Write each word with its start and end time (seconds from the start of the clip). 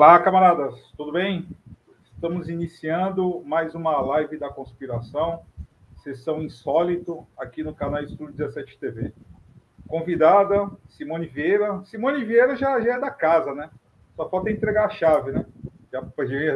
Olá, 0.00 0.18
camaradas, 0.18 0.80
tudo 0.96 1.12
bem? 1.12 1.46
Estamos 2.14 2.48
iniciando 2.48 3.42
mais 3.44 3.74
uma 3.74 4.00
live 4.00 4.38
da 4.38 4.48
conspiração, 4.48 5.42
sessão 5.96 6.42
insólito, 6.42 7.26
aqui 7.36 7.62
no 7.62 7.74
canal 7.74 8.02
Estúdio 8.02 8.34
17 8.34 8.78
TV. 8.78 9.12
Convidada, 9.86 10.70
Simone 10.88 11.26
Vieira. 11.26 11.84
Simone 11.84 12.24
Vieira 12.24 12.56
já, 12.56 12.80
já 12.80 12.94
é 12.94 12.98
da 12.98 13.10
casa, 13.10 13.54
né? 13.54 13.68
Só 14.16 14.26
falta 14.26 14.50
entregar 14.50 14.86
a 14.86 14.88
chave, 14.88 15.32
né? 15.32 15.44
Já, 15.92 16.02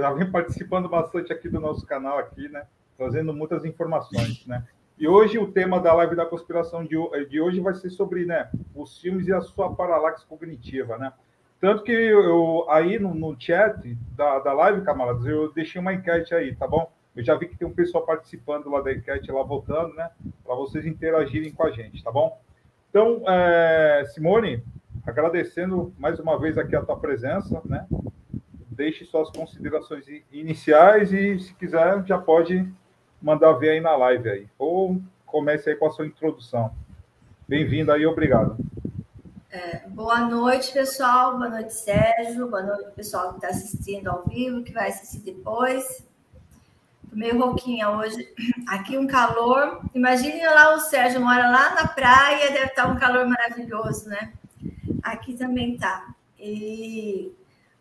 já 0.00 0.12
vem 0.14 0.30
participando 0.30 0.88
bastante 0.88 1.30
aqui 1.30 1.50
do 1.50 1.60
nosso 1.60 1.84
canal, 1.84 2.16
aqui, 2.16 2.48
né? 2.48 2.66
Trazendo 2.96 3.34
muitas 3.34 3.62
informações, 3.66 4.46
né? 4.46 4.66
E 4.98 5.06
hoje 5.06 5.36
o 5.36 5.52
tema 5.52 5.78
da 5.78 5.92
live 5.92 6.16
da 6.16 6.24
conspiração 6.24 6.82
de, 6.82 6.96
de 7.28 7.42
hoje 7.42 7.60
vai 7.60 7.74
ser 7.74 7.90
sobre 7.90 8.24
né, 8.24 8.48
os 8.74 8.98
filmes 8.98 9.28
e 9.28 9.34
a 9.34 9.42
sua 9.42 9.74
paralaxe 9.74 10.24
cognitiva, 10.24 10.96
né? 10.96 11.12
Tanto 11.64 11.82
que 11.82 11.92
eu 11.92 12.66
aí 12.68 12.98
no, 12.98 13.14
no 13.14 13.34
chat 13.40 13.96
da, 14.14 14.38
da 14.38 14.52
live, 14.52 14.82
camaradas, 14.82 15.24
eu 15.24 15.50
deixei 15.50 15.80
uma 15.80 15.94
enquete 15.94 16.34
aí, 16.34 16.54
tá 16.54 16.68
bom? 16.68 16.92
Eu 17.16 17.24
já 17.24 17.34
vi 17.36 17.48
que 17.48 17.56
tem 17.56 17.66
um 17.66 17.72
pessoal 17.72 18.04
participando 18.04 18.68
lá 18.68 18.82
da 18.82 18.92
enquete, 18.92 19.32
lá 19.32 19.42
votando, 19.42 19.94
né? 19.94 20.10
Para 20.44 20.54
vocês 20.56 20.84
interagirem 20.84 21.50
com 21.54 21.64
a 21.64 21.70
gente, 21.70 22.04
tá 22.04 22.12
bom? 22.12 22.38
Então, 22.90 23.22
é, 23.26 24.04
Simone, 24.12 24.62
agradecendo 25.06 25.90
mais 25.98 26.20
uma 26.20 26.38
vez 26.38 26.58
aqui 26.58 26.76
a 26.76 26.82
tua 26.82 26.98
presença, 26.98 27.62
né? 27.64 27.86
Deixe 28.68 29.06
suas 29.06 29.30
considerações 29.30 30.04
iniciais 30.30 31.14
e, 31.14 31.38
se 31.38 31.54
quiser, 31.54 32.04
já 32.04 32.18
pode 32.18 32.70
mandar 33.22 33.54
ver 33.54 33.70
aí 33.70 33.80
na 33.80 33.96
live 33.96 34.28
aí. 34.28 34.46
Ou 34.58 35.00
comece 35.24 35.70
aí 35.70 35.76
com 35.76 35.86
a 35.86 35.90
sua 35.90 36.06
introdução. 36.06 36.74
Bem-vindo 37.48 37.90
aí, 37.90 38.04
obrigado. 38.04 38.54
É, 39.54 39.86
boa 39.86 40.18
noite, 40.18 40.72
pessoal. 40.72 41.38
Boa 41.38 41.48
noite, 41.48 41.74
Sérgio. 41.74 42.50
Boa 42.50 42.60
noite, 42.60 42.90
pessoal 42.90 43.28
que 43.28 43.36
está 43.36 43.50
assistindo 43.50 44.08
ao 44.08 44.24
vivo, 44.24 44.64
que 44.64 44.72
vai 44.72 44.88
assistir 44.88 45.20
depois. 45.20 46.04
Meio 47.12 47.38
rouquinha 47.38 47.88
hoje. 47.90 48.34
Aqui 48.66 48.98
um 48.98 49.06
calor. 49.06 49.80
Imagine 49.94 50.44
lá 50.44 50.74
o 50.74 50.80
Sérgio 50.80 51.20
mora 51.20 51.48
lá 51.48 51.72
na 51.76 51.86
praia, 51.86 52.50
deve 52.50 52.66
estar 52.66 52.82
tá 52.82 52.88
um 52.88 52.96
calor 52.96 53.28
maravilhoso, 53.28 54.08
né? 54.08 54.32
Aqui 55.00 55.34
também 55.34 55.78
tá. 55.78 56.12
E 56.36 57.32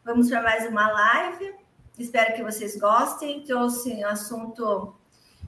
vamos 0.06 0.30
para 0.30 0.44
mais 0.44 0.70
uma 0.70 0.88
live. 0.92 1.56
Espero 1.98 2.36
que 2.36 2.44
vocês 2.44 2.78
gostem. 2.78 3.42
Trouxe 3.46 3.96
um 3.96 4.06
assunto 4.06 4.94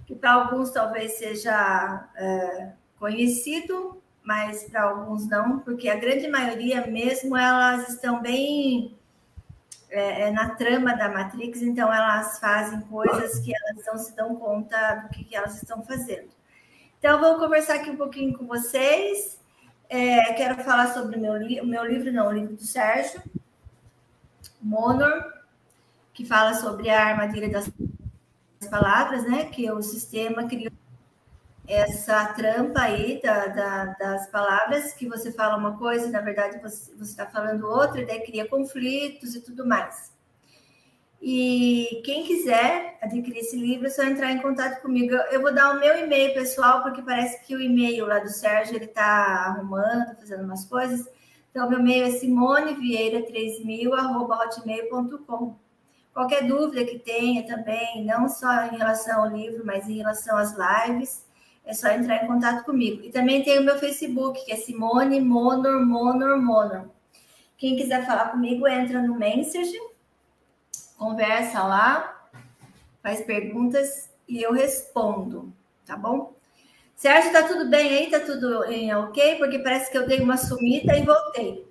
que 0.08 0.16
para 0.16 0.34
alguns 0.34 0.72
talvez 0.72 1.20
seja 1.20 2.10
é, 2.16 2.72
conhecido, 2.98 4.02
mas 4.26 4.64
para 4.64 4.84
alguns 4.84 5.28
não, 5.28 5.60
porque 5.60 5.88
a 5.88 5.96
grande 5.96 6.28
maioria 6.28 6.86
mesmo 6.88 7.38
elas 7.38 7.88
estão 7.90 8.22
bem 8.22 8.98
é, 9.90 10.24
é, 10.24 10.32
na 10.32 10.50
trama 10.56 10.96
da 10.96 11.08
Matrix, 11.08 11.62
então 11.62 11.94
elas 11.94 12.40
fazem 12.40 12.82
coisas 12.82 13.40
que 13.40 13.54
elas 13.56 13.86
não 13.86 13.98
se 13.98 14.16
dão 14.16 14.36
conta 14.36 14.96
do 14.96 15.10
que, 15.10 15.24
que 15.24 15.36
elas 15.36 15.62
estão 15.62 15.82
fazendo. 15.84 16.30
Então, 16.98 17.20
vou 17.20 17.38
conversar 17.38 17.76
aqui 17.76 17.92
um 17.92 17.96
pouquinho 17.96 18.36
com 18.36 18.48
vocês. 18.48 19.40
É, 19.88 20.34
quero 20.34 20.64
falar 20.64 20.92
sobre 20.92 21.18
o 21.18 21.22
meu, 21.22 21.38
li 21.38 21.62
meu 21.62 21.86
livro, 21.86 22.12
não, 22.12 22.28
o 22.28 22.32
livro 22.32 22.56
do 22.56 22.64
Sérgio 22.64 23.22
Monor, 24.60 25.24
que 26.12 26.26
fala 26.26 26.56
sobre 26.56 26.90
a 26.90 27.06
armadilha 27.06 27.50
das 27.50 27.72
palavras, 28.72 29.24
né? 29.30 29.46
Que 29.46 29.72
o 29.72 29.84
sistema 29.84 30.48
criou 30.48 30.72
essa 31.68 32.28
trampa 32.34 32.82
aí 32.82 33.20
da, 33.22 33.48
da, 33.48 33.86
das 33.86 34.28
palavras, 34.30 34.94
que 34.94 35.08
você 35.08 35.32
fala 35.32 35.58
uma 35.58 35.78
coisa 35.78 36.08
e, 36.08 36.12
na 36.12 36.22
verdade, 36.22 36.60
você 36.62 36.92
está 37.02 37.26
falando 37.26 37.68
outra, 37.68 38.02
e 38.02 38.06
daí 38.06 38.22
cria 38.22 38.48
conflitos 38.48 39.36
e 39.36 39.42
tudo 39.42 39.66
mais. 39.66 40.14
E 41.22 42.02
quem 42.06 42.24
quiser 42.24 42.98
adquirir 43.02 43.40
esse 43.40 43.58
livro, 43.58 43.88
é 43.88 43.90
só 43.90 44.04
entrar 44.04 44.32
em 44.32 44.42
contato 44.42 44.82
comigo. 44.82 45.16
Eu 45.32 45.42
vou 45.42 45.52
dar 45.52 45.76
o 45.76 45.80
meu 45.80 45.98
e-mail 45.98 46.36
pessoal, 46.36 46.84
porque 46.84 47.02
parece 47.02 47.44
que 47.44 47.56
o 47.56 47.62
e-mail 47.62 48.06
lá 48.06 48.20
do 48.20 48.30
Sérgio, 48.30 48.76
ele 48.76 48.86
está 48.86 49.48
arrumando, 49.48 50.16
fazendo 50.18 50.44
umas 50.44 50.66
coisas. 50.66 51.10
Então, 51.50 51.68
meu 51.68 51.80
e-mail 51.80 52.06
é 52.06 52.10
simonevieira3000, 52.10 54.30
hotmail.com. 54.30 55.56
Qualquer 56.14 56.48
dúvida 56.48 56.86
que 56.86 57.00
tenha 57.00 57.48
também, 57.48 58.06
não 58.06 58.30
só 58.30 58.66
em 58.66 58.78
relação 58.78 59.24
ao 59.24 59.36
livro, 59.36 59.66
mas 59.66 59.90
em 59.90 59.98
relação 59.98 60.38
às 60.38 60.56
lives, 60.56 61.25
é 61.66 61.74
só 61.74 61.90
entrar 61.90 62.24
em 62.24 62.28
contato 62.28 62.64
comigo. 62.64 63.04
E 63.04 63.10
também 63.10 63.44
tem 63.44 63.60
o 63.60 63.64
meu 63.64 63.78
Facebook, 63.78 64.46
que 64.46 64.52
é 64.52 64.56
Simone 64.56 65.20
Monor, 65.20 65.84
Monor, 65.86 66.42
Monor. 66.42 66.86
Quem 67.58 67.76
quiser 67.76 68.06
falar 68.06 68.30
comigo, 68.30 68.68
entra 68.68 69.02
no 69.02 69.16
Message, 69.16 69.78
conversa 70.98 71.64
lá, 71.64 72.30
faz 73.02 73.22
perguntas 73.22 74.10
e 74.28 74.42
eu 74.42 74.52
respondo, 74.52 75.52
tá 75.86 75.96
bom? 75.96 76.34
Sérgio, 76.96 77.32
tá 77.32 77.44
tudo 77.44 77.70
bem 77.70 77.90
aí? 77.90 78.10
Tá 78.10 78.20
tudo 78.20 78.66
em 78.66 78.94
ok? 78.94 79.38
Porque 79.38 79.60
parece 79.60 79.92
que 79.92 79.98
eu 79.98 80.08
dei 80.08 80.22
uma 80.22 80.38
sumida 80.38 80.98
e 80.98 81.04
voltei. 81.04 81.66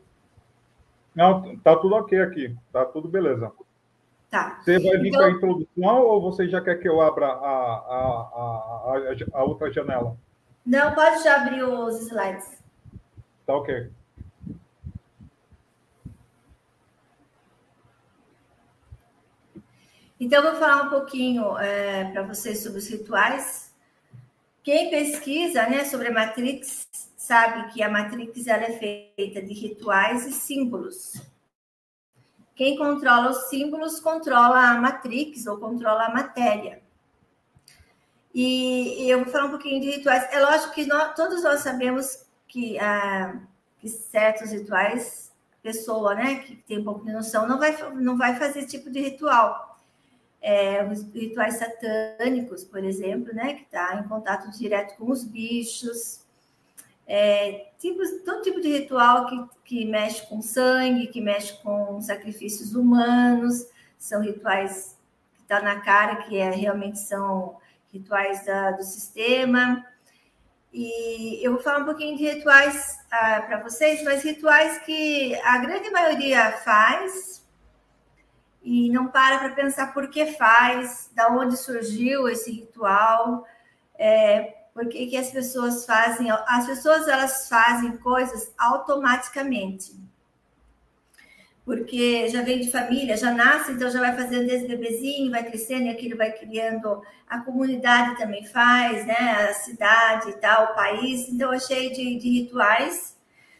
Não, 1.14 1.56
tá 1.58 1.76
tudo 1.76 1.94
ok 1.94 2.20
aqui, 2.20 2.54
tá 2.72 2.84
tudo 2.84 3.08
beleza. 3.08 3.50
Tá. 4.34 4.60
Você 4.64 4.80
vai 4.80 4.98
vir 4.98 5.10
então, 5.10 5.20
com 5.20 5.26
a 5.26 5.30
introdução 5.30 6.02
ou 6.02 6.20
você 6.20 6.48
já 6.48 6.60
quer 6.60 6.74
que 6.80 6.88
eu 6.88 7.00
abra 7.00 7.24
a, 7.24 7.30
a, 7.30 8.92
a, 8.92 9.14
a, 9.32 9.44
outra 9.44 9.72
janela? 9.72 10.16
Não, 10.66 10.92
pode 10.92 11.22
já 11.22 11.36
abrir 11.36 11.62
os 11.62 12.00
slides. 12.00 12.58
Tá 13.46 13.54
ok. 13.54 13.92
Então, 20.18 20.42
vou 20.42 20.56
falar 20.56 20.82
um 20.82 20.90
pouquinho 20.90 21.56
é, 21.56 22.10
para 22.10 22.22
vocês 22.22 22.60
sobre 22.60 22.80
os 22.80 22.88
rituais. 22.88 23.72
Quem 24.64 24.90
pesquisa 24.90 25.64
né, 25.68 25.84
sobre 25.84 26.08
a 26.08 26.12
Matrix 26.12 26.88
sabe 27.16 27.72
que 27.72 27.84
a 27.84 27.88
Matrix 27.88 28.48
ela 28.48 28.64
é 28.64 29.12
feita 29.16 29.40
de 29.40 29.54
rituais 29.54 30.26
e 30.26 30.32
símbolos. 30.32 31.22
Quem 32.54 32.76
controla 32.76 33.30
os 33.30 33.48
símbolos 33.48 34.00
controla 34.00 34.70
a 34.70 34.80
matrix 34.80 35.46
ou 35.46 35.58
controla 35.58 36.06
a 36.06 36.14
matéria. 36.14 36.82
E, 38.34 39.08
eu 39.08 39.22
vou 39.22 39.32
falar 39.32 39.46
um 39.46 39.50
pouquinho 39.50 39.80
de 39.80 39.90
rituais. 39.90 40.26
É 40.32 40.40
lógico 40.40 40.74
que 40.74 40.86
nós, 40.86 41.14
todos 41.14 41.42
nós 41.42 41.60
sabemos 41.60 42.24
que, 42.48 42.78
ah, 42.80 43.40
que 43.78 43.88
certos 43.88 44.50
rituais, 44.50 45.32
pessoa 45.62 46.14
né, 46.14 46.36
que 46.40 46.56
tem 46.56 46.80
um 46.80 46.84
pouco 46.84 47.04
de 47.04 47.12
noção, 47.12 47.46
não 47.46 47.58
vai, 47.58 47.76
não 47.94 48.18
vai 48.18 48.36
fazer 48.36 48.60
esse 48.60 48.68
tipo 48.68 48.90
de 48.90 49.00
ritual. 49.00 49.78
É, 50.42 50.84
os 50.84 51.02
rituais 51.12 51.56
satânicos, 51.56 52.64
por 52.64 52.84
exemplo, 52.84 53.32
né, 53.32 53.54
que 53.54 53.62
está 53.62 53.96
em 53.96 54.08
contato 54.08 54.50
direto 54.50 54.96
com 54.96 55.10
os 55.10 55.24
bichos, 55.24 56.23
é, 57.06 57.66
todo 58.24 58.42
tipo 58.42 58.60
de 58.60 58.68
ritual 58.78 59.26
que, 59.26 59.48
que 59.64 59.84
mexe 59.84 60.26
com 60.26 60.40
sangue, 60.40 61.08
que 61.08 61.20
mexe 61.20 61.52
com 61.62 62.00
sacrifícios 62.00 62.74
humanos, 62.74 63.66
são 63.98 64.20
rituais 64.20 64.96
que 65.34 65.42
está 65.42 65.60
na 65.60 65.80
cara 65.80 66.16
que 66.16 66.36
é, 66.36 66.50
realmente 66.50 66.98
são 66.98 67.56
rituais 67.92 68.44
da, 68.44 68.72
do 68.72 68.82
sistema. 68.82 69.84
E 70.72 71.44
eu 71.46 71.52
vou 71.52 71.62
falar 71.62 71.78
um 71.78 71.84
pouquinho 71.84 72.16
de 72.16 72.24
rituais 72.24 72.98
ah, 73.10 73.42
para 73.46 73.62
vocês, 73.62 74.02
mas 74.02 74.24
rituais 74.24 74.78
que 74.78 75.34
a 75.44 75.58
grande 75.58 75.88
maioria 75.90 76.52
faz 76.64 77.44
e 78.64 78.90
não 78.90 79.08
para 79.08 79.38
para 79.38 79.50
pensar 79.50 79.92
por 79.92 80.08
que 80.08 80.26
faz, 80.32 81.10
da 81.14 81.28
onde 81.28 81.56
surgiu 81.56 82.28
esse 82.28 82.50
ritual. 82.50 83.46
É, 83.96 84.63
por 84.74 84.88
que, 84.88 85.06
que 85.06 85.16
as 85.16 85.30
pessoas 85.30 85.86
fazem? 85.86 86.28
As 86.30 86.66
pessoas 86.66 87.06
elas 87.06 87.48
fazem 87.48 87.96
coisas 87.98 88.52
automaticamente. 88.58 89.94
Porque 91.64 92.28
já 92.28 92.42
vem 92.42 92.60
de 92.60 92.70
família, 92.70 93.16
já 93.16 93.30
nasce, 93.30 93.72
então 93.72 93.88
já 93.88 94.00
vai 94.00 94.14
fazendo 94.14 94.46
desde 94.46 94.66
bebezinho, 94.66 95.30
vai 95.30 95.44
crescendo 95.44 95.84
e 95.84 95.90
aquilo 95.90 96.16
vai 96.16 96.32
criando. 96.32 97.00
A 97.26 97.38
comunidade 97.38 98.18
também 98.18 98.44
faz, 98.44 99.06
né? 99.06 99.48
A 99.48 99.54
cidade 99.54 100.30
e 100.30 100.34
tal, 100.34 100.64
o 100.64 100.74
país. 100.74 101.28
Então, 101.28 101.52
é 101.52 101.60
cheio 101.60 101.94
de, 101.94 102.18
de 102.18 102.28
rituais. 102.40 103.16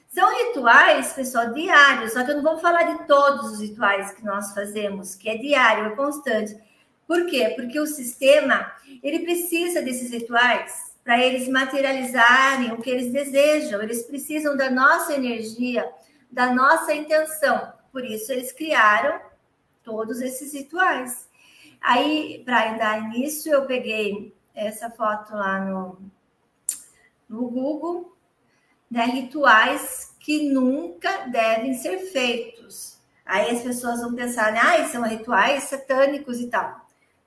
São 0.09 0.29
rituais, 0.47 1.13
pessoal, 1.13 1.55
diários, 1.55 2.13
só 2.13 2.25
que 2.25 2.31
eu 2.33 2.37
não 2.37 2.43
vou 2.43 2.59
falar 2.59 2.83
de 2.85 3.07
todos 3.07 3.53
os 3.53 3.61
rituais 3.61 4.13
que 4.13 4.25
nós 4.25 4.53
fazemos, 4.53 5.15
que 5.17 5.29
é 5.29 5.37
diário, 5.37 5.87
é 5.87 5.97
constante. 5.97 6.57
Por 7.07 7.27
quê? 7.27 7.53
Porque 7.57 7.81
o 7.81 7.87
sistema, 7.87 8.71
ele 9.03 9.21
precisa 9.21 9.83
desses 9.83 10.13
rituais 10.13 10.94
para 11.05 11.23
eles 11.23 11.47
materializarem 11.47 12.73
o 12.73 12.81
que 12.81 12.89
eles 12.89 13.13
desejam. 13.13 13.83
Eles 13.83 14.03
precisam 14.05 14.57
da 14.57 14.71
nossa 14.71 15.13
energia, 15.13 15.89
da 16.31 16.53
nossa 16.53 16.95
intenção. 16.95 17.73
Por 17.93 18.05
isso, 18.05 18.33
eles 18.33 18.51
criaram 18.51 19.21
todos 19.85 20.21
esses 20.23 20.55
rituais. 20.55 21.29
Aí, 21.81 22.43
para 22.45 22.73
dar 22.73 22.99
início, 22.99 23.53
eu 23.53 23.67
peguei 23.67 24.35
essa 24.55 24.91
foto 24.91 25.35
lá 25.35 25.61
no, 25.61 25.99
no 27.29 27.51
Google, 27.51 28.17
né? 28.91 29.05
Rituais 29.05 30.17
que 30.19 30.49
nunca 30.49 31.27
devem 31.27 31.75
ser 31.75 31.99
feitos. 32.11 32.99
Aí 33.27 33.51
as 33.51 33.63
pessoas 33.63 34.01
vão 34.01 34.15
pensar? 34.15 34.55
Ah, 34.57 34.89
são 34.89 35.03
rituais 35.03 35.65
satânicos 35.65 36.41
e 36.41 36.49
tal. 36.49 36.84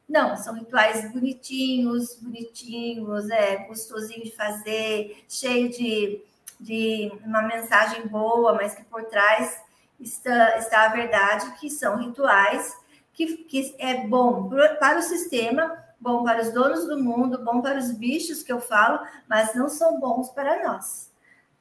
Não, 0.07 0.37
são 0.37 0.53
rituais 0.53 1.11
bonitinhos, 1.11 2.15
bonitinhos, 2.15 3.29
é 3.29 3.65
gostosinho 3.65 4.23
de 4.23 4.31
fazer, 4.31 5.25
cheio 5.27 5.69
de, 5.69 6.21
de 6.59 7.11
uma 7.25 7.41
mensagem 7.41 8.07
boa, 8.07 8.53
mas 8.53 8.73
que 8.73 8.85
por 8.85 9.03
trás 9.05 9.61
está, 9.99 10.57
está 10.57 10.85
a 10.85 10.89
verdade 10.89 11.51
que 11.59 11.69
são 11.69 11.97
rituais 11.97 12.73
que, 13.11 13.37
que 13.37 13.75
é 13.79 14.07
bom 14.07 14.47
para 14.79 14.99
o 14.99 15.01
sistema, 15.01 15.83
bom 15.99 16.23
para 16.23 16.41
os 16.41 16.53
donos 16.53 16.85
do 16.85 17.03
mundo, 17.03 17.43
bom 17.43 17.61
para 17.61 17.79
os 17.79 17.91
bichos 17.91 18.43
que 18.43 18.53
eu 18.53 18.61
falo, 18.61 19.05
mas 19.27 19.55
não 19.55 19.67
são 19.67 19.99
bons 19.99 20.29
para 20.29 20.63
nós. 20.63 21.11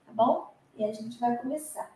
Tá 0.07 0.13
bom? 0.13 0.55
E 0.77 0.85
a 0.85 0.93
gente 0.93 1.19
vai 1.19 1.37
começar. 1.39 1.96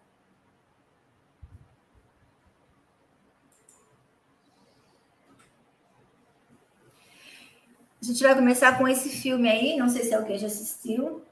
A 8.00 8.04
gente 8.04 8.22
vai 8.22 8.34
começar 8.34 8.78
com 8.78 8.88
esse 8.88 9.10
filme 9.10 9.48
aí, 9.48 9.76
não 9.76 9.88
sei 9.88 10.04
se 10.04 10.14
alguém 10.14 10.38
já 10.38 10.46
assistiu. 10.46 11.22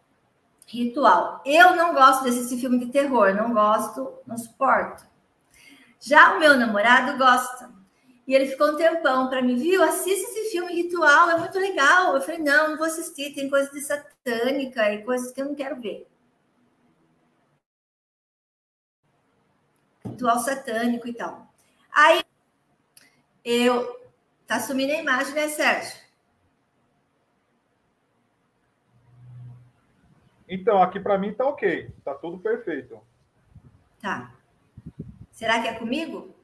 Ritual. 0.66 1.42
Eu 1.46 1.74
não 1.74 1.94
gosto 1.94 2.24
de 2.24 2.28
assistir 2.28 2.60
filme 2.60 2.78
de 2.78 2.92
terror, 2.92 3.34
não 3.34 3.54
gosto, 3.54 4.12
não 4.26 4.36
suporto. 4.36 5.06
Já 5.98 6.36
o 6.36 6.40
meu 6.40 6.58
namorado 6.58 7.16
gosta. 7.16 7.70
E 8.26 8.34
ele 8.34 8.46
ficou 8.46 8.68
um 8.68 8.76
tempão 8.76 9.30
para 9.30 9.40
mim, 9.40 9.56
viu? 9.56 9.82
Assista 9.82 10.30
esse 10.30 10.50
filme 10.50 10.74
Ritual, 10.74 11.30
é 11.30 11.38
muito 11.38 11.58
legal. 11.58 12.14
Eu 12.14 12.20
falei, 12.20 12.40
não, 12.40 12.70
não 12.70 12.76
vou 12.76 12.86
assistir, 12.86 13.34
tem 13.34 13.48
coisa 13.48 13.72
de 13.72 13.80
satânica 13.80 14.92
e 14.92 15.02
coisas 15.02 15.32
que 15.32 15.40
eu 15.40 15.46
não 15.46 15.54
quero 15.54 15.80
ver. 15.80 16.06
Ritual 20.04 20.38
satânico 20.40 21.08
e 21.08 21.14
tal. 21.14 21.50
Aí 21.90 22.22
eu. 23.42 23.96
Tá 24.46 24.60
sumindo 24.60 24.92
a 24.92 24.96
imagem, 24.96 25.34
né, 25.34 25.48
Sérgio? 25.48 26.07
Então, 30.48 30.82
aqui 30.82 30.98
para 30.98 31.18
mim 31.18 31.32
tá 31.32 31.46
ok, 31.46 31.90
tá 32.04 32.14
tudo 32.14 32.38
perfeito. 32.38 32.98
Tá. 34.00 34.32
Será 35.30 35.60
que 35.60 35.68
é 35.68 35.74
comigo? 35.74 36.34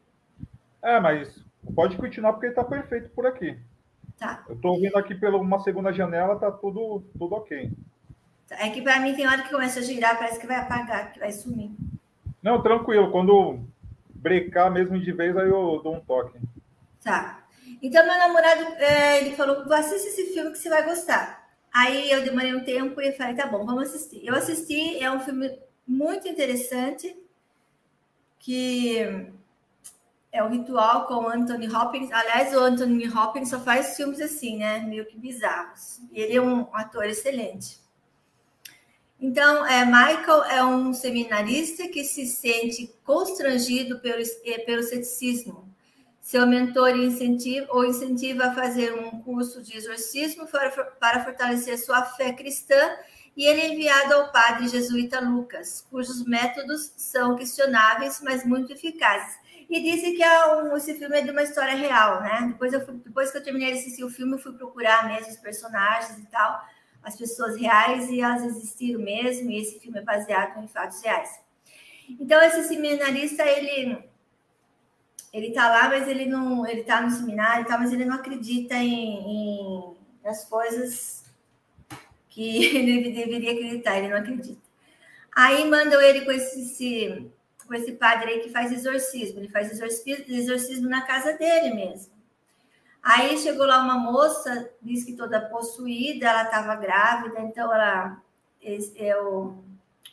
É, 0.83 1.01
mas 1.01 1.45
pode 1.75 1.97
continuar 1.97 2.35
porque 2.35 2.51
tá 2.51 2.63
perfeito 2.63 3.09
por 3.11 3.27
aqui. 3.27 3.59
Tá. 4.19 4.45
Eu 4.49 4.57
tô 4.57 4.79
vendo 4.79 4.97
aqui 4.97 5.15
pela 5.15 5.39
uma 5.39 5.59
segunda 5.61 5.93
janela, 5.93 6.39
tá 6.39 6.51
tudo, 6.51 7.03
tudo 7.19 7.35
ok. 7.35 7.73
É 8.51 8.69
que 8.71 8.83
para 8.83 9.01
mim 9.01 9.15
tem 9.15 9.27
hora 9.27 9.43
que 9.43 9.51
começa 9.51 9.81
a 9.81 9.83
girar, 9.83 10.19
parece 10.19 10.39
que 10.39 10.47
vai 10.47 10.57
apagar, 10.57 11.13
que 11.13 11.19
vai 11.19 11.33
sumir. 11.33 11.71
Não, 12.43 12.63
tranquilo. 12.63 13.11
Quando 13.11 13.65
brecar 14.15 14.71
mesmo 14.71 15.01
de 15.01 15.13
vez, 15.13 15.37
aí 15.37 15.49
eu 15.49 15.81
dou 15.83 15.97
um 15.97 16.01
toque. 16.01 16.39
Tá. 17.03 17.45
Então, 17.83 18.07
meu 18.07 18.19
namorado, 18.19 18.63
é, 18.77 19.23
ele 19.23 19.35
falou, 19.35 19.65
assista 19.73 20.09
esse 20.09 20.33
filme 20.33 20.53
que 20.53 20.59
você 20.59 20.69
vai 20.69 20.85
gostar. 20.85 21.44
Aí 21.75 22.09
eu 22.09 22.23
demorei 22.23 22.55
um 22.55 22.63
tempo 22.63 23.01
e 23.01 23.11
falei, 23.11 23.35
tá 23.35 23.49
bom, 23.49 23.67
vamos 23.67 23.89
assistir. 23.89 24.25
Eu 24.25 24.37
assisti, 24.37 25.03
é 25.03 25.11
um 25.11 25.19
filme 25.19 25.59
muito 25.85 26.29
interessante, 26.29 27.17
que 28.39 28.99
é 30.31 30.41
o 30.41 30.49
Ritual 30.49 31.07
com 31.07 31.29
Anthony 31.29 31.69
Hopkins. 31.69 32.13
Aliás, 32.13 32.55
o 32.55 32.61
Anthony 32.61 33.09
Hopkins 33.09 33.51
só 33.51 33.59
faz 33.59 33.97
filmes 33.97 34.21
assim, 34.21 34.59
né? 34.59 34.79
Meio 34.81 35.05
que 35.05 35.19
bizarros. 35.19 36.01
Ele 36.13 36.37
é 36.37 36.41
um 36.41 36.73
ator 36.73 37.07
excelente. 37.07 37.81
Então, 39.21 39.67
é, 39.67 39.85
Michael 39.85 40.45
é 40.45 40.65
um 40.65 40.93
seminarista 40.93 41.89
que 41.89 42.05
se 42.05 42.27
sente 42.27 42.95
constrangido 43.05 43.99
pelo, 43.99 44.23
é, 44.45 44.59
pelo 44.59 44.83
ceticismo 44.85 45.64
seu 46.25 46.47
mentor 46.47 46.97
incentiva, 46.97 47.67
ou 47.69 47.85
incentiva 47.85 48.47
a 48.47 48.55
fazer 48.55 48.95
um 48.95 49.21
curso 49.21 49.63
de 49.63 49.77
exorcismo 49.77 50.47
para, 50.47 50.71
para 50.71 51.23
fortalecer 51.23 51.79
sua 51.79 52.03
fé 52.03 52.33
cristã 52.33 52.81
e 53.37 53.45
ele 53.45 53.61
é 53.61 53.69
enviado 53.75 54.15
ao 54.15 54.33
padre 54.33 54.67
jesuíta 54.69 55.21
Lucas, 55.21 55.87
cujos 55.91 56.25
métodos 56.25 56.95
são 56.97 57.37
questionáveis, 57.37 58.23
mas 58.25 58.43
muito 58.43 58.73
eficazes. 58.73 59.37
E 59.69 59.83
disse 59.83 60.13
que 60.13 60.23
é 60.23 60.55
um, 60.55 60.75
esse 60.75 60.95
filme 60.95 61.19
é 61.19 61.21
de 61.21 61.31
uma 61.31 61.43
história 61.43 61.75
real, 61.75 62.23
né? 62.23 62.47
Depois, 62.49 62.73
eu 62.73 62.83
fui, 62.87 62.95
depois 62.95 63.31
que 63.31 63.37
eu 63.37 63.43
terminei 63.43 63.73
de 63.73 63.81
assistir 63.81 64.05
o 64.05 64.11
filme, 64.11 64.33
eu 64.33 64.39
fui 64.39 64.53
procurar 64.53 65.07
mesmo 65.07 65.31
os 65.31 65.37
personagens 65.37 66.19
e 66.19 66.27
tal, 66.27 66.59
as 67.03 67.17
pessoas 67.17 67.57
reais, 67.57 68.09
e 68.09 68.23
elas 68.23 68.45
existiram 68.45 69.01
mesmo, 69.01 69.51
e 69.51 69.61
esse 69.61 69.79
filme 69.79 69.99
é 69.99 70.03
baseado 70.03 70.59
em 70.63 70.69
fatos 70.69 71.03
reais. 71.03 71.39
Então, 72.09 72.41
esse 72.41 72.63
seminarista, 72.65 73.43
ele 73.45 74.14
ele 75.35 75.49
está 75.49 75.69
lá, 75.69 75.89
mas 75.89 76.07
ele 76.07 76.27
não, 76.27 76.65
ele 76.65 76.83
está 76.83 77.01
no 77.01 77.11
seminário, 77.11 77.67
tá, 77.67 77.77
mas 77.77 77.93
ele 77.93 78.05
não 78.05 78.15
acredita 78.15 78.77
em, 78.77 79.19
em 79.19 79.97
coisas 80.49 81.25
que 82.29 82.65
ele 82.77 83.11
deveria 83.11 83.51
acreditar, 83.51 83.99
ele 83.99 84.09
não 84.09 84.19
acredita. 84.19 84.63
Aí 85.35 85.69
mandam 85.69 86.01
ele 86.01 86.25
com 86.25 86.31
esse, 86.31 86.63
esse, 86.63 87.33
com 87.67 87.75
esse 87.75 87.93
padre 87.95 88.31
aí 88.31 88.41
que 88.43 88.51
faz 88.51 88.71
exorcismo, 88.71 89.41
ele 89.41 89.49
faz 89.49 89.73
exorcismo, 89.73 90.25
exorcismo 90.29 90.89
na 90.89 91.03
casa 91.03 91.33
dele 91.33 91.75
mesmo. 91.75 92.15
Aí 93.03 93.37
chegou 93.37 93.67
lá 93.67 93.83
uma 93.83 93.99
moça, 93.99 94.71
disse 94.81 95.05
que 95.05 95.15
toda 95.15 95.41
possuída, 95.41 96.29
ela 96.29 96.45
estava 96.45 96.77
grávida, 96.77 97.41
então 97.41 97.75
ela, 97.75 98.23
eu, 98.63 99.59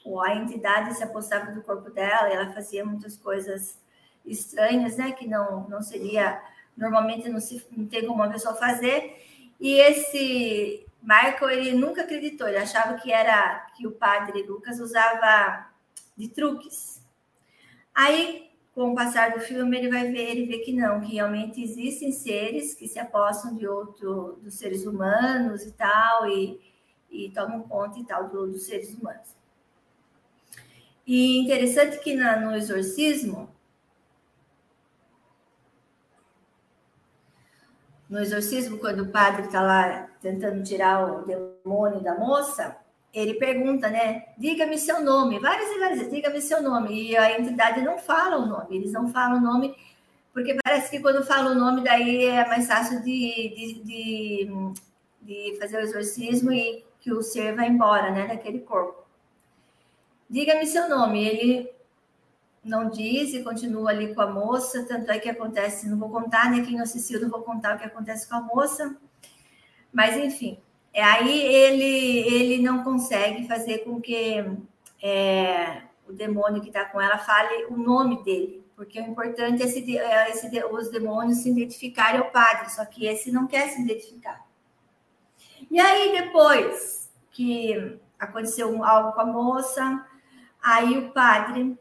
é 0.04 0.32
a 0.32 0.36
entidade 0.36 0.98
se 0.98 1.04
apostava 1.04 1.52
do 1.52 1.62
corpo 1.62 1.92
dela, 1.92 2.28
ela 2.28 2.52
fazia 2.54 2.84
muitas 2.84 3.16
coisas 3.16 3.80
estranhas, 4.26 4.98
né? 4.98 5.12
Que 5.12 5.28
não, 5.28 5.68
não 5.70 5.82
seria, 5.82 6.42
normalmente 6.76 7.30
não, 7.30 7.40
se, 7.40 7.66
não 7.76 7.86
tem 7.86 8.02
como 8.06 8.22
uma 8.22 8.32
pessoa 8.32 8.56
fazer. 8.56 9.22
E 9.60 9.74
esse 9.74 10.86
Michael, 11.02 11.50
ele 11.50 11.72
nunca 11.74 12.04
acreditou, 12.04 12.48
ele 12.48 12.58
achava 12.58 12.96
que 12.96 13.12
era 13.12 13.68
que 13.76 13.88
o 13.88 13.92
padre 13.92 14.44
Lucas 14.44 14.80
usava 14.80 15.68
de 16.16 16.28
truques. 16.28 17.02
Aí, 17.94 18.52
com 18.74 18.92
o 18.92 18.96
passar 18.96 19.34
do 19.34 19.40
filme, 19.40 19.78
ele 19.78 19.90
vai 19.90 20.12
ver, 20.12 20.30
ele 20.30 20.46
vê 20.46 20.60
que 20.60 20.72
não, 20.72 21.02
que 21.02 21.14
realmente 21.14 21.62
existem 21.62 22.12
seres 22.12 22.76
que 22.76 22.88
se 22.88 23.00
apostam 23.00 23.56
de 23.56 23.68
outro, 23.68 24.40
dos 24.44 24.54
seres 24.54 24.86
humanos 24.86 25.64
e 25.64 25.72
tal, 25.72 26.28
e, 26.30 26.62
e 27.10 27.32
tomam 27.32 27.64
conta 27.64 28.00
e 28.00 28.06
tal 28.06 28.30
do, 28.30 28.48
dos 28.48 28.64
seres 28.64 28.94
humanos. 28.94 29.36
E 31.06 31.40
interessante 31.40 32.00
que 32.00 32.14
na, 32.14 32.40
no 32.40 32.56
exorcismo, 32.56 33.50
no 38.12 38.20
exorcismo, 38.20 38.78
quando 38.78 39.04
o 39.04 39.08
padre 39.08 39.44
está 39.44 39.62
lá 39.62 40.10
tentando 40.22 40.62
tirar 40.62 41.02
o 41.02 41.26
demônio 41.26 42.02
da 42.02 42.14
moça, 42.14 42.76
ele 43.14 43.36
pergunta, 43.36 43.90
né? 43.90 44.26
Diga-me 44.38 44.78
seu 44.78 45.02
nome, 45.02 45.40
várias 45.40 45.70
e 45.70 45.80
várias 45.80 46.00
vezes, 46.00 46.14
diga-me 46.14 46.42
seu 46.42 46.62
nome. 46.62 47.10
E 47.10 47.16
a 47.16 47.40
entidade 47.40 47.82
não 47.82 47.98
fala 47.98 48.38
o 48.38 48.46
nome, 48.46 48.76
eles 48.76 48.92
não 48.92 49.08
falam 49.08 49.38
o 49.38 49.42
nome, 49.42 49.74
porque 50.34 50.58
parece 50.62 50.92
que 50.92 51.00
quando 51.00 51.26
fala 51.26 51.52
o 51.52 51.56
nome, 51.56 51.86
daí 51.86 52.26
é 52.26 52.46
mais 52.46 52.68
fácil 52.68 53.02
de, 53.02 53.54
de, 53.56 53.84
de, 53.86 54.74
de 55.22 55.58
fazer 55.58 55.78
o 55.78 55.82
exorcismo 55.82 56.52
e 56.52 56.84
que 57.00 57.14
o 57.14 57.22
ser 57.22 57.56
vai 57.56 57.70
embora, 57.70 58.12
né, 58.12 58.28
daquele 58.28 58.60
corpo. 58.60 59.06
Diga-me 60.30 60.68
seu 60.68 60.90
nome. 60.90 61.26
Ele 61.26 61.72
não 62.64 62.90
diz 62.90 63.34
e 63.34 63.44
continua 63.44 63.90
ali 63.90 64.14
com 64.14 64.22
a 64.22 64.28
moça, 64.28 64.86
tanto 64.88 65.10
é 65.12 65.20
que 65.20 65.30
acontece, 65.30 65.90
não 65.90 65.98
vou 65.98 66.10
contar, 66.10 66.52
né? 66.52 66.64
Quem 66.64 66.76
não 66.76 66.84
assistiu, 66.84 67.20
não 67.20 67.30
vou 67.30 67.42
contar 67.42 67.76
o 67.76 67.80
que 67.80 67.86
acontece 67.86 68.28
com 68.28 68.36
a 68.36 68.42
moça, 68.42 68.96
mas 69.92 70.16
enfim, 70.16 70.60
é, 70.94 71.04
aí 71.04 71.42
ele, 71.42 71.84
ele 71.84 72.62
não 72.62 72.84
consegue 72.84 73.48
fazer 73.48 73.80
com 73.80 74.00
que 74.00 74.46
é, 75.02 75.82
o 76.08 76.14
demônio 76.14 76.62
que 76.62 76.68
está 76.68 76.86
com 76.86 77.02
ela 77.02 77.18
fale 77.18 77.66
o 77.66 77.78
nome 77.78 78.24
dele, 78.24 78.64
porque 78.76 79.00
o 79.00 79.08
importante 79.08 79.64
é, 79.64 79.66
esse, 79.66 79.98
é 79.98 80.30
esse, 80.30 80.66
os 80.66 80.92
demônios 80.92 81.40
se 81.40 81.50
identificarem 81.50 82.20
ao 82.20 82.30
padre, 82.30 82.72
só 82.72 82.86
que 82.86 83.08
esse 83.08 83.32
não 83.32 83.48
quer 83.48 83.70
se 83.70 83.82
identificar. 83.82 84.46
E 85.70 85.80
aí, 85.80 86.12
depois 86.12 87.10
que 87.32 87.98
aconteceu 88.20 88.84
algo 88.84 89.14
com 89.14 89.22
a 89.22 89.26
moça, 89.26 90.06
aí 90.62 90.98
o 90.98 91.12
padre 91.12 91.78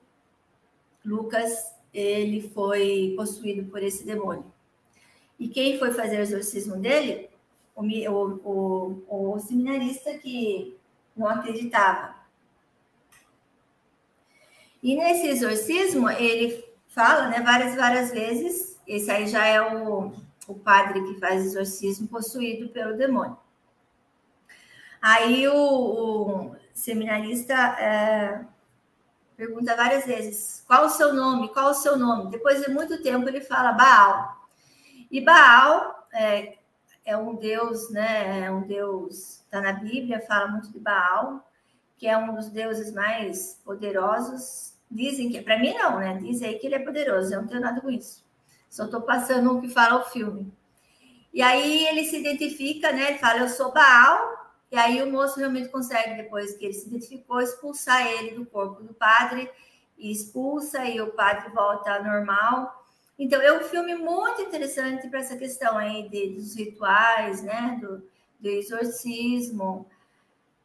Lucas 1.04 1.74
ele 1.92 2.50
foi 2.54 3.14
possuído 3.16 3.70
por 3.70 3.82
esse 3.82 4.04
demônio. 4.04 4.44
E 5.38 5.48
quem 5.48 5.78
foi 5.78 5.92
fazer 5.92 6.18
o 6.18 6.22
exorcismo 6.22 6.76
dele? 6.76 7.28
O, 7.74 7.82
o, 7.82 9.02
o, 9.08 9.34
o 9.34 9.40
seminarista 9.40 10.12
que 10.18 10.76
não 11.16 11.26
acreditava. 11.26 12.14
E 14.82 14.94
nesse 14.96 15.28
exorcismo, 15.28 16.08
ele 16.08 16.64
fala 16.88 17.28
né, 17.28 17.40
várias, 17.40 17.74
várias 17.74 18.10
vezes. 18.10 18.78
Esse 18.86 19.10
aí 19.10 19.26
já 19.26 19.46
é 19.46 19.60
o, 19.60 20.12
o 20.46 20.54
padre 20.54 21.02
que 21.02 21.20
faz 21.20 21.44
exorcismo 21.44 22.08
possuído 22.08 22.68
pelo 22.68 22.96
demônio. 22.96 23.36
Aí 25.00 25.48
o, 25.48 25.54
o 25.54 26.56
seminarista 26.74 27.54
é, 27.54 28.44
pergunta 29.40 29.74
várias 29.74 30.04
vezes: 30.04 30.62
qual 30.66 30.84
o 30.84 30.90
seu 30.90 31.14
nome? 31.14 31.48
Qual 31.48 31.70
o 31.70 31.74
seu 31.74 31.96
nome? 31.96 32.30
Depois 32.30 32.62
de 32.62 32.70
muito 32.70 33.02
tempo 33.02 33.26
ele 33.26 33.40
fala 33.40 33.72
Baal. 33.72 34.46
E 35.10 35.20
Baal 35.22 36.06
é, 36.12 36.58
é 37.06 37.16
um 37.16 37.34
deus, 37.34 37.90
né? 37.90 38.46
É 38.46 38.50
um 38.50 38.60
deus, 38.60 39.40
está 39.40 39.62
na 39.62 39.72
Bíblia, 39.72 40.24
fala 40.26 40.48
muito 40.48 40.70
de 40.70 40.78
Baal, 40.78 41.42
que 41.96 42.06
é 42.06 42.16
um 42.18 42.34
dos 42.34 42.50
deuses 42.50 42.92
mais 42.92 43.58
poderosos. 43.64 44.74
Dizem 44.90 45.30
que, 45.30 45.40
para 45.40 45.58
mim 45.58 45.72
não, 45.72 45.98
né? 45.98 46.18
Dizem 46.18 46.48
aí 46.48 46.58
que 46.58 46.66
ele 46.66 46.74
é 46.74 46.80
poderoso, 46.80 47.32
eu 47.32 47.40
não 47.40 47.48
tenho 47.48 47.62
nada 47.62 47.80
com 47.80 47.88
isso. 47.88 48.22
Só 48.68 48.84
estou 48.84 49.00
passando 49.00 49.56
o 49.56 49.60
que 49.60 49.68
fala 49.70 50.00
o 50.00 50.04
filme. 50.10 50.52
E 51.32 51.40
aí 51.40 51.86
ele 51.86 52.04
se 52.04 52.18
identifica, 52.18 52.92
né? 52.92 53.10
Ele 53.10 53.18
fala, 53.18 53.40
eu 53.40 53.48
sou 53.48 53.72
Baal. 53.72 54.39
E 54.70 54.76
aí 54.76 55.02
o 55.02 55.10
moço 55.10 55.38
realmente 55.38 55.68
consegue, 55.68 56.14
depois 56.14 56.56
que 56.56 56.64
ele 56.64 56.74
se 56.74 56.86
identificou, 56.86 57.40
expulsar 57.40 58.06
ele 58.06 58.36
do 58.36 58.46
corpo 58.46 58.82
do 58.82 58.94
padre. 58.94 59.50
E 59.98 60.10
expulsa, 60.10 60.84
e 60.86 61.00
o 61.00 61.12
padre 61.12 61.50
volta 61.50 61.92
ao 61.92 62.04
normal. 62.04 62.84
Então, 63.18 63.40
é 63.42 63.52
um 63.52 63.62
filme 63.64 63.94
muito 63.94 64.40
interessante 64.40 65.08
para 65.08 65.18
essa 65.18 65.36
questão 65.36 65.76
aí 65.76 66.08
de, 66.08 66.30
dos 66.30 66.56
rituais, 66.56 67.42
né? 67.42 67.78
Do, 67.80 68.02
do 68.40 68.48
exorcismo, 68.48 69.86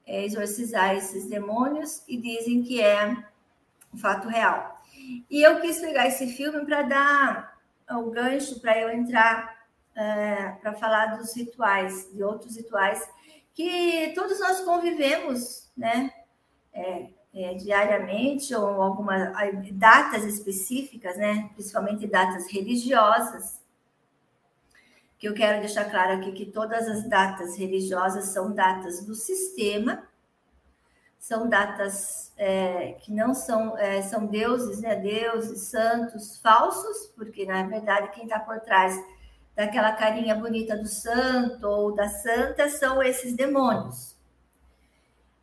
é, 0.06 0.24
exorcizar 0.24 0.96
esses 0.96 1.28
demônios, 1.28 2.02
e 2.08 2.16
dizem 2.16 2.64
que 2.64 2.82
é 2.82 3.12
um 3.94 3.98
fato 3.98 4.30
real. 4.30 4.82
E 5.30 5.42
eu 5.42 5.60
quis 5.60 5.80
pegar 5.80 6.08
esse 6.08 6.28
filme 6.28 6.66
para 6.66 6.84
dar 6.84 7.60
o 7.92 8.10
gancho 8.10 8.60
para 8.62 8.80
eu 8.80 8.90
entrar 8.90 9.56
é, 9.96 10.52
para 10.62 10.74
falar 10.74 11.18
dos 11.18 11.36
rituais, 11.36 12.10
de 12.14 12.24
outros 12.24 12.56
rituais 12.56 13.08
que 13.56 14.12
todos 14.14 14.38
nós 14.42 14.62
convivemos, 14.62 15.72
né? 15.76 16.12
É, 16.74 17.08
é, 17.34 17.54
diariamente 17.54 18.54
ou 18.54 18.82
algumas 18.82 19.34
datas 19.72 20.26
específicas, 20.26 21.16
né? 21.18 21.50
Principalmente 21.54 22.06
datas 22.06 22.52
religiosas. 22.52 23.62
Que 25.18 25.30
eu 25.30 25.34
quero 25.34 25.62
deixar 25.62 25.90
claro 25.90 26.20
aqui 26.20 26.34
que 26.34 26.46
todas 26.46 26.86
as 26.88 27.08
datas 27.08 27.58
religiosas 27.58 28.26
são 28.26 28.54
datas 28.54 29.06
do 29.06 29.16
sistema, 29.16 30.06
são 31.18 31.48
datas 31.48 32.34
é, 32.38 32.98
que 33.00 33.12
não 33.14 33.34
são 33.34 33.78
é, 33.78 34.02
são 34.02 34.26
deuses, 34.26 34.82
né? 34.82 34.98
Deuses, 34.98 35.62
santos, 35.70 36.38
falsos, 36.42 37.08
porque 37.16 37.46
na 37.46 37.64
verdade 37.64 38.12
quem 38.12 38.26
está 38.26 38.38
por 38.38 38.60
trás 38.60 39.02
daquela 39.56 39.94
carinha 39.94 40.36
bonita 40.36 40.76
do 40.76 40.88
santo 40.88 41.66
ou 41.68 41.96
da 41.96 42.10
santa 42.10 42.70
são 42.70 43.02
esses 43.02 43.34
demônios. 43.34 44.16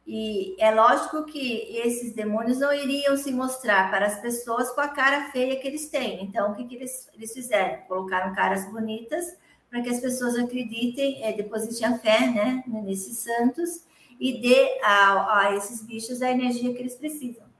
E 0.07 0.57
é 0.59 0.71
lógico 0.75 1.25
que 1.25 1.77
esses 1.79 2.13
demônios 2.13 2.59
não 2.59 2.73
iriam 2.73 3.17
se 3.17 3.33
mostrar 3.33 3.91
para 3.91 4.07
as 4.07 4.21
pessoas 4.21 4.71
com 4.71 4.81
a 4.81 4.89
cara 4.89 5.31
feia 5.31 5.59
que 5.59 5.67
eles 5.67 5.89
têm. 5.89 6.25
Então, 6.25 6.51
o 6.53 6.55
que, 6.55 6.65
que 6.65 6.75
eles, 6.75 7.09
eles 7.15 7.33
fizeram? 7.33 7.83
Colocaram 7.87 8.35
caras 8.35 8.71
bonitas 8.71 9.37
para 9.71 9.81
que 9.81 9.89
as 9.89 10.01
pessoas 10.01 10.37
acreditem, 10.37 11.25
é, 11.25 11.33
depositem 11.33 11.87
a 11.87 11.99
fé 11.99 12.21
né, 12.31 12.65
nesses 12.67 13.19
santos 13.19 13.85
e 14.21 14.41
dê 14.41 14.81
a, 14.83 15.39
a 15.39 15.57
esses 15.57 15.83
bichos 15.83 16.21
a 16.21 16.31
energia 16.31 16.75
que 16.75 16.81
eles 16.81 16.95
precisam. 16.95 17.52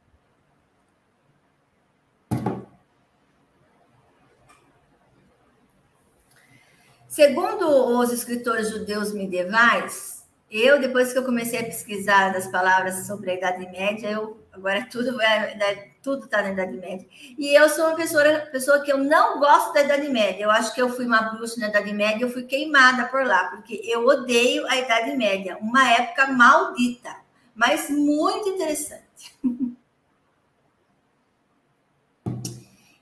Segundo 7.13 7.69
os 7.99 8.11
escritores 8.11 8.71
judeus 8.71 9.13
medievais, 9.13 10.27
eu, 10.51 10.81
depois 10.81 11.13
que 11.13 11.19
eu 11.19 11.23
comecei 11.23 11.61
a 11.61 11.65
pesquisar 11.65 12.33
das 12.33 12.47
palavras 12.47 13.07
sobre 13.07 13.33
a 13.33 13.35
Idade 13.35 13.71
Média, 13.71 14.09
eu 14.09 14.43
agora 14.51 14.89
tudo 14.91 15.21
é, 15.21 15.91
tudo 16.03 16.25
está 16.25 16.41
na 16.41 16.53
Idade 16.53 16.73
Média. 16.73 17.07
E 17.39 17.55
eu 17.55 17.69
sou 17.69 17.89
uma 17.89 17.97
pessoa, 17.97 18.25
pessoa 18.51 18.81
que 18.81 18.91
eu 18.91 18.97
não 18.97 19.39
gosto 19.39 19.75
da 19.75 19.83
Idade 19.83 20.09
Média. 20.09 20.45
Eu 20.45 20.51
acho 20.51 20.75
que 20.75 20.81
eu 20.81 20.89
fui 20.89 21.05
uma 21.05 21.21
bruxa 21.21 21.61
na 21.61 21.69
Idade 21.69 21.93
Média, 21.93 22.25
eu 22.25 22.31
fui 22.31 22.45
queimada 22.45 23.05
por 23.09 23.27
lá, 23.27 23.49
porque 23.49 23.83
eu 23.85 24.07
odeio 24.07 24.67
a 24.67 24.79
Idade 24.79 25.15
Média, 25.15 25.59
uma 25.61 25.87
época 25.93 26.29
maldita, 26.29 27.15
mas 27.55 27.91
muito 27.91 28.49
interessante. 28.49 29.37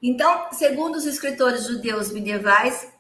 Então, 0.03 0.49
segundo 0.53 0.97
os 0.97 1.05
escritores 1.05 1.65
judeus 1.65 2.11
medievais, 2.11 2.91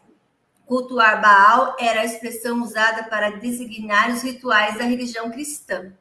Cultuar 0.70 1.20
Baal 1.20 1.74
era 1.80 2.02
a 2.02 2.04
expressão 2.04 2.62
usada 2.62 3.02
para 3.02 3.30
designar 3.30 4.08
os 4.12 4.22
rituais 4.22 4.78
da 4.78 4.84
religião 4.84 5.28
cristã. 5.28 5.92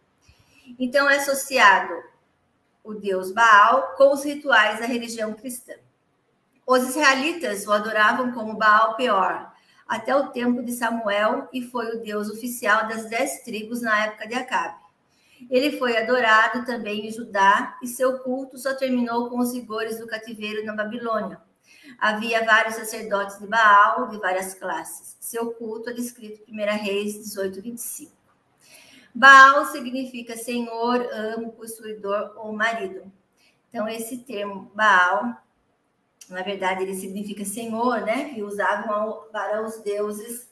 Então, 0.78 1.10
é 1.10 1.18
associado 1.18 1.92
o 2.84 2.94
deus 2.94 3.32
Baal 3.32 3.96
com 3.98 4.14
os 4.14 4.24
rituais 4.24 4.80
da 4.80 4.86
religião 4.86 5.34
cristã. 5.34 5.74
Os 6.68 6.88
israelitas 6.88 7.66
o 7.66 7.72
adoravam 7.72 8.32
como 8.32 8.58
Baal 8.58 8.96
Peor, 8.96 9.52
até 9.88 10.16
o 10.16 10.28
tempo 10.28 10.62
de 10.62 10.74
Samuel, 10.74 11.50
e 11.52 11.64
foi 11.64 11.96
o 11.96 12.04
deus 12.04 12.30
oficial 12.30 12.88
das 12.88 13.10
dez 13.10 13.42
tribos 13.44 13.82
na 13.82 14.06
época 14.06 14.28
de 14.28 14.36
Acabe. 14.36 14.78
Ele 15.50 15.80
foi 15.80 15.98
adorado 15.98 16.64
também 16.64 17.08
em 17.08 17.12
Judá, 17.12 17.76
e 17.82 17.88
seu 17.88 18.20
culto 18.20 18.56
só 18.60 18.76
terminou 18.76 19.32
com 19.32 19.40
os 19.40 19.52
rigores 19.52 19.98
do 19.98 20.06
cativeiro 20.06 20.64
na 20.64 20.76
Babilônia 20.76 21.49
Havia 21.98 22.46
vários 22.46 22.76
sacerdotes 22.76 23.40
de 23.40 23.48
Baal 23.48 24.08
de 24.08 24.18
várias 24.20 24.54
classes. 24.54 25.18
Seu 25.20 25.52
culto 25.54 25.90
é 25.90 25.94
descrito 25.94 26.44
em 26.48 26.54
1 26.54 26.84
Reis 26.84 27.14
18, 27.14 27.62
25. 27.62 28.12
Baal 29.14 29.66
significa 29.66 30.38
senhor, 30.38 31.08
amo, 31.12 31.52
possuidor 31.54 32.34
ou 32.38 32.54
marido. 32.54 33.12
Então, 33.70 33.88
esse 33.88 34.20
termo 34.20 34.72
Baal, 34.74 35.36
na 36.30 36.42
verdade, 36.44 36.84
ele 36.84 36.96
significa 36.96 37.44
senhor, 37.44 38.02
né? 38.02 38.34
Que 38.34 38.44
usavam 38.44 39.24
para 39.32 39.64
os 39.64 39.80
deuses 39.82 40.50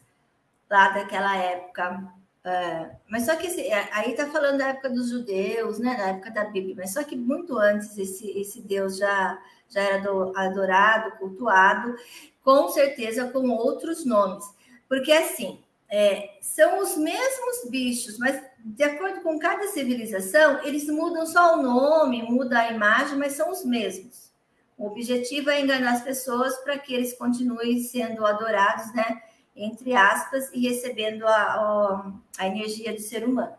lá 0.70 0.89
daquela 0.89 1.36
época. 1.38 2.13
Uh, 2.46 2.96
mas 3.10 3.25
só 3.25 3.36
que 3.36 3.48
esse, 3.48 3.72
aí 3.91 4.12
está 4.12 4.27
falando 4.27 4.60
da 4.60 4.70
época 4.70 4.89
dos 4.89 5.10
judeus, 5.10 5.79
né? 5.79 5.96
Da 5.96 6.08
época 6.10 6.32
da 6.32 6.46
Bíblia. 6.46 6.75
Mas 6.77 6.94
só 6.94 7.03
que 7.03 7.15
muito 7.15 7.58
antes 7.58 7.98
esse, 7.98 8.29
esse 8.39 8.62
Deus 8.62 8.98
já 8.98 9.39
já 9.70 9.82
era 9.82 10.10
adorado, 10.36 11.18
cultuado, 11.18 11.96
com 12.44 12.70
certeza 12.70 13.30
com 13.30 13.50
outros 13.50 14.06
nomes. 14.06 14.46
Porque, 14.88 15.12
assim, 15.12 15.60
é, 15.90 16.38
são 16.42 16.80
os 16.82 16.98
mesmos 16.98 17.70
bichos, 17.70 18.18
mas 18.18 18.42
de 18.60 18.84
acordo 18.84 19.22
com 19.22 19.40
cada 19.40 19.68
civilização, 19.68 20.62
eles 20.64 20.88
mudam 20.88 21.26
só 21.26 21.58
o 21.58 21.62
nome, 21.62 22.24
muda 22.24 22.60
a 22.60 22.72
imagem, 22.72 23.18
mas 23.18 23.34
são 23.34 23.52
os 23.52 23.64
mesmos. 23.64 24.32
O 24.78 24.88
objetivo 24.88 25.50
é 25.50 25.62
enganar 25.62 25.94
as 25.94 26.04
pessoas 26.04 26.56
para 26.60 26.78
que 26.78 26.94
eles 26.94 27.14
continuem 27.18 27.80
sendo 27.80 28.26
adorados, 28.26 28.94
né? 28.94 29.22
Entre 29.56 29.96
aspas, 29.96 30.52
e 30.54 30.68
recebendo 30.68 31.26
a, 31.26 31.36
a, 31.36 32.14
a 32.38 32.48
energia 32.48 32.94
do 32.94 33.02
ser 33.02 33.26
humano. 33.26 33.56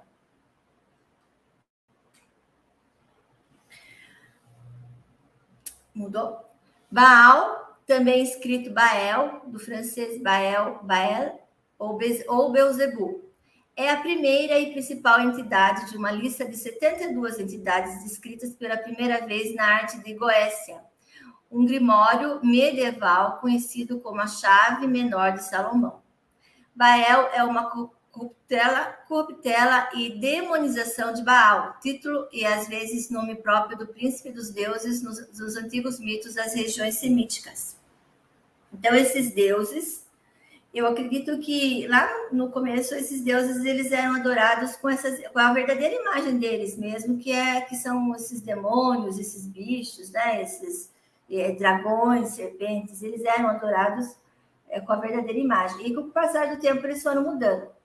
Mudou? 5.99 6.39
Baal, 6.91 7.77
também 7.87 8.23
escrito 8.23 8.71
Bael, 8.71 9.43
do 9.47 9.59
francês 9.59 10.23
Bael, 10.23 10.79
Bael 10.83 11.41
ou, 11.79 11.97
Be 11.97 12.25
ou 12.29 12.53
Beuzebu. 12.53 13.25
É 13.77 13.91
a 13.91 13.97
primeira 13.97 14.59
e 14.59 14.73
principal 14.73 15.21
entidade 15.21 15.91
de 15.91 15.97
uma 15.97 16.11
lista 16.11 16.45
de 16.45 16.57
72 16.57 17.39
entidades 17.39 18.03
descritas 18.03 18.55
pela 18.55 18.77
primeira 18.77 19.27
vez 19.27 19.55
na 19.55 19.65
arte 19.65 20.03
de 20.03 20.15
Goécia, 20.15 20.81
um 21.51 21.65
grimório 21.65 22.41
medieval 22.45 23.39
conhecido 23.39 24.01
como 24.01 24.21
a 24.21 24.27
Chave 24.27 24.87
Menor 24.87 25.33
de 25.33 25.45
Salomão. 25.45 26.03
Bael 26.75 27.29
é 27.33 27.43
uma 27.43 27.71
corruptela, 28.11 28.99
corruptela 29.07 29.91
e 29.95 30.19
demonização 30.19 31.13
de 31.13 31.23
Baal, 31.23 31.77
título 31.81 32.29
e 32.33 32.45
às 32.45 32.67
vezes 32.69 33.11
nome 33.11 33.37
próprio 33.37 33.79
do 33.79 33.87
príncipe 33.87 34.31
dos 34.31 34.51
deuses 34.51 35.03
nos, 35.03 35.39
nos 35.39 35.57
antigos 35.57 36.01
mitos 36.01 36.35
das 36.35 36.55
regiões 36.55 36.97
semíticas. 36.97 37.77
Então 38.73 38.95
esses 38.95 39.33
deuses, 39.33 40.07
eu 40.75 40.87
acredito 40.87 41.39
que 41.39 41.87
lá 41.87 42.09
no 42.33 42.51
começo 42.51 42.95
esses 42.95 43.23
deuses 43.23 43.65
eles 43.65 43.91
eram 43.93 44.17
adorados 44.17 44.77
com 44.77 44.89
essas, 44.89 45.27
com 45.29 45.39
a 45.39 45.53
verdadeira 45.53 45.95
imagem 45.95 46.39
deles 46.39 46.77
mesmo, 46.77 47.19
que 47.19 47.33
é 47.33 47.61
que 47.63 47.77
são 47.77 48.15
esses 48.15 48.41
demônios, 48.41 49.19
esses 49.19 49.47
bichos, 49.47 50.11
né? 50.11 50.43
Esses 50.43 50.91
é, 51.31 51.53
dragões, 51.53 52.31
serpentes, 52.31 53.03
eles 53.03 53.25
eram 53.25 53.49
adorados 53.49 54.17
é, 54.69 54.81
com 54.81 54.93
a 54.93 54.97
verdadeira 54.97 55.39
imagem. 55.39 55.87
E 55.87 55.95
com 55.95 56.03
o 56.03 56.11
passar 56.11 56.55
do 56.55 56.61
tempo 56.61 56.85
eles 56.87 57.03
foram 57.03 57.23
mudando. 57.23 57.78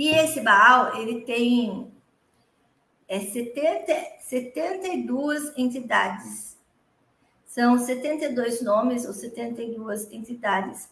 E 0.00 0.08
esse 0.08 0.40
Baal, 0.40 0.96
ele 0.96 1.26
tem 1.26 1.92
é, 3.06 3.20
70, 3.20 3.92
72 4.22 5.52
entidades. 5.58 6.56
São 7.44 7.78
72 7.78 8.62
nomes 8.62 9.04
ou 9.04 9.12
72 9.12 10.10
entidades. 10.10 10.88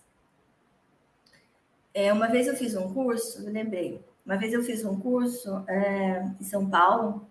É, 1.94 2.12
uma 2.12 2.28
vez 2.28 2.48
eu 2.48 2.54
fiz 2.54 2.76
um 2.76 2.92
curso, 2.92 3.42
lembrei, 3.50 3.98
uma 4.26 4.36
vez 4.36 4.52
eu 4.52 4.62
fiz 4.62 4.84
um 4.84 5.00
curso 5.00 5.64
é, 5.66 6.30
em 6.38 6.44
São 6.44 6.68
Paulo, 6.68 7.26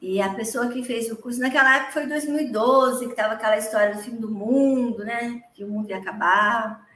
E 0.00 0.22
a 0.22 0.32
pessoa 0.32 0.68
que 0.68 0.82
fez 0.82 1.12
o 1.12 1.16
curso, 1.16 1.38
naquela 1.38 1.76
época 1.76 1.92
foi 1.92 2.06
2012, 2.06 3.04
que 3.04 3.10
estava 3.10 3.34
aquela 3.34 3.58
história 3.58 3.94
do 3.94 4.00
fim 4.00 4.16
do 4.16 4.30
mundo, 4.30 5.04
né? 5.04 5.44
Que 5.52 5.64
o 5.64 5.68
mundo 5.68 5.90
ia 5.90 5.98
acabar, 5.98 6.88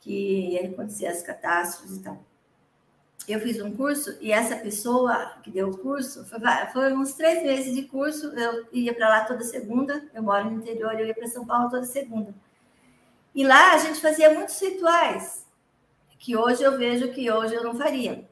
que 0.00 0.52
ia 0.52 0.66
acontecer 0.66 1.08
as 1.08 1.22
catástrofes 1.22 1.98
e 1.98 2.02
tal. 2.02 2.31
Eu 3.28 3.38
fiz 3.40 3.60
um 3.62 3.74
curso 3.76 4.16
e 4.20 4.32
essa 4.32 4.56
pessoa 4.56 5.34
que 5.42 5.50
deu 5.50 5.68
o 5.68 5.78
curso, 5.78 6.24
foi, 6.24 6.40
foi 6.72 6.92
uns 6.92 7.12
três 7.12 7.42
meses 7.42 7.74
de 7.74 7.82
curso, 7.82 8.26
eu 8.36 8.66
ia 8.72 8.92
para 8.92 9.08
lá 9.08 9.24
toda 9.24 9.44
segunda, 9.44 10.04
eu 10.12 10.22
moro 10.22 10.50
no 10.50 10.58
interior, 10.58 10.98
eu 10.98 11.06
ia 11.06 11.14
para 11.14 11.28
São 11.28 11.46
Paulo 11.46 11.70
toda 11.70 11.84
segunda. 11.84 12.34
E 13.34 13.46
lá 13.46 13.74
a 13.74 13.78
gente 13.78 14.00
fazia 14.00 14.34
muitos 14.34 14.60
rituais, 14.60 15.46
que 16.18 16.36
hoje 16.36 16.62
eu 16.62 16.76
vejo 16.76 17.12
que 17.12 17.30
hoje 17.30 17.54
eu 17.54 17.62
não 17.62 17.74
faria. 17.74 18.28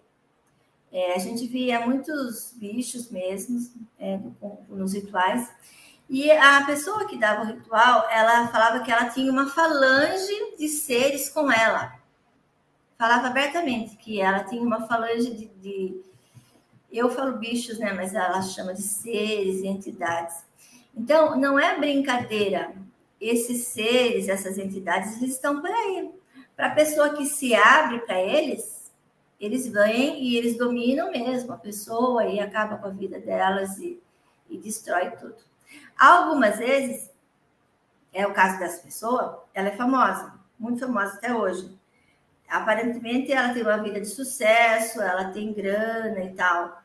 É, 0.92 1.14
a 1.14 1.18
gente 1.18 1.46
via 1.46 1.86
muitos 1.86 2.52
bichos 2.56 3.10
mesmo 3.10 3.60
é, 3.98 4.18
nos 4.68 4.92
rituais. 4.92 5.48
E 6.08 6.28
a 6.32 6.64
pessoa 6.64 7.06
que 7.06 7.16
dava 7.16 7.42
o 7.42 7.46
ritual, 7.46 8.08
ela 8.10 8.48
falava 8.48 8.80
que 8.80 8.90
ela 8.90 9.08
tinha 9.08 9.30
uma 9.30 9.48
falange 9.48 10.56
de 10.58 10.68
seres 10.68 11.28
com 11.28 11.50
ela. 11.50 11.99
Falava 13.00 13.28
abertamente 13.28 13.96
que 13.96 14.20
ela 14.20 14.44
tinha 14.44 14.60
uma 14.60 14.86
falange 14.86 15.30
de, 15.34 15.46
de 15.46 16.02
eu 16.92 17.08
falo 17.08 17.38
bichos, 17.38 17.78
né? 17.78 17.94
Mas 17.94 18.14
ela 18.14 18.42
chama 18.42 18.74
de 18.74 18.82
seres 18.82 19.62
e 19.62 19.66
entidades. 19.66 20.44
Então, 20.94 21.34
não 21.34 21.58
é 21.58 21.78
brincadeira. 21.78 22.74
Esses 23.18 23.68
seres, 23.68 24.28
essas 24.28 24.58
entidades, 24.58 25.16
eles 25.16 25.30
estão 25.30 25.62
por 25.62 25.70
aí. 25.70 26.10
Para 26.54 26.66
a 26.66 26.74
pessoa 26.74 27.14
que 27.14 27.24
se 27.24 27.54
abre 27.54 28.00
para 28.00 28.20
eles, 28.20 28.92
eles 29.40 29.66
vêm 29.66 30.22
e 30.22 30.36
eles 30.36 30.58
dominam 30.58 31.10
mesmo 31.10 31.54
a 31.54 31.56
pessoa 31.56 32.26
e 32.26 32.38
acaba 32.38 32.76
com 32.76 32.86
a 32.86 32.90
vida 32.90 33.18
delas 33.18 33.78
e, 33.78 33.98
e 34.50 34.58
destrói 34.58 35.10
tudo. 35.12 35.36
Algumas 35.98 36.58
vezes, 36.58 37.10
é 38.12 38.26
o 38.26 38.34
caso 38.34 38.58
dessa 38.58 38.82
pessoa, 38.82 39.46
ela 39.54 39.68
é 39.68 39.76
famosa, 39.78 40.34
muito 40.58 40.80
famosa 40.80 41.14
até 41.14 41.34
hoje. 41.34 41.79
Aparentemente, 42.50 43.30
ela 43.30 43.54
tem 43.54 43.62
uma 43.62 43.80
vida 43.80 44.00
de 44.00 44.08
sucesso, 44.08 45.00
ela 45.00 45.30
tem 45.30 45.52
grana 45.52 46.24
e 46.24 46.34
tal, 46.34 46.82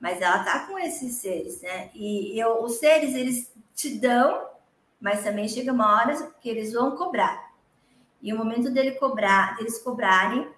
mas 0.00 0.20
ela 0.20 0.42
tá 0.42 0.66
com 0.66 0.76
esses 0.76 1.14
seres, 1.14 1.62
né? 1.62 1.90
E 1.94 2.36
eu, 2.38 2.62
os 2.64 2.78
seres, 2.78 3.14
eles 3.14 3.52
te 3.72 3.98
dão, 4.00 4.48
mas 5.00 5.22
também 5.22 5.48
chega 5.48 5.72
uma 5.72 5.94
hora 5.94 6.32
que 6.40 6.48
eles 6.48 6.72
vão 6.72 6.96
cobrar. 6.96 7.52
E 8.20 8.32
o 8.32 8.36
momento 8.36 8.68
dele 8.68 8.92
cobrar, 8.92 9.56
deles 9.56 9.78
cobrarem, 9.78 10.50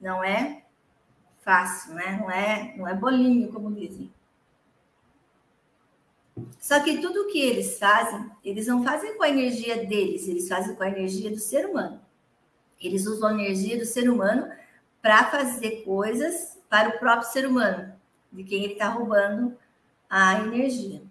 não 0.00 0.24
é 0.24 0.62
fácil, 1.42 1.92
né? 1.94 2.16
Não 2.18 2.30
é, 2.30 2.74
não 2.78 2.88
é 2.88 2.94
bolinho, 2.94 3.52
como 3.52 3.70
dizem. 3.70 4.10
Só 6.58 6.80
que 6.80 7.02
tudo 7.02 7.26
que 7.26 7.38
eles 7.38 7.78
fazem, 7.78 8.30
eles 8.42 8.66
não 8.66 8.82
fazem 8.82 9.14
com 9.16 9.22
a 9.22 9.28
energia 9.28 9.84
deles, 9.86 10.26
eles 10.26 10.48
fazem 10.48 10.74
com 10.74 10.82
a 10.82 10.88
energia 10.88 11.30
do 11.30 11.38
ser 11.38 11.66
humano. 11.66 12.00
Eles 12.80 13.06
usam 13.06 13.28
a 13.28 13.34
energia 13.34 13.78
do 13.78 13.84
ser 13.84 14.08
humano 14.08 14.50
para 15.02 15.24
fazer 15.30 15.82
coisas 15.84 16.58
para 16.68 16.90
o 16.90 16.98
próprio 16.98 17.30
ser 17.30 17.46
humano, 17.46 17.92
de 18.32 18.44
quem 18.44 18.64
ele 18.64 18.74
está 18.74 18.88
roubando 18.88 19.56
a 20.08 20.40
energia. 20.40 21.02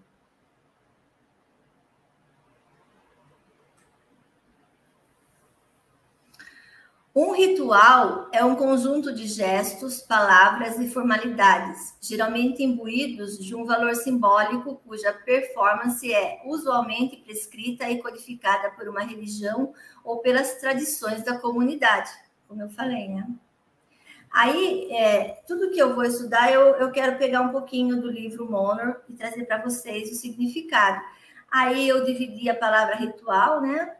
Um 7.15 7.31
ritual 7.31 8.29
é 8.31 8.45
um 8.45 8.55
conjunto 8.55 9.11
de 9.11 9.25
gestos, 9.25 9.99
palavras 9.99 10.79
e 10.79 10.87
formalidades, 10.87 11.95
geralmente 11.99 12.63
imbuídos 12.63 13.39
de 13.39 13.55
um 13.55 13.65
valor 13.65 13.95
simbólico 13.95 14.79
cuja 14.85 15.11
performance 15.11 16.13
é 16.13 16.39
usualmente 16.45 17.17
prescrita 17.17 17.89
e 17.89 17.99
codificada 17.99 18.69
por 18.71 18.87
uma 18.87 19.01
religião 19.01 19.73
ou 20.03 20.19
pelas 20.19 20.55
tradições 20.59 21.23
da 21.23 21.39
comunidade, 21.39 22.11
como 22.47 22.61
eu 22.61 22.69
falei, 22.69 23.07
né? 23.07 23.27
Aí, 24.31 24.87
é, 24.91 25.41
tudo 25.47 25.71
que 25.71 25.79
eu 25.79 25.95
vou 25.95 26.03
estudar, 26.03 26.53
eu, 26.53 26.75
eu 26.75 26.91
quero 26.91 27.17
pegar 27.17 27.41
um 27.41 27.49
pouquinho 27.49 27.99
do 27.99 28.11
livro 28.11 28.49
Monor 28.49 29.01
e 29.09 29.13
trazer 29.13 29.45
para 29.45 29.57
vocês 29.57 30.11
o 30.11 30.15
significado. 30.15 31.03
Aí 31.49 31.89
eu 31.89 32.05
dividi 32.05 32.47
a 32.47 32.55
palavra 32.55 32.95
ritual, 32.97 33.59
né, 33.59 33.95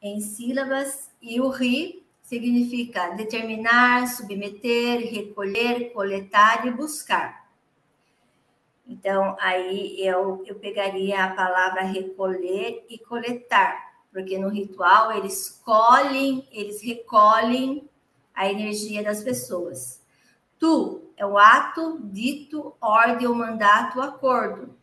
em 0.00 0.22
sílabas, 0.22 1.10
e 1.20 1.38
o 1.38 1.50
ri 1.50 2.05
significa 2.26 3.10
determinar, 3.10 4.08
submeter, 4.08 5.12
recolher, 5.12 5.92
coletar 5.92 6.66
e 6.66 6.72
buscar. 6.72 7.46
Então, 8.84 9.36
aí 9.40 9.96
eu, 10.04 10.42
eu 10.44 10.56
pegaria 10.56 11.24
a 11.24 11.34
palavra 11.36 11.82
recolher 11.82 12.84
e 12.90 12.98
coletar, 12.98 14.02
porque 14.12 14.38
no 14.38 14.48
ritual 14.48 15.12
eles 15.12 15.62
colhem, 15.64 16.48
eles 16.50 16.82
recolhem 16.82 17.88
a 18.34 18.50
energia 18.50 19.04
das 19.04 19.22
pessoas. 19.22 20.02
Tu 20.58 21.08
é 21.16 21.24
o 21.24 21.38
ato, 21.38 22.00
dito, 22.02 22.74
ordem 22.80 23.28
ou 23.28 23.36
mandato, 23.36 24.00
acordo. 24.00 24.76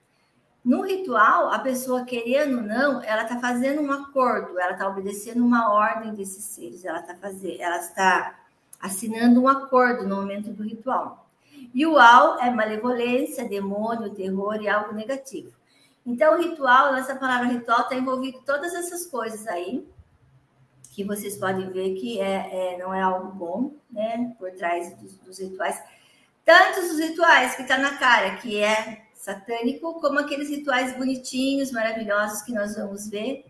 No 0.64 0.82
ritual, 0.82 1.52
a 1.52 1.60
pessoa 1.60 2.06
querendo 2.06 2.58
ou 2.58 2.64
não, 2.64 3.04
ela 3.04 3.24
está 3.24 3.38
fazendo 3.38 3.82
um 3.82 3.92
acordo, 3.92 4.58
ela 4.58 4.72
está 4.72 4.88
obedecendo 4.88 5.44
uma 5.44 5.74
ordem 5.74 6.14
desses 6.14 6.46
seres, 6.46 6.86
ela 6.86 7.02
está 7.02 7.16
fazendo, 7.16 7.60
ela 7.60 7.78
está 7.78 8.40
assinando 8.80 9.42
um 9.42 9.48
acordo 9.48 10.08
no 10.08 10.16
momento 10.16 10.52
do 10.52 10.64
ritual. 10.64 11.28
E 11.74 11.86
o 11.86 11.98
al 11.98 12.40
é 12.40 12.50
malevolência, 12.50 13.48
demônio, 13.48 14.14
terror 14.14 14.62
e 14.62 14.70
algo 14.70 14.94
negativo. 14.94 15.52
Então, 16.06 16.40
ritual, 16.42 16.94
nessa 16.94 17.16
palavra 17.16 17.48
ritual, 17.48 17.82
está 17.82 17.96
envolvido 17.96 18.40
todas 18.46 18.74
essas 18.74 19.06
coisas 19.06 19.46
aí, 19.48 19.86
que 20.92 21.04
vocês 21.04 21.38
podem 21.38 21.70
ver 21.70 21.96
que 21.96 22.22
é, 22.22 22.76
é 22.76 22.78
não 22.78 22.94
é 22.94 23.02
algo 23.02 23.32
bom, 23.32 23.74
né, 23.90 24.34
por 24.38 24.52
trás 24.52 24.96
dos, 24.98 25.18
dos 25.18 25.40
rituais. 25.40 25.82
Tantos 26.46 26.92
os 26.92 27.00
rituais 27.00 27.56
que 27.56 27.64
está 27.64 27.78
na 27.78 27.98
cara, 27.98 28.36
que 28.36 28.62
é 28.62 29.03
satânico, 29.24 30.02
como 30.02 30.20
aqueles 30.20 30.50
rituais 30.50 30.98
bonitinhos, 30.98 31.72
maravilhosos 31.72 32.42
que 32.42 32.52
nós 32.52 32.76
vamos 32.76 33.08
ver, 33.08 33.46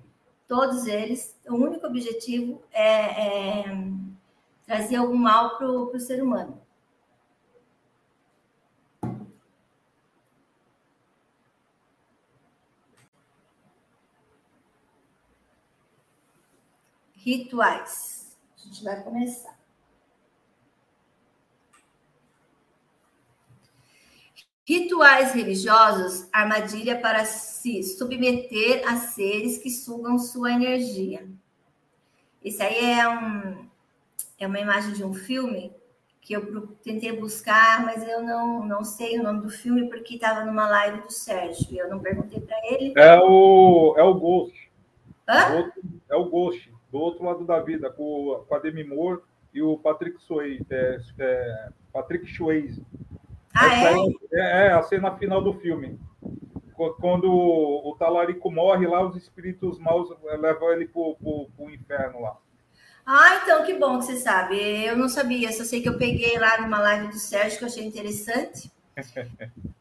todos 0.47 0.85
eles, 0.85 1.35
o 1.47 1.55
único 1.55 1.87
objetivo 1.87 2.61
é, 2.71 3.61
é 3.61 3.63
trazer 4.67 4.97
algum 4.97 5.15
mal 5.17 5.57
para 5.57 5.67
o 5.67 5.99
ser 5.99 6.21
humano. 6.21 6.61
Rituais. 17.15 18.37
A 18.57 18.65
gente 18.65 18.83
vai 18.83 19.01
começar. 19.01 19.52
Rituais 24.65 25.33
religiosos, 25.33 26.27
armadilha 26.31 26.97
para 26.99 27.25
se 27.25 27.83
submeter 27.83 28.87
a 28.87 28.95
seres 28.95 29.57
que 29.57 29.69
sugam 29.69 30.17
sua 30.17 30.53
energia. 30.53 31.27
Isso 32.43 32.63
aí 32.63 32.91
é, 32.91 33.07
um, 33.07 33.67
é 34.39 34.47
uma 34.47 34.59
imagem 34.59 34.93
de 34.93 35.03
um 35.03 35.13
filme 35.13 35.73
que 36.23 36.33
eu 36.33 36.67
tentei 36.81 37.11
buscar, 37.11 37.85
mas 37.85 38.07
eu 38.07 38.23
não, 38.23 38.65
não 38.65 38.83
sei 38.85 39.19
o 39.19 39.23
nome 39.23 39.41
do 39.41 39.49
filme 39.49 39.89
porque 39.89 40.15
estava 40.15 40.45
numa 40.45 40.69
live 40.69 41.01
do 41.01 41.11
Sérgio 41.11 41.67
e 41.69 41.77
eu 41.77 41.89
não 41.89 41.99
perguntei 41.99 42.39
para 42.39 42.57
ele. 42.65 42.93
É 42.95 43.19
o, 43.19 43.93
é 43.97 44.03
o 44.03 44.13
Ghost. 44.13 44.71
Hã? 45.27 45.71
É 46.09 46.15
o 46.15 46.25
Ghost, 46.25 46.71
do 46.89 46.99
outro 46.99 47.25
lado 47.25 47.45
da 47.45 47.59
vida, 47.59 47.89
com, 47.89 48.45
com 48.47 48.55
a 48.55 48.59
Demi 48.59 48.85
Moore 48.85 49.19
e 49.53 49.61
o 49.61 49.77
Patrick 49.77 50.21
Swayze. 50.23 50.65
É, 50.69 51.01
é, 51.19 51.69
Patrick 51.91 52.25
Swayze. 52.33 52.81
Ah, 53.53 53.75
é? 53.75 53.93
é? 54.33 54.67
É, 54.67 54.71
a 54.71 54.81
cena 54.83 55.15
final 55.17 55.41
do 55.41 55.53
filme. 55.53 55.99
Quando 56.99 57.31
o 57.31 57.95
talarico 57.99 58.51
morre 58.51 58.87
lá, 58.87 59.05
os 59.05 59.15
espíritos 59.15 59.79
maus 59.79 60.09
levam 60.39 60.71
ele 60.71 60.87
pro, 60.87 61.15
pro, 61.15 61.47
pro 61.55 61.69
inferno 61.69 62.19
lá. 62.19 62.35
Ah, 63.05 63.41
então 63.41 63.63
que 63.63 63.75
bom 63.75 63.99
que 63.99 64.05
você 64.05 64.17
sabe. 64.17 64.57
Eu 64.85 64.97
não 64.97 65.07
sabia, 65.07 65.51
só 65.51 65.63
sei 65.63 65.81
que 65.81 65.89
eu 65.89 65.97
peguei 65.97 66.39
lá 66.39 66.61
numa 66.61 66.79
live 66.79 67.07
do 67.07 67.19
Sérgio 67.19 67.59
que 67.59 67.63
eu 67.63 67.67
achei 67.67 67.85
interessante. 67.85 68.71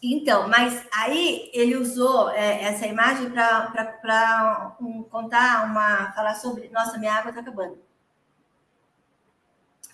Então, 0.00 0.48
mas 0.48 0.86
aí 0.92 1.50
ele 1.52 1.76
usou 1.76 2.30
é, 2.30 2.62
essa 2.62 2.86
imagem 2.86 3.30
para 3.30 4.76
um, 4.80 5.02
contar 5.02 5.64
uma. 5.66 6.12
falar 6.12 6.34
sobre. 6.34 6.68
Nossa, 6.68 6.98
minha 6.98 7.12
água 7.12 7.30
está 7.30 7.40
acabando. 7.40 7.78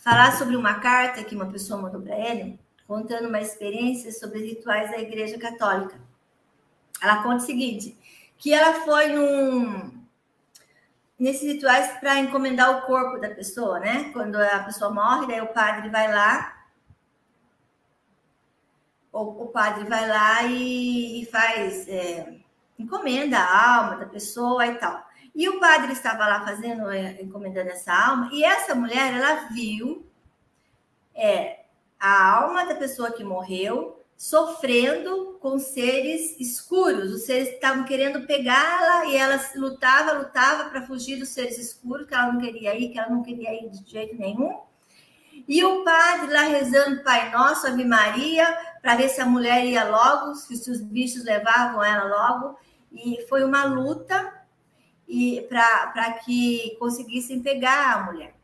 Falar 0.03 0.33
sobre 0.33 0.57
uma 0.57 0.75
carta 0.75 1.25
que 1.25 1.35
uma 1.35 1.51
pessoa 1.51 1.81
mandou 1.81 2.03
para 2.03 2.19
ele, 2.19 2.61
contando 2.87 3.29
uma 3.29 3.41
experiência 3.41 4.13
sobre 4.13 4.47
rituais 4.47 4.91
da 4.91 4.99
Igreja 4.99 5.39
Católica. 5.39 5.99
Ela 7.01 7.23
conta 7.23 7.43
o 7.43 7.47
seguinte: 7.47 7.97
que 8.37 8.53
ela 8.53 8.75
foi 8.85 9.09
num 9.09 10.05
nesses 11.19 11.55
rituais 11.55 11.99
para 12.01 12.19
encomendar 12.19 12.79
o 12.79 12.83
corpo 12.87 13.19
da 13.19 13.31
pessoa, 13.31 13.79
né? 13.79 14.11
Quando 14.13 14.37
a 14.37 14.61
pessoa 14.65 14.93
morre, 14.93 15.27
daí 15.27 15.41
o 15.41 15.53
padre 15.53 15.89
vai 15.89 16.13
lá, 16.13 16.55
o, 19.13 19.45
o 19.45 19.47
padre 19.47 19.85
vai 19.85 20.09
lá 20.09 20.43
e, 20.43 21.23
e 21.23 21.27
faz, 21.27 21.89
é, 21.89 22.35
encomenda 22.79 23.39
a 23.39 23.77
alma 23.79 23.97
da 23.97 24.07
pessoa 24.07 24.67
e 24.67 24.75
tal. 24.75 25.07
E 25.35 25.49
o 25.49 25.59
padre 25.59 25.93
estava 25.93 26.27
lá 26.27 26.45
fazendo, 26.45 26.91
é, 26.91 27.21
encomendando 27.23 27.71
essa 27.71 27.93
alma, 27.93 28.29
e 28.33 28.45
essa 28.45 28.75
mulher, 28.75 29.15
ela 29.15 29.49
viu 29.49 30.07
é, 31.15 31.64
a 32.05 32.37
alma 32.37 32.67
da 32.67 32.75
pessoa 32.75 33.11
que 33.11 33.25
morreu 33.25 33.99
sofrendo 34.15 35.39
com 35.41 35.59
seres 35.59 36.39
escuros. 36.39 37.11
Os 37.11 37.23
seres 37.23 37.49
estavam 37.49 37.87
querendo 37.87 38.27
pegá-la 38.27 39.07
e 39.07 39.17
ela 39.17 39.43
lutava, 39.57 40.13
lutava 40.13 40.69
para 40.69 40.83
fugir 40.83 41.19
dos 41.19 41.31
seres 41.31 41.57
escuros, 41.57 42.07
que 42.07 42.13
ela 42.13 42.31
não 42.31 42.39
queria 42.39 42.79
ir, 42.79 42.91
que 42.91 42.99
ela 42.99 43.09
não 43.09 43.23
queria 43.23 43.55
ir 43.55 43.71
de 43.71 43.91
jeito 43.91 44.17
nenhum. 44.17 44.61
E 45.49 45.65
o 45.65 45.83
padre 45.83 46.31
lá 46.31 46.43
rezando 46.43 47.03
Pai 47.03 47.31
Nosso, 47.31 47.67
Ave 47.67 47.87
Maria, 47.87 48.55
para 48.83 48.97
ver 48.97 49.09
se 49.09 49.23
a 49.23 49.27
mulher 49.27 49.65
ia 49.65 49.89
logo, 49.89 50.35
se 50.35 50.71
os 50.71 50.83
bichos 50.83 51.25
levavam 51.25 51.83
ela 51.83 52.05
logo. 52.05 52.59
E 52.93 53.25
foi 53.31 53.43
uma 53.43 53.65
luta 53.65 54.45
e 55.09 55.41
para 55.49 56.13
que 56.23 56.77
conseguissem 56.79 57.43
pegar 57.43 57.95
a 57.95 58.03
mulher. 58.13 58.35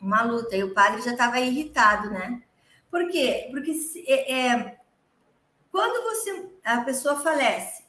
Uma 0.00 0.22
luta. 0.22 0.56
E 0.56 0.64
o 0.64 0.72
padre 0.72 1.02
já 1.02 1.12
estava 1.12 1.38
irritado, 1.38 2.08
né? 2.08 2.42
Por 2.90 3.08
quê? 3.08 3.48
Porque 3.50 3.72
é, 4.06 4.32
é, 4.32 4.78
quando 5.70 6.02
você 6.04 6.50
a 6.64 6.80
pessoa 6.80 7.20
falece 7.20 7.84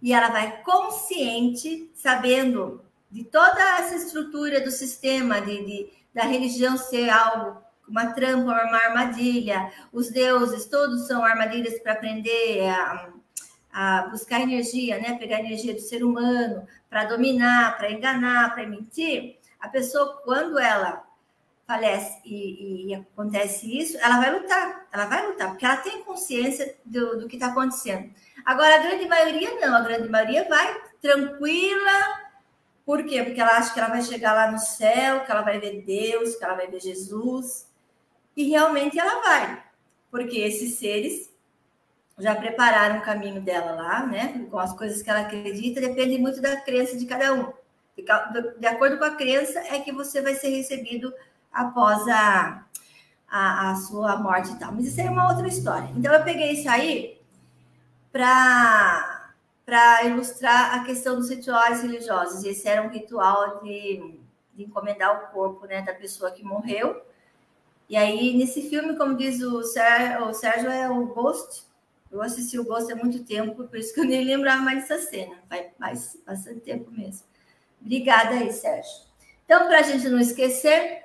e 0.00 0.12
ela 0.12 0.28
vai 0.28 0.62
consciente, 0.62 1.90
sabendo 1.94 2.84
de 3.10 3.24
toda 3.24 3.78
essa 3.78 3.94
estrutura 3.94 4.60
do 4.60 4.70
sistema, 4.70 5.40
de, 5.40 5.64
de 5.64 6.02
da 6.14 6.24
religião 6.24 6.76
ser 6.76 7.08
algo, 7.08 7.60
uma 7.88 8.12
trampa, 8.12 8.42
uma 8.42 8.76
armadilha, 8.76 9.72
os 9.92 10.10
deuses 10.10 10.66
todos 10.66 11.06
são 11.06 11.24
armadilhas 11.24 11.78
para 11.80 11.92
aprender 11.92 12.68
a, 12.68 13.08
a, 13.72 14.02
buscar 14.08 14.40
energia, 14.40 14.98
né? 14.98 15.16
pegar 15.18 15.40
energia 15.40 15.74
do 15.74 15.80
ser 15.80 16.04
humano, 16.04 16.66
para 16.88 17.04
dominar, 17.04 17.76
para 17.76 17.90
enganar, 17.90 18.54
para 18.54 18.66
mentir. 18.66 19.38
A 19.58 19.68
pessoa, 19.68 20.20
quando 20.24 20.58
ela 20.58 21.02
falece 21.66 22.20
e, 22.24 22.88
e, 22.88 22.94
acontece 22.94 23.78
isso, 23.78 23.96
ela 23.98 24.18
vai 24.18 24.32
lutar, 24.32 24.86
ela 24.92 25.06
vai 25.06 25.26
lutar, 25.26 25.48
porque 25.50 25.64
ela 25.64 25.76
tem 25.78 26.02
consciência 26.02 26.76
do, 26.84 27.20
do 27.20 27.28
que 27.28 27.36
está 27.36 27.48
acontecendo. 27.48 28.10
Agora, 28.44 28.74
a 28.74 28.78
grande 28.78 29.06
maioria 29.06 29.60
não, 29.60 29.76
a 29.76 29.80
grande 29.80 30.08
maioria 30.08 30.46
vai 30.48 30.82
tranquila, 31.00 32.22
por 32.84 33.04
quê? 33.04 33.22
Porque 33.22 33.40
ela 33.40 33.56
acha 33.56 33.72
que 33.72 33.78
ela 33.78 33.88
vai 33.88 34.02
chegar 34.02 34.34
lá 34.34 34.50
no 34.50 34.58
céu, 34.58 35.24
que 35.24 35.30
ela 35.30 35.42
vai 35.42 35.60
ver 35.60 35.82
Deus, 35.82 36.34
que 36.34 36.44
ela 36.44 36.54
vai 36.54 36.66
ver 36.66 36.80
Jesus, 36.80 37.68
e 38.36 38.44
realmente 38.48 38.98
ela 38.98 39.20
vai, 39.20 39.62
porque 40.10 40.38
esses 40.38 40.78
seres 40.78 41.32
já 42.18 42.34
prepararam 42.34 42.98
o 42.98 43.02
caminho 43.02 43.40
dela 43.40 43.72
lá, 43.72 44.06
né? 44.06 44.46
Com 44.50 44.58
as 44.58 44.72
coisas 44.76 45.02
que 45.02 45.10
ela 45.10 45.20
acredita, 45.20 45.80
depende 45.80 46.18
muito 46.18 46.40
da 46.40 46.60
crença 46.60 46.96
de 46.96 47.06
cada 47.06 47.32
um. 47.32 47.52
De 48.58 48.66
acordo 48.66 48.98
com 48.98 49.04
a 49.04 49.16
crença, 49.16 49.58
é 49.60 49.80
que 49.80 49.92
você 49.92 50.20
vai 50.20 50.34
ser 50.34 50.48
recebido 50.48 51.12
após 51.52 52.06
a, 52.08 52.64
a, 53.28 53.70
a 53.70 53.76
sua 53.76 54.16
morte 54.16 54.52
e 54.52 54.58
tal. 54.58 54.72
Mas 54.72 54.86
isso 54.86 55.00
aí 55.00 55.06
é 55.06 55.10
uma 55.10 55.28
outra 55.28 55.46
história. 55.46 55.90
Então, 55.96 56.12
eu 56.12 56.24
peguei 56.24 56.52
isso 56.52 56.68
aí 56.68 57.20
para 58.10 60.04
ilustrar 60.04 60.74
a 60.74 60.84
questão 60.84 61.16
dos 61.16 61.30
rituais 61.30 61.82
religiosos. 61.82 62.44
Esse 62.44 62.68
era 62.68 62.82
um 62.82 62.90
ritual 62.90 63.62
de, 63.62 64.18
de 64.54 64.64
encomendar 64.64 65.16
o 65.16 65.32
corpo 65.32 65.66
né, 65.66 65.82
da 65.82 65.94
pessoa 65.94 66.30
que 66.30 66.44
morreu. 66.44 67.02
E 67.88 67.96
aí, 67.96 68.36
nesse 68.36 68.68
filme, 68.70 68.96
como 68.96 69.16
diz 69.16 69.42
o 69.42 69.62
Sérgio, 69.62 70.26
o 70.26 70.32
Sérgio 70.34 70.70
é 70.70 70.88
o 70.88 71.06
Ghost. 71.06 71.64
Eu 72.10 72.22
assisti 72.22 72.58
o 72.58 72.64
Ghost 72.64 72.92
há 72.92 72.96
muito 72.96 73.24
tempo, 73.24 73.64
por 73.64 73.78
isso 73.78 73.92
que 73.94 74.00
eu 74.00 74.04
nem 74.04 74.24
lembrava 74.24 74.62
mais 74.62 74.86
dessa 74.86 74.98
cena. 75.10 75.36
Faz 75.78 76.18
bastante 76.26 76.60
tempo 76.60 76.90
mesmo. 76.90 77.26
Obrigada 77.80 78.30
aí, 78.30 78.52
Sérgio. 78.52 79.02
Então, 79.44 79.66
para 79.66 79.80
a 79.80 79.82
gente 79.82 80.08
não 80.08 80.20
esquecer, 80.20 81.02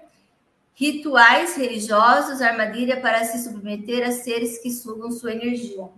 rituais 0.78 1.58
religiosos, 1.58 2.40
armadilha 2.40 3.02
para 3.02 3.26
se 3.26 3.44
submeter 3.44 4.08
a 4.08 4.12
seres 4.12 4.60
que 4.60 4.70
sugam 4.70 5.10
sua 5.10 5.32
energia. 5.32 5.90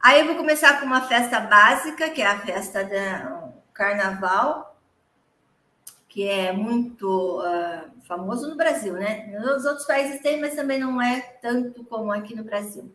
Aí 0.00 0.20
eu 0.20 0.26
vou 0.26 0.36
começar 0.36 0.78
com 0.78 0.86
uma 0.86 1.00
festa 1.00 1.40
básica, 1.40 2.10
que 2.10 2.22
é 2.22 2.26
a 2.28 2.38
festa 2.38 2.84
do 2.84 3.52
carnaval, 3.74 4.80
que 6.08 6.28
é 6.28 6.52
muito 6.52 7.40
uh, 7.40 7.90
famoso 8.06 8.48
no 8.48 8.56
Brasil, 8.56 8.92
né? 8.92 9.36
Nos 9.36 9.64
outros 9.64 9.84
países 9.84 10.22
tem, 10.22 10.40
mas 10.40 10.54
também 10.54 10.78
não 10.78 11.02
é 11.02 11.20
tanto 11.42 11.82
como 11.84 12.12
aqui 12.12 12.36
no 12.36 12.44
Brasil. 12.44 12.94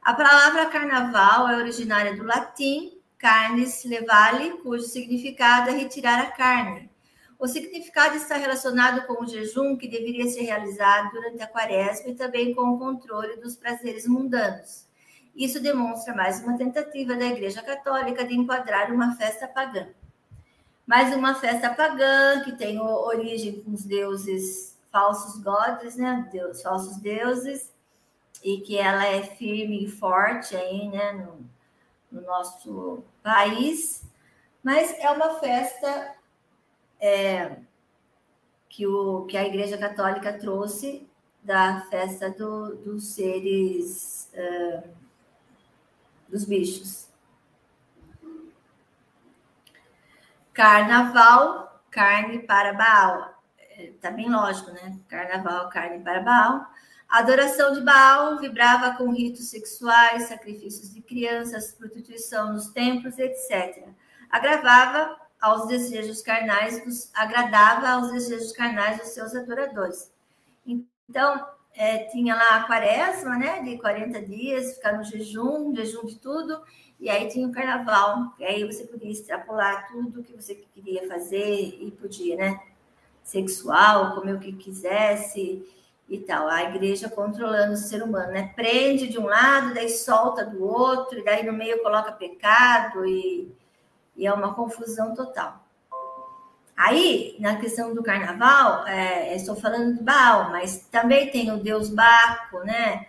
A 0.00 0.14
palavra 0.14 0.70
carnaval 0.70 1.48
é 1.50 1.56
originária 1.56 2.16
do 2.16 2.24
latim 2.24 2.98
carnes 3.20 3.84
levale, 3.84 4.52
cujo 4.62 4.82
significado 4.82 5.68
é 5.68 5.72
retirar 5.72 6.18
a 6.20 6.30
carne. 6.30 6.90
O 7.38 7.46
significado 7.46 8.16
está 8.16 8.36
relacionado 8.36 9.06
com 9.06 9.22
o 9.22 9.26
jejum 9.26 9.76
que 9.76 9.86
deveria 9.86 10.26
ser 10.26 10.42
realizado 10.42 11.10
durante 11.12 11.42
a 11.42 11.46
quaresma 11.46 12.10
e 12.10 12.14
também 12.14 12.54
com 12.54 12.62
o 12.62 12.78
controle 12.78 13.36
dos 13.36 13.56
prazeres 13.56 14.06
mundanos. 14.06 14.86
Isso 15.36 15.60
demonstra 15.60 16.14
mais 16.14 16.42
uma 16.42 16.56
tentativa 16.56 17.14
da 17.14 17.26
Igreja 17.26 17.62
Católica 17.62 18.24
de 18.24 18.34
enquadrar 18.34 18.90
uma 18.90 19.14
festa 19.16 19.46
pagã. 19.46 19.88
Mais 20.86 21.14
uma 21.14 21.34
festa 21.34 21.70
pagã 21.70 22.42
que 22.42 22.52
tem 22.52 22.80
origem 22.80 23.60
com 23.60 23.72
os 23.72 23.84
deuses 23.84 24.76
falsos 24.90 25.40
gods, 25.42 25.94
né? 25.96 26.28
Deus, 26.32 26.62
falsos 26.62 26.96
deuses, 26.96 27.72
e 28.42 28.60
que 28.60 28.76
ela 28.76 29.06
é 29.06 29.22
firme 29.22 29.84
e 29.84 29.88
forte 29.88 30.56
aí, 30.56 30.88
né? 30.88 31.12
No, 31.12 31.48
no 32.10 32.20
nosso 32.22 33.04
país, 33.22 34.04
mas 34.62 34.92
é 34.98 35.10
uma 35.10 35.38
festa 35.38 36.14
é, 37.00 37.56
que, 38.68 38.86
o, 38.86 39.24
que 39.26 39.36
a 39.36 39.44
Igreja 39.44 39.78
Católica 39.78 40.32
trouxe 40.32 41.08
da 41.42 41.80
festa 41.90 42.30
do, 42.30 42.76
dos 42.76 43.14
seres 43.14 44.30
uh, 44.34 44.88
dos 46.28 46.44
bichos. 46.44 47.08
Carnaval, 50.52 51.82
carne 51.90 52.40
para 52.40 52.74
Baal. 52.74 53.42
É, 53.58 53.92
tá 54.00 54.10
bem 54.10 54.30
lógico, 54.30 54.70
né? 54.72 54.98
Carnaval, 55.08 55.70
carne 55.70 56.02
para 56.04 56.20
Baal. 56.20 56.66
A 57.10 57.18
adoração 57.18 57.72
de 57.72 57.80
Baal 57.80 58.38
vibrava 58.38 58.96
com 58.96 59.10
ritos 59.10 59.50
sexuais, 59.50 60.28
sacrifícios 60.28 60.94
de 60.94 61.02
crianças, 61.02 61.72
prostituição 61.72 62.52
nos 62.52 62.68
templos, 62.68 63.18
etc. 63.18 63.88
Agravava 64.30 65.16
aos 65.40 65.66
desejos 65.66 66.22
carnais, 66.22 66.84
dos, 66.84 67.10
agradava 67.12 67.88
aos 67.88 68.12
desejos 68.12 68.52
carnais 68.52 68.98
dos 68.98 69.08
seus 69.08 69.34
adoradores. 69.34 70.12
Então, 70.64 71.44
é, 71.74 72.04
tinha 72.04 72.36
lá 72.36 72.56
a 72.58 72.64
quaresma, 72.64 73.36
né, 73.36 73.60
de 73.60 73.76
40 73.78 74.22
dias, 74.22 74.74
ficar 74.74 74.96
no 74.96 75.02
jejum, 75.02 75.74
jejum 75.74 76.06
de 76.06 76.16
tudo, 76.16 76.62
e 77.00 77.10
aí 77.10 77.26
tinha 77.26 77.48
o 77.48 77.52
carnaval, 77.52 78.34
e 78.38 78.44
aí 78.44 78.64
você 78.64 78.84
podia 78.84 79.10
extrapolar 79.10 79.88
tudo 79.90 80.22
que 80.22 80.32
você 80.32 80.54
queria 80.54 81.08
fazer 81.08 81.76
e 81.80 81.90
podia, 81.90 82.36
né, 82.36 82.60
sexual, 83.24 84.14
comer 84.14 84.34
o 84.34 84.38
que 84.38 84.52
quisesse, 84.52 85.66
e 86.10 86.18
tal. 86.18 86.48
A 86.48 86.64
igreja 86.64 87.08
controlando 87.08 87.74
o 87.74 87.76
ser 87.76 88.02
humano, 88.02 88.32
né? 88.32 88.52
Prende 88.56 89.06
de 89.06 89.18
um 89.18 89.26
lado, 89.26 89.72
daí 89.72 89.88
solta 89.88 90.44
do 90.44 90.62
outro, 90.64 91.20
e 91.20 91.24
daí 91.24 91.46
no 91.46 91.52
meio 91.52 91.80
coloca 91.82 92.10
pecado, 92.10 93.06
e, 93.06 93.48
e 94.16 94.26
é 94.26 94.32
uma 94.32 94.52
confusão 94.52 95.14
total. 95.14 95.64
Aí, 96.76 97.36
na 97.38 97.56
questão 97.56 97.94
do 97.94 98.02
carnaval, 98.02 98.86
é, 98.86 99.36
estou 99.36 99.54
falando 99.54 99.98
de 99.98 100.02
Baal, 100.02 100.50
mas 100.50 100.88
também 100.90 101.30
tem 101.30 101.52
o 101.52 101.62
deus 101.62 101.90
Baco, 101.90 102.58
né? 102.60 103.06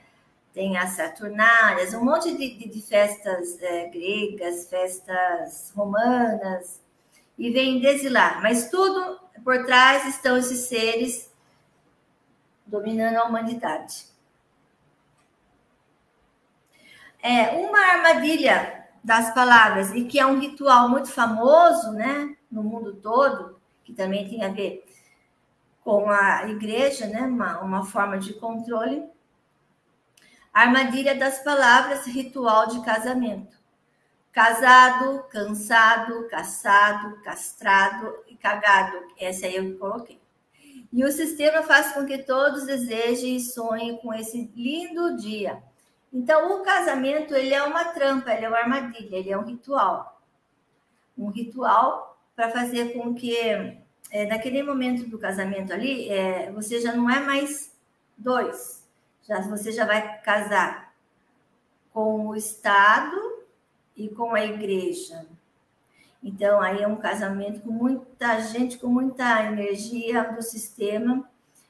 Tem 0.54 0.78
as 0.78 0.92
Saturnárias, 0.92 1.94
um 1.94 2.04
monte 2.04 2.36
de, 2.36 2.58
de, 2.58 2.70
de 2.70 2.82
festas 2.82 3.58
é, 3.62 3.88
gregas, 3.88 4.68
festas 4.70 5.72
romanas, 5.76 6.82
e 7.38 7.50
vem 7.50 7.80
desde 7.80 8.10
lá. 8.10 8.40
Mas 8.44 8.70
tudo 8.70 9.20
por 9.44 9.66
trás 9.66 10.06
estão 10.06 10.38
esses 10.38 10.68
seres 10.68 11.31
dominando 12.72 13.18
a 13.18 13.26
humanidade. 13.26 14.06
É 17.22 17.50
uma 17.50 17.78
armadilha 17.78 18.88
das 19.04 19.34
palavras 19.34 19.92
e 19.92 20.06
que 20.06 20.18
é 20.18 20.26
um 20.26 20.40
ritual 20.40 20.88
muito 20.88 21.10
famoso, 21.10 21.92
né, 21.92 22.36
no 22.50 22.64
mundo 22.64 22.96
todo, 22.96 23.60
que 23.84 23.94
também 23.94 24.28
tem 24.28 24.44
a 24.44 24.48
ver 24.48 24.86
com 25.84 26.10
a 26.10 26.48
igreja, 26.48 27.08
né, 27.08 27.22
uma, 27.22 27.60
uma 27.60 27.86
forma 27.86 28.18
de 28.18 28.34
controle. 28.34 29.04
A 30.54 30.62
armadilha 30.62 31.14
das 31.16 31.44
palavras, 31.44 32.06
ritual 32.06 32.68
de 32.68 32.84
casamento. 32.84 33.60
Casado, 34.32 35.24
cansado, 35.30 36.28
caçado, 36.30 37.22
castrado 37.22 38.24
e 38.28 38.36
cagado. 38.36 38.98
Essa 39.20 39.46
aí 39.46 39.58
eu 39.58 39.78
coloquei. 39.78 40.21
E 40.92 41.06
o 41.06 41.12
sistema 41.12 41.64
faz 41.64 41.94
com 41.94 42.06
que 42.06 42.18
todos 42.18 42.66
desejem 42.66 43.38
e 43.38 43.40
sonhem 43.40 43.98
com 43.98 44.14
esse 44.14 44.52
lindo 44.56 45.16
dia. 45.16 45.62
Então, 46.12 46.60
o 46.60 46.64
casamento 46.64 47.34
ele 47.34 47.54
é 47.54 47.64
uma 47.64 47.86
trampa, 47.86 48.34
ele 48.34 48.46
é 48.46 48.50
uma 48.50 48.58
armadilha, 48.58 49.16
ele 49.16 49.32
é 49.32 49.38
um 49.38 49.46
ritual. 49.46 50.22
Um 51.18 51.30
ritual 51.30 52.20
para 52.36 52.50
fazer 52.50 52.94
com 52.94 53.14
que, 53.14 53.38
é, 54.12 54.26
naquele 54.26 54.62
momento 54.64 55.10
do 55.10 55.18
casamento 55.18 55.72
ali, 55.72 56.10
é, 56.10 56.52
você 56.52 56.82
já 56.82 56.94
não 56.94 57.10
é 57.10 57.20
mais 57.20 57.72
dois. 58.18 58.86
Já, 59.24 59.40
você 59.42 59.72
já 59.72 59.86
vai 59.86 60.20
casar 60.22 60.94
com 61.94 62.28
o 62.28 62.36
Estado 62.36 63.16
e 63.96 64.10
com 64.10 64.34
a 64.34 64.44
igreja. 64.44 65.26
Então, 66.24 66.62
aí 66.62 66.84
é 66.84 66.88
um 66.88 66.98
casamento 66.98 67.62
com 67.62 67.72
muita 67.72 68.40
gente, 68.40 68.78
com 68.78 68.88
muita 68.88 69.44
energia 69.46 70.24
do 70.24 70.42
sistema, 70.42 71.28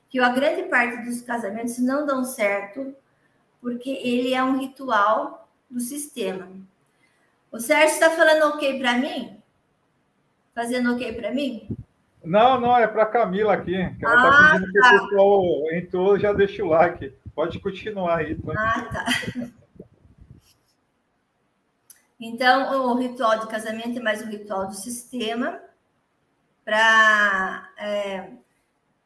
que 0.09 0.19
a 0.19 0.29
grande 0.29 0.63
parte 0.63 1.05
dos 1.05 1.21
casamentos 1.21 1.77
não 1.79 2.05
dão 2.05 2.25
certo, 2.25 2.93
porque 3.61 3.89
ele 3.89 4.33
é 4.33 4.43
um 4.43 4.57
ritual 4.57 5.47
do 5.69 5.79
sistema. 5.79 6.49
O 7.49 7.59
Sérgio 7.59 7.93
está 7.93 8.09
falando 8.09 8.53
ok 8.53 8.77
para 8.79 8.97
mim? 8.97 9.37
Fazendo 10.53 10.93
ok 10.93 11.13
para 11.13 11.31
mim? 11.31 11.67
Não, 12.23 12.59
não, 12.59 12.77
é 12.77 12.87
para 12.87 13.05
Camila 13.05 13.53
aqui. 13.53 13.73
Que 13.97 14.05
ela 14.05 14.15
está 14.15 14.29
ah, 14.29 14.51
pedindo 14.51 14.73
tá. 14.73 14.89
que 14.89 14.95
o 14.95 15.07
pessoal 15.07 15.71
entrou, 15.71 16.19
já 16.19 16.33
deixa 16.33 16.63
o 16.63 16.67
like. 16.67 17.13
Pode 17.33 17.59
continuar 17.59 18.17
aí. 18.17 18.37
Ah, 18.55 18.81
tá. 18.81 19.05
Então, 22.23 22.91
o 22.91 22.99
ritual 22.99 23.39
de 23.39 23.47
casamento 23.47 23.97
é 23.97 24.01
mais 24.01 24.21
um 24.21 24.27
ritual 24.27 24.67
do 24.67 24.75
sistema 24.75 25.59
para 26.63 27.67
é, 27.75 28.29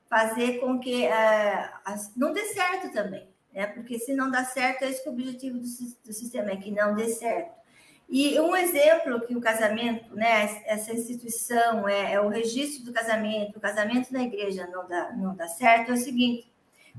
fazer 0.09 0.59
com 0.59 0.77
que 0.77 1.05
é, 1.05 1.71
não 2.13 2.33
dê 2.33 2.43
certo 2.47 2.91
também, 2.91 3.25
né? 3.53 3.67
Porque 3.67 3.97
se 3.97 4.13
não 4.13 4.29
dá 4.29 4.43
certo, 4.43 4.83
é 4.83 4.89
esse 4.89 5.01
que 5.01 5.07
o 5.07 5.13
objetivo 5.13 5.57
do, 5.59 5.65
do 6.05 6.11
sistema 6.11 6.51
é 6.51 6.57
que 6.57 6.69
não 6.69 6.93
dê 6.93 7.07
certo. 7.07 7.55
E 8.09 8.37
um 8.37 8.53
exemplo 8.53 9.21
que 9.21 9.33
o 9.33 9.39
casamento, 9.39 10.13
né, 10.13 10.61
essa 10.65 10.93
instituição, 10.93 11.87
é, 11.87 12.15
é, 12.15 12.19
o 12.19 12.27
registro 12.27 12.83
do 12.83 12.91
casamento, 12.91 13.57
o 13.57 13.61
casamento 13.61 14.11
na 14.11 14.23
igreja 14.23 14.67
não 14.67 14.85
dá, 14.89 15.13
não 15.13 15.33
dá 15.33 15.47
certo, 15.47 15.91
é 15.91 15.93
o 15.93 15.97
seguinte: 15.97 16.51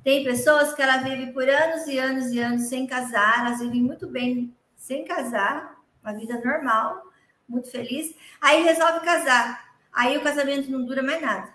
tem 0.03 0.25
pessoas 0.25 0.73
que 0.73 0.81
ela 0.81 0.97
vive 0.97 1.31
por 1.33 1.47
anos 1.47 1.87
e 1.87 1.99
anos 1.99 2.33
e 2.33 2.41
anos 2.41 2.63
sem 2.63 2.87
casar, 2.87 3.41
elas 3.41 3.61
vivem 3.61 3.83
muito 3.83 4.09
bem 4.09 4.57
sem 4.79 5.05
casar, 5.05 5.76
uma 6.07 6.15
vida 6.17 6.41
normal, 6.41 7.11
muito 7.49 7.69
feliz. 7.69 8.15
Aí 8.41 8.63
resolve 8.63 9.01
casar. 9.01 9.75
Aí 9.93 10.17
o 10.17 10.23
casamento 10.23 10.71
não 10.71 10.85
dura 10.85 11.03
mais 11.03 11.21
nada. 11.21 11.55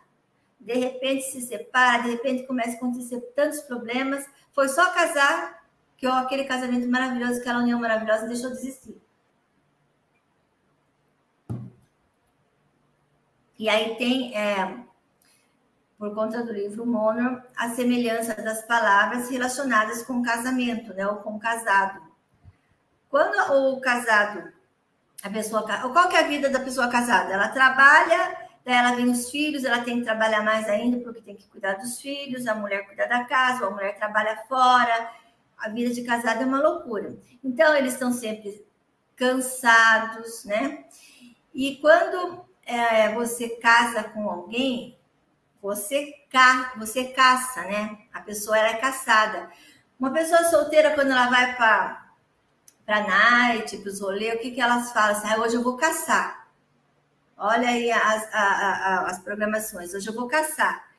De 0.60 0.74
repente 0.74 1.24
se 1.24 1.42
separa, 1.42 2.04
de 2.04 2.12
repente 2.12 2.46
começa 2.46 2.72
a 2.72 2.74
acontecer 2.74 3.22
tantos 3.36 3.62
problemas. 3.62 4.26
Foi 4.54 4.68
só 4.68 4.92
casar 4.92 5.64
que 5.98 6.06
ó, 6.06 6.16
aquele 6.16 6.44
casamento 6.44 6.88
maravilhoso, 6.90 7.40
aquela 7.40 7.60
união 7.60 7.80
maravilhosa 7.80 8.28
deixou 8.28 8.50
de 8.52 8.58
existir. 8.58 9.02
E 13.58 13.70
aí 13.70 13.96
tem, 13.96 14.36
é, 14.36 14.84
por 15.98 16.14
conta 16.16 16.44
do 16.44 16.52
livro 16.52 16.86
Monor, 16.86 17.44
a 17.56 17.70
semelhança 17.70 18.34
das 18.42 18.66
palavras 18.66 19.30
relacionadas 19.30 20.02
com 20.02 20.24
casamento, 20.24 20.92
né, 20.96 21.08
ou 21.08 21.18
com 21.18 21.38
casado. 21.40 22.11
Quando 23.12 23.36
o 23.54 23.82
casado, 23.82 24.54
a 25.22 25.30
pessoa, 25.30 25.64
qual 25.64 26.08
que 26.08 26.16
é 26.16 26.22
a 26.22 26.28
vida 26.28 26.50
da 26.50 26.62
pessoa 26.62 26.88
casada? 26.88 27.34
Ela 27.34 27.50
trabalha, 27.50 28.38
ela 28.64 28.96
vem 28.96 29.10
os 29.10 29.30
filhos, 29.30 29.66
ela 29.66 29.82
tem 29.82 30.00
que 30.00 30.06
trabalhar 30.06 30.42
mais 30.42 30.70
ainda 30.70 30.98
porque 31.04 31.20
tem 31.20 31.36
que 31.36 31.46
cuidar 31.50 31.74
dos 31.74 32.00
filhos, 32.00 32.48
a 32.48 32.56
mulher 32.56 32.88
cuida 32.88 33.06
da 33.10 33.26
casa, 33.26 33.68
a 33.68 33.70
mulher 33.70 33.98
trabalha 33.98 34.38
fora. 34.48 35.12
A 35.58 35.68
vida 35.68 35.94
de 35.94 36.04
casado 36.04 36.42
é 36.42 36.46
uma 36.46 36.62
loucura. 36.62 37.18
Então 37.44 37.76
eles 37.76 37.94
estão 37.94 38.14
sempre 38.14 38.66
cansados, 39.18 40.46
né? 40.46 40.86
E 41.54 41.76
quando 41.82 42.46
é, 42.66 43.14
você 43.14 43.50
casa 43.58 44.06
com 44.06 44.30
alguém, 44.30 44.98
você 45.62 46.14
ca, 46.32 46.74
você 46.78 47.10
caça, 47.10 47.62
né? 47.64 47.98
A 48.14 48.22
pessoa 48.22 48.58
ela 48.58 48.70
é 48.70 48.78
caçada. 48.78 49.52
Uma 50.00 50.12
pessoa 50.12 50.46
solteira 50.46 50.92
quando 50.96 51.12
ela 51.12 51.30
vai 51.30 51.56
para 51.58 52.01
para 52.92 53.08
night, 53.08 53.78
para 53.78 53.90
os 53.90 54.02
rolês, 54.02 54.36
o 54.36 54.40
que, 54.40 54.52
que 54.52 54.60
elas 54.60 54.92
falam? 54.92 55.12
Assim, 55.12 55.28
ah, 55.30 55.40
hoje 55.40 55.56
eu 55.56 55.64
vou 55.64 55.78
caçar. 55.78 56.46
Olha 57.38 57.70
aí 57.70 57.90
as, 57.90 58.34
a, 58.34 58.42
a, 58.42 59.06
as 59.08 59.20
programações, 59.20 59.94
hoje 59.94 60.10
eu 60.10 60.14
vou 60.14 60.28
caçar. 60.28 60.92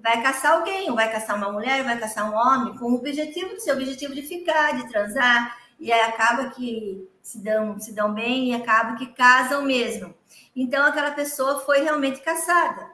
Vai 0.00 0.22
caçar 0.22 0.52
alguém, 0.52 0.94
vai 0.94 1.10
caçar 1.10 1.36
uma 1.36 1.50
mulher, 1.50 1.82
vai 1.82 1.98
caçar 1.98 2.30
um 2.30 2.36
homem, 2.36 2.78
com 2.78 2.92
o 2.92 2.94
objetivo, 2.94 3.58
seu 3.58 3.74
objetivo 3.74 4.14
de 4.14 4.22
ficar, 4.22 4.76
de 4.76 4.88
transar, 4.88 5.58
e 5.80 5.92
aí 5.92 6.00
acaba 6.02 6.50
que 6.50 7.10
se 7.20 7.42
dão, 7.42 7.80
se 7.80 7.92
dão 7.92 8.14
bem 8.14 8.50
e 8.50 8.54
acaba 8.54 8.96
que 8.96 9.06
casam 9.06 9.62
mesmo. 9.62 10.14
Então 10.54 10.86
aquela 10.86 11.10
pessoa 11.10 11.58
foi 11.64 11.80
realmente 11.80 12.20
caçada. 12.20 12.88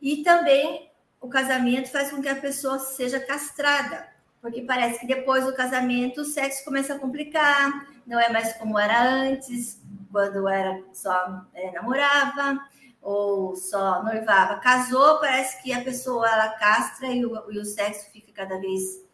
E 0.00 0.22
também 0.22 0.88
o 1.20 1.28
casamento 1.28 1.90
faz 1.90 2.08
com 2.08 2.22
que 2.22 2.28
a 2.28 2.36
pessoa 2.36 2.78
seja 2.78 3.18
castrada 3.18 4.15
porque 4.46 4.62
parece 4.62 5.00
que 5.00 5.08
depois 5.08 5.44
do 5.44 5.52
casamento 5.52 6.20
o 6.20 6.24
sexo 6.24 6.64
começa 6.64 6.94
a 6.94 6.98
complicar, 7.00 7.84
não 8.06 8.16
é 8.16 8.28
mais 8.28 8.52
como 8.52 8.78
era 8.78 9.02
antes, 9.02 9.82
quando 10.12 10.48
era 10.48 10.84
só 10.92 11.44
é, 11.52 11.72
namorava 11.72 12.64
ou 13.02 13.56
só 13.56 14.04
noivava. 14.04 14.60
Casou, 14.60 15.18
parece 15.18 15.60
que 15.60 15.72
a 15.72 15.82
pessoa 15.82 16.30
ela 16.30 16.50
castra 16.50 17.08
e 17.08 17.26
o, 17.26 17.50
e 17.50 17.58
o 17.58 17.64
sexo 17.64 18.08
fica 18.12 18.30
cada 18.32 18.60
vez 18.60 19.04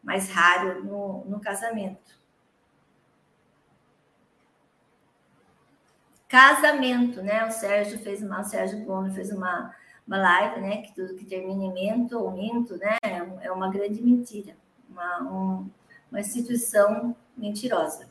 mais 0.00 0.30
raro 0.30 0.84
no, 0.84 1.24
no 1.24 1.40
casamento. 1.40 2.16
Casamento, 6.28 7.20
né? 7.20 7.44
O 7.46 7.50
Sérgio 7.50 7.98
fez 7.98 8.22
uma, 8.22 8.42
o 8.42 8.44
Sérgio 8.44 8.78
Bono 8.84 9.12
fez 9.12 9.32
uma, 9.32 9.74
uma 10.06 10.18
live, 10.18 10.60
né? 10.60 10.82
Que 10.82 10.94
tudo 10.94 11.16
que 11.16 11.24
termina 11.24 11.64
em 11.64 11.74
mento 11.74 12.16
ou 12.16 12.30
minto, 12.30 12.76
né? 12.76 12.96
É 13.42 13.50
uma 13.50 13.72
grande 13.72 14.00
mentira 14.00 14.54
uma, 14.98 15.22
um, 15.22 15.70
uma 16.10 16.20
instituição 16.20 17.14
mentirosa. 17.36 18.08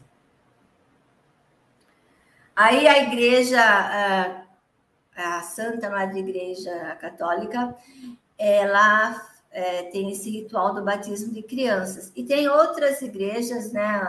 Aí 2.55 2.87
a 2.87 3.03
igreja, 3.03 3.61
a, 3.61 5.37
a 5.37 5.41
Santa 5.43 5.89
Madre 5.89 6.19
Igreja 6.19 6.95
Católica, 6.95 7.75
ela 8.37 9.21
é, 9.51 9.83
tem 9.83 10.11
esse 10.11 10.29
ritual 10.29 10.73
do 10.73 10.83
batismo 10.83 11.33
de 11.33 11.43
crianças. 11.43 12.11
E 12.15 12.23
tem 12.23 12.47
outras 12.47 13.01
igrejas, 13.01 13.71
né, 13.71 14.01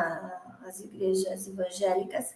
as 0.67 0.81
igrejas 0.81 1.47
evangélicas, 1.47 2.35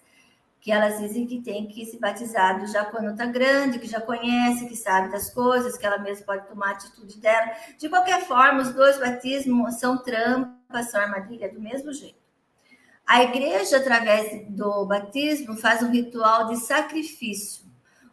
que 0.63 0.71
elas 0.71 1.01
dizem 1.01 1.27
que 1.27 1.43
tem 1.43 1.67
que 1.67 1.85
se 1.85 1.99
batizar 1.99 2.65
já 2.69 2.85
quando 2.85 3.11
está 3.11 3.27
grande, 3.27 3.81
que 3.81 3.89
já 3.89 4.01
conhece, 4.01 4.69
que 4.69 4.77
sabe 4.77 5.11
das 5.11 5.29
coisas, 5.29 5.77
que 5.77 5.85
ela 5.85 5.99
mesma 5.99 6.25
pode 6.25 6.47
tomar 6.47 6.69
a 6.69 6.71
atitude 6.71 7.19
dela. 7.19 7.51
De 7.77 7.89
qualquer 7.89 8.25
forma, 8.29 8.63
os 8.63 8.73
dois 8.73 8.97
batismos 8.97 9.81
são 9.81 9.99
trampas, 9.99 10.89
são 10.89 11.01
armadilha 11.01 11.53
do 11.53 11.61
mesmo 11.61 11.93
jeito. 11.93 12.23
A 13.05 13.25
igreja, 13.25 13.79
através 13.79 14.49
do 14.51 14.87
batismo, 14.87 15.57
faz 15.57 15.83
um 15.83 15.91
ritual 15.91 16.47
de 16.47 16.57
sacrifício, 16.59 17.65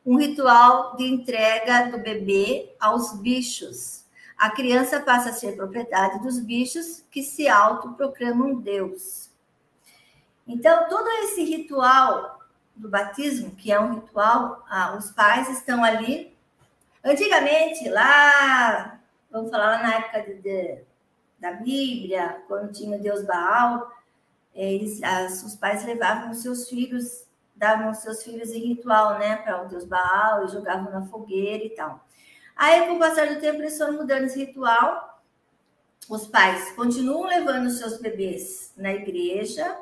um 0.04 0.18
ritual 0.18 0.96
de 0.96 1.04
entrega 1.04 1.92
do 1.92 2.00
bebê 2.00 2.76
aos 2.80 3.14
bichos. 3.22 4.06
A 4.36 4.50
criança 4.50 5.00
passa 5.00 5.30
a 5.30 5.34
ser 5.34 5.56
propriedade 5.56 6.24
dos 6.24 6.40
bichos 6.40 7.06
que 7.12 7.22
se 7.22 7.48
autoproclamam 7.48 8.56
Deus. 8.56 9.30
Então, 10.48 10.90
todo 10.90 11.08
esse 11.26 11.44
ritual 11.44 12.39
do 12.80 12.90
batismo, 12.90 13.52
que 13.52 13.72
é 13.72 13.80
um 13.80 13.96
ritual, 13.96 14.66
ah, 14.70 14.96
os 14.98 15.12
pais 15.12 15.50
estão 15.50 15.84
ali. 15.84 16.36
Antigamente, 17.04 17.90
lá, 17.90 19.00
vamos 19.30 19.52
falar 19.52 19.72
lá 19.72 19.84
na 19.84 19.96
época 19.96 20.22
de, 20.22 20.34
de, 20.42 20.82
da 21.38 21.52
Bíblia, 21.54 22.42
quando 22.48 22.72
tinha 22.72 22.98
o 22.98 23.02
Deus 23.02 23.24
Baal, 23.24 23.92
eles, 24.56 25.04
as, 25.04 25.44
os 25.44 25.56
pais 25.56 25.86
levavam 25.86 26.32
os 26.32 26.42
seus 26.42 26.70
filhos, 26.70 27.26
davam 27.56 27.92
os 27.92 27.98
seus 27.98 28.24
filhos 28.24 28.50
em 28.52 28.60
ritual, 28.60 29.20
né, 29.20 29.36
para 29.36 29.64
o 29.64 29.68
Deus 29.68 29.86
Baal, 29.86 30.46
e 30.46 30.50
jogavam 30.50 30.92
na 30.92 31.06
fogueira 31.06 31.64
e 31.64 31.70
tal. 31.72 32.06
Aí, 32.56 32.88
com 32.88 32.96
o 32.96 33.00
passar 33.00 33.28
do 33.28 33.40
tempo, 33.40 33.60
eles 33.60 33.78
foram 33.78 33.94
mudando 33.94 34.24
esse 34.24 34.40
ritual. 34.46 35.22
Os 36.10 36.28
pais 36.28 36.72
continuam 36.72 37.28
levando 37.28 37.68
os 37.68 37.78
seus 37.78 38.00
bebês 38.00 38.74
na 38.76 38.94
igreja, 38.94 39.78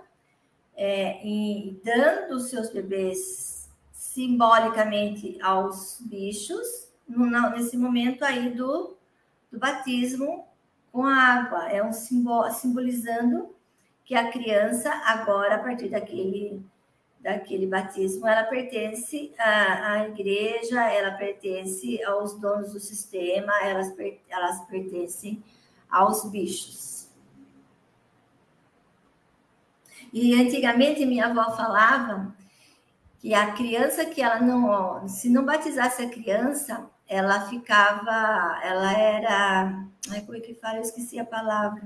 é, 0.78 1.20
e 1.26 1.82
dando 1.84 2.36
os 2.36 2.50
seus 2.50 2.70
bebês 2.70 3.68
simbolicamente 3.92 5.38
aos 5.42 5.98
bichos, 6.02 6.88
no, 7.08 7.26
nesse 7.50 7.76
momento 7.76 8.24
aí 8.24 8.52
do, 8.52 8.96
do 9.52 9.60
batismo 9.60 10.46
com 10.92 11.06
água. 11.06 11.70
É 11.70 11.84
um 11.84 11.92
simbol, 11.92 12.50
simbolizando 12.52 13.54
que 14.06 14.16
a 14.16 14.32
criança, 14.32 14.90
agora, 15.06 15.56
a 15.56 15.60
partir 15.60 15.90
daquele 15.90 16.64
daquele 17.20 17.66
batismo, 17.68 18.26
ela 18.26 18.44
pertence 18.44 19.34
à, 19.38 19.92
à, 19.92 20.08
igreja, 20.08 20.82
ela 20.90 21.12
pertence 21.12 22.02
aos 22.04 22.40
donos 22.40 22.72
do 22.72 22.80
sistema, 22.80 23.52
elas, 23.64 23.94
elas 24.30 24.62
pertencem 24.66 25.44
aos 25.90 26.24
bichos. 26.30 26.97
E 30.20 30.34
antigamente 30.34 31.06
minha 31.06 31.28
avó 31.28 31.56
falava 31.56 32.34
que 33.20 33.36
a 33.36 33.52
criança 33.52 34.04
que 34.04 34.20
ela 34.20 34.40
não, 34.40 35.08
se 35.08 35.30
não 35.30 35.46
batizasse 35.46 36.02
a 36.02 36.10
criança, 36.10 36.90
ela 37.08 37.42
ficava, 37.42 38.60
ela 38.64 38.94
era, 38.94 39.84
ai, 40.10 40.22
como 40.22 40.36
é 40.36 40.42
que 40.42 40.56
fala? 40.56 40.78
Eu 40.78 40.82
esqueci 40.82 41.20
a 41.20 41.26
palavra 41.26 41.84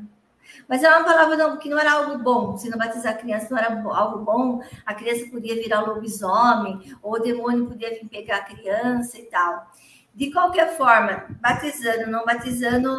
mas 0.68 0.84
era 0.84 0.98
uma 0.98 1.06
palavra 1.06 1.38
não, 1.38 1.58
que 1.58 1.70
não 1.70 1.80
era 1.80 1.94
algo 1.94 2.18
bom. 2.22 2.58
Se 2.58 2.70
não 2.70 2.78
batizar 2.78 3.14
a 3.14 3.18
criança 3.18 3.48
não 3.50 3.58
era 3.58 3.82
algo 3.94 4.20
bom, 4.20 4.62
a 4.86 4.94
criança 4.94 5.30
podia 5.30 5.56
virar 5.56 5.82
lobisomem, 5.82 6.96
ou 7.02 7.14
o 7.14 7.20
demônio 7.20 7.68
podia 7.68 7.90
vir 7.90 8.08
pegar 8.10 8.38
a 8.38 8.44
criança 8.44 9.18
e 9.18 9.24
tal. 9.24 9.72
De 10.14 10.32
qualquer 10.32 10.76
forma, 10.76 11.26
batizando, 11.40 12.12
não 12.12 12.26
batizando, 12.26 12.90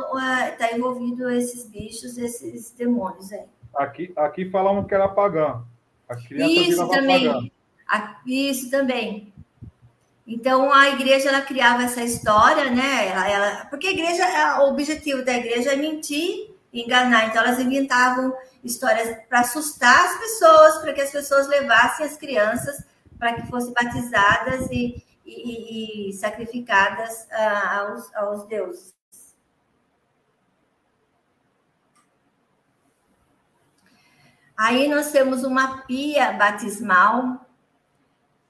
está 0.51 0.73
envolvido 0.73 1.29
esses 1.31 1.66
bichos, 1.66 2.16
esses 2.16 2.71
demônios 2.73 3.33
aí. 3.33 3.45
Aqui, 3.75 4.13
aqui 4.17 4.51
falavam 4.51 4.85
que 4.85 4.95
era 4.95 5.09
pagã. 5.09 5.63
Isso 6.31 6.89
também. 6.89 7.53
A, 7.89 8.17
isso 8.27 8.71
também. 8.71 9.33
Então 10.27 10.73
a 10.73 10.91
igreja 10.91 11.29
ela 11.29 11.41
criava 11.41 11.83
essa 11.83 12.03
história, 12.03 12.71
né? 12.71 13.09
Ela, 13.09 13.29
ela, 13.29 13.65
porque 13.67 13.89
a 13.89 13.93
igreja, 13.93 14.61
o 14.61 14.71
objetivo 14.71 15.25
da 15.25 15.35
igreja 15.35 15.73
é 15.73 15.77
mentir 15.77 16.53
enganar. 16.73 17.27
Então, 17.27 17.43
elas 17.43 17.61
inventavam 17.61 18.35
histórias 18.65 19.17
para 19.29 19.41
assustar 19.41 20.07
as 20.07 20.19
pessoas, 20.19 20.79
para 20.79 20.93
que 20.93 21.03
as 21.03 21.11
pessoas 21.11 21.49
levassem 21.49 22.07
as 22.07 22.17
crianças 22.17 22.85
para 23.19 23.35
que 23.35 23.47
fossem 23.47 23.73
batizadas 23.73 24.69
e, 24.73 25.01
e, 25.25 26.09
e 26.11 26.13
sacrificadas 26.15 27.29
uh, 27.31 27.79
aos, 27.79 28.15
aos 28.17 28.47
deuses. 28.49 28.93
Aí 34.57 34.88
nós 34.88 35.11
temos 35.11 35.45
uma 35.45 35.83
pia 35.83 36.33
batismal 36.33 37.47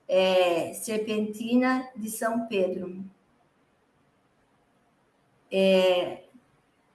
é, 0.09 0.73
serpentina 0.75 1.88
de 1.97 2.11
São 2.11 2.47
Pedro. 2.47 3.05
É, 5.51 6.25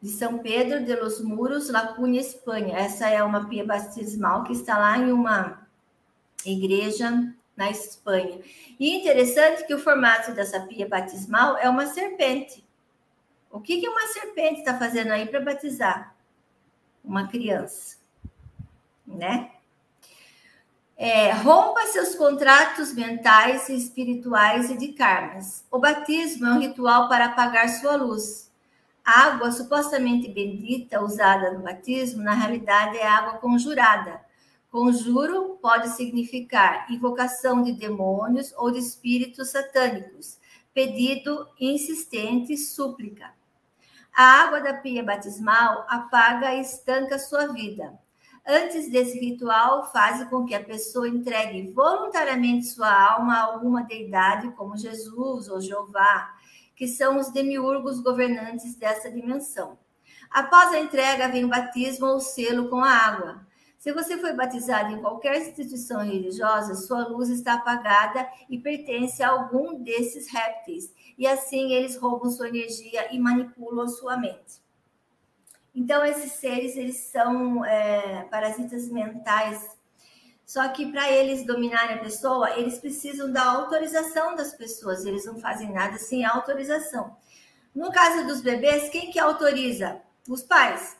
de 0.01 0.09
São 0.09 0.39
Pedro 0.39 0.83
de 0.83 0.95
los 0.95 1.21
Muros, 1.21 1.69
La 1.69 1.93
Cunha, 1.93 2.21
Espanha. 2.21 2.77
Essa 2.77 3.09
é 3.09 3.23
uma 3.23 3.47
pia 3.47 3.65
batismal 3.65 4.43
que 4.43 4.53
está 4.53 4.77
lá 4.77 4.97
em 4.97 5.11
uma 5.11 5.67
igreja 6.45 7.33
na 7.55 7.71
Espanha. 7.71 8.39
E 8.79 8.95
interessante 8.95 9.65
que 9.65 9.73
o 9.73 9.79
formato 9.79 10.31
dessa 10.31 10.59
pia 10.61 10.87
batismal 10.87 11.57
é 11.57 11.67
uma 11.67 11.87
serpente. 11.87 12.63
O 13.49 13.59
que, 13.59 13.81
que 13.81 13.89
uma 13.89 14.07
serpente 14.07 14.59
está 14.59 14.77
fazendo 14.77 15.11
aí 15.11 15.25
para 15.25 15.39
batizar 15.39 16.15
uma 17.03 17.27
criança? 17.27 17.96
Né? 19.07 19.51
É, 20.97 21.31
rompa 21.31 21.81
seus 21.87 22.15
contratos 22.15 22.93
mentais, 22.93 23.69
espirituais 23.69 24.69
e 24.69 24.77
de 24.77 24.89
karmas. 24.89 25.63
O 25.71 25.79
batismo 25.79 26.47
é 26.47 26.51
um 26.53 26.59
ritual 26.59 27.07
para 27.07 27.25
apagar 27.25 27.69
sua 27.69 27.95
luz 27.95 28.47
a 29.07 29.21
água 29.27 29.53
supostamente 29.53 30.27
bendita 30.27 31.01
usada 31.01 31.53
no 31.53 31.61
batismo, 31.61 32.21
na 32.21 32.33
realidade, 32.33 32.97
é 32.97 33.07
água 33.07 33.37
conjurada. 33.39 34.19
Conjuro 34.69 35.57
pode 35.61 35.87
significar 35.95 36.91
invocação 36.91 37.63
de 37.63 37.71
demônios 37.71 38.53
ou 38.57 38.69
de 38.69 38.79
espíritos 38.79 39.51
satânicos, 39.51 40.37
pedido 40.73 41.47
insistente, 41.57 42.57
súplica. 42.57 43.33
A 44.13 44.41
água 44.41 44.59
da 44.59 44.73
pia 44.73 45.01
batismal 45.01 45.85
apaga 45.87 46.53
e 46.53 46.59
estanca 46.59 47.17
sua 47.17 47.47
vida. 47.53 47.97
Antes 48.49 48.89
desse 48.89 49.19
ritual, 49.19 49.91
faz 49.91 50.23
com 50.29 50.45
que 50.45 50.55
a 50.55 50.63
pessoa 50.63 51.09
entregue 51.09 51.69
voluntariamente 51.73 52.67
sua 52.67 52.89
alma 53.11 53.35
a 53.35 53.43
alguma 53.43 53.83
deidade, 53.83 54.49
como 54.51 54.77
Jesus 54.77 55.49
ou 55.49 55.59
Jeová, 55.59 56.33
que 56.73 56.87
são 56.87 57.19
os 57.19 57.29
demiurgos 57.29 57.99
governantes 57.99 58.73
dessa 58.75 59.11
dimensão. 59.11 59.77
Após 60.29 60.73
a 60.73 60.79
entrega, 60.79 61.27
vem 61.27 61.43
o 61.43 61.49
batismo 61.49 62.05
ou 62.05 62.21
selo 62.21 62.69
com 62.69 62.81
a 62.81 62.89
água. 62.89 63.45
Se 63.77 63.91
você 63.91 64.17
foi 64.17 64.31
batizado 64.31 64.93
em 64.93 65.01
qualquer 65.01 65.41
instituição 65.41 65.99
religiosa, 65.99 66.73
sua 66.73 67.05
luz 67.05 67.29
está 67.29 67.55
apagada 67.55 68.29
e 68.49 68.57
pertence 68.57 69.21
a 69.21 69.29
algum 69.29 69.83
desses 69.83 70.31
répteis, 70.31 70.93
e 71.17 71.27
assim 71.27 71.73
eles 71.73 71.97
roubam 71.97 72.31
sua 72.31 72.47
energia 72.47 73.13
e 73.13 73.19
manipulam 73.19 73.89
sua 73.89 74.15
mente. 74.15 74.65
Então, 75.77 76.03
esses 76.03 76.33
seres, 76.33 76.75
eles 76.75 76.97
são 76.97 77.63
é, 77.63 78.23
parasitas 78.31 78.89
mentais 78.89 79.77
só 80.47 80.65
que 80.69 80.89
para 80.89 81.11
eles 81.11 81.45
dominarem 81.45 81.97
a 81.97 81.99
pessoa, 81.99 82.57
eles 82.57 82.79
precisam 82.79 83.29
da 83.29 83.43
autorização 83.43 84.33
das 84.33 84.53
pessoas. 84.53 85.05
Eles 85.05 85.25
não 85.25 85.37
fazem 85.37 85.73
nada 85.73 85.97
sem 85.97 86.23
autorização. 86.23 87.17
No 87.75 87.91
caso 87.91 88.25
dos 88.25 88.39
bebês, 88.39 88.89
quem 88.89 89.11
que 89.11 89.19
autoriza? 89.19 90.01
Os 90.25 90.41
pais. 90.41 90.95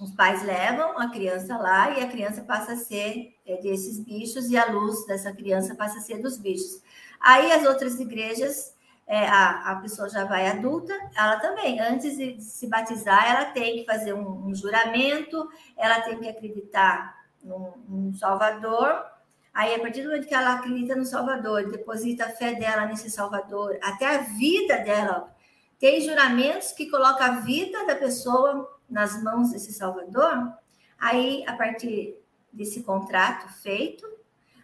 Os 0.00 0.10
pais 0.10 0.42
levam 0.42 0.98
a 0.98 1.08
criança 1.10 1.56
lá 1.56 1.96
e 1.96 2.02
a 2.02 2.08
criança 2.08 2.42
passa 2.42 2.72
a 2.72 2.76
ser 2.76 3.36
é, 3.46 3.56
desses 3.58 4.00
bichos 4.00 4.50
e 4.50 4.56
a 4.56 4.66
luz 4.66 5.06
dessa 5.06 5.32
criança 5.32 5.76
passa 5.76 5.98
a 5.98 6.02
ser 6.02 6.20
dos 6.20 6.36
bichos. 6.36 6.82
Aí 7.20 7.52
as 7.52 7.64
outras 7.64 8.00
igrejas, 8.00 8.74
é, 9.10 9.26
a, 9.26 9.72
a 9.72 9.76
pessoa 9.80 10.08
já 10.08 10.24
vai 10.24 10.46
adulta, 10.46 10.94
ela 11.16 11.40
também, 11.40 11.80
antes 11.80 12.16
de 12.16 12.40
se 12.40 12.68
batizar, 12.68 13.28
ela 13.28 13.46
tem 13.46 13.78
que 13.78 13.84
fazer 13.84 14.12
um, 14.12 14.46
um 14.46 14.54
juramento, 14.54 15.50
ela 15.76 16.00
tem 16.00 16.16
que 16.20 16.28
acreditar 16.28 17.18
no, 17.42 18.14
Salvador. 18.14 19.04
Aí, 19.52 19.74
a 19.74 19.80
partir 19.80 20.02
do 20.02 20.10
momento 20.10 20.28
que 20.28 20.34
ela 20.34 20.54
acredita 20.54 20.94
no 20.94 21.04
Salvador, 21.04 21.68
deposita 21.68 22.26
a 22.26 22.28
fé 22.28 22.54
dela 22.54 22.86
nesse 22.86 23.10
Salvador, 23.10 23.76
até 23.82 24.14
a 24.14 24.18
vida 24.18 24.78
dela, 24.78 25.34
tem 25.80 26.00
juramentos 26.02 26.70
que 26.70 26.88
colocam 26.88 27.26
a 27.26 27.40
vida 27.40 27.84
da 27.86 27.96
pessoa 27.96 28.78
nas 28.88 29.20
mãos 29.24 29.50
desse 29.50 29.72
Salvador. 29.72 30.52
Aí, 30.96 31.44
a 31.48 31.54
partir 31.54 32.16
desse 32.52 32.84
contrato 32.84 33.52
feito, 33.60 34.06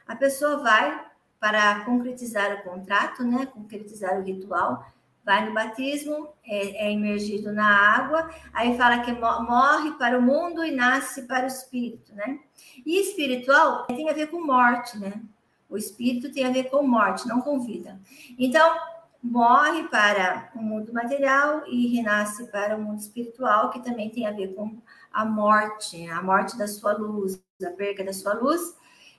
a 0.07 0.15
pessoa 0.15 0.59
vai 0.59 1.06
para 1.39 1.85
concretizar 1.85 2.55
o 2.55 2.63
contrato, 2.63 3.25
né? 3.25 3.47
Concretizar 3.47 4.19
o 4.19 4.23
ritual, 4.23 4.85
vai 5.25 5.47
no 5.47 5.53
batismo, 5.53 6.29
é, 6.45 6.87
é 6.87 6.93
imergido 6.93 7.53
na 7.53 7.67
água, 7.67 8.31
aí 8.53 8.77
fala 8.77 9.01
que 9.01 9.13
morre 9.13 9.91
para 9.99 10.19
o 10.19 10.23
mundo 10.23 10.65
e 10.65 10.71
nasce 10.71 11.23
para 11.23 11.45
o 11.45 11.49
espírito, 11.49 12.15
né? 12.15 12.39
E 12.85 13.01
espiritual 13.01 13.87
tem 13.87 14.09
a 14.09 14.13
ver 14.13 14.29
com 14.29 14.41
morte, 14.45 14.97
né? 14.99 15.21
O 15.69 15.77
espírito 15.77 16.33
tem 16.33 16.45
a 16.45 16.51
ver 16.51 16.71
com 16.71 16.87
morte, 16.87 17.27
não 17.27 17.41
com 17.41 17.59
vida. 17.59 18.01
Então, 18.39 18.77
morre 19.21 19.89
para 19.89 20.51
o 20.55 20.63
mundo 20.63 20.93
material 20.93 21.67
e 21.67 21.89
renasce 21.97 22.47
para 22.53 22.77
o 22.77 22.81
mundo 22.81 23.01
espiritual, 23.01 23.71
que 23.71 23.81
também 23.81 24.09
tem 24.11 24.27
a 24.27 24.33
ver 24.33 24.55
com 24.55 24.79
a 25.13 25.25
morte, 25.25 26.07
a 26.09 26.23
morte 26.23 26.57
da 26.57 26.69
sua 26.69 26.93
luz, 26.93 27.43
a 27.65 27.71
perca 27.71 28.05
da 28.05 28.13
sua 28.13 28.35
luz. 28.35 28.77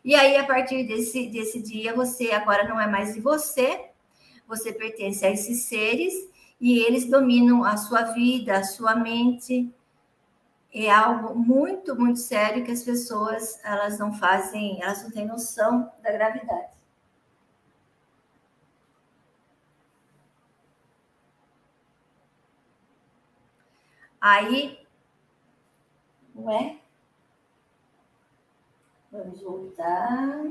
E 0.08 0.16
aí, 0.16 0.38
a 0.38 0.46
partir 0.46 0.88
desse, 0.88 1.28
desse 1.28 1.62
dia, 1.62 1.94
você 1.94 2.32
agora 2.32 2.66
não 2.66 2.80
é 2.80 2.88
mais 2.88 3.14
de 3.14 3.20
você, 3.20 3.90
você 4.48 4.72
pertence 4.72 5.26
a 5.26 5.30
esses 5.30 5.66
seres 5.66 6.14
e 6.62 6.80
eles 6.80 7.10
dominam 7.10 7.66
a 7.66 7.76
sua 7.76 8.04
vida, 8.14 8.58
a 8.58 8.64
sua 8.64 8.96
mente. 8.96 9.70
É 10.74 10.90
algo 10.90 11.38
muito, 11.38 11.94
muito 11.94 12.20
sério 12.20 12.64
que 12.64 12.72
as 12.72 12.84
pessoas 12.84 13.60
elas 13.66 14.00
não 14.00 14.14
fazem, 14.14 14.82
elas 14.82 15.04
não 15.04 15.12
têm 15.12 15.26
noção 15.26 15.92
da 16.02 16.10
gravidade. 16.10 16.72
Aí, 24.22 24.80
não 26.34 26.50
é? 26.50 26.87
Vamos 29.18 29.42
voltar. 29.42 30.46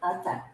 Ah, 0.00 0.14
tá. 0.20 0.50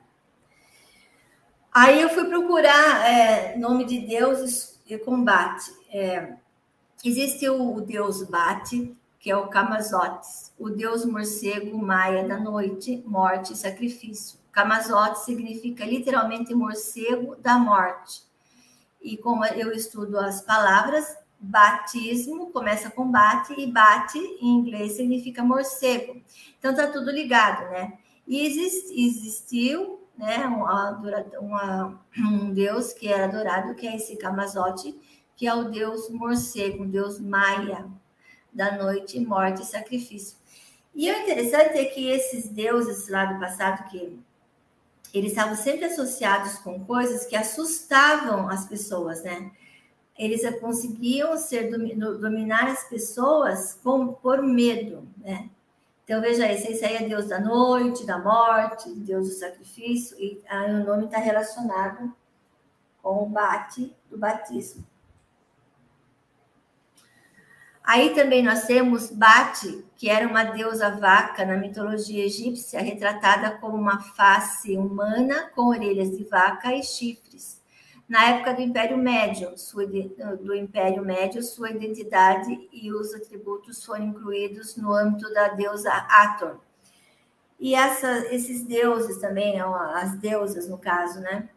Aí 1.73 2.03
eu 2.03 2.09
fui 2.09 2.25
procurar 2.25 3.09
é, 3.09 3.57
nome 3.57 3.85
de 3.85 4.01
deuses 4.01 4.83
e 4.85 4.99
combate. 4.99 5.73
É, 5.93 6.35
existe 7.05 7.49
o, 7.49 7.77
o, 7.77 7.81
deus 7.81 8.25
Bate, 8.25 8.97
que 9.21 9.31
é 9.31 9.37
o 9.37 9.47
Camazotes, 9.47 10.53
o 10.59 10.69
deus 10.69 11.05
morcego 11.05 11.79
maia 11.79 12.27
da 12.27 12.37
noite, 12.37 13.01
morte 13.07 13.53
e 13.53 13.57
sacrifício. 13.57 14.41
Camazote 14.51 15.21
significa 15.21 15.85
literalmente 15.85 16.53
morcego 16.53 17.37
da 17.37 17.57
morte. 17.57 18.25
E 19.01 19.17
como 19.17 19.45
eu 19.45 19.71
estudo 19.71 20.19
as 20.19 20.43
palavras, 20.43 21.17
batismo, 21.41 22.51
começa 22.51 22.91
com 22.91 23.11
bate, 23.11 23.55
e 23.59 23.67
bate 23.67 24.19
em 24.19 24.59
inglês 24.59 24.93
significa 24.93 25.43
morcego. 25.43 26.21
Então 26.59 26.75
tá 26.75 26.87
tudo 26.89 27.11
ligado, 27.11 27.71
né? 27.71 27.99
E 28.27 28.47
exist, 28.47 28.93
existiu 28.93 30.01
né, 30.17 30.39
uma, 30.47 30.91
uma, 31.41 32.01
um 32.19 32.53
deus 32.53 32.93
que 32.93 33.09
era 33.09 33.25
adorado, 33.25 33.75
que 33.75 33.89
é 33.89 33.97
esse 33.97 34.17
Kamazote, 34.17 34.95
que 35.35 35.47
é 35.47 35.55
o 35.55 35.71
deus 35.71 36.11
morcego, 36.11 36.85
um 36.85 36.89
deus 36.89 37.19
maia, 37.19 37.89
da 38.53 38.77
noite, 38.77 39.19
morte 39.19 39.63
e 39.63 39.65
sacrifício. 39.65 40.37
E 40.95 41.11
o 41.11 41.23
interessante 41.23 41.79
é 41.79 41.85
que 41.87 42.09
esses 42.11 42.49
deuses 42.49 43.09
lá 43.09 43.25
do 43.25 43.41
passado, 43.41 43.89
que 43.89 44.21
eles 45.15 45.33
estavam 45.33 45.57
sempre 45.57 45.87
associados 45.87 46.59
com 46.59 46.85
coisas 46.85 47.27
que 47.27 47.37
assustavam 47.37 48.49
as 48.49 48.67
pessoas, 48.67 49.23
né? 49.23 49.51
Eles 50.21 50.43
conseguiam 50.61 51.35
ser 51.39 51.71
dominar 51.71 52.69
as 52.69 52.85
pessoas 52.85 53.73
com, 53.83 54.09
por 54.09 54.43
medo, 54.43 55.09
né? 55.17 55.49
Então 56.05 56.21
veja 56.21 56.45
aí, 56.45 56.57
esse 56.57 56.85
aí 56.85 56.97
é 56.97 57.09
Deus 57.09 57.27
da 57.27 57.41
noite, 57.41 58.05
da 58.05 58.19
morte, 58.19 58.91
Deus 58.91 59.29
do 59.29 59.35
sacrifício, 59.35 60.15
e 60.21 60.43
aí, 60.47 60.75
o 60.75 60.85
nome 60.85 61.07
está 61.07 61.17
relacionado 61.17 62.13
com 63.03 63.23
o 63.23 63.27
bate 63.27 63.97
do 64.11 64.19
batismo. 64.19 64.85
Aí 67.83 68.15
também 68.15 68.43
nós 68.43 68.65
temos 68.65 69.11
Bate, 69.11 69.85
que 69.97 70.11
era 70.11 70.29
uma 70.29 70.45
deusa 70.45 70.91
vaca 70.91 71.47
na 71.47 71.57
mitologia 71.57 72.27
egípcia, 72.27 72.83
retratada 72.83 73.53
como 73.53 73.77
uma 73.77 74.01
face 74.01 74.77
humana 74.77 75.51
com 75.55 75.69
orelhas 75.69 76.11
de 76.17 76.25
vaca 76.25 76.75
e 76.75 76.83
chifres. 76.83 77.60
Na 78.11 78.31
época 78.31 78.53
do 78.55 78.61
Império 78.61 78.99
Médio, 78.99 79.57
sua, 79.57 79.87
do 79.87 80.55
Império 80.55 81.03
Médio, 81.03 81.43
sua 81.43 81.71
identidade 81.71 82.69
e 82.73 82.93
os 82.93 83.15
atributos 83.15 83.83
foram 83.85 84.07
incluídos 84.07 84.77
no 84.77 84.93
âmbito 84.93 85.33
da 85.33 85.49
deusa 85.49 85.91
Ator. 85.93 86.59
E 87.59 87.75
essa, 87.75 88.35
esses 88.35 88.65
deuses 88.65 89.19
também, 89.19 89.61
as 89.61 90.19
deusas 90.19 90.69
no 90.69 90.77
caso, 90.77 91.21
né? 91.21 91.49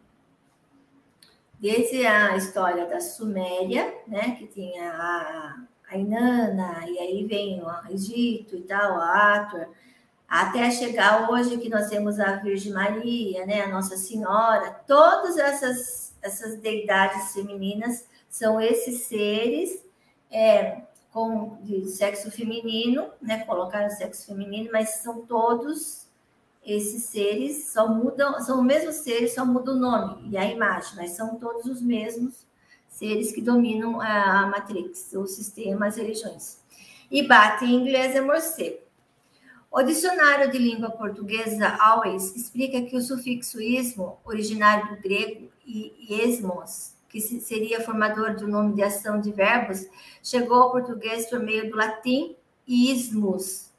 Desde 1.58 2.06
a 2.06 2.36
história 2.36 2.86
da 2.86 3.00
Suméria, 3.00 3.92
né, 4.06 4.36
que 4.38 4.46
tinha 4.46 4.92
a 4.92 5.64
a 5.90 5.96
Inanna, 5.96 6.84
e 6.88 6.98
aí 6.98 7.24
vem 7.24 7.62
o 7.62 7.90
Egito 7.90 8.56
e 8.56 8.62
tal, 8.62 9.00
a 9.00 9.34
Ator, 9.34 9.68
até 10.28 10.70
chegar 10.70 11.30
hoje 11.30 11.58
que 11.58 11.68
nós 11.68 11.88
temos 11.88 12.18
a 12.18 12.36
Virgem 12.36 12.72
Maria, 12.72 13.46
né, 13.46 13.62
a 13.62 13.68
Nossa 13.68 13.96
Senhora, 13.96 14.72
todas 14.86 15.36
essas, 15.36 16.03
essas 16.24 16.56
deidades 16.56 17.34
femininas 17.34 18.06
são 18.30 18.60
esses 18.60 19.02
seres 19.02 19.84
é, 20.30 20.82
com, 21.12 21.58
de 21.62 21.86
sexo 21.88 22.30
feminino, 22.30 23.10
né, 23.22 23.44
colocaram 23.44 23.90
sexo 23.90 24.26
feminino, 24.26 24.70
mas 24.72 25.02
são 25.02 25.24
todos 25.26 26.08
esses 26.64 27.04
seres, 27.04 27.72
só 27.72 27.86
mudam, 27.86 28.40
são 28.40 28.58
os 28.60 28.64
mesmos 28.64 28.96
seres, 28.96 29.34
só 29.34 29.44
muda 29.44 29.72
o 29.72 29.78
nome 29.78 30.30
e 30.30 30.36
a 30.36 30.44
imagem, 30.44 30.96
mas 30.96 31.10
são 31.10 31.36
todos 31.36 31.66
os 31.66 31.82
mesmos 31.82 32.46
seres 32.88 33.30
que 33.30 33.42
dominam 33.42 34.00
a 34.00 34.46
Matrix, 34.46 35.12
o 35.12 35.26
sistema, 35.26 35.86
as 35.86 35.96
religiões. 35.96 36.58
E 37.10 37.22
bate 37.22 37.66
em 37.66 37.74
inglês 37.74 38.16
é 38.16 38.20
morcego. 38.20 38.78
O 39.70 39.82
dicionário 39.82 40.50
de 40.50 40.58
língua 40.58 40.90
portuguesa 40.90 41.76
Always 41.80 42.34
explica 42.34 42.80
que 42.82 42.96
o 42.96 43.02
sufixo 43.02 43.60
ismo, 43.60 44.18
originário 44.24 44.94
do 44.94 45.02
grego, 45.02 45.50
e 45.66 46.22
esmos, 46.22 46.94
que 47.08 47.20
seria 47.20 47.80
formador 47.80 48.36
do 48.36 48.48
nome 48.48 48.74
de 48.74 48.82
ação 48.82 49.20
de 49.20 49.30
verbos, 49.30 49.86
chegou 50.22 50.62
ao 50.62 50.72
português 50.72 51.28
por 51.30 51.40
meio 51.40 51.70
do 51.70 51.76
latim 51.76 52.36
ismus. 52.66 53.70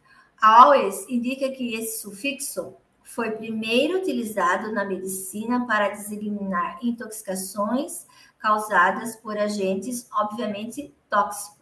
Always 0.42 1.06
indica 1.10 1.50
que 1.50 1.76
esse 1.76 2.02
sufixo 2.02 2.76
foi 3.04 3.32
primeiro 3.32 3.98
utilizado 4.00 4.72
na 4.72 4.84
medicina 4.84 5.66
para 5.66 5.90
designar 5.90 6.80
intoxicações 6.82 8.06
causadas 8.40 9.16
por 9.16 9.38
agentes, 9.38 10.08
obviamente, 10.12 10.94
tóxicos. 11.10 11.55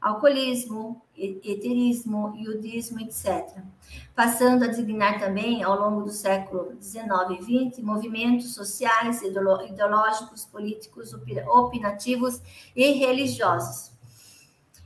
Alcoolismo, 0.00 1.02
eterismo, 1.16 2.34
iudismo, 2.36 3.00
etc. 3.00 3.58
Passando 4.14 4.64
a 4.64 4.68
designar 4.68 5.18
também, 5.18 5.62
ao 5.62 5.78
longo 5.78 6.02
do 6.02 6.10
século 6.10 6.76
XIX 6.80 7.06
e 7.30 7.70
XX, 7.70 7.82
movimentos 7.82 8.54
sociais, 8.54 9.22
ideológicos, 9.22 10.44
políticos, 10.44 11.14
opinativos 11.48 12.40
e 12.74 12.92
religiosos. 12.92 13.96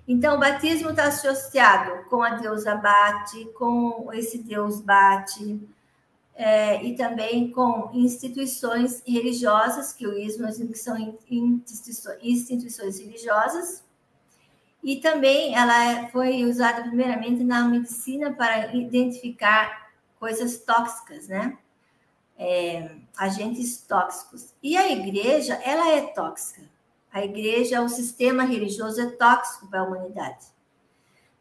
Então, 0.07 0.37
o 0.37 0.41
batismo 0.41 0.91
está 0.91 1.05
associado 1.05 2.05
com 2.09 2.23
a 2.23 2.31
deusa 2.31 2.75
Bate, 2.75 3.45
com 3.57 4.11
esse 4.13 4.39
deus 4.39 4.81
Bate, 4.81 5.61
é, 6.35 6.83
e 6.83 6.97
também 6.97 7.51
com 7.51 7.91
instituições 7.93 9.03
religiosas, 9.07 9.93
que 9.93 10.07
o 10.07 10.19
ismo 10.19 10.47
que 10.49 10.75
são 10.75 10.97
instituições 12.23 12.99
religiosas, 12.99 13.85
e 14.83 14.97
também 14.97 15.55
ela 15.55 15.85
é, 15.85 16.09
foi 16.09 16.45
usada 16.45 16.83
primeiramente 16.83 17.45
na 17.45 17.65
medicina 17.65 18.33
para 18.33 18.75
identificar 18.75 19.91
coisas 20.19 20.59
tóxicas, 20.59 21.29
né? 21.29 21.59
É, 22.39 22.91
agentes 23.17 23.83
tóxicos. 23.83 24.55
E 24.63 24.77
a 24.77 24.91
igreja, 24.91 25.55
ela 25.63 25.91
é 25.91 26.01
tóxica. 26.13 26.63
A 27.13 27.23
igreja, 27.23 27.83
o 27.83 27.89
sistema 27.89 28.45
religioso 28.45 29.01
é 29.01 29.11
tóxico 29.11 29.69
para 29.69 29.81
a 29.81 29.85
humanidade. 29.85 30.47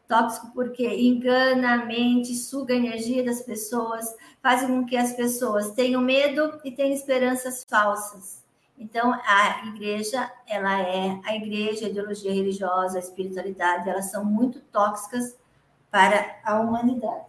Tóxico 0.06 0.50
porque 0.52 0.86
engana 0.86 1.74
a 1.74 1.84
mente, 1.86 2.34
suga 2.34 2.74
a 2.74 2.76
energia 2.76 3.24
das 3.24 3.40
pessoas, 3.42 4.04
faz 4.42 4.66
com 4.66 4.84
que 4.84 4.96
as 4.96 5.12
pessoas 5.12 5.70
tenham 5.70 6.02
medo 6.02 6.60
e 6.64 6.72
tenham 6.72 6.92
esperanças 6.92 7.64
falsas. 7.68 8.44
Então, 8.80 9.12
a 9.12 9.66
igreja, 9.66 10.32
ela 10.46 10.80
é 10.80 11.20
a 11.26 11.36
igreja, 11.36 11.84
a 11.84 11.88
ideologia 11.90 12.32
religiosa, 12.32 12.96
a 12.96 13.00
espiritualidade, 13.00 13.90
elas 13.90 14.10
são 14.10 14.24
muito 14.24 14.58
tóxicas 14.58 15.36
para 15.90 16.40
a 16.42 16.58
humanidade. 16.58 17.26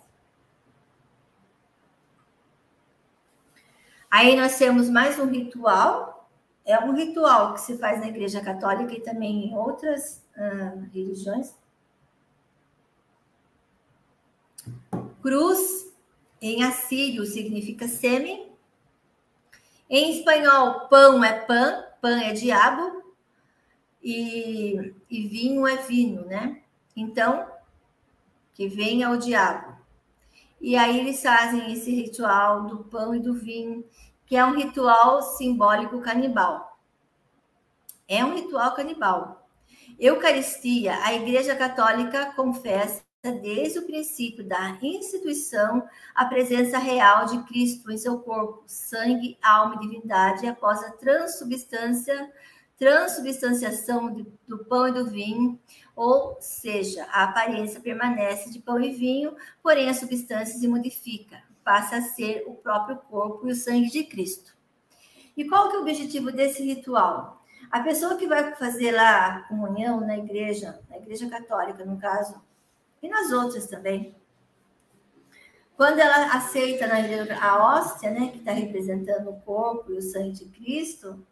Aí 4.09 4.35
nós 4.35 4.57
temos 4.57 4.89
mais 4.89 5.19
um 5.19 5.25
ritual, 5.25 6.29
é 6.65 6.79
um 6.79 6.93
ritual 6.93 7.53
que 7.53 7.61
se 7.61 7.77
faz 7.77 7.99
na 7.99 8.07
Igreja 8.07 8.39
Católica 8.41 8.93
e 8.93 9.01
também 9.01 9.47
em 9.47 9.55
outras 9.55 10.23
uh, 10.37 10.89
religiões, 10.93 11.53
Cruz, 15.21 15.93
em 16.41 16.63
assírio, 16.63 17.25
significa 17.25 17.87
sêmen. 17.87 18.50
Em 19.93 20.17
espanhol, 20.17 20.87
pão 20.87 21.21
é 21.21 21.33
pan, 21.33 21.83
pan 21.99 22.21
é 22.21 22.31
diabo. 22.31 23.03
E, 24.01 24.95
e 25.09 25.27
vinho 25.27 25.67
é 25.67 25.75
vinho, 25.75 26.25
né? 26.27 26.61
Então, 26.95 27.45
que 28.53 28.69
venha 28.69 29.09
o 29.09 29.17
diabo. 29.17 29.75
E 30.61 30.77
aí 30.77 30.97
eles 30.97 31.21
fazem 31.21 31.73
esse 31.73 31.93
ritual 31.93 32.67
do 32.67 32.85
pão 32.85 33.13
e 33.13 33.19
do 33.19 33.33
vinho, 33.33 33.83
que 34.25 34.37
é 34.37 34.45
um 34.45 34.55
ritual 34.55 35.21
simbólico 35.21 35.99
canibal. 35.99 36.79
É 38.07 38.23
um 38.23 38.33
ritual 38.33 38.73
canibal. 38.73 39.45
Eucaristia, 39.99 41.03
a 41.03 41.13
Igreja 41.13 41.53
Católica 41.53 42.31
confessa 42.33 43.03
desde 43.29 43.77
o 43.77 43.85
princípio 43.85 44.43
da 44.43 44.79
instituição 44.81 45.87
a 46.15 46.25
presença 46.25 46.79
real 46.79 47.25
de 47.27 47.43
Cristo 47.43 47.91
em 47.91 47.97
seu 47.97 48.17
corpo, 48.17 48.63
sangue, 48.65 49.37
alma 49.43 49.75
e 49.75 49.79
divindade, 49.79 50.47
após 50.47 50.83
a 50.83 50.89
transubstância, 50.91 52.31
transubstanciação 52.79 54.25
do 54.47 54.65
pão 54.65 54.87
e 54.87 54.91
do 54.91 55.05
vinho, 55.05 55.59
ou 55.95 56.35
seja, 56.41 57.05
a 57.11 57.25
aparência 57.25 57.79
permanece 57.79 58.49
de 58.49 58.59
pão 58.59 58.79
e 58.81 58.91
vinho, 58.91 59.35
porém 59.61 59.87
a 59.87 59.93
substância 59.93 60.57
se 60.57 60.67
modifica, 60.67 61.43
passa 61.63 61.97
a 61.97 62.01
ser 62.01 62.43
o 62.47 62.55
próprio 62.55 62.97
corpo 62.97 63.47
e 63.47 63.51
o 63.51 63.55
sangue 63.55 63.91
de 63.91 64.03
Cristo. 64.03 64.57
E 65.37 65.47
qual 65.47 65.69
que 65.69 65.75
é 65.75 65.79
o 65.79 65.83
objetivo 65.83 66.31
desse 66.31 66.63
ritual? 66.63 67.45
A 67.69 67.81
pessoa 67.81 68.17
que 68.17 68.25
vai 68.25 68.55
fazer 68.55 68.91
lá 68.91 69.27
a 69.27 69.39
comunhão 69.43 70.01
na 70.01 70.17
igreja, 70.17 70.81
na 70.89 70.97
igreja 70.97 71.29
católica, 71.29 71.85
no 71.85 71.97
caso, 71.99 72.41
e 73.01 73.09
nas 73.09 73.31
outras 73.31 73.67
também. 73.67 74.15
Quando 75.75 75.99
ela 75.99 76.35
aceita 76.35 76.85
a 77.41 77.57
hóstia, 77.57 78.11
né, 78.11 78.27
que 78.27 78.37
está 78.37 78.51
representando 78.51 79.31
o 79.31 79.41
corpo 79.41 79.91
e 79.91 79.97
o 79.97 80.01
sangue 80.01 80.33
de 80.33 80.45
Cristo, 80.45 81.25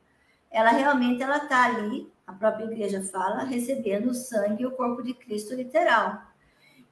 ela 0.50 0.72
realmente 0.72 1.22
ela 1.22 1.38
está 1.38 1.66
ali, 1.66 2.12
a 2.26 2.34
própria 2.34 2.66
igreja 2.66 3.04
fala, 3.04 3.44
recebendo 3.44 4.10
o 4.10 4.14
sangue 4.16 4.64
e 4.64 4.66
o 4.66 4.72
corpo 4.72 5.04
de 5.04 5.14
Cristo 5.14 5.54
literal. 5.54 6.24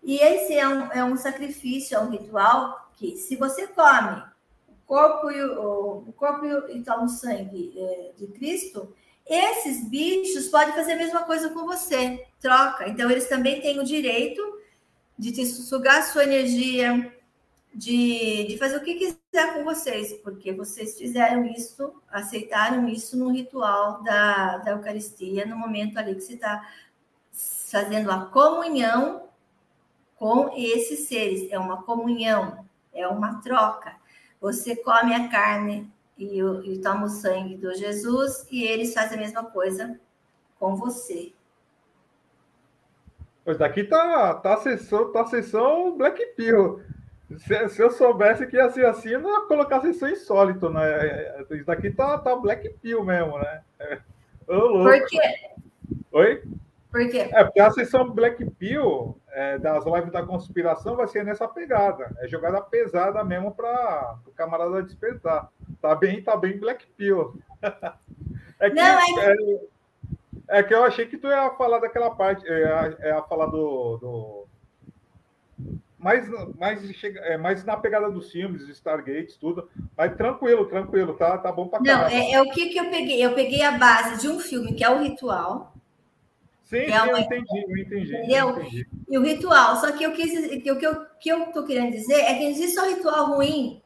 E 0.03 0.19
esse 0.19 0.53
é 0.53 0.67
um, 0.67 0.91
é 0.91 1.03
um 1.03 1.17
sacrifício, 1.17 1.95
é 1.95 1.99
um 1.99 2.09
ritual 2.09 2.91
que, 2.95 3.17
se 3.17 3.35
você 3.35 3.67
come 3.67 4.23
o 4.67 4.73
corpo 4.85 5.31
e 5.31 5.43
o, 5.43 6.03
o 6.07 6.13
corpo 6.13 6.45
e, 6.45 6.77
então, 6.77 7.05
o 7.05 7.09
sangue 7.09 7.73
é, 7.75 8.11
de 8.17 8.27
Cristo, 8.27 8.93
esses 9.25 9.89
bichos 9.89 10.47
podem 10.47 10.73
fazer 10.73 10.93
a 10.93 10.97
mesma 10.97 11.23
coisa 11.23 11.49
com 11.49 11.65
você, 11.65 12.25
troca. 12.39 12.87
Então, 12.87 13.09
eles 13.09 13.27
também 13.27 13.59
têm 13.61 13.79
o 13.79 13.83
direito 13.83 14.41
de 15.17 15.31
te 15.31 15.45
sugar 15.45 16.03
sua 16.03 16.23
energia, 16.23 17.13
de, 17.73 18.45
de 18.47 18.57
fazer 18.57 18.77
o 18.77 18.83
que 18.83 18.95
quiser 18.95 19.53
com 19.53 19.63
vocês, 19.63 20.13
porque 20.23 20.51
vocês 20.51 20.97
fizeram 20.97 21.45
isso, 21.45 21.93
aceitaram 22.09 22.87
isso 22.89 23.17
no 23.17 23.31
ritual 23.31 24.01
da, 24.03 24.57
da 24.57 24.71
Eucaristia, 24.71 25.45
no 25.45 25.57
momento 25.57 25.97
ali 25.97 26.15
que 26.15 26.21
você 26.21 26.33
está 26.33 26.67
fazendo 27.71 28.11
a 28.11 28.25
comunhão 28.25 29.27
com 30.15 30.51
esses 30.55 31.07
seres. 31.07 31.51
É 31.51 31.59
uma 31.59 31.83
comunhão, 31.83 32.65
é 32.93 33.07
uma 33.07 33.41
troca. 33.41 33.95
Você 34.41 34.75
come 34.75 35.13
a 35.13 35.27
carne 35.29 35.91
e, 36.17 36.39
e 36.39 36.79
toma 36.79 37.05
o 37.05 37.09
sangue 37.09 37.57
do 37.57 37.73
Jesus 37.75 38.47
e 38.51 38.63
eles 38.63 38.93
fazem 38.93 39.17
a 39.17 39.21
mesma 39.21 39.43
coisa 39.43 39.99
com 40.59 40.75
você. 40.75 41.31
Pois 43.47 43.57
daqui 43.57 43.85
tá, 43.85 44.33
tá, 44.33 44.55
a 44.55 44.57
sessão, 44.57 45.09
tá 45.09 45.21
a 45.21 45.25
sessão 45.25 45.97
Black 45.97 46.21
Pill. 46.35 46.81
Se, 47.37 47.69
se, 47.69 47.81
eu 47.81 47.89
soubesse 47.89 48.45
que 48.45 48.57
ia 48.57 48.69
ser 48.69 48.85
assim, 48.85 49.07
eu 49.07 49.21
não 49.21 49.39
ia 49.39 49.47
colocar 49.47 49.79
sessão 49.79 50.09
insólito, 50.09 50.69
né? 50.69 51.45
Isso 51.51 51.65
daqui 51.65 51.89
tá, 51.89 52.17
tá 52.17 52.35
Black 52.35 52.67
Pill 52.81 53.05
mesmo, 53.05 53.39
né? 53.39 53.61
Ô, 54.49 54.83
Por 54.83 55.05
quê? 55.05 55.19
Oi? 56.11 56.43
Por 56.91 57.09
quê? 57.09 57.29
É, 57.31 57.45
porque 57.45 57.61
a 57.61 57.71
sessão 57.71 58.09
Black 58.09 58.43
Pill 58.51 59.17
é, 59.29 59.57
das 59.57 59.85
lives 59.85 60.11
da 60.11 60.25
conspiração 60.25 60.97
vai 60.97 61.07
ser 61.07 61.23
nessa 61.23 61.47
pegada. 61.47 62.13
É 62.19 62.27
jogada 62.27 62.59
pesada 62.59 63.23
mesmo 63.23 63.55
para 63.55 64.17
o 64.25 64.31
camarada 64.31 64.83
despertar. 64.83 65.49
Tá 65.81 65.95
bem, 65.95 66.21
tá 66.21 66.35
bem 66.35 66.59
Black 66.59 66.85
Pill. 66.97 67.39
é, 68.59 68.69
que, 68.69 68.75
Não, 68.75 69.21
é... 69.21 69.35
é... 70.49 70.59
É, 70.59 70.63
que 70.63 70.73
eu 70.73 70.83
achei 70.83 71.05
que 71.05 71.17
tu 71.17 71.27
ia 71.27 71.49
falar 71.51 71.79
daquela 71.79 72.15
parte, 72.15 72.47
é, 72.47 72.97
ia 73.07 73.21
falar 73.23 73.47
do, 73.47 73.97
do 73.97 74.47
mais, 75.97 76.27
mais, 76.57 76.95
chega, 76.95 77.19
é, 77.21 77.37
mais 77.37 77.63
na 77.65 77.75
pegada 77.75 78.09
dos 78.09 78.31
filmes, 78.31 78.67
Stargates, 78.69 79.35
tudo. 79.35 79.67
Mas 79.97 80.15
tranquilo, 80.15 80.67
tranquilo, 80.67 81.15
tá, 81.15 81.37
tá 81.37 81.51
bom 81.51 81.67
para 81.67 81.81
Não, 81.81 82.07
é, 82.07 82.33
é, 82.33 82.41
o 82.41 82.51
que, 82.51 82.69
que 82.69 82.79
eu 82.79 82.89
peguei. 82.89 83.23
Eu 83.23 83.33
peguei 83.33 83.63
a 83.63 83.71
base 83.71 84.21
de 84.21 84.27
um 84.29 84.39
filme 84.39 84.73
que 84.73 84.83
é 84.83 84.89
o 84.89 84.99
Ritual. 85.01 85.73
Sim, 86.63 86.79
é 86.79 87.01
uma... 87.01 87.11
eu 87.13 87.17
entendi, 87.19 87.65
eu 87.65 87.77
entendi, 87.77 88.33
eu 88.33 88.49
entendi. 88.49 88.87
E 89.09 89.17
o 89.17 89.23
ritual, 89.23 89.77
só 89.77 89.89
que 89.93 90.03
eu 90.03 90.11
quis, 90.11 90.61
que 90.61 90.69
o 90.69 90.77
que 90.77 90.85
eu, 90.85 91.05
que 91.17 91.29
eu 91.29 91.45
tô 91.53 91.63
querendo 91.63 91.93
dizer 91.93 92.15
é 92.15 92.33
que 92.33 92.43
não 92.43 92.49
existe 92.51 92.77
um 92.77 92.89
ritual 92.89 93.27
ruim. 93.27 93.81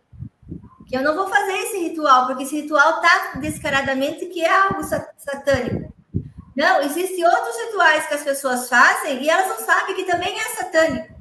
Que 0.88 0.97
eu 0.97 1.03
não 1.03 1.16
vou 1.16 1.28
fazer 1.28 1.53
esse 1.59 1.78
ritual, 1.78 2.26
porque 2.26 2.41
esse 2.41 2.59
ritual 2.59 2.99
tá 2.99 3.34
descaradamente 3.39 4.26
que 4.26 4.43
é 4.43 4.49
algo 4.49 4.82
satânico. 4.84 5.91
Não, 6.56 6.82
existem 6.82 7.24
outros 7.26 7.58
rituais 7.66 8.08
que 8.08 8.14
as 8.14 8.24
pessoas 8.24 8.68
fazem 8.68 9.24
e 9.24 9.30
elas 9.30 9.47
não 9.47 9.60
sabem 9.66 9.95
que 9.95 10.04
também 10.04 10.38
é 10.38 10.43
satânico. 10.49 11.16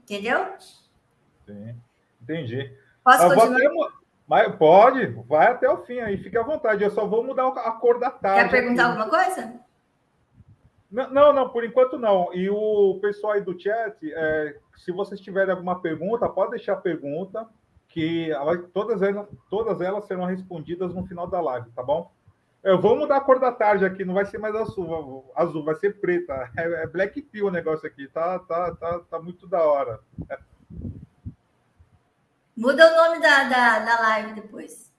Entendeu? 0.00 0.46
Sim, 1.46 1.76
entendi. 2.22 2.72
Posso 3.04 3.34
continuar? 3.34 4.00
Mas 4.26 4.54
pode, 4.54 5.06
vai 5.26 5.48
até 5.48 5.68
o 5.68 5.78
fim 5.78 5.98
aí, 5.98 6.16
fique 6.16 6.38
à 6.38 6.42
vontade. 6.44 6.84
Eu 6.84 6.90
só 6.92 7.04
vou 7.04 7.24
mudar 7.24 7.48
a 7.48 7.72
cor 7.72 7.98
da 7.98 8.10
tarde. 8.10 8.48
Quer 8.48 8.50
perguntar 8.50 8.82
aqui. 8.84 9.00
alguma 9.00 9.24
coisa? 9.24 9.60
Não, 10.88 11.32
não, 11.32 11.48
por 11.48 11.64
enquanto 11.64 11.98
não. 11.98 12.32
E 12.32 12.48
o 12.48 12.98
pessoal 13.00 13.32
aí 13.32 13.40
do 13.40 13.58
chat, 13.60 13.96
é, 14.02 14.56
se 14.76 14.92
vocês 14.92 15.20
tiverem 15.20 15.52
alguma 15.52 15.80
pergunta, 15.80 16.28
pode 16.28 16.52
deixar 16.52 16.74
a 16.74 16.80
pergunta, 16.80 17.48
que 17.88 18.30
todas 18.72 19.02
elas, 19.02 19.28
todas 19.48 19.80
elas 19.80 20.04
serão 20.04 20.24
respondidas 20.24 20.94
no 20.94 21.06
final 21.06 21.26
da 21.26 21.40
live, 21.40 21.68
tá 21.70 21.82
bom? 21.82 22.10
Eu 22.62 22.80
vou 22.80 22.96
mudar 22.96 23.16
a 23.16 23.20
cor 23.20 23.40
da 23.40 23.50
tarde 23.50 23.86
aqui, 23.86 24.04
não 24.04 24.12
vai 24.12 24.26
ser 24.26 24.36
mais 24.36 24.54
azul, 24.54 25.32
azul 25.34 25.64
vai 25.64 25.74
ser 25.76 25.98
preta. 25.98 26.50
É, 26.56 26.82
é 26.82 26.86
black 26.86 27.22
pill 27.22 27.46
o 27.46 27.50
negócio 27.50 27.86
aqui, 27.86 28.06
tá, 28.08 28.38
tá, 28.40 28.74
tá, 28.74 29.00
tá 29.10 29.18
muito 29.18 29.46
da 29.46 29.62
hora. 29.62 30.00
Muda 32.54 32.92
o 32.92 32.96
nome 32.96 33.20
da, 33.20 33.44
da, 33.44 33.78
da 33.78 34.00
live 34.00 34.34
depois. 34.34 34.92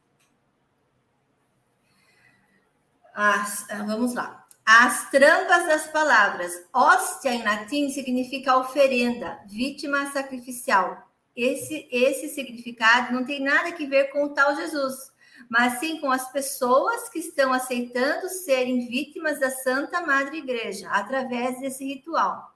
Ah, 3.14 3.45
vamos 3.86 4.16
lá. 4.16 4.47
As 4.66 5.12
trampas 5.12 5.68
das 5.68 5.88
palavras. 5.88 6.51
Hóstia 6.74 7.34
em 7.34 7.43
latim 7.43 7.89
significa 7.89 8.57
oferenda, 8.57 9.39
vítima 9.45 10.12
sacrificial. 10.12 11.07
Esse, 11.36 11.88
esse 11.91 12.30
significado 12.30 13.14
não 13.14 13.24
tem 13.24 13.43
nada 13.43 13.70
a 13.70 13.88
ver 13.88 14.05
com 14.05 14.24
o 14.26 14.34
tal 14.34 14.55
Jesus, 14.55 15.12
mas 15.50 15.80
sim 15.80 16.00
com 16.00 16.12
as 16.12 16.32
pessoas 16.32 17.10
que 17.10 17.20
estão 17.20 17.54
aceitando 17.54 18.30
serem 18.30 18.88
vítimas 18.88 19.39
da 19.39 19.50
Santa 19.50 20.02
Madre 20.02 20.38
Igreja 20.38 20.89
através 20.89 21.60
desse 21.60 21.86
ritual. 21.86 22.56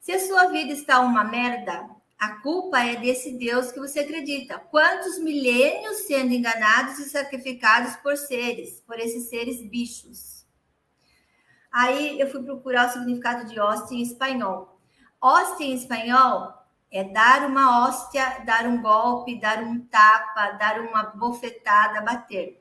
Se 0.00 0.12
a 0.12 0.26
sua 0.26 0.46
vida 0.46 0.72
está 0.72 1.00
uma 1.00 1.24
merda, 1.24 1.88
a 2.18 2.36
culpa 2.42 2.78
é 2.80 2.96
desse 2.96 3.32
Deus 3.32 3.72
que 3.72 3.80
você 3.80 4.00
acredita. 4.00 4.58
Quantos 4.58 5.18
milênios 5.18 6.06
sendo 6.06 6.32
enganados 6.32 6.98
e 6.98 7.08
sacrificados 7.08 7.96
por 7.96 8.16
seres, 8.16 8.80
por 8.86 8.98
esses 8.98 9.28
seres 9.28 9.62
bichos? 9.62 10.44
Aí 11.72 12.20
eu 12.20 12.30
fui 12.30 12.42
procurar 12.42 12.88
o 12.88 12.92
significado 12.92 13.48
de 13.48 13.58
hóstia 13.58 13.96
em 13.96 14.02
espanhol. 14.02 14.80
Hóstia 15.20 15.64
em 15.64 15.74
espanhol 15.74 16.59
é 16.90 17.04
dar 17.04 17.46
uma 17.46 17.86
hóstia, 17.86 18.42
dar 18.44 18.66
um 18.66 18.82
golpe, 18.82 19.38
dar 19.38 19.62
um 19.62 19.80
tapa, 19.86 20.52
dar 20.52 20.80
uma 20.80 21.04
bofetada, 21.04 22.00
bater. 22.00 22.60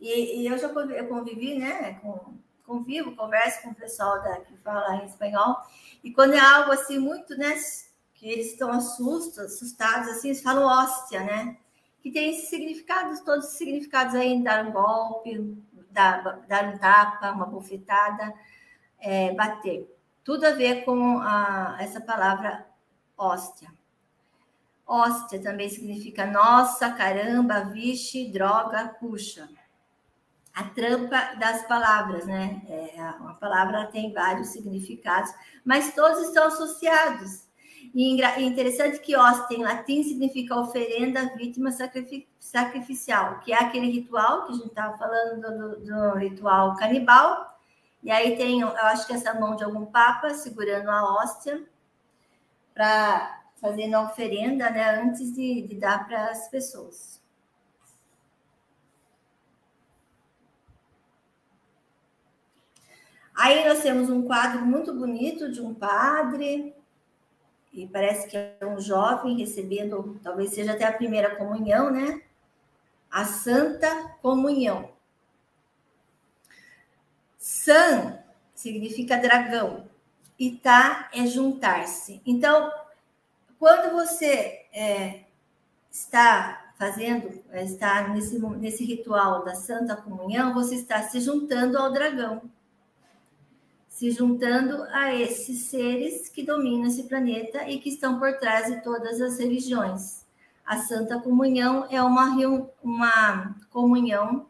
E, 0.00 0.40
e 0.40 0.46
eu 0.46 0.58
já 0.58 0.68
convivi, 0.68 1.56
né, 1.56 1.94
com, 2.02 2.34
convivo, 2.66 3.14
converso 3.14 3.62
com 3.62 3.70
o 3.70 3.74
pessoal 3.74 4.20
da, 4.20 4.40
que 4.40 4.56
fala 4.56 4.96
em 4.96 5.06
espanhol, 5.06 5.56
e 6.02 6.12
quando 6.12 6.34
é 6.34 6.40
algo 6.40 6.72
assim 6.72 6.98
muito, 6.98 7.36
né, 7.36 7.54
que 8.14 8.28
eles 8.28 8.48
estão 8.48 8.70
assustados, 8.72 9.52
assustados 9.52 10.08
assim, 10.08 10.28
eles 10.28 10.42
falam 10.42 10.64
hóstia, 10.64 11.20
né, 11.20 11.56
que 12.00 12.10
tem 12.10 12.30
esses 12.30 12.48
significados, 12.48 13.20
todos 13.20 13.46
os 13.46 13.52
significados 13.52 14.16
aí, 14.16 14.42
dar 14.42 14.66
um 14.66 14.72
golpe, 14.72 15.56
dar, 15.92 16.40
dar 16.48 16.74
um 16.74 16.78
tapa, 16.78 17.30
uma 17.30 17.46
bofetada, 17.46 18.34
é, 18.98 19.32
bater. 19.34 19.88
Tudo 20.24 20.44
a 20.44 20.50
ver 20.50 20.84
com 20.84 21.18
a, 21.18 21.76
essa 21.78 22.00
palavra 22.00 22.66
hóstia. 23.22 23.72
Hóstia 24.86 25.40
também 25.40 25.68
significa 25.68 26.26
nossa, 26.26 26.90
caramba, 26.90 27.60
vixe, 27.60 28.30
droga, 28.30 28.96
puxa. 28.98 29.48
A 30.52 30.64
trampa 30.64 31.34
das 31.38 31.66
palavras, 31.66 32.26
né? 32.26 32.60
É, 32.68 33.00
uma 33.20 33.34
palavra 33.34 33.86
tem 33.86 34.12
vários 34.12 34.48
significados, 34.48 35.32
mas 35.64 35.94
todos 35.94 36.26
estão 36.26 36.46
associados. 36.48 37.46
E 37.94 38.44
interessante 38.44 39.00
que 39.00 39.16
hóstia 39.16 39.56
em 39.56 39.62
latim 39.62 40.02
significa 40.02 40.56
oferenda, 40.56 41.34
vítima 41.36 41.70
sacrificial, 42.38 43.40
que 43.40 43.52
é 43.52 43.56
aquele 43.56 43.90
ritual 43.90 44.46
que 44.46 44.52
a 44.52 44.56
gente 44.56 44.68
estava 44.68 44.96
falando 44.96 45.40
do, 45.40 45.84
do, 45.84 46.18
ritual 46.18 46.76
canibal. 46.76 47.58
E 48.02 48.10
aí 48.10 48.36
tem, 48.36 48.60
eu 48.60 48.68
acho 48.68 49.06
que 49.06 49.12
essa 49.12 49.34
mão 49.34 49.56
de 49.56 49.64
algum 49.64 49.86
papa 49.86 50.34
segurando 50.34 50.90
a 50.90 51.14
hóstia 51.14 51.62
para 52.74 53.42
fazendo 53.60 53.94
a 53.94 54.02
oferenda, 54.02 54.68
né, 54.70 55.00
antes 55.00 55.32
de, 55.32 55.62
de 55.62 55.76
dar 55.76 56.06
para 56.06 56.30
as 56.30 56.48
pessoas. 56.48 57.22
Aí 63.34 63.66
nós 63.66 63.80
temos 63.82 64.10
um 64.10 64.26
quadro 64.26 64.64
muito 64.66 64.92
bonito 64.92 65.50
de 65.50 65.60
um 65.60 65.72
padre 65.72 66.74
e 67.72 67.86
parece 67.86 68.28
que 68.28 68.36
é 68.36 68.66
um 68.66 68.78
jovem 68.78 69.38
recebendo, 69.38 70.20
talvez 70.22 70.50
seja 70.50 70.72
até 70.72 70.84
a 70.84 70.92
primeira 70.92 71.36
comunhão, 71.36 71.90
né? 71.90 72.20
A 73.10 73.24
Santa 73.24 74.08
Comunhão. 74.20 74.90
San 77.38 78.18
significa 78.54 79.16
dragão, 79.16 79.88
e 80.42 80.56
tá 80.56 81.08
é 81.14 81.24
juntar-se. 81.24 82.20
Então, 82.26 82.68
quando 83.60 83.92
você 83.92 84.66
é, 84.72 85.20
está 85.88 86.72
fazendo, 86.76 87.30
está 87.52 88.08
nesse, 88.08 88.40
nesse 88.40 88.84
ritual 88.84 89.44
da 89.44 89.54
Santa 89.54 89.94
Comunhão, 89.94 90.52
você 90.52 90.74
está 90.74 91.00
se 91.04 91.20
juntando 91.20 91.78
ao 91.78 91.92
dragão 91.92 92.42
se 93.88 94.10
juntando 94.10 94.82
a 94.90 95.14
esses 95.14 95.66
seres 95.66 96.28
que 96.28 96.42
dominam 96.42 96.88
esse 96.88 97.04
planeta 97.04 97.68
e 97.68 97.78
que 97.78 97.90
estão 97.90 98.18
por 98.18 98.36
trás 98.38 98.66
de 98.66 98.82
todas 98.82 99.20
as 99.20 99.38
religiões. 99.38 100.24
A 100.66 100.78
Santa 100.78 101.20
Comunhão 101.20 101.86
é 101.88 102.02
uma, 102.02 102.34
uma 102.82 103.54
comunhão, 103.70 104.46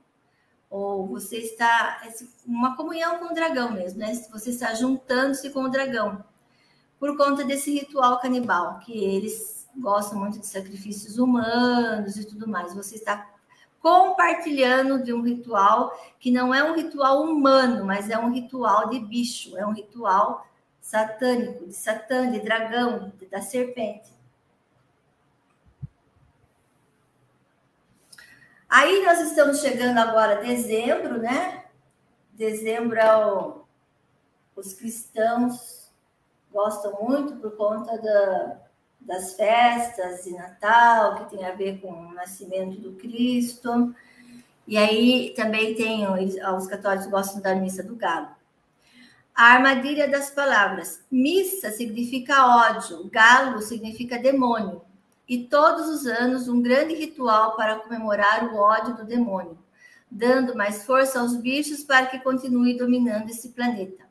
ou 0.73 1.07
você 1.07 1.37
está. 1.37 2.01
Uma 2.47 2.75
comunhão 2.75 3.19
com 3.19 3.27
o 3.27 3.35
dragão 3.35 3.73
mesmo, 3.73 4.01
né? 4.01 4.15
Você 4.33 4.51
está 4.51 4.73
juntando-se 4.73 5.51
com 5.51 5.65
o 5.65 5.69
dragão, 5.69 6.25
por 6.99 7.15
conta 7.17 7.45
desse 7.45 7.71
ritual 7.71 8.19
canibal, 8.21 8.79
que 8.79 8.93
eles 9.05 9.69
gostam 9.77 10.19
muito 10.19 10.41
de 10.41 10.47
sacrifícios 10.47 11.19
humanos 11.19 12.17
e 12.17 12.25
tudo 12.25 12.49
mais. 12.49 12.75
Você 12.75 12.95
está 12.95 13.31
compartilhando 13.81 15.03
de 15.03 15.13
um 15.13 15.23
ritual 15.23 15.93
que 16.19 16.31
não 16.31 16.55
é 16.55 16.65
um 16.65 16.75
ritual 16.75 17.23
humano, 17.23 17.85
mas 17.85 18.09
é 18.09 18.19
um 18.19 18.33
ritual 18.33 18.89
de 18.89 18.99
bicho, 18.99 19.57
é 19.59 19.67
um 19.67 19.73
ritual 19.73 20.47
satânico, 20.81 21.67
de 21.67 21.75
Satã, 21.75 22.31
de 22.31 22.41
dragão, 22.41 23.13
da 23.31 23.43
serpente. 23.43 24.12
Aí 28.73 29.05
nós 29.05 29.21
estamos 29.21 29.61
chegando 29.61 29.99
agora 29.99 30.39
a 30.39 30.41
dezembro, 30.41 31.19
né? 31.19 31.63
Dezembro 32.33 32.99
é 32.99 33.27
o, 33.27 33.67
os 34.57 34.73
cristãos 34.73 35.91
gostam 36.51 36.97
muito 37.03 37.37
por 37.37 37.55
conta 37.55 37.99
da, 37.99 38.57
das 38.99 39.35
festas 39.35 40.25
de 40.25 40.33
Natal, 40.33 41.17
que 41.17 41.37
tem 41.37 41.45
a 41.45 41.53
ver 41.53 41.83
com 41.83 41.93
o 41.93 42.15
nascimento 42.15 42.81
do 42.81 42.93
Cristo. 42.93 43.95
E 44.67 44.79
aí 44.79 45.35
também 45.37 45.75
tem, 45.75 46.07
os 46.09 46.67
católicos 46.67 47.09
gostam 47.09 47.43
da 47.43 47.55
missa 47.55 47.83
do 47.83 47.95
galo. 47.95 48.29
A 49.35 49.53
armadilha 49.53 50.09
das 50.09 50.31
palavras. 50.31 51.03
Missa 51.11 51.71
significa 51.73 52.47
ódio, 52.47 53.07
galo 53.11 53.61
significa 53.61 54.19
demônio. 54.19 54.81
E 55.29 55.45
todos 55.45 55.89
os 55.89 56.07
anos 56.07 56.49
um 56.49 56.61
grande 56.61 56.95
ritual 56.95 57.57
para 57.57 57.77
comemorar 57.77 58.53
o 58.53 58.57
ódio 58.57 58.97
do 58.97 59.05
demônio, 59.05 59.59
dando 60.11 60.57
mais 60.57 60.85
força 60.85 61.21
aos 61.21 61.37
bichos 61.37 61.83
para 61.85 62.07
que 62.07 62.19
continue 62.21 62.77
dominando 62.77 63.31
esse 63.31 63.51
planeta. 63.51 64.05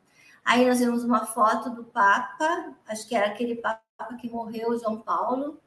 Aí 0.44 0.66
nós 0.66 0.80
vemos 0.80 1.04
uma 1.04 1.26
foto 1.26 1.70
do 1.70 1.84
Papa, 1.84 2.74
acho 2.88 3.06
que 3.06 3.14
era 3.14 3.26
aquele 3.26 3.56
Papa 3.56 3.82
que 4.20 4.28
morreu, 4.28 4.78
João 4.78 4.98
Paulo, 4.98 5.60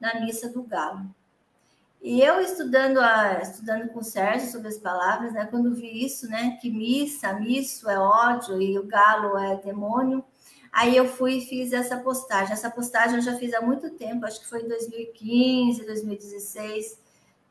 na 0.00 0.20
missa 0.20 0.48
do 0.48 0.62
Galo. 0.62 1.14
E 2.00 2.20
eu 2.20 2.40
estudando, 2.40 2.98
a, 2.98 3.40
estudando 3.42 3.88
com 3.88 3.98
o 3.98 4.04
Sérgio 4.04 4.50
sobre 4.50 4.68
as 4.68 4.78
palavras, 4.78 5.32
né, 5.32 5.46
quando 5.46 5.74
vi 5.74 6.04
isso, 6.04 6.28
né, 6.28 6.56
que 6.60 6.70
missa, 6.70 7.32
misso 7.34 7.90
é 7.90 7.98
ódio 7.98 8.62
e 8.62 8.78
o 8.78 8.86
galo 8.86 9.36
é 9.36 9.56
demônio, 9.56 10.24
aí 10.72 10.96
eu 10.96 11.08
fui 11.08 11.38
e 11.38 11.46
fiz 11.46 11.72
essa 11.72 11.98
postagem. 11.98 12.52
Essa 12.52 12.70
postagem 12.70 13.16
eu 13.16 13.22
já 13.22 13.36
fiz 13.36 13.52
há 13.54 13.60
muito 13.60 13.90
tempo, 13.90 14.26
acho 14.26 14.40
que 14.40 14.48
foi 14.48 14.62
em 14.62 14.68
2015, 14.68 15.84
2016, 15.84 16.98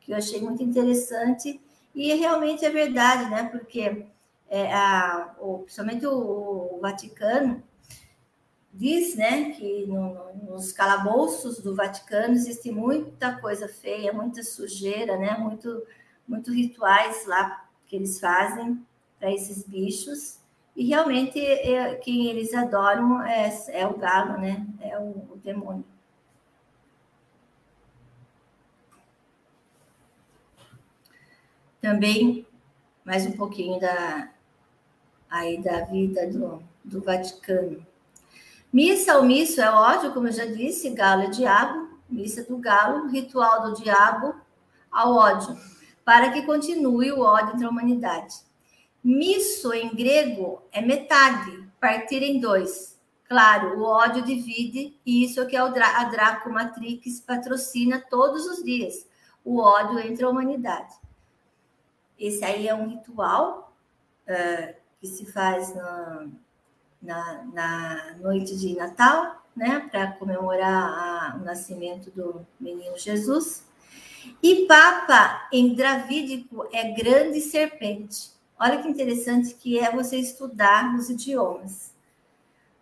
que 0.02 0.12
eu 0.12 0.18
achei 0.18 0.42
muito 0.42 0.64
interessante. 0.64 1.60
E 1.94 2.14
realmente 2.14 2.64
é 2.66 2.70
verdade, 2.70 3.30
né, 3.30 3.50
porque 3.52 4.06
é, 4.50 4.74
a, 4.74 5.36
o, 5.40 5.60
principalmente 5.60 6.06
o, 6.06 6.76
o 6.76 6.80
Vaticano, 6.80 7.64
diz 8.78 9.16
né, 9.16 9.52
que 9.52 9.88
no, 9.88 10.34
nos 10.44 10.72
calabouços 10.72 11.60
do 11.60 11.76
Vaticano 11.76 12.36
existe 12.36 12.72
muita 12.72 13.36
coisa 13.40 13.68
feia, 13.68 14.14
muita 14.14 14.44
sujeira, 14.44 15.18
né, 15.18 15.36
muito, 15.40 15.84
muito 16.28 16.54
rituais 16.54 17.26
lá 17.26 17.68
que 17.88 17.96
eles 17.96 18.20
fazem 18.20 18.86
para 19.20 19.34
esses 19.34 19.64
bichos. 19.64 20.38
E 20.78 20.86
realmente 20.86 21.44
é, 21.44 21.96
quem 21.96 22.28
eles 22.28 22.54
adoram 22.54 23.24
é, 23.24 23.50
é 23.70 23.88
o 23.88 23.98
galo, 23.98 24.40
né? 24.40 24.64
É 24.80 24.96
o, 25.00 25.10
o 25.34 25.40
demônio. 25.44 25.84
Também 31.82 32.46
mais 33.04 33.26
um 33.26 33.32
pouquinho 33.32 33.80
da 33.80 34.30
aí 35.28 35.60
da 35.64 35.82
vida 35.86 36.28
do, 36.28 36.62
do 36.86 37.02
Vaticano. 37.02 37.84
Missa 38.72 39.14
ao 39.14 39.24
misso 39.24 39.60
é 39.60 39.72
ódio, 39.72 40.14
como 40.14 40.28
eu 40.28 40.32
já 40.32 40.46
disse, 40.46 40.92
galo 40.92 41.24
é 41.24 41.30
diabo, 41.30 41.98
missa 42.08 42.44
do 42.44 42.56
galo, 42.58 43.08
ritual 43.08 43.64
do 43.64 43.82
diabo 43.82 44.36
ao 44.92 45.16
ódio, 45.16 45.58
para 46.06 46.32
que 46.32 46.44
continue 46.44 47.12
o 47.12 47.22
ódio 47.22 47.56
entre 47.56 47.66
a 47.66 47.70
humanidade. 47.70 48.47
Misso 49.04 49.74
em 49.74 49.96
grego 49.96 50.62
é 50.72 50.82
metade, 50.82 51.68
partir 51.80 52.22
em 52.24 52.40
dois. 52.40 52.98
Claro, 53.28 53.80
o 53.80 53.84
ódio 53.84 54.24
divide, 54.24 54.98
e 55.06 55.26
isso 55.26 55.42
é 55.42 55.46
que 55.46 55.58
a 55.58 55.68
Draco 55.68 56.50
Matrix 56.50 57.20
patrocina 57.20 58.04
todos 58.10 58.46
os 58.46 58.64
dias, 58.64 59.06
o 59.44 59.60
ódio 59.60 60.00
entre 60.00 60.24
a 60.24 60.30
humanidade. 60.30 60.96
Esse 62.18 62.44
aí 62.46 62.68
é 62.68 62.74
um 62.74 62.88
ritual 62.88 63.74
uh, 64.28 64.74
que 65.00 65.08
se 65.08 65.26
faz 65.26 65.76
na, 65.76 66.28
na, 67.02 67.44
na 67.54 68.16
noite 68.22 68.58
de 68.58 68.76
Natal, 68.76 69.46
né, 69.56 69.88
para 69.92 70.12
comemorar 70.14 71.34
a, 71.34 71.38
o 71.38 71.44
nascimento 71.44 72.10
do 72.12 72.46
menino 72.60 72.98
Jesus. 72.98 73.66
E 74.42 74.66
Papa 74.68 75.48
em 75.52 75.74
Dravídico 75.74 76.68
é 76.72 76.92
grande 76.92 77.42
serpente. 77.42 78.37
Olha 78.60 78.82
que 78.82 78.88
interessante 78.88 79.54
que 79.54 79.78
é 79.78 79.92
você 79.92 80.18
estudar 80.18 80.96
os 80.96 81.10
idiomas. 81.10 81.94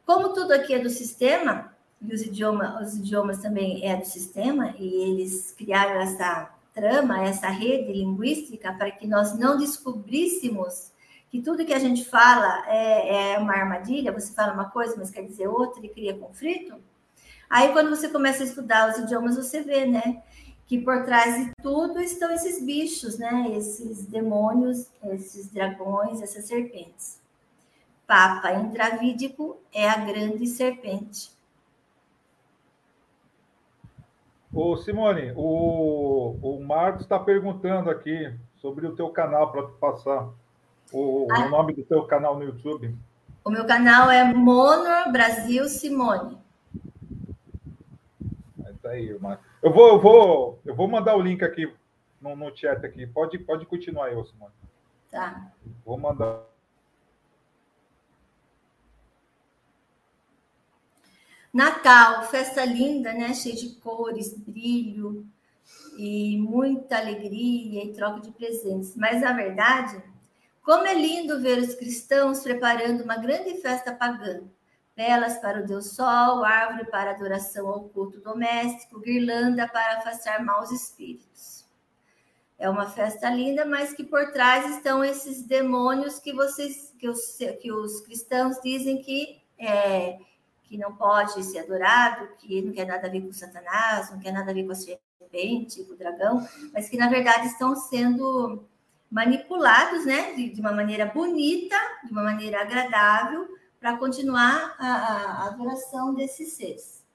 Como 0.06 0.34
tudo 0.34 0.54
aqui 0.54 0.74
é 0.74 0.80
do 0.80 0.90
sistema, 0.90 1.74
e 2.02 2.14
os 2.14 2.22
idiomas, 2.22 2.88
os 2.88 2.98
idiomas 2.98 3.40
também 3.40 3.86
é 3.86 3.98
do 3.98 4.06
sistema, 4.06 4.74
e 4.80 4.86
eles 4.86 5.54
criaram 5.58 6.00
essa 6.00 6.50
trama, 6.74 7.24
essa 7.24 7.48
rede 7.48 7.92
linguística 7.92 8.72
para 8.74 8.92
que 8.92 9.08
nós 9.08 9.38
não 9.38 9.58
descobríssemos 9.58 10.92
que 11.30 11.42
tudo 11.42 11.66
que 11.66 11.74
a 11.74 11.80
gente 11.80 12.06
fala 12.06 12.64
é, 12.68 13.34
é, 13.34 13.40
uma 13.40 13.54
armadilha, 13.54 14.12
você 14.12 14.34
fala 14.34 14.54
uma 14.54 14.70
coisa, 14.70 14.96
mas 14.98 15.10
quer 15.10 15.24
dizer 15.24 15.48
outra 15.48 15.86
e 15.86 15.90
cria 15.90 16.18
conflito. 16.18 16.76
Aí, 17.50 17.74
quando 17.74 17.90
você 17.90 18.08
começa 18.08 18.44
a 18.44 18.46
estudar 18.46 18.90
os 18.90 18.98
idiomas, 19.00 19.36
você 19.36 19.62
vê, 19.62 19.86
né? 19.86 20.24
Que 20.68 20.80
por 20.80 21.06
trás 21.06 21.46
de 21.46 21.52
tudo 21.62 22.00
estão 22.00 22.32
esses 22.32 22.64
bichos, 22.64 23.18
né? 23.20 23.52
Esses 23.56 24.06
demônios, 24.06 24.90
esses 25.04 25.50
dragões, 25.52 26.22
essas 26.22 26.46
serpentes. 26.46 27.22
Papa 28.08 28.54
intravídico 28.54 29.58
é 29.74 29.90
a 29.90 29.98
grande 29.98 30.48
serpente. 30.48 31.32
Ô, 34.54 34.78
Simone, 34.78 35.34
o, 35.36 36.38
o 36.42 36.64
Marcos 36.64 37.02
está 37.02 37.20
perguntando 37.20 37.90
aqui 37.90 38.34
sobre 38.62 38.88
o 38.88 38.96
teu 38.96 39.10
canal 39.10 39.52
para 39.52 39.64
passar 39.64 40.30
o, 40.92 41.28
ah. 41.30 41.46
o 41.46 41.50
nome 41.50 41.74
do 41.74 41.84
teu 41.84 42.04
canal 42.06 42.38
no 42.38 42.46
YouTube? 42.46 42.96
O 43.44 43.50
meu 43.50 43.66
canal 43.68 44.10
é 44.10 44.24
Monor 44.24 45.12
Brasil 45.12 45.68
Simone. 45.68 46.38
É 48.66 48.74
tá 48.82 48.90
aí, 48.90 49.14
eu 49.66 49.74
vou, 49.74 49.88
eu 49.88 50.00
vou, 50.00 50.62
eu 50.64 50.76
vou 50.76 50.88
mandar 50.88 51.16
o 51.16 51.22
link 51.22 51.44
aqui 51.44 51.74
no, 52.22 52.36
no 52.36 52.56
chat 52.56 52.86
aqui. 52.86 53.08
Pode, 53.08 53.40
pode 53.40 53.66
continuar 53.66 54.06
aí, 54.06 54.26
Simone. 54.26 54.54
Tá. 55.10 55.52
Vou 55.84 55.98
mandar. 55.98 56.44
Natal, 61.52 62.26
festa 62.26 62.64
linda, 62.64 63.12
né? 63.12 63.34
Cheia 63.34 63.56
de 63.56 63.76
cores, 63.78 64.38
brilho 64.38 65.26
e 65.98 66.38
muita 66.38 66.98
alegria 66.98 67.86
e 67.86 67.94
troca 67.94 68.20
de 68.20 68.32
presentes. 68.32 68.96
Mas 68.96 69.22
na 69.22 69.34
verdade, 69.34 70.00
como 70.62 70.86
é 70.86 70.94
lindo 70.94 71.42
ver 71.42 71.58
os 71.58 71.74
cristãos 71.74 72.42
preparando 72.42 73.04
uma 73.04 73.18
grande 73.18 73.56
festa 73.62 73.92
pagã. 73.92 74.44
Velas 74.96 75.38
para 75.40 75.60
o 75.60 75.66
Deus 75.66 75.92
Sol, 75.92 76.44
árvore 76.44 76.86
para 76.86 77.12
adoração 77.12 77.68
ao 77.68 77.90
culto 77.90 78.22
doméstico, 78.22 79.02
guirlanda 79.02 79.68
para 79.68 79.98
afastar 79.98 80.44
maus 80.44 80.72
espíritos. 80.72 81.66
É 82.58 82.70
uma 82.70 82.90
festa 82.90 83.30
linda, 83.30 83.66
mas 83.66 83.94
que 83.94 84.04
por 84.04 84.32
trás 84.32 84.78
estão 84.78 85.04
esses 85.04 85.44
demônios 85.44 86.20
que 86.20 86.32
vocês, 86.32 86.94
que 86.98 87.10
os, 87.10 87.38
que 87.62 87.72
os 87.72 88.00
cristãos 88.02 88.58
dizem 88.64 89.02
que 89.02 89.42
é, 89.60 90.18
que 90.64 90.78
não 90.78 90.96
pode 90.96 91.44
ser 91.44 91.60
adorado, 91.60 92.30
que 92.38 92.62
não 92.62 92.72
quer 92.72 92.86
nada 92.86 93.08
a 93.08 93.10
ver 93.10 93.22
com 93.22 93.34
Satanás, 93.34 94.10
não 94.12 94.20
quer 94.20 94.32
nada 94.32 94.52
a 94.52 94.54
ver 94.54 94.64
com 94.64 94.72
a 94.72 94.76
serpente, 94.76 95.84
com 95.84 95.94
o 95.94 95.98
dragão, 95.98 96.48
mas 96.74 96.90
que 96.90 96.98
na 96.98 97.10
verdade 97.10 97.48
estão 97.48 97.76
sendo 97.76 98.66
manipulados, 99.12 100.06
né, 100.06 100.34
de, 100.34 100.50
de, 100.50 100.62
uma 100.62 100.72
maneira 100.72 101.06
bonita, 101.06 101.76
de 102.04 102.12
uma 102.12 102.24
maneira 102.24 102.62
agradável, 102.62 103.48
para 103.86 103.98
continuar 103.98 104.76
a, 104.80 104.88
a, 104.88 105.46
adoração 105.46 106.16
desses 106.16 106.54
seres. 106.54 107.06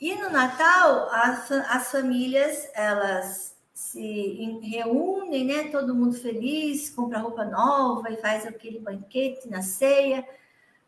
E 0.00 0.14
no 0.14 0.30
Natal, 0.30 1.10
as, 1.10 1.50
as 1.50 1.90
famílias, 1.90 2.70
elas 2.72 3.56
se 3.74 4.60
reúnem, 4.62 5.44
né, 5.46 5.64
todo 5.72 5.96
mundo 5.96 6.14
feliz, 6.14 6.90
compra 6.90 7.18
roupa 7.18 7.44
nova 7.44 8.08
e 8.08 8.20
faz 8.20 8.46
aquele 8.46 8.78
banquete 8.78 9.48
na 9.48 9.62
ceia, 9.62 10.24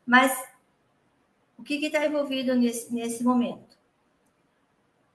mas 0.06 0.40
o 1.58 1.64
que 1.64 1.84
está 1.84 2.06
envolvido 2.06 2.54
nesse, 2.54 2.94
nesse 2.94 3.24
momento? 3.24 3.76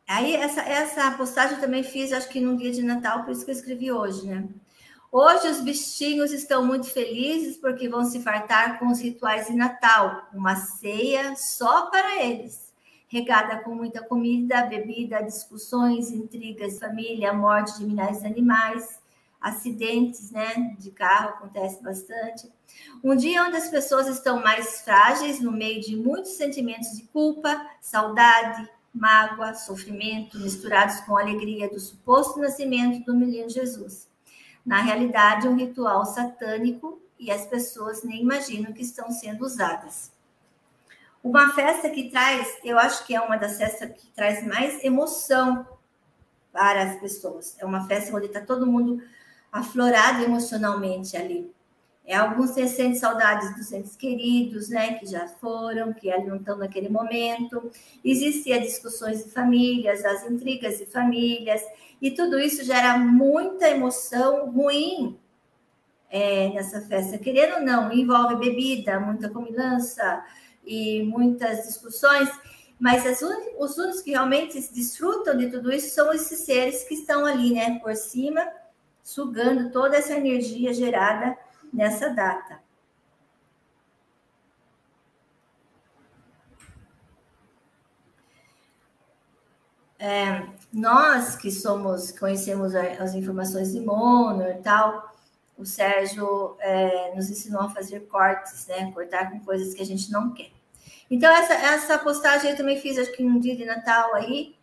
Aí, 0.06 0.36
essa, 0.36 0.64
essa 0.64 1.12
postagem 1.12 1.56
eu 1.56 1.62
também 1.62 1.84
fiz, 1.84 2.12
acho 2.12 2.28
que 2.28 2.42
num 2.42 2.58
dia 2.58 2.74
de 2.74 2.84
Natal, 2.84 3.24
por 3.24 3.32
isso 3.32 3.46
que 3.46 3.52
eu 3.52 3.56
escrevi 3.56 3.90
hoje, 3.90 4.28
né? 4.28 4.50
Hoje 5.20 5.48
os 5.48 5.62
bichinhos 5.62 6.32
estão 6.32 6.64
muito 6.64 6.86
felizes 6.92 7.58
porque 7.58 7.90
vão 7.90 8.06
se 8.06 8.22
fartar 8.22 8.78
com 8.78 8.86
os 8.86 9.02
rituais 9.02 9.48
de 9.48 9.54
Natal, 9.56 10.28
uma 10.32 10.56
ceia 10.56 11.36
só 11.36 11.88
para 11.90 12.24
eles. 12.24 12.72
regada 13.08 13.64
com 13.64 13.74
muita 13.74 14.04
comida, 14.04 14.68
bebida, 14.68 15.24
discussões, 15.24 16.12
intrigas, 16.12 16.78
família, 16.78 17.34
morte 17.34 17.80
de 17.80 17.86
milhares 17.86 18.20
de 18.20 18.28
animais, 18.28 19.00
acidentes, 19.42 20.30
né, 20.30 20.76
de 20.78 20.92
carro 20.92 21.30
acontece 21.30 21.82
bastante. 21.82 22.52
Um 23.04 23.16
dia 23.16 23.44
onde 23.44 23.58
as 23.58 23.70
pessoas 23.70 24.06
estão 24.06 24.44
mais 24.44 24.82
frágeis 24.82 25.40
no 25.40 25.52
meio 25.52 25.82
de 25.82 25.96
muitos 25.96 26.34
sentimentos 26.34 26.96
de 26.96 27.06
culpa, 27.06 27.60
saudade, 27.82 28.70
mágoa, 28.94 29.56
sofrimento, 29.56 30.38
misturados 30.40 31.00
com 31.00 31.18
a 31.18 31.22
alegria 31.22 31.68
do 31.68 31.80
suposto 31.80 32.40
nascimento 32.40 33.04
do 33.04 33.16
menino 33.16 33.50
Jesus. 33.50 34.07
Na 34.68 34.82
realidade, 34.82 35.48
um 35.48 35.56
ritual 35.56 36.06
satânico 36.06 37.02
e 37.18 37.32
as 37.32 37.46
pessoas 37.46 38.04
nem 38.04 38.22
imaginam 38.22 38.74
que 38.74 38.82
estão 38.82 39.10
sendo 39.10 39.46
usadas. 39.46 40.12
Uma 41.24 41.54
festa 41.54 41.90
que 41.90 42.10
traz, 42.10 42.60
eu 42.66 42.78
acho 42.78 43.06
que 43.08 43.16
é 43.16 43.22
uma 43.22 43.38
das 43.38 43.58
festas 43.58 43.90
que 43.98 44.08
traz 44.08 44.46
mais 44.46 44.84
emoção 44.84 45.66
para 46.52 46.84
as 46.84 47.00
pessoas. 47.00 47.56
É 47.60 47.66
uma 47.66 47.88
festa 47.88 48.14
onde 48.14 48.26
está 48.26 48.42
todo 48.42 48.68
mundo 48.68 49.02
aflorado 49.50 50.22
emocionalmente 50.22 51.16
ali. 51.16 51.50
É, 52.08 52.16
alguns 52.16 52.52
sentem 52.52 52.96
saudades 52.96 53.54
dos 53.58 53.70
entes 53.74 53.98
queridos, 53.98 54.70
né, 54.70 54.94
que 54.94 55.06
já 55.06 55.28
foram, 55.28 55.92
que 55.92 56.10
ali 56.10 56.26
não 56.26 56.38
estão 56.38 56.58
naquele 56.58 56.88
momento. 56.88 57.70
Existiam 58.02 58.62
discussões 58.62 59.26
de 59.26 59.30
famílias, 59.30 60.06
as 60.06 60.24
intrigas 60.24 60.78
de 60.78 60.86
famílias, 60.86 61.62
e 62.02 62.10
tudo 62.12 62.40
isso 62.40 62.64
gera 62.64 62.98
muita 62.98 63.70
emoção 63.70 64.50
ruim 64.50 65.20
é, 66.10 66.48
nessa 66.54 66.80
festa. 66.80 67.18
Querendo 67.18 67.56
ou 67.56 67.62
não, 67.62 67.92
envolve 67.92 68.38
bebida, 68.38 69.02
muita 69.02 69.28
comilança 69.30 70.24
e 70.66 71.04
muitas 71.04 71.68
discussões, 71.68 72.30
mas 72.80 73.04
un... 73.22 73.36
os 73.60 73.78
únicos 73.78 74.02
que 74.02 74.12
realmente 74.12 74.54
desfrutam 74.74 75.36
de 75.36 75.50
tudo 75.50 75.74
isso 75.74 75.94
são 75.94 76.14
esses 76.14 76.40
seres 76.40 76.86
que 76.86 76.94
estão 76.94 77.26
ali, 77.26 77.54
né, 77.54 77.80
por 77.80 77.94
cima, 77.98 78.48
sugando 79.04 79.72
toda 79.72 79.98
essa 79.98 80.14
energia 80.14 80.74
gerada 80.74 81.38
nessa 81.74 82.10
data. 82.10 82.60
É, 90.00 90.48
nós 90.72 91.36
que 91.36 91.50
somos, 91.52 92.12
conhecemos 92.12 92.76
as 92.76 93.16
informações 93.16 93.72
de 93.72 93.80
Monor 93.80 94.50
e 94.50 94.62
tal, 94.62 95.12
o 95.58 95.66
Sérgio 95.66 96.56
é, 96.60 97.16
nos 97.16 97.30
ensinou 97.30 97.62
a 97.62 97.70
fazer 97.70 98.02
cortes, 98.02 98.68
né? 98.68 98.92
Cortar 98.92 99.32
com 99.32 99.40
coisas 99.40 99.74
que 99.74 99.82
a 99.82 99.86
gente 99.86 100.12
não 100.12 100.34
quer. 100.34 100.52
Então, 101.10 101.32
essa, 101.32 101.54
essa 101.54 101.98
postagem 101.98 102.52
eu 102.52 102.58
também 102.58 102.80
fiz, 102.80 102.98
acho 102.98 103.12
que 103.14 103.24
no 103.24 103.40
dia 103.40 103.56
de 103.56 103.66
Natal 103.66 104.14
aí. 104.14 104.57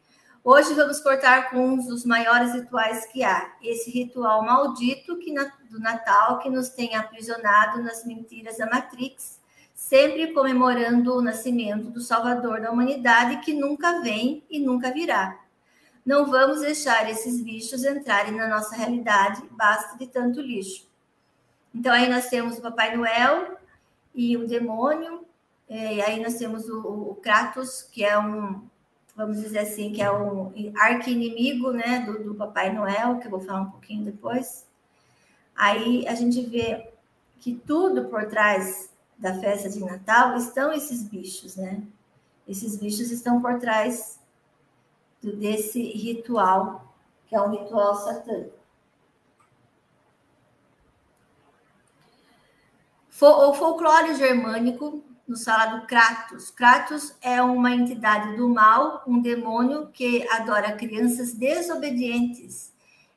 Hoje 0.47 0.75
vamos 0.75 1.01
cortar 1.01 1.49
com 1.49 1.69
um 1.69 1.77
dos 1.87 2.05
maiores 2.05 2.53
rituais 2.53 3.07
que 3.07 3.25
há. 3.25 3.57
Esse 3.63 3.91
ritual 3.91 4.45
maldito 4.45 5.17
que 5.17 5.33
do 5.71 5.81
Natal 5.81 6.39
que 6.39 6.51
nos 6.51 6.69
tem 6.69 6.95
aprisionado 6.95 7.83
nas 7.83 8.05
mentiras 8.05 8.59
da 8.59 8.67
Matrix, 8.67 9.41
sempre 9.75 10.35
comemorando 10.35 11.15
o 11.15 11.23
nascimento 11.23 11.89
do 11.89 11.99
Salvador 11.99 12.61
da 12.61 12.71
humanidade 12.71 13.39
que 13.39 13.55
nunca 13.55 14.03
vem 14.03 14.45
e 14.51 14.61
nunca 14.61 14.93
virá. 14.93 15.41
Não 16.05 16.31
vamos 16.31 16.61
deixar 16.61 17.09
esses 17.09 17.41
bichos 17.41 17.83
entrarem 17.83 18.33
na 18.33 18.47
nossa 18.47 18.77
realidade, 18.77 19.43
basta 19.53 19.97
de 19.97 20.07
tanto 20.07 20.43
lixo. 20.43 20.87
Então, 21.75 21.91
aí 21.91 22.07
nós 22.07 22.29
temos 22.29 22.59
o 22.59 22.61
Papai 22.61 22.95
Noel 22.95 23.57
e 24.15 24.37
o 24.37 24.47
demônio, 24.47 25.27
é, 25.67 25.95
e 25.95 26.03
aí 26.03 26.23
nós 26.23 26.35
temos 26.35 26.69
o 26.69 27.19
Kratos, 27.23 27.81
que 27.91 28.05
é 28.05 28.19
um, 28.19 28.69
vamos 29.17 29.41
dizer 29.41 29.61
assim, 29.61 29.93
que 29.93 30.03
é 30.03 30.11
um 30.11 30.53
arqui-inimigo 30.77 31.73
né, 31.73 32.01
do, 32.01 32.25
do 32.25 32.35
Papai 32.35 32.73
Noel, 32.73 33.19
que 33.19 33.27
eu 33.27 33.31
vou 33.31 33.41
falar 33.41 33.63
um 33.63 33.71
pouquinho 33.71 34.05
depois. 34.05 34.67
Aí 35.55 36.07
a 36.09 36.15
gente 36.15 36.43
vê 36.43 36.91
que 37.39 37.55
tudo 37.55 38.07
por 38.07 38.27
trás 38.27 38.91
da 39.17 39.35
festa 39.39 39.69
de 39.69 39.81
Natal 39.81 40.37
estão 40.37 40.73
esses 40.73 41.05
bichos, 41.05 41.57
né? 41.57 41.83
Esses 42.47 42.77
bichos 42.77 43.11
estão 43.11 43.41
por 43.41 43.59
trás 43.59 44.19
desse 45.23 45.81
ritual, 45.81 46.95
que 47.27 47.35
é 47.35 47.41
um 47.41 47.51
ritual 47.51 47.95
satânico. 47.97 48.65
O 53.21 53.55
folclore 53.55 54.15
germânico 54.17 55.03
nos 55.27 55.45
fala 55.45 55.77
do 55.77 55.87
Kratos. 55.87 56.51
Kratos 56.51 57.17
é 57.21 57.41
uma 57.43 57.73
entidade 57.73 58.37
do 58.37 58.49
mal, 58.49 59.03
um 59.07 59.21
demônio 59.21 59.89
que 59.89 60.27
adora 60.31 60.77
crianças 60.77 61.33
desobedientes. 61.33 62.73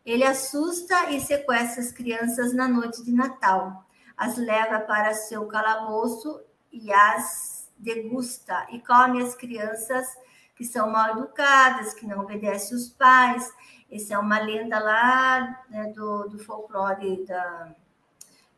Ele 0.06 0.24
assusta 0.24 1.12
e 1.12 1.20
sequestra 1.20 1.82
as 1.82 1.92
crianças 1.92 2.54
na 2.54 2.68
noite 2.68 3.04
de 3.04 3.12
Natal, 3.12 3.86
as 4.16 4.38
leva 4.38 4.80
para 4.80 5.14
seu 5.14 5.46
calabouço 5.46 6.42
e 6.72 6.92
as 6.92 7.70
degusta 7.78 8.66
e 8.72 8.80
come 8.80 9.22
as 9.22 9.36
crianças 9.36 10.08
que 10.56 10.66
são 10.66 10.90
mal 10.90 11.18
educadas, 11.18 11.94
que 11.94 12.08
não 12.08 12.22
obedecem 12.22 12.76
os 12.76 12.90
pais. 12.90 13.54
Essa 13.92 14.16
é 14.16 14.18
uma 14.18 14.40
lenda 14.40 14.80
lá 14.80 15.64
né, 15.70 15.92
do, 15.94 16.28
do 16.30 16.40
folclore 16.40 17.26
da, 17.26 17.76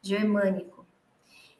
germânico. 0.01 0.78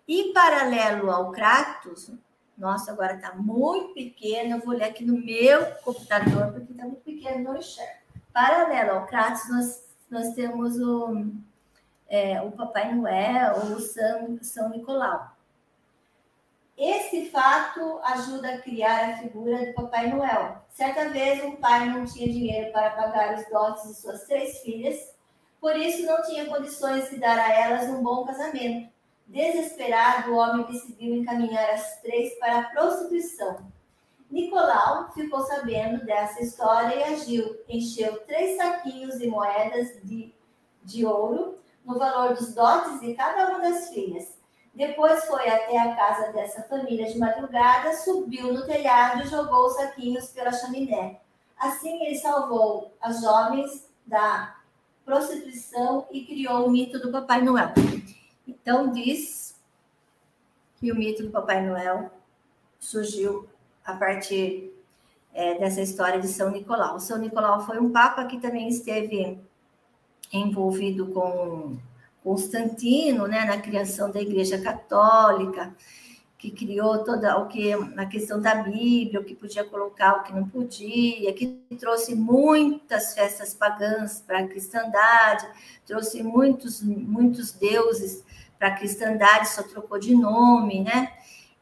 E 0.10 0.34
paralelo 0.34 1.12
ao 1.12 1.32
Kratos, 1.32 2.12
nossa, 2.58 2.92
agora 2.92 3.14
está 3.14 3.36
muito 3.36 3.94
pequeno, 3.94 4.56
eu 4.56 4.60
vou 4.60 4.74
ler 4.74 4.86
aqui 4.86 5.06
no 5.06 5.24
meu 5.24 5.64
computador, 5.84 6.52
porque 6.52 6.72
está 6.72 6.84
muito 6.84 7.02
pequeno, 7.02 7.44
não 7.44 7.58
enxergo. 7.58 8.00
Paralelo 8.34 8.98
ao 8.98 9.06
Kratos, 9.06 9.48
nós, 9.48 9.84
nós 10.10 10.34
temos 10.34 10.80
o, 10.80 11.28
é, 12.08 12.42
o 12.42 12.52
Papai 12.52 12.92
Noel 12.92 13.58
ou 13.58 13.76
o 13.76 13.80
São, 13.80 14.40
São 14.42 14.70
Nicolau. 14.72 15.32
Esse 16.76 17.30
fato 17.30 18.00
ajuda 18.04 18.56
a 18.56 18.62
criar 18.62 19.12
a 19.12 19.18
figura 19.18 19.64
do 19.68 19.74
Papai 19.74 20.12
Noel. 20.12 20.66
Certa 20.72 21.10
vez, 21.10 21.44
um 21.44 21.58
pai 21.58 21.88
não 21.88 22.04
tinha 22.08 22.28
dinheiro 22.28 22.72
para 22.72 22.90
pagar 22.96 23.38
os 23.38 23.48
dotes 23.48 23.88
de 23.88 24.02
suas 24.02 24.24
três 24.24 24.58
filhas, 24.62 25.14
por 25.62 25.76
isso 25.76 26.04
não 26.08 26.24
tinha 26.24 26.48
condições 26.48 27.12
de 27.12 27.18
dar 27.18 27.38
a 27.38 27.54
elas 27.54 27.88
um 27.90 28.02
bom 28.02 28.26
casamento. 28.26 28.98
Desesperado, 29.30 30.32
o 30.32 30.36
homem 30.36 30.66
decidiu 30.66 31.16
encaminhar 31.16 31.70
as 31.70 32.02
três 32.02 32.38
para 32.40 32.60
a 32.60 32.64
prostituição. 32.64 33.72
Nicolau 34.30 35.12
ficou 35.14 35.42
sabendo 35.42 36.06
dessa 36.06 36.42
história 36.42 36.96
e 36.96 37.04
agiu. 37.04 37.58
Encheu 37.68 38.20
três 38.26 38.58
saquinhos 38.58 39.18
de 39.18 39.28
moedas 39.28 40.00
de, 40.04 40.34
de 40.84 41.06
ouro 41.06 41.58
no 41.86 41.98
valor 41.98 42.36
dos 42.36 42.54
dotes 42.54 43.00
de 43.00 43.14
cada 43.16 43.50
uma 43.50 43.60
das 43.60 43.90
filhas 43.90 44.40
depois 44.80 45.26
foi 45.26 45.50
até 45.50 45.78
a 45.78 45.94
casa 45.94 46.32
dessa 46.32 46.64
família 46.64 47.12
de 47.12 47.20
madrugada, 47.20 47.94
subiu 47.98 48.54
no 48.54 48.66
telhado 48.66 49.24
e 49.24 49.28
jogou 49.28 49.66
os 49.66 49.76
saquinhos 49.76 50.28
pela 50.30 50.54
chaminé. 50.54 51.20
Assim, 51.58 52.02
ele 52.06 52.18
salvou 52.18 52.94
as 53.02 53.22
jovens 53.22 53.90
da 54.06 54.56
prostituição 55.04 56.08
e 56.10 56.24
criou 56.24 56.66
o 56.66 56.72
mito 56.72 56.98
do 56.98 57.12
Papai 57.12 57.42
Noel. 57.42 57.74
Então, 58.50 58.92
diz 58.92 59.56
que 60.78 60.92
o 60.92 60.96
mito 60.96 61.22
do 61.22 61.30
Papai 61.30 61.64
Noel 61.66 62.10
surgiu 62.80 63.48
a 63.86 63.94
partir 63.94 64.74
é, 65.34 65.60
dessa 65.60 65.82
história 65.82 66.20
de 66.20 66.28
São 66.28 66.50
Nicolau. 66.50 67.00
São 67.00 67.20
Nicolau 67.20 67.64
foi 67.64 67.80
um 67.80 67.92
papa 67.92 68.26
que 68.26 68.40
também 68.40 68.68
esteve 68.68 69.38
envolvido 70.34 71.08
com 71.08 71.78
Constantino, 72.24 73.28
né, 73.28 73.46
na 73.46 73.60
criação 73.60 74.10
da 74.12 74.20
Igreja 74.20 74.60
Católica, 74.60 75.76
que 76.38 76.50
criou 76.50 77.04
toda 77.04 77.38
o 77.38 77.48
que 77.48 77.74
a 77.74 78.06
questão 78.06 78.42
da 78.42 78.56
Bíblia, 78.56 79.20
o 79.20 79.24
que 79.24 79.36
podia 79.36 79.64
colocar, 79.64 80.14
o 80.14 80.24
que 80.24 80.34
não 80.34 80.48
podia, 80.48 81.34
que 81.34 81.60
trouxe 81.78 82.16
muitas 82.16 83.14
festas 83.14 83.54
pagãs 83.54 84.24
para 84.26 84.40
a 84.40 84.48
cristandade, 84.48 85.46
trouxe 85.86 86.24
muitos 86.24 86.82
muitos 86.82 87.52
deuses 87.52 88.24
para 88.60 88.68
a 88.68 88.76
cristandade, 88.76 89.50
só 89.50 89.64
trocou 89.64 89.98
de 89.98 90.14
nome, 90.14 90.84
né? 90.84 91.14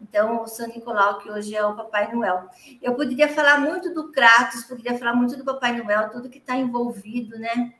Então, 0.01 0.43
o 0.43 0.47
São 0.47 0.67
Nicolau, 0.67 1.19
que 1.19 1.29
hoje 1.31 1.55
é 1.55 1.65
o 1.65 1.75
Papai 1.75 2.13
Noel. 2.13 2.49
Eu 2.81 2.95
poderia 2.95 3.29
falar 3.29 3.59
muito 3.59 3.93
do 3.93 4.11
Kratos, 4.11 4.65
poderia 4.65 4.97
falar 4.97 5.13
muito 5.13 5.37
do 5.37 5.45
Papai 5.45 5.71
Noel, 5.81 6.09
tudo 6.09 6.29
que 6.29 6.39
está 6.39 6.57
envolvido, 6.57 7.39
né? 7.39 7.73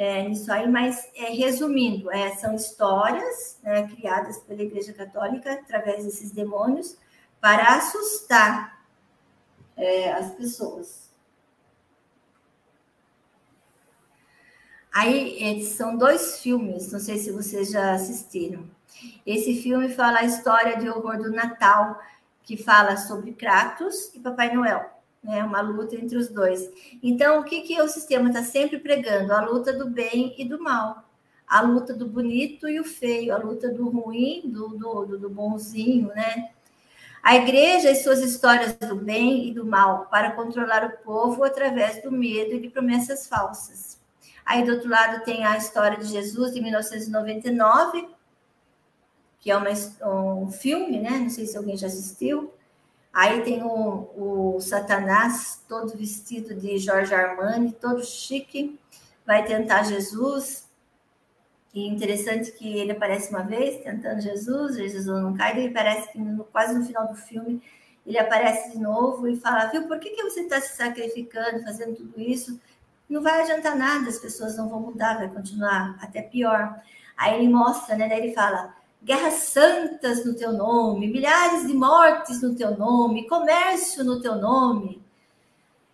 é, 0.00 0.26
nisso 0.26 0.50
aí, 0.50 0.66
mas 0.66 1.06
é, 1.14 1.24
resumindo, 1.24 2.10
é, 2.10 2.34
são 2.36 2.54
histórias 2.54 3.58
né, 3.62 3.86
criadas 3.86 4.38
pela 4.38 4.62
Igreja 4.62 4.94
Católica 4.94 5.52
através 5.52 6.04
desses 6.04 6.30
demônios 6.30 6.96
para 7.38 7.76
assustar 7.76 8.82
é, 9.76 10.10
as 10.10 10.32
pessoas. 10.32 11.09
Aí 14.92 15.38
é, 15.42 15.60
são 15.60 15.96
dois 15.96 16.40
filmes, 16.40 16.90
não 16.92 16.98
sei 16.98 17.16
se 17.18 17.30
vocês 17.30 17.70
já 17.70 17.92
assistiram. 17.92 18.64
Esse 19.24 19.62
filme 19.62 19.88
fala 19.88 20.18
a 20.18 20.24
história 20.24 20.76
de 20.76 20.88
horror 20.88 21.18
do 21.18 21.30
Natal, 21.30 22.00
que 22.42 22.56
fala 22.56 22.96
sobre 22.96 23.32
Kratos 23.32 24.12
e 24.14 24.18
Papai 24.18 24.52
Noel. 24.54 24.90
né? 25.22 25.44
Uma 25.44 25.60
luta 25.60 25.94
entre 25.94 26.18
os 26.18 26.28
dois. 26.28 26.68
Então, 27.02 27.40
o 27.40 27.44
que, 27.44 27.60
que 27.60 27.80
o 27.80 27.88
sistema 27.88 28.28
está 28.28 28.42
sempre 28.42 28.78
pregando? 28.78 29.32
A 29.32 29.40
luta 29.42 29.72
do 29.72 29.88
bem 29.88 30.34
e 30.36 30.44
do 30.44 30.60
mal. 30.60 31.04
A 31.46 31.60
luta 31.60 31.94
do 31.94 32.06
bonito 32.06 32.68
e 32.68 32.80
o 32.80 32.84
feio, 32.84 33.34
a 33.34 33.38
luta 33.38 33.68
do 33.68 33.88
ruim, 33.88 34.42
do, 34.44 34.68
do, 34.68 35.18
do 35.18 35.30
bonzinho, 35.30 36.08
né? 36.08 36.50
A 37.22 37.36
igreja 37.36 37.90
e 37.90 37.96
suas 37.96 38.20
histórias 38.20 38.74
do 38.74 38.96
bem 38.96 39.48
e 39.48 39.52
do 39.52 39.64
mal 39.66 40.06
para 40.06 40.32
controlar 40.32 40.84
o 40.84 41.04
povo 41.04 41.44
através 41.44 42.02
do 42.02 42.10
medo 42.10 42.54
e 42.54 42.60
de 42.60 42.70
promessas 42.70 43.26
falsas. 43.26 43.99
Aí 44.50 44.64
do 44.64 44.72
outro 44.72 44.88
lado 44.88 45.22
tem 45.22 45.44
a 45.44 45.56
história 45.56 45.96
de 45.96 46.06
Jesus 46.06 46.52
de 46.52 46.60
1999, 46.60 48.08
que 49.38 49.48
é 49.48 49.56
uma, 49.56 49.70
um 50.40 50.50
filme, 50.50 50.98
né? 50.98 51.10
Não 51.20 51.30
sei 51.30 51.46
se 51.46 51.56
alguém 51.56 51.76
já 51.76 51.86
assistiu. 51.86 52.52
Aí 53.12 53.42
tem 53.42 53.62
o, 53.62 54.56
o 54.56 54.60
Satanás, 54.60 55.62
todo 55.68 55.96
vestido 55.96 56.52
de 56.52 56.78
Jorge 56.78 57.14
Armani, 57.14 57.70
todo 57.70 58.04
chique, 58.04 58.76
vai 59.24 59.44
tentar 59.44 59.84
Jesus. 59.84 60.68
E 61.72 61.86
interessante 61.86 62.50
que 62.50 62.76
ele 62.76 62.90
aparece 62.90 63.30
uma 63.30 63.44
vez 63.44 63.80
tentando 63.84 64.20
Jesus, 64.20 64.74
Jesus 64.74 65.06
não 65.06 65.32
cai, 65.32 65.60
e 65.60 65.70
parece 65.70 66.10
que 66.10 66.18
no, 66.18 66.42
quase 66.42 66.76
no 66.76 66.84
final 66.84 67.06
do 67.06 67.14
filme 67.14 67.62
ele 68.04 68.18
aparece 68.18 68.72
de 68.72 68.80
novo 68.80 69.28
e 69.28 69.36
fala: 69.36 69.66
Viu, 69.66 69.86
por 69.86 70.00
que, 70.00 70.10
que 70.10 70.24
você 70.24 70.40
está 70.40 70.60
se 70.60 70.76
sacrificando, 70.76 71.62
fazendo 71.62 71.94
tudo 71.94 72.20
isso? 72.20 72.60
Não 73.10 73.20
vai 73.20 73.42
adiantar 73.42 73.76
nada, 73.76 74.08
as 74.08 74.18
pessoas 74.18 74.56
não 74.56 74.68
vão 74.68 74.80
mudar, 74.80 75.18
vai 75.18 75.28
continuar 75.28 75.98
até 76.00 76.22
pior. 76.22 76.80
Aí 77.16 77.34
ele 77.34 77.52
mostra, 77.52 77.96
né? 77.96 78.08
Daí 78.08 78.20
ele 78.20 78.32
fala: 78.32 78.72
guerras 79.02 79.34
santas 79.34 80.24
no 80.24 80.34
teu 80.34 80.52
nome, 80.52 81.08
milhares 81.08 81.66
de 81.66 81.74
mortes 81.74 82.40
no 82.40 82.54
teu 82.54 82.78
nome, 82.78 83.28
comércio 83.28 84.04
no 84.04 84.20
teu 84.20 84.36
nome. 84.36 85.02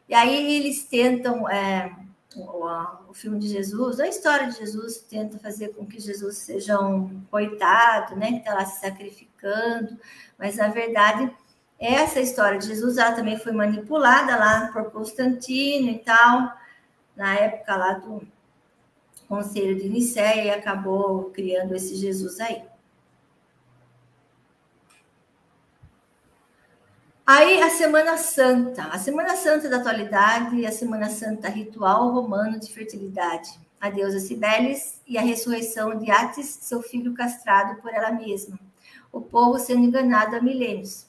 E 0.08 0.14
aí 0.14 0.56
eles 0.58 0.84
tentam, 0.84 1.48
é, 1.48 1.90
o, 2.36 3.10
o, 3.10 3.14
filme 3.14 3.38
de 3.38 3.48
Jesus, 3.48 3.98
a 3.98 4.06
história 4.06 4.48
de 4.48 4.58
Jesus 4.58 4.98
tenta 4.98 5.38
fazer 5.38 5.70
com 5.70 5.86
que 5.86 5.98
Jesus 5.98 6.36
seja 6.36 6.78
um 6.78 7.22
coitado, 7.30 8.14
né, 8.14 8.32
que 8.32 8.38
está 8.38 8.54
lá 8.54 8.64
se 8.66 8.80
sacrificando, 8.80 9.98
mas 10.38 10.56
na 10.56 10.68
verdade 10.68 11.32
essa 11.78 12.20
história 12.20 12.58
de 12.58 12.66
Jesus 12.66 12.96
ela 12.98 13.12
também 13.12 13.38
foi 13.38 13.52
manipulada 13.52 14.36
lá 14.36 14.70
por 14.72 14.90
Constantino 14.90 15.90
e 15.90 15.98
tal, 15.98 16.52
na 17.16 17.34
época 17.34 17.76
lá 17.76 17.92
do 17.94 18.26
Conselho 19.28 19.76
de 19.76 19.88
Nicéia 19.88 20.44
e 20.44 20.50
acabou 20.50 21.30
criando 21.30 21.74
esse 21.74 21.96
Jesus 21.96 22.38
aí. 22.38 22.62
Aí 27.26 27.60
a 27.60 27.70
Semana 27.70 28.16
Santa, 28.16 28.84
a 28.84 28.98
Semana 29.00 29.34
Santa 29.34 29.68
da 29.68 29.78
atualidade 29.78 30.54
e 30.56 30.66
a 30.66 30.70
Semana 30.70 31.10
Santa 31.10 31.48
ritual 31.48 32.12
romano 32.12 32.60
de 32.60 32.72
fertilidade, 32.72 33.50
a 33.80 33.90
deusa 33.90 34.20
Cibeles 34.20 35.00
e 35.04 35.18
a 35.18 35.22
ressurreição 35.22 35.98
de 35.98 36.08
Atis, 36.08 36.58
seu 36.60 36.80
filho 36.82 37.14
castrado 37.14 37.82
por 37.82 37.92
ela 37.92 38.12
mesma, 38.12 38.56
o 39.10 39.20
povo 39.20 39.58
sendo 39.58 39.86
enganado 39.86 40.36
há 40.36 40.40
milênios. 40.40 41.05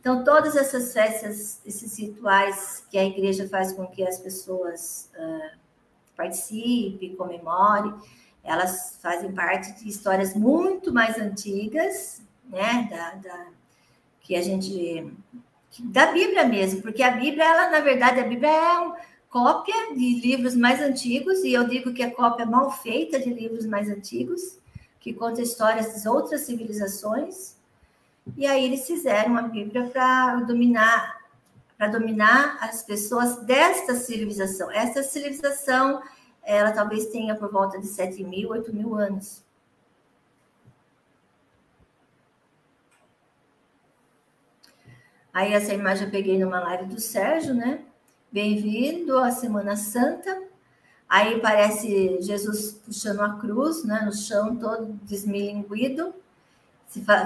Então, 0.00 0.22
todas 0.24 0.56
essas 0.56 0.92
festas, 0.92 1.60
esses 1.66 1.98
rituais 1.98 2.84
que 2.90 2.96
a 2.96 3.04
igreja 3.04 3.48
faz 3.48 3.72
com 3.72 3.86
que 3.86 4.02
as 4.02 4.18
pessoas 4.18 5.10
uh, 5.18 5.58
participem, 6.16 7.16
comemorem, 7.16 7.94
elas 8.44 8.98
fazem 9.02 9.32
parte 9.32 9.72
de 9.72 9.88
histórias 9.88 10.34
muito 10.34 10.92
mais 10.92 11.18
antigas, 11.18 12.22
né, 12.48 12.88
da, 12.90 13.14
da 13.16 13.46
que 14.22 14.34
a 14.36 14.42
gente 14.42 15.10
da 15.80 16.12
Bíblia 16.12 16.44
mesmo, 16.44 16.82
porque 16.82 17.02
a 17.02 17.10
Bíblia, 17.10 17.44
ela 17.44 17.70
na 17.70 17.80
verdade, 17.80 18.20
a 18.20 18.26
Bíblia 18.26 18.50
é 18.50 18.78
uma 18.78 18.96
cópia 19.28 19.94
de 19.94 20.20
livros 20.20 20.54
mais 20.54 20.80
antigos 20.80 21.44
e 21.44 21.52
eu 21.52 21.68
digo 21.68 21.92
que 21.92 22.02
é 22.02 22.10
cópia 22.10 22.46
mal 22.46 22.70
feita 22.70 23.18
de 23.20 23.32
livros 23.32 23.66
mais 23.66 23.88
antigos, 23.88 24.58
que 24.98 25.12
conta 25.12 25.42
histórias 25.42 26.02
de 26.02 26.08
outras 26.08 26.42
civilizações. 26.42 27.56
E 28.36 28.46
aí 28.46 28.64
eles 28.64 28.86
fizeram 28.86 29.36
a 29.36 29.42
Bíblia 29.42 29.88
para 29.88 30.40
dominar 30.40 31.18
para 31.78 31.86
dominar 31.86 32.58
as 32.60 32.82
pessoas 32.82 33.36
desta 33.44 33.94
civilização. 33.94 34.68
Essa 34.72 35.00
civilização, 35.04 36.02
ela 36.42 36.72
talvez 36.72 37.06
tenha 37.06 37.36
por 37.36 37.52
volta 37.52 37.78
de 37.78 37.86
7 37.86 38.24
mil, 38.24 38.50
8 38.50 38.74
mil 38.74 38.96
anos. 38.96 39.44
Aí 45.32 45.54
essa 45.54 45.72
imagem 45.72 46.06
eu 46.06 46.10
peguei 46.10 46.36
numa 46.36 46.58
live 46.58 46.86
do 46.86 47.00
Sérgio, 47.00 47.54
né? 47.54 47.84
Bem-vindo 48.32 49.16
à 49.16 49.30
Semana 49.30 49.76
Santa. 49.76 50.42
Aí 51.08 51.40
parece 51.40 52.20
Jesus 52.20 52.72
puxando 52.72 53.20
a 53.20 53.38
cruz, 53.38 53.84
né? 53.84 54.00
No 54.04 54.12
chão, 54.12 54.56
todo 54.56 54.98
desmilinguido, 55.04 56.12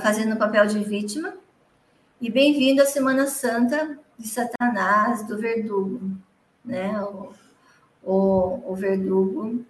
fazendo 0.02 0.34
o 0.34 0.38
papel 0.38 0.66
de 0.66 0.82
vítima. 0.82 1.34
E 2.20 2.30
bem-vindo 2.30 2.82
à 2.82 2.86
Semana 2.86 3.26
Santa 3.26 3.98
de 4.18 4.28
Satanás, 4.28 5.26
do 5.26 5.38
verdugo, 5.38 6.00
né? 6.64 7.00
O, 7.02 7.32
o, 8.02 8.72
o 8.72 8.74
verdugo, 8.74 9.64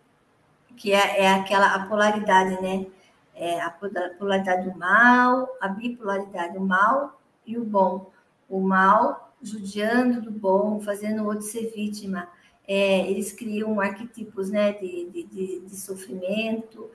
que 0.77 0.93
é, 0.93 1.23
é 1.25 1.35
aquela 1.35 1.75
a 1.75 1.87
polaridade, 1.87 2.61
né? 2.61 2.87
É 3.35 3.61
a 3.61 3.71
polaridade 4.19 4.69
do 4.69 4.79
mal, 4.79 5.49
a 5.61 5.69
bipolaridade 5.69 6.55
do 6.55 6.61
mal 6.61 7.19
e 7.47 7.57
o 7.57 7.65
bom 7.65 8.13
o 8.53 8.61
mal, 8.61 9.35
judiando 9.43 10.21
do 10.21 10.31
bom, 10.31 10.79
fazendo 10.83 11.23
o 11.23 11.27
outro 11.27 11.47
ser 11.47 11.73
vítima. 11.75 12.29
É, 12.69 13.11
eles 13.11 13.33
criam 13.33 13.81
arquetipos 13.81 14.51
né, 14.51 14.73
de, 14.75 15.09
de, 15.11 15.61
de, 15.61 15.77
sofrimento, 15.77 16.91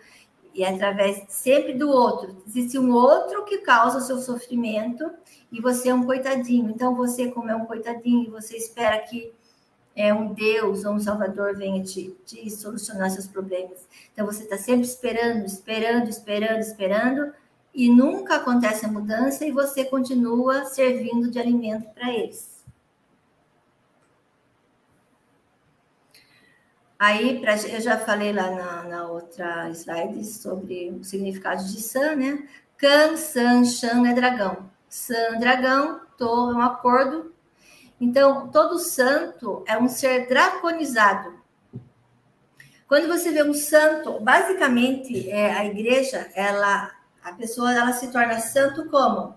e 0.58 0.66
através 0.66 1.24
sempre 1.30 1.76
do 1.76 1.88
outro. 1.88 2.36
Existe 2.47 2.80
um 2.80 2.91
outro 2.91 3.45
que 3.45 3.60
causa 3.60 3.99
o 3.99 4.01
seu 4.01 4.18
sofrimento, 4.18 5.08
e 5.51 5.62
você 5.62 5.89
é 5.89 5.93
um 5.93 6.03
coitadinho. 6.03 6.72
Então, 6.72 6.95
você, 6.95 7.30
como 7.30 7.51
é 7.51 7.55
um 7.55 7.66
coitadinho, 7.66 8.32
você 8.32 8.58
espera 8.58 8.97
que 8.97 9.32
é, 9.95 10.12
um 10.12 10.34
Deus 10.34 10.84
ou 10.84 10.93
um 10.93 10.99
Salvador 10.99 11.55
venha 11.55 11.84
te, 11.84 12.16
te 12.26 12.49
solucionar 12.49 13.12
seus 13.12 13.28
problemas. 13.28 13.88
Então, 14.12 14.26
você 14.26 14.43
está 14.43 14.58
sempre 14.58 14.88
esperando, 14.88 15.45
esperando, 15.45 16.10
esperando, 16.10 16.60
esperando 16.60 17.34
e 17.72 17.88
nunca 17.88 18.38
acontece 18.38 18.84
a 18.84 18.91
mudança 18.91 19.45
e 19.45 19.51
você 19.51 19.86
continua 19.86 20.66
servindo 20.66 21.30
de 21.30 21.38
alimento 21.38 21.88
para 21.93 22.12
eles. 22.12 22.57
Aí, 27.00 27.39
pra, 27.39 27.56
eu 27.56 27.80
já 27.80 27.98
falei 27.98 28.34
lá 28.34 28.50
na, 28.50 28.84
na, 28.84 29.08
outra 29.08 29.70
slide 29.70 30.24
sobre 30.26 30.89
o 30.91 31.04
significado 31.04 31.64
de 31.64 31.82
San, 31.82 32.16
né? 32.16 32.48
Kan, 32.78 33.16
San, 33.18 33.64
Shan 33.66 34.08
é 34.08 34.14
dragão. 34.14 34.70
San, 34.89 35.39
dragão, 35.39 36.02
To 36.18 36.52
é 36.52 36.56
um 36.56 36.62
acordo. 36.62 37.32
Então, 38.02 38.48
todo 38.50 38.80
santo 38.80 39.64
é 39.68 39.78
um 39.78 39.88
ser 39.88 40.28
draconizado. 40.28 41.38
Quando 42.88 43.08
você 43.08 43.32
vê 43.32 43.43
um 43.43 43.54
santo, 43.54 44.20
basicamente, 44.20 45.30
é, 45.30 45.52
a 45.54 45.66
igreja, 45.66 46.32
ela 46.34 46.91
a 47.28 47.34
pessoa 47.34 47.74
ela 47.74 47.91
se 47.91 48.08
torna 48.08 48.39
santo 48.39 48.89
como? 48.89 49.36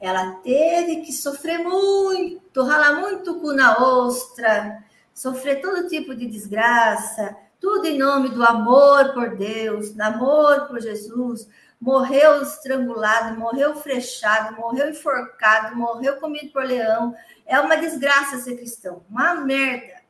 Ela 0.00 0.34
teve 0.44 1.00
que 1.00 1.12
sofrer 1.12 1.58
muito, 1.58 2.62
ralar 2.62 3.00
muito 3.00 3.40
cu 3.40 3.52
na 3.52 3.76
ostra, 3.78 4.82
sofrer 5.20 5.60
todo 5.60 5.86
tipo 5.86 6.14
de 6.14 6.26
desgraça, 6.26 7.36
tudo 7.60 7.86
em 7.86 7.98
nome 7.98 8.30
do 8.30 8.42
amor 8.42 9.12
por 9.12 9.36
Deus, 9.36 9.90
do 9.90 10.00
amor 10.00 10.66
por 10.66 10.80
Jesus. 10.80 11.46
Morreu 11.78 12.40
estrangulado, 12.40 13.38
morreu 13.38 13.76
frechado, 13.76 14.56
morreu 14.56 14.88
enforcado, 14.88 15.76
morreu 15.76 16.16
comido 16.16 16.50
por 16.50 16.64
leão. 16.64 17.14
É 17.44 17.60
uma 17.60 17.76
desgraça 17.76 18.38
ser 18.38 18.56
cristão, 18.56 19.04
uma 19.10 19.34
merda. 19.34 20.00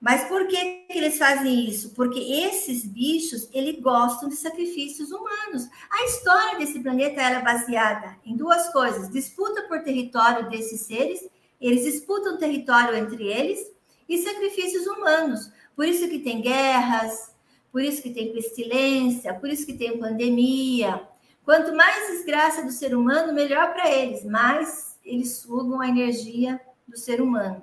Mas 0.00 0.24
por 0.24 0.48
que, 0.48 0.56
que 0.90 0.98
eles 0.98 1.18
fazem 1.18 1.68
isso? 1.68 1.90
Porque 1.90 2.18
esses 2.18 2.84
bichos, 2.84 3.48
eles 3.52 3.80
gostam 3.80 4.28
de 4.28 4.34
sacrifícios 4.34 5.12
humanos. 5.12 5.68
A 5.88 6.04
história 6.04 6.58
desse 6.58 6.80
planeta 6.80 7.22
é 7.22 7.40
baseada 7.40 8.16
em 8.24 8.36
duas 8.36 8.72
coisas: 8.72 9.08
disputa 9.08 9.62
por 9.68 9.84
território 9.84 10.50
desses 10.50 10.80
seres, 10.80 11.20
eles 11.60 11.84
disputam 11.84 12.38
território 12.38 12.96
entre 12.96 13.24
eles, 13.24 13.75
e 14.08 14.18
sacrifícios 14.18 14.86
humanos. 14.86 15.50
Por 15.74 15.86
isso 15.86 16.08
que 16.08 16.18
tem 16.18 16.40
guerras, 16.40 17.34
por 17.70 17.82
isso 17.82 18.02
que 18.02 18.10
tem 18.10 18.32
pestilência, 18.32 19.34
por 19.34 19.48
isso 19.48 19.66
que 19.66 19.74
tem 19.74 19.98
pandemia. 19.98 21.06
Quanto 21.44 21.76
mais 21.76 22.10
desgraça 22.10 22.62
do 22.62 22.72
ser 22.72 22.96
humano, 22.96 23.32
melhor 23.32 23.72
para 23.72 23.90
eles, 23.90 24.24
mais 24.24 24.98
eles 25.04 25.36
sugam 25.36 25.80
a 25.80 25.88
energia 25.88 26.60
do 26.88 26.96
ser 26.96 27.20
humano. 27.20 27.62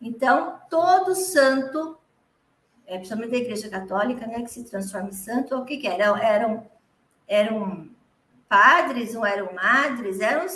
Então, 0.00 0.60
todo 0.70 1.14
santo, 1.14 1.98
é, 2.86 2.96
principalmente 2.96 3.30
da 3.32 3.36
Igreja 3.38 3.68
Católica, 3.68 4.26
né, 4.26 4.42
que 4.42 4.50
se 4.50 4.64
transforma 4.64 5.08
em 5.08 5.12
santo, 5.12 5.56
o 5.56 5.64
que, 5.64 5.78
que 5.78 5.86
era? 5.86 6.04
Eram, 6.22 6.66
eram 7.26 7.90
padres, 8.48 9.14
ou 9.14 9.24
eram 9.24 9.52
madres, 9.52 10.20
eram 10.20 10.46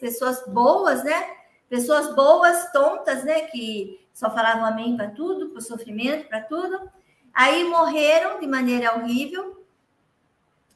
pessoas 0.00 0.44
boas, 0.46 1.04
né? 1.04 1.41
Pessoas 1.72 2.14
boas, 2.14 2.70
tontas, 2.70 3.24
né? 3.24 3.46
Que 3.46 3.98
só 4.12 4.30
falavam 4.30 4.66
amém 4.66 4.94
para 4.94 5.08
tudo, 5.08 5.48
para 5.48 5.58
o 5.58 5.62
sofrimento, 5.62 6.28
para 6.28 6.42
tudo. 6.42 6.78
Aí 7.32 7.64
morreram 7.64 8.38
de 8.38 8.46
maneira 8.46 8.94
horrível 8.94 9.64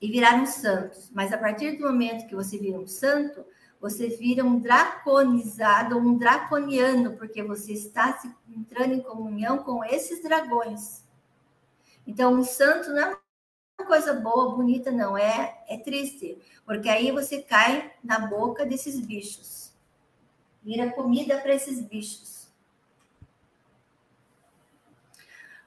e 0.01 0.11
viraram 0.11 0.47
santos. 0.47 1.11
Mas 1.13 1.35
a 1.35 1.37
partir 1.37 1.73
do 1.73 1.85
momento 1.85 2.27
que 2.27 2.35
você 2.35 2.57
vira 2.57 2.79
um 2.79 2.87
santo, 2.87 3.45
você 3.79 4.09
vira 4.09 4.43
um 4.43 4.59
draconizado, 4.59 5.99
um 5.99 6.17
draconiano, 6.17 7.15
porque 7.19 7.43
você 7.43 7.75
está 7.75 8.17
se 8.17 8.35
entrando 8.49 8.95
em 8.95 9.03
comunhão 9.03 9.59
com 9.59 9.85
esses 9.85 10.23
dragões. 10.23 11.05
Então, 12.07 12.33
um 12.33 12.43
santo 12.43 12.89
não 12.89 13.03
é 13.03 13.19
uma 13.79 13.87
coisa 13.87 14.15
boa, 14.15 14.57
bonita, 14.57 14.91
não, 14.91 15.15
é, 15.15 15.63
é 15.69 15.77
triste, 15.77 16.39
porque 16.65 16.89
aí 16.89 17.11
você 17.11 17.43
cai 17.43 17.93
na 18.03 18.19
boca 18.19 18.65
desses 18.65 18.99
bichos, 18.99 19.66
vira 20.67 20.91
comida 20.91 21.39
para 21.39 21.55
esses 21.55 21.81
bichos. 21.81 22.49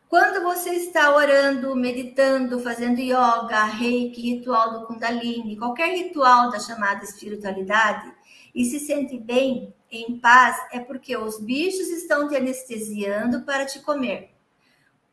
Quando 0.09 0.43
você 0.43 0.71
está 0.71 1.15
orando, 1.15 1.73
meditando, 1.73 2.59
fazendo 2.59 2.99
yoga, 2.99 3.63
reiki, 3.63 4.21
ritual 4.21 4.73
do 4.73 4.87
Kundalini, 4.87 5.55
qualquer 5.55 5.95
ritual 5.95 6.49
da 6.49 6.59
chamada 6.59 7.05
espiritualidade, 7.05 8.11
e 8.53 8.65
se 8.65 8.77
sente 8.77 9.17
bem, 9.17 9.73
em 9.89 10.19
paz, 10.19 10.59
é 10.71 10.79
porque 10.79 11.15
os 11.15 11.39
bichos 11.39 11.87
estão 11.87 12.27
te 12.27 12.35
anestesiando 12.35 13.43
para 13.43 13.65
te 13.65 13.79
comer. 13.79 14.31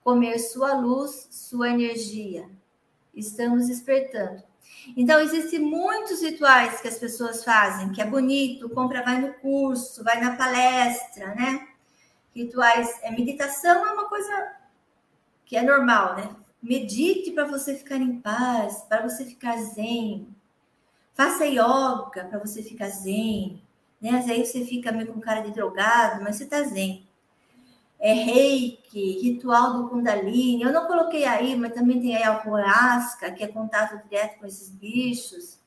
Comer 0.03 0.39
sua 0.41 0.75
luz, 0.75 1.29
sua 1.31 1.71
energia. 1.71 2.51
Estamos 3.15 3.69
despertando. 3.69 4.43
Então, 4.95 5.19
existem 5.21 5.61
muitos 5.61 6.21
rituais 6.21 6.81
que 6.81 6.89
as 6.89 6.99
pessoas 6.99 7.43
fazem, 7.43 7.93
que 7.93 8.03
é 8.03 8.05
bonito, 8.05 8.69
compra, 8.69 9.03
vai 9.03 9.21
no 9.21 9.33
curso, 9.35 10.05
vai 10.05 10.21
na 10.21 10.37
palestra, 10.37 11.35
né? 11.35 11.67
Rituais, 12.35 12.89
é 13.03 13.11
meditação 13.11 13.87
é 13.87 13.93
uma 13.93 14.09
coisa 14.09 14.53
que 15.47 15.57
é 15.57 15.63
normal, 15.63 16.17
né? 16.17 16.37
Medite 16.63 17.31
para 17.31 17.45
você 17.45 17.75
ficar 17.75 17.97
em 17.97 18.21
paz, 18.21 18.83
para 18.89 19.03
você 19.09 19.25
ficar 19.25 19.57
zen. 19.57 20.29
Faça 21.15 21.47
yoga 21.47 22.25
para 22.29 22.39
você 22.39 22.63
ficar 22.63 22.89
zen. 22.89 23.63
Né? 24.01 24.25
Aí 24.29 24.45
você 24.45 24.65
fica 24.65 24.93
meio 24.93 25.13
com 25.13 25.21
cara 25.21 25.41
de 25.41 25.53
drogado, 25.53 26.23
mas 26.23 26.37
você 26.37 26.45
está 26.45 26.63
zen. 26.63 27.06
É 27.99 28.13
reiki, 28.13 29.21
ritual 29.23 29.75
do 29.75 29.89
Kundalini. 29.89 30.63
Eu 30.63 30.73
não 30.73 30.87
coloquei 30.87 31.25
aí, 31.25 31.57
mas 31.57 31.73
também 31.73 32.01
tem 32.01 32.17
aí 32.17 32.23
a 32.23 32.41
Ayahuasca, 32.41 33.33
que 33.33 33.43
é 33.43 33.49
contato 33.49 34.03
direto 34.09 34.39
com 34.39 34.47
esses 34.47 34.71
bichos. 34.71 35.59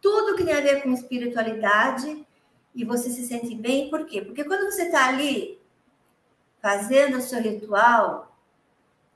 Tudo 0.00 0.36
que 0.36 0.44
tem 0.44 0.54
a 0.54 0.60
ver 0.60 0.82
com 0.82 0.92
espiritualidade 0.92 2.26
e 2.74 2.84
você 2.84 3.10
se 3.10 3.26
sente 3.26 3.54
bem, 3.54 3.88
por 3.88 4.04
quê? 4.06 4.20
Porque 4.20 4.44
quando 4.44 4.70
você 4.70 4.82
está 4.82 5.08
ali 5.08 5.58
fazendo 6.60 7.18
o 7.18 7.22
seu 7.22 7.40
ritual, 7.40 8.36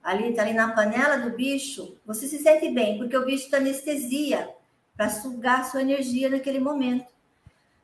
ali, 0.03 0.33
tá 0.35 0.43
ali 0.43 0.55
na 0.55 0.72
panela 0.72 1.18
do 1.18 1.37
bicho, 1.37 1.97
você 2.07 2.26
se 2.26 2.39
sente 2.39 2.70
bem, 2.70 2.97
porque 2.97 3.16
o 3.16 3.24
bicho 3.24 3.45
está 3.45 3.59
anestesia 3.59 4.55
para 4.97 5.11
sugar 5.11 5.70
sua 5.70 5.83
energia 5.83 6.28
naquele 6.28 6.59
momento. 6.59 7.11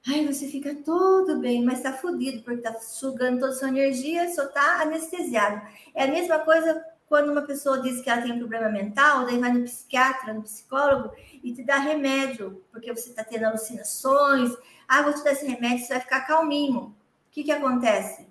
Aí 0.09 0.27
você 0.27 0.47
fica 0.47 0.75
todo 0.85 1.41
bem, 1.41 1.65
mas 1.65 1.83
tá 1.83 1.93
fudido, 1.93 2.43
porque 2.43 2.63
tá 2.63 2.75
sugando 2.81 3.41
toda 3.41 3.53
a 3.53 3.57
sua 3.57 3.69
energia, 3.69 4.33
só 4.33 4.47
tá 4.47 4.83
anestesiado. 4.83 5.61
É 5.95 6.05
a 6.05 6.09
mesma 6.09 6.39
coisa 6.39 6.85
quando 7.07 7.33
uma 7.33 7.43
pessoa 7.43 7.83
diz 7.83 8.01
que 8.01 8.11
ela 8.11 8.23
tem 8.23 8.33
um 8.33 8.39
problema 8.39 8.69
mental, 8.69 9.27
daí 9.27 9.39
vai 9.39 9.53
no 9.53 9.65
psiquiatra, 9.65 10.35
no 10.35 10.43
psicólogo 10.43 11.13
e 11.43 11.53
te 11.53 11.63
dá 11.65 11.79
remédio, 11.79 12.65
porque 12.71 12.93
você 12.93 13.11
está 13.11 13.25
tendo 13.25 13.45
alucinações. 13.45 14.53
Ah, 14.87 15.03
vou 15.03 15.13
te 15.13 15.25
dar 15.25 15.33
esse 15.33 15.47
remédio, 15.47 15.85
você 15.85 15.95
vai 15.95 16.03
ficar 16.03 16.21
calminho. 16.23 16.81
O 16.81 16.95
que, 17.31 17.45
que 17.45 17.53
acontece? 17.53 18.27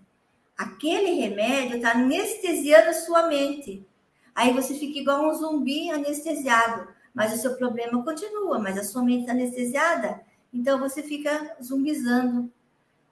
aquele 0.57 1.11
remédio 1.15 1.78
está 1.78 1.91
anestesiando 1.91 2.89
a 2.89 2.93
sua 2.93 3.28
mente. 3.28 3.86
Aí 4.34 4.53
você 4.53 4.73
fica 4.73 4.99
igual 4.99 5.28
um 5.28 5.34
zumbi 5.34 5.89
anestesiado, 5.89 6.88
mas 7.13 7.34
o 7.34 7.38
seu 7.38 7.55
problema 7.55 8.03
continua, 8.03 8.59
mas 8.59 8.78
a 8.78 8.84
sua 8.84 9.03
mente 9.03 9.21
está 9.21 9.32
anestesiada, 9.34 10.21
então 10.56 10.80
você 10.80 11.03
fica 11.03 11.58
zumbizando. 11.62 12.49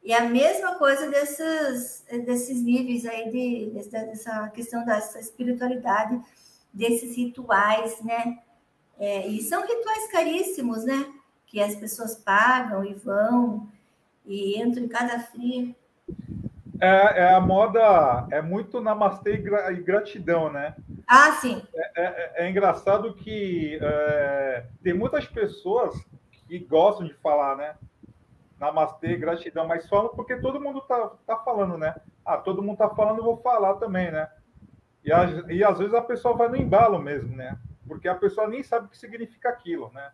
E 0.01 0.13
a 0.13 0.21
mesma 0.21 0.75
coisa 0.75 1.09
desses, 1.09 2.05
desses 2.25 2.61
níveis 2.61 3.05
aí, 3.05 3.29
de, 3.29 3.81
dessa, 3.89 4.47
questão 4.49 4.85
dessa 4.85 5.19
espiritualidade, 5.19 6.19
desses 6.73 7.17
rituais, 7.17 8.01
né? 8.01 8.39
É, 8.97 9.27
e 9.27 9.41
são 9.41 9.61
rituais 9.61 10.09
caríssimos, 10.09 10.85
né? 10.85 11.05
Que 11.45 11.61
as 11.61 11.75
pessoas 11.75 12.15
pagam 12.15 12.85
e 12.85 12.93
vão 12.93 13.67
e 14.25 14.61
entram 14.61 14.85
em 14.85 14.87
cada 14.87 15.19
frio. 15.19 15.75
É, 16.79 17.23
é, 17.23 17.33
a 17.33 17.41
moda, 17.41 18.25
é 18.31 18.41
muito 18.41 18.79
namastê 18.79 19.33
e 19.35 19.81
gratidão, 19.81 20.51
né? 20.51 20.75
Ah, 21.07 21.33
sim. 21.33 21.61
É, 21.75 21.91
é, 21.95 22.31
é 22.45 22.49
engraçado 22.49 23.13
que 23.15 23.77
é, 23.81 24.65
tem 24.81 24.93
muitas 24.93 25.25
pessoas 25.25 25.95
que 26.59 26.65
gostam 26.65 27.05
de 27.05 27.13
falar, 27.15 27.55
né? 27.55 27.75
Namastê, 28.59 29.17
gratidão, 29.17 29.67
mas 29.67 29.87
falam 29.87 30.09
porque 30.15 30.37
todo 30.37 30.59
mundo 30.59 30.81
tá, 30.81 31.11
tá 31.25 31.37
falando, 31.37 31.77
né? 31.77 31.95
Ah, 32.25 32.37
todo 32.37 32.61
mundo 32.61 32.77
tá 32.77 32.89
falando, 32.89 33.19
eu 33.19 33.23
vou 33.23 33.37
falar 33.37 33.75
também, 33.75 34.11
né? 34.11 34.29
E, 35.03 35.09
e 35.55 35.63
às 35.63 35.77
vezes 35.77 35.93
a 35.93 36.01
pessoa 36.01 36.35
vai 36.35 36.47
no 36.47 36.55
embalo 36.55 36.99
mesmo, 36.99 37.35
né? 37.35 37.57
Porque 37.87 38.07
a 38.07 38.15
pessoa 38.15 38.47
nem 38.47 38.63
sabe 38.63 38.87
o 38.87 38.89
que 38.89 38.97
significa 38.97 39.49
aquilo, 39.49 39.91
né? 39.93 40.11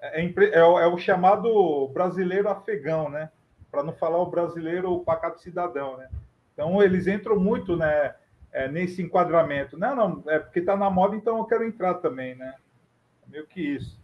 É, 0.00 0.22
é, 0.22 0.26
é, 0.26 0.58
é 0.58 0.86
o 0.86 0.98
chamado 0.98 1.88
brasileiro 1.88 2.48
afegão, 2.48 3.08
né? 3.08 3.30
para 3.70 3.82
não 3.82 3.92
falar 3.92 4.18
o 4.18 4.30
brasileiro 4.30 4.92
o 4.92 5.04
pacato 5.04 5.40
cidadão, 5.40 5.96
né? 5.96 6.08
Então 6.52 6.82
eles 6.82 7.06
entram 7.06 7.38
muito, 7.38 7.76
né, 7.76 8.14
é, 8.52 8.68
nesse 8.68 9.00
enquadramento. 9.00 9.78
Não, 9.78 9.94
não, 9.94 10.24
é 10.30 10.38
porque 10.38 10.58
está 10.58 10.76
na 10.76 10.90
moda, 10.90 11.16
então 11.16 11.38
eu 11.38 11.44
quero 11.44 11.64
entrar 11.64 11.94
também, 11.94 12.34
né? 12.34 12.54
Meio 13.26 13.46
que 13.46 13.60
isso. 13.60 13.99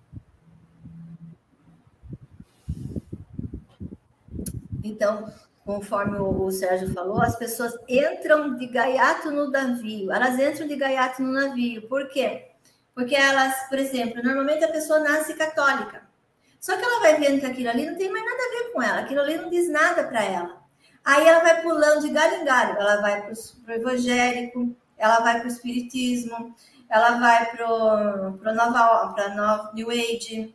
Então, 4.86 5.32
conforme 5.64 6.18
o 6.18 6.50
Sérgio 6.50 6.92
falou, 6.92 7.20
as 7.20 7.36
pessoas 7.36 7.74
entram 7.88 8.56
de 8.56 8.66
gaiato 8.66 9.30
no 9.30 9.50
navio. 9.50 10.12
Elas 10.12 10.38
entram 10.38 10.66
de 10.66 10.76
gaiato 10.76 11.22
no 11.22 11.32
navio. 11.32 11.88
Por 11.88 12.08
quê? 12.08 12.52
Porque 12.94 13.14
elas, 13.14 13.68
por 13.68 13.78
exemplo, 13.78 14.22
normalmente 14.22 14.64
a 14.64 14.72
pessoa 14.72 15.00
nasce 15.00 15.34
católica. 15.34 16.06
Só 16.58 16.76
que 16.76 16.84
ela 16.84 17.00
vai 17.00 17.20
vendo 17.20 17.40
que 17.40 17.46
aquilo 17.46 17.68
ali 17.68 17.86
não 17.86 17.96
tem 17.96 18.10
mais 18.10 18.24
nada 18.24 18.42
a 18.42 18.50
ver 18.50 18.72
com 18.72 18.82
ela, 18.82 19.00
aquilo 19.00 19.20
ali 19.20 19.36
não 19.36 19.50
diz 19.50 19.68
nada 19.68 20.04
para 20.04 20.24
ela. 20.24 20.62
Aí 21.04 21.24
ela 21.24 21.40
vai 21.40 21.62
pulando 21.62 22.00
de 22.00 22.08
galho 22.08 22.40
em 22.40 22.44
galho, 22.44 22.76
ela 22.76 23.00
vai 23.00 23.22
para 23.22 23.32
o 23.32 23.72
evangélico, 23.72 24.74
ela 24.96 25.20
vai 25.20 25.38
para 25.38 25.44
o 25.44 25.52
espiritismo, 25.52 26.54
ela 26.88 27.18
vai 27.20 27.54
para 27.54 28.52
nova, 28.54 29.28
nova 29.34 29.70
New 29.74 29.90
Age, 29.90 30.54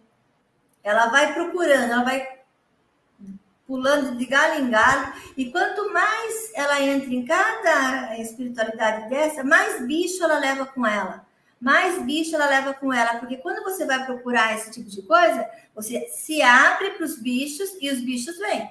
ela 0.84 1.08
vai 1.08 1.34
procurando, 1.34 1.94
ela 1.94 2.04
vai 2.04 2.41
pulando 3.72 4.17
de 4.17 4.26
galho 4.26 4.65
em 4.65 4.69
galho, 4.69 5.13
e 5.38 5.49
quanto 5.49 5.93
mais 5.93 6.51
ela 6.53 6.82
entra 6.82 7.09
em 7.09 7.24
cada 7.24 8.17
espiritualidade 8.17 9.09
dessa, 9.09 9.45
mais 9.45 9.86
bicho 9.88 10.22
ela 10.22 10.38
leva 10.38 10.65
com 10.65 10.86
ela 10.86 11.26
mais 11.61 12.01
bicho 12.01 12.36
ela 12.36 12.47
leva 12.47 12.74
com 12.74 12.91
ela, 12.91 13.19
porque 13.19 13.38
quando 13.38 13.63
você 13.63 13.86
vai 13.86 14.03
procurar 14.03 14.55
esse 14.55 14.72
tipo 14.72 14.89
de 14.89 15.03
coisa, 15.03 15.47
você 15.76 16.07
se 16.07 16.41
abre 16.41 16.89
para 16.91 17.05
os 17.05 17.19
bichos 17.19 17.69
e 17.80 17.91
os 17.91 18.01
bichos 18.01 18.36
vêm. 18.39 18.67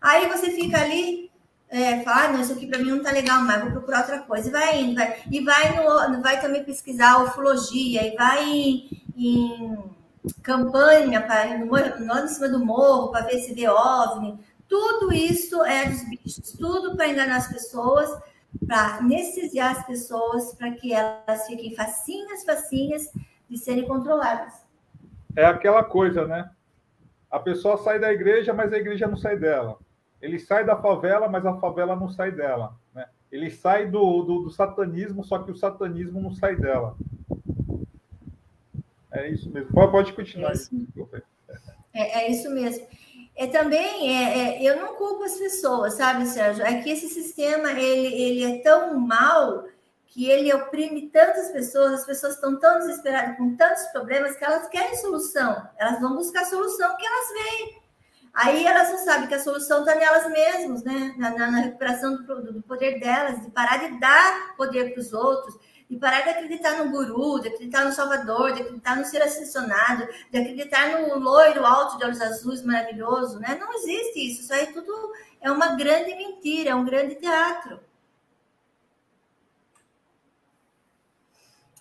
Aí 0.00 0.26
você 0.26 0.50
fica 0.50 0.82
ali, 0.82 1.30
é, 1.68 2.00
fala, 2.02 2.32
não, 2.32 2.40
isso 2.40 2.52
aqui 2.52 2.66
para 2.66 2.80
mim 2.80 2.90
não 2.90 3.02
tá 3.02 3.12
legal 3.12 3.42
mais, 3.42 3.62
vou 3.62 3.70
procurar 3.70 4.00
outra 4.00 4.18
coisa. 4.18 4.48
E 4.48 4.50
vai 4.50 4.80
indo, 4.80 4.96
vai, 4.96 5.22
e 5.30 5.40
vai, 5.40 5.76
no, 5.76 6.20
vai 6.20 6.40
também 6.40 6.64
pesquisar 6.64 7.22
ufologia, 7.22 8.04
e 8.04 8.16
vai 8.16 8.44
em, 8.44 8.90
em 9.16 9.95
campanha 10.42 11.22
para 11.22 11.58
no, 11.58 11.66
no, 11.66 12.18
em 12.24 12.28
cima 12.28 12.48
do 12.48 12.64
morro 12.64 13.10
para 13.10 13.26
ver 13.26 13.40
se 13.40 13.54
vê 13.54 13.68
OVNI. 13.68 14.38
Tudo 14.68 15.12
isso 15.12 15.64
é 15.64 15.88
dos 15.88 16.02
bichos, 16.08 16.52
tudo 16.58 16.96
para 16.96 17.08
enganar 17.08 17.36
as 17.36 17.48
pessoas 17.48 18.10
para 18.66 18.96
anestesiar 18.98 19.72
as 19.72 19.86
pessoas 19.86 20.54
para 20.54 20.70
que 20.72 20.92
elas 20.92 21.46
fiquem 21.46 21.74
facinhas, 21.74 22.44
facinhas 22.44 23.12
de 23.48 23.58
serem 23.58 23.86
controladas. 23.86 24.54
É 25.34 25.44
aquela 25.44 25.84
coisa, 25.84 26.26
né? 26.26 26.50
A 27.30 27.38
pessoa 27.38 27.76
sai 27.76 27.98
da 27.98 28.12
igreja, 28.12 28.54
mas 28.54 28.72
a 28.72 28.78
igreja 28.78 29.06
não 29.06 29.16
sai 29.16 29.36
dela. 29.36 29.78
Ele 30.20 30.38
sai 30.38 30.64
da 30.64 30.76
favela, 30.76 31.28
mas 31.28 31.44
a 31.44 31.56
favela 31.56 31.94
não 31.94 32.08
sai 32.08 32.32
dela. 32.32 32.74
Né? 32.94 33.06
Ele 33.30 33.50
sai 33.50 33.86
do, 33.86 34.22
do, 34.22 34.42
do 34.44 34.50
satanismo, 34.50 35.22
só 35.24 35.38
que 35.38 35.50
o 35.50 35.56
satanismo 35.56 36.20
não 36.20 36.32
sai 36.32 36.56
dela. 36.56 36.96
É 39.16 39.28
isso 39.28 39.50
mesmo. 39.50 39.72
Pode 39.72 40.12
continuar. 40.12 40.50
É 40.50 40.54
isso, 40.54 40.70
é, 41.94 42.24
é 42.24 42.30
isso 42.30 42.50
mesmo 42.50 42.86
é 43.36 43.46
também 43.46 44.16
é, 44.16 44.38
é, 44.38 44.62
eu 44.62 44.80
não 44.80 44.94
culpo 44.94 45.22
as 45.22 45.36
pessoas, 45.36 45.94
sabe, 45.94 46.24
Sérgio? 46.26 46.64
É 46.64 46.80
que 46.80 46.90
esse 46.90 47.08
sistema 47.08 47.70
ele, 47.72 48.14
ele 48.14 48.44
é 48.44 48.62
tão 48.62 48.98
mal 48.98 49.64
que 50.06 50.30
ele 50.30 50.52
oprime 50.54 51.10
tantas 51.10 51.50
pessoas, 51.50 51.92
as 51.92 52.06
pessoas 52.06 52.34
estão 52.34 52.58
tão 52.58 52.78
desesperadas 52.78 53.36
com 53.36 53.54
tantos 53.54 53.84
problemas 53.88 54.34
que 54.36 54.44
elas 54.44 54.66
querem 54.68 54.96
solução, 54.96 55.68
elas 55.76 56.00
vão 56.00 56.16
buscar 56.16 56.46
solução 56.46 56.96
que 56.96 57.06
elas 57.06 57.28
veem. 57.32 57.86
Aí 58.32 58.66
elas 58.66 58.90
não 58.90 58.98
sabem 58.98 59.28
que 59.28 59.34
a 59.34 59.42
solução 59.42 59.80
está 59.80 59.94
nelas 59.94 60.30
mesmas, 60.30 60.82
né? 60.84 61.14
Na, 61.18 61.30
na, 61.30 61.50
na 61.50 61.58
recuperação 61.58 62.16
do, 62.22 62.52
do, 62.52 62.62
poder 62.62 62.98
delas, 62.98 63.42
de 63.42 63.50
parar 63.50 63.78
de 63.78 63.98
dar 63.98 64.54
poder 64.56 64.92
para 64.92 65.00
os 65.00 65.12
outros, 65.12 65.58
de 65.88 65.96
parar 65.96 66.22
de 66.22 66.30
acreditar 66.30 66.82
no 66.82 66.90
guru, 66.90 67.40
de 67.40 67.48
acreditar 67.48 67.84
no 67.84 67.92
Salvador, 67.92 68.52
de 68.52 68.62
acreditar 68.62 68.96
no 68.96 69.04
ser 69.04 69.22
ascensionado, 69.22 70.08
de 70.30 70.38
acreditar 70.38 71.00
no 71.00 71.18
loiro 71.18 71.64
alto 71.64 71.96
de 71.96 72.04
olhos 72.04 72.20
azuis 72.20 72.62
maravilhoso, 72.62 73.38
né? 73.38 73.56
Não 73.58 73.72
existe 73.74 74.18
isso. 74.26 74.42
Isso 74.42 74.52
aí 74.52 74.66
tudo 74.72 74.92
é 75.40 75.50
uma 75.50 75.76
grande 75.76 76.14
mentira, 76.14 76.70
é 76.70 76.74
um 76.74 76.84
grande 76.84 77.14
teatro. 77.14 77.80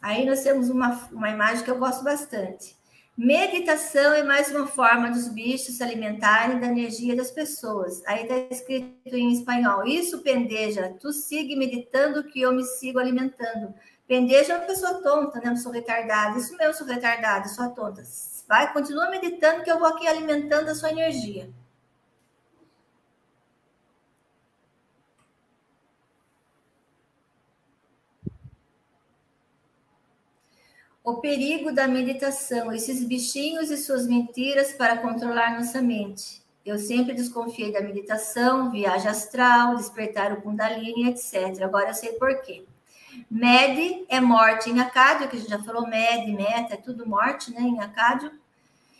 Aí 0.01 0.23
nós 0.23 0.43
temos 0.43 0.69
uma, 0.69 0.91
uma 1.11 1.29
imagem 1.31 1.63
que 1.63 1.71
eu 1.71 1.79
gosto 1.79 2.03
bastante. 2.03 2.77
Meditação 3.17 4.13
é 4.13 4.21
mais 4.23 4.51
uma 4.51 4.67
forma 4.67 5.09
dos 5.09 5.29
bichos 5.29 5.77
se 5.77 5.81
alimentarem 5.81 6.59
da 6.59 6.67
energia 6.67 7.15
das 7.15 7.31
pessoas. 7.31 8.03
Aí 8.05 8.23
está 8.23 8.35
escrito 8.53 9.15
em 9.15 9.31
espanhol: 9.31 9.87
Isso, 9.87 10.21
pendeja, 10.21 10.93
tu 10.99 11.13
sigue 11.13 11.55
meditando 11.55 12.25
que 12.25 12.41
eu 12.41 12.53
me 12.53 12.63
sigo 12.63 12.99
alimentando. 12.99 13.73
Pendeja 14.07 14.53
é 14.53 14.57
uma 14.57 14.65
pessoa 14.67 15.01
tonta, 15.01 15.39
né? 15.39 15.49
Eu 15.49 15.57
sou 15.57 15.71
retardada. 15.71 16.37
Isso 16.37 16.55
mesmo, 16.57 16.73
sou 16.73 16.87
retardada, 16.87 17.47
sou 17.49 17.69
tonta. 17.71 18.03
Vai, 18.47 18.71
continua 18.71 19.09
meditando 19.09 19.63
que 19.63 19.71
eu 19.71 19.79
vou 19.79 19.87
aqui 19.87 20.07
alimentando 20.07 20.69
a 20.69 20.75
sua 20.75 20.91
energia. 20.91 21.49
O 31.03 31.17
perigo 31.21 31.71
da 31.71 31.87
meditação, 31.87 32.71
esses 32.71 33.03
bichinhos 33.03 33.69
e 33.69 33.77
suas 33.77 34.07
mentiras 34.07 34.73
para 34.73 34.97
controlar 34.97 35.55
nossa 35.55 35.81
mente. 35.81 36.41
Eu 36.65 36.79
sempre 36.79 37.13
desconfiei 37.13 37.71
da 37.71 37.79
meditação, 37.81 38.71
viagem 38.71 39.07
astral, 39.07 39.75
despertar 39.75 40.33
o 40.33 40.41
Kundalini, 40.41 41.07
etc. 41.09 41.61
Agora 41.63 41.89
eu 41.89 41.93
sei 41.93 42.13
por 42.13 42.41
quê. 42.41 42.65
Med 43.30 44.05
é 44.09 44.20
morte 44.20 44.70
em 44.70 44.80
Acádio, 44.80 45.30
que 45.30 45.36
a 45.36 45.39
gente 45.39 45.49
já 45.49 45.63
falou, 45.63 45.88
Med, 45.88 46.32
Meta, 46.32 46.74
é 46.74 46.78
tudo 46.78 47.07
morte, 47.07 47.53
né, 47.53 47.61
em 47.61 47.80
Acádio. 47.80 48.32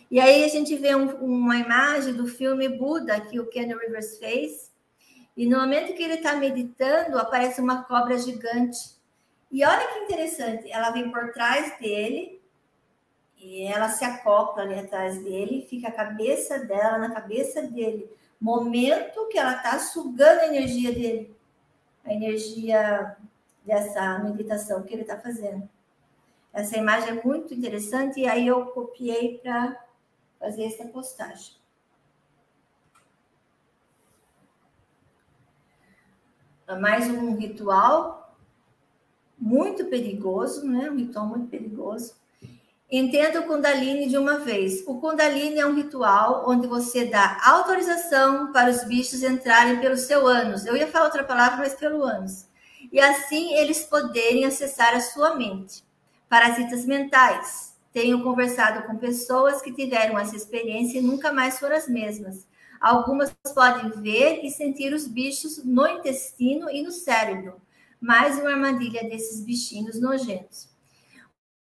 E 0.10 0.20
aí 0.20 0.44
a 0.44 0.48
gente 0.48 0.76
vê 0.76 0.96
um, 0.96 1.10
uma 1.18 1.58
imagem 1.58 2.14
do 2.14 2.28
filme 2.28 2.70
Buda, 2.70 3.20
que 3.22 3.40
o 3.40 3.48
Ken 3.48 3.68
Rivers 3.68 4.18
fez, 4.18 4.72
e 5.36 5.46
no 5.46 5.60
momento 5.60 5.94
que 5.94 6.04
ele 6.04 6.16
está 6.16 6.36
meditando, 6.36 7.18
aparece 7.18 7.60
uma 7.60 7.84
cobra 7.84 8.18
gigante 8.18 8.96
e 9.52 9.64
olha 9.64 9.88
que 9.88 10.00
interessante, 10.00 10.70
ela 10.72 10.90
vem 10.90 11.10
por 11.10 11.32
trás 11.32 11.80
dele 11.80 12.42
e 13.38 13.64
ela 13.64 13.90
se 13.90 14.04
acopla 14.04 14.64
ali 14.64 14.78
atrás 14.78 15.24
dele, 15.24 15.66
fica 15.70 15.88
a 15.88 15.94
cabeça 15.94 16.60
dela 16.60 16.98
na 16.98 17.12
cabeça 17.12 17.62
dele. 17.62 18.10
Momento 18.38 19.28
que 19.30 19.38
ela 19.38 19.56
está 19.56 19.80
sugando 19.80 20.42
a 20.42 20.48
energia 20.48 20.92
dele, 20.92 21.34
a 22.04 22.14
energia 22.14 23.16
dessa 23.66 24.20
meditação 24.20 24.84
que 24.84 24.94
ele 24.94 25.02
está 25.02 25.18
fazendo. 25.18 25.68
Essa 26.54 26.78
imagem 26.78 27.10
é 27.10 27.24
muito 27.24 27.54
interessante 27.54 28.22
e 28.22 28.28
aí 28.28 28.48
eu 28.48 28.68
copiei 28.68 29.40
para 29.40 29.78
fazer 30.40 30.64
essa 30.66 30.86
postagem. 30.86 31.54
Mais 36.80 37.08
um 37.10 37.36
ritual 37.36 38.36
muito 39.38 39.86
perigoso, 39.86 40.66
né? 40.66 40.90
Um 40.90 40.96
ritual 40.96 41.28
muito 41.28 41.48
perigoso. 41.48 42.16
Entenda 42.90 43.42
o 43.42 43.44
Kundalini 43.44 44.08
de 44.08 44.18
uma 44.18 44.40
vez. 44.40 44.84
O 44.88 45.00
Kundalini 45.00 45.60
é 45.60 45.66
um 45.66 45.76
ritual 45.76 46.46
onde 46.48 46.68
você 46.68 47.06
dá 47.06 47.38
autorização 47.44 48.52
para 48.52 48.70
os 48.70 48.84
bichos 48.84 49.24
entrarem 49.24 49.80
pelo 49.80 49.98
seu 49.98 50.26
ânus. 50.26 50.66
Eu 50.66 50.78
ia 50.78 50.88
falar 50.88 51.06
outra 51.06 51.24
palavra, 51.24 51.58
mas 51.58 51.74
pelo 51.74 52.04
ânus. 52.04 52.48
E 52.92 53.00
assim 53.00 53.54
eles 53.56 53.84
poderem 53.84 54.46
acessar 54.46 54.94
a 54.94 55.00
sua 55.00 55.36
mente. 55.36 55.84
Parasitas 56.30 56.86
mentais. 56.86 57.76
Tenho 57.94 58.24
conversado 58.24 58.86
com 58.88 58.98
pessoas 58.98 59.62
que 59.62 59.72
tiveram 59.72 60.20
essa 60.20 60.36
experiência 60.36 61.00
e 61.00 61.02
nunca 61.02 61.32
mais 61.32 61.60
foram 61.60 61.76
as 61.76 61.88
mesmas. 61.88 62.46
Algumas 62.82 63.34
podem 63.54 63.90
ver 64.02 64.44
e 64.44 64.50
sentir 64.50 64.94
os 64.94 65.08
bichos 65.08 65.64
no 65.64 65.88
intestino 65.88 66.70
e 66.70 66.84
no 66.84 66.92
cérebro 66.92 67.62
mais 68.06 68.38
uma 68.40 68.52
armadilha 68.52 69.04
desses 69.10 69.42
bichinhos 69.42 70.00
nojentos. 70.00 70.70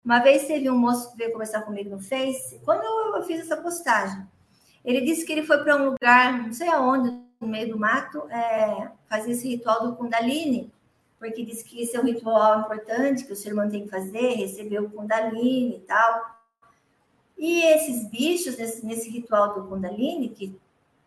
Uma 0.04 0.20
vez 0.20 0.46
teve 0.46 0.70
um 0.70 0.78
moço 0.78 1.10
que 1.10 1.18
veio 1.18 1.32
conversar 1.32 1.62
comigo 1.62 1.90
no 1.90 2.00
Face, 2.00 2.60
quando 2.64 2.84
eu 2.84 3.22
fiz 3.24 3.40
essa 3.40 3.56
postagem, 3.56 4.24
ele 4.84 5.00
disse 5.00 5.26
que 5.26 5.32
ele 5.32 5.42
foi 5.42 5.58
para 5.64 5.76
um 5.76 5.90
lugar, 5.90 6.44
não 6.44 6.52
sei 6.52 6.68
aonde, 6.68 7.10
no 7.40 7.48
meio 7.48 7.70
do 7.70 7.78
mato, 7.78 8.22
é, 8.30 8.90
fazer 9.08 9.32
esse 9.32 9.48
ritual 9.48 9.84
do 9.84 9.96
Kundalini, 9.96 10.72
porque 11.18 11.44
disse 11.44 11.64
que 11.64 11.82
esse 11.82 11.96
é 11.96 12.00
um 12.00 12.04
ritual 12.04 12.60
importante 12.60 13.24
que 13.24 13.32
o 13.32 13.36
ser 13.36 13.52
humano 13.52 13.70
tem 13.70 13.84
que 13.84 13.90
fazer, 13.90 14.34
receber 14.34 14.80
o 14.80 14.90
Kundalini 14.90 15.76
e 15.76 15.80
tal. 15.80 16.38
E 17.36 17.62
esses 17.62 18.08
bichos, 18.08 18.56
nesse, 18.56 18.84
nesse 18.84 19.10
ritual 19.10 19.54
do 19.54 19.68
Kundalini, 19.68 20.28
que 20.28 20.58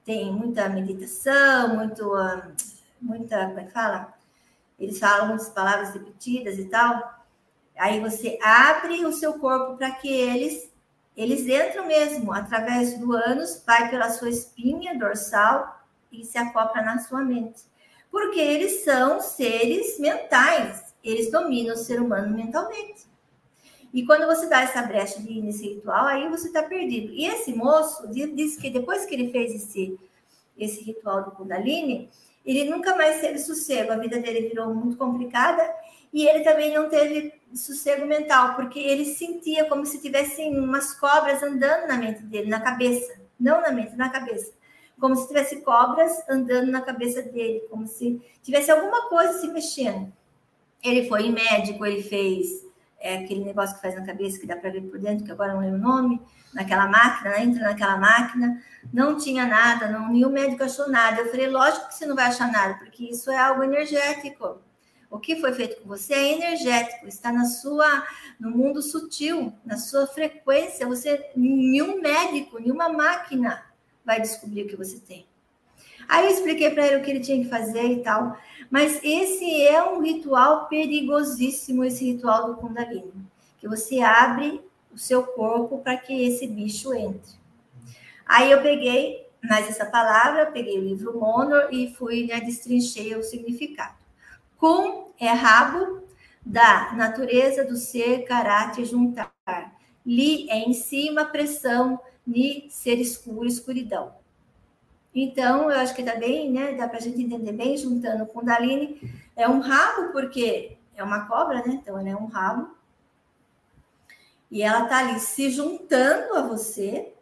tem 0.03 0.31
muita 0.31 0.67
meditação, 0.69 1.75
muito, 1.75 2.13
ah, 2.15 2.51
muita, 3.01 3.47
como 3.47 3.59
é 3.59 3.63
que 3.65 3.71
fala? 3.71 4.13
eles 4.81 4.97
falam 4.97 5.27
muitas 5.27 5.49
palavras 5.49 5.93
repetidas 5.93 6.57
e 6.57 6.65
tal. 6.65 7.21
Aí 7.77 7.99
você 7.99 8.37
abre 8.41 9.05
o 9.05 9.13
seu 9.13 9.35
corpo 9.35 9.77
para 9.77 9.91
que 9.91 10.11
eles 10.11 10.69
eles 11.15 11.41
entram 11.41 11.85
mesmo 11.85 12.31
através 12.31 12.97
do 12.97 13.13
ânus, 13.13 13.61
vai 13.65 13.89
pela 13.89 14.09
sua 14.09 14.29
espinha 14.29 14.97
dorsal 14.97 15.81
e 16.11 16.23
se 16.23 16.37
acopla 16.37 16.81
na 16.81 16.99
sua 16.99 17.21
mente. 17.21 17.63
Porque 18.11 18.39
eles 18.39 18.83
são 18.83 19.21
seres 19.21 19.97
mentais, 19.97 20.93
eles 21.03 21.31
dominam 21.31 21.73
o 21.73 21.77
ser 21.77 22.01
humano 22.01 22.35
mentalmente. 22.35 23.09
E 23.93 24.05
quando 24.05 24.25
você 24.25 24.47
dá 24.47 24.61
essa 24.61 24.81
brecha 24.83 25.19
de 25.19 25.41
nesse 25.41 25.67
ritual, 25.67 26.05
aí 26.05 26.29
você 26.29 26.47
está 26.47 26.63
perdido. 26.63 27.11
E 27.13 27.25
esse 27.25 27.53
moço 27.53 28.07
disse 28.09 28.59
que 28.59 28.69
depois 28.69 29.05
que 29.05 29.13
ele 29.15 29.31
fez 29.31 29.53
esse, 29.53 29.99
esse 30.57 30.81
ritual 30.83 31.23
do 31.23 31.31
Kundalini, 31.31 32.09
ele 32.45 32.69
nunca 32.69 32.95
mais 32.95 33.19
teve 33.21 33.37
sossego, 33.39 33.91
a 33.91 33.97
vida 33.97 34.19
dele 34.19 34.49
virou 34.49 34.73
muito 34.73 34.97
complicada 34.97 35.63
e 36.13 36.27
ele 36.27 36.43
também 36.43 36.73
não 36.73 36.89
teve 36.89 37.33
sossego 37.53 38.05
mental, 38.05 38.55
porque 38.55 38.79
ele 38.79 39.05
sentia 39.05 39.65
como 39.65 39.85
se 39.85 40.01
tivessem 40.01 40.57
umas 40.57 40.93
cobras 40.93 41.43
andando 41.43 41.87
na 41.87 41.97
mente 41.97 42.23
dele, 42.23 42.49
na 42.49 42.59
cabeça, 42.59 43.19
não 43.39 43.61
na 43.61 43.71
mente, 43.71 43.95
na 43.95 44.09
cabeça. 44.09 44.53
Como 45.01 45.15
se 45.15 45.27
tivesse 45.27 45.61
cobras 45.61 46.11
andando 46.29 46.71
na 46.71 46.79
cabeça 46.79 47.23
dele, 47.23 47.61
como 47.71 47.87
se 47.87 48.21
tivesse 48.43 48.69
alguma 48.71 49.09
coisa 49.09 49.33
se 49.39 49.47
mexendo. 49.47 50.13
Ele 50.83 51.09
foi 51.09 51.23
em 51.23 51.31
médico, 51.31 51.85
ele 51.85 52.03
fez 52.03 52.63
é, 52.99 53.17
aquele 53.17 53.43
negócio 53.43 53.75
que 53.75 53.81
faz 53.81 53.95
na 53.95 54.05
cabeça, 54.05 54.39
que 54.39 54.45
dá 54.45 54.55
para 54.55 54.69
ver 54.69 54.81
por 54.81 54.99
dentro, 54.99 55.25
que 55.25 55.31
agora 55.31 55.53
não 55.53 55.61
lembro 55.61 55.79
o 55.79 55.81
nome, 55.81 56.21
naquela 56.53 56.87
máquina, 56.87 57.31
né? 57.31 57.43
entra 57.43 57.63
naquela 57.63 57.97
máquina, 57.97 58.61
não 58.93 59.17
tinha 59.17 59.45
nada, 59.45 59.87
não, 59.89 60.11
nenhum 60.11 60.29
médico 60.29 60.63
achou 60.63 60.87
nada. 60.87 61.21
Eu 61.21 61.31
falei, 61.31 61.47
lógico 61.47 61.87
que 61.87 61.95
você 61.95 62.05
não 62.05 62.15
vai 62.15 62.25
achar 62.25 62.51
nada, 62.51 62.75
porque 62.75 63.05
isso 63.05 63.31
é 63.31 63.37
algo 63.37 63.63
energético. 63.63 64.59
O 65.09 65.19
que 65.19 65.41
foi 65.41 65.51
feito 65.51 65.81
com 65.81 65.89
você 65.89 66.13
é 66.13 66.33
energético, 66.33 67.07
está 67.07 67.33
na 67.33 67.45
sua, 67.45 68.05
no 68.39 68.49
mundo 68.49 68.81
sutil, 68.81 69.51
na 69.65 69.77
sua 69.77 70.07
frequência. 70.07 70.87
Você, 70.87 71.31
nenhum 71.35 71.99
médico, 72.01 72.59
nenhuma 72.59 72.87
máquina 72.87 73.61
vai 74.05 74.21
descobrir 74.21 74.63
o 74.63 74.67
que 74.67 74.75
você 74.75 74.99
tem. 74.99 75.25
Aí 76.07 76.25
eu 76.25 76.31
expliquei 76.31 76.69
para 76.69 76.87
ele 76.87 76.97
o 76.97 77.03
que 77.03 77.11
ele 77.11 77.19
tinha 77.19 77.41
que 77.43 77.49
fazer 77.49 77.85
e 77.85 78.03
tal. 78.03 78.37
Mas 78.69 78.99
esse 79.03 79.61
é 79.61 79.83
um 79.83 80.01
ritual 80.01 80.67
perigosíssimo, 80.67 81.83
esse 81.83 82.05
ritual 82.05 82.47
do 82.47 82.57
Kundalini, 82.57 83.13
que 83.59 83.67
você 83.67 84.01
abre 84.01 84.61
o 84.93 84.97
seu 84.97 85.23
corpo 85.23 85.79
para 85.79 85.97
que 85.97 86.13
esse 86.25 86.47
bicho 86.47 86.93
entre. 86.93 87.39
Aí 88.25 88.51
eu 88.51 88.61
peguei 88.61 89.25
mais 89.43 89.67
essa 89.67 89.85
palavra, 89.85 90.51
peguei 90.51 90.77
o 90.77 90.83
livro 90.83 91.19
Monor 91.19 91.69
e 91.71 91.93
fui, 91.93 92.27
né, 92.27 92.39
destrinchei 92.39 93.15
o 93.15 93.23
significado. 93.23 93.95
Kun 94.57 95.05
é 95.19 95.29
rabo 95.31 96.03
da 96.45 96.93
natureza 96.93 97.63
do 97.63 97.75
ser, 97.75 98.23
caráter, 98.23 98.85
juntar. 98.85 99.33
Li 100.05 100.49
é 100.49 100.59
em 100.59 100.73
cima, 100.73 101.25
pressão, 101.25 101.99
ni, 102.25 102.67
ser 102.69 102.99
escuro, 102.99 103.47
escuridão. 103.47 104.13
Então, 105.13 105.69
eu 105.69 105.79
acho 105.79 105.93
que 105.93 106.03
dá 106.03 106.15
bem, 106.15 106.51
né? 106.51 106.73
Dá 106.73 106.87
para 106.87 106.97
a 106.97 107.01
gente 107.01 107.21
entender 107.21 107.51
bem, 107.51 107.77
juntando 107.77 108.25
com 108.25 108.39
Kundalini. 108.39 109.01
É 109.35 109.47
um 109.47 109.59
rabo, 109.59 110.11
porque 110.13 110.77
é 110.95 111.03
uma 111.03 111.27
cobra, 111.27 111.55
né? 111.65 111.79
Então, 111.81 111.99
ela 111.99 112.09
é 112.09 112.15
um 112.15 112.27
rabo. 112.27 112.75
E 114.49 114.61
ela 114.61 114.85
tá 114.85 114.99
ali 114.99 115.19
se 115.19 115.49
juntando 115.49 116.35
a 116.35 116.41
você, 116.41 117.13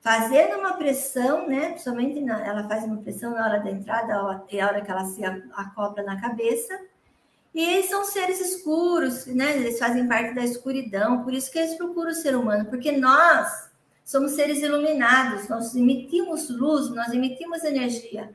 fazendo 0.00 0.58
uma 0.58 0.74
pressão, 0.74 1.46
né? 1.46 1.70
Principalmente 1.70 2.20
na, 2.20 2.46
ela 2.46 2.66
faz 2.66 2.84
uma 2.84 2.98
pressão 2.98 3.32
na 3.32 3.44
hora 3.44 3.60
da 3.60 3.70
entrada 3.70 4.44
e 4.50 4.60
a 4.60 4.66
hora 4.66 4.80
que 4.80 4.90
ela 4.90 5.04
se 5.04 5.22
acopla 5.24 6.02
na 6.02 6.20
cabeça. 6.20 6.78
E 7.54 7.62
eles 7.62 7.90
são 7.90 8.04
seres 8.04 8.40
escuros, 8.40 9.26
né? 9.26 9.56
Eles 9.56 9.78
fazem 9.78 10.08
parte 10.08 10.34
da 10.34 10.42
escuridão, 10.42 11.22
por 11.22 11.34
isso 11.34 11.50
que 11.50 11.58
eles 11.58 11.74
procuram 11.74 12.10
o 12.10 12.14
ser 12.14 12.34
humano, 12.34 12.64
porque 12.66 12.92
nós 12.92 13.70
Somos 14.04 14.32
seres 14.32 14.60
iluminados, 14.62 15.48
nós 15.48 15.74
emitimos 15.74 16.48
luz, 16.50 16.90
nós 16.90 17.12
emitimos 17.12 17.64
energia. 17.64 18.32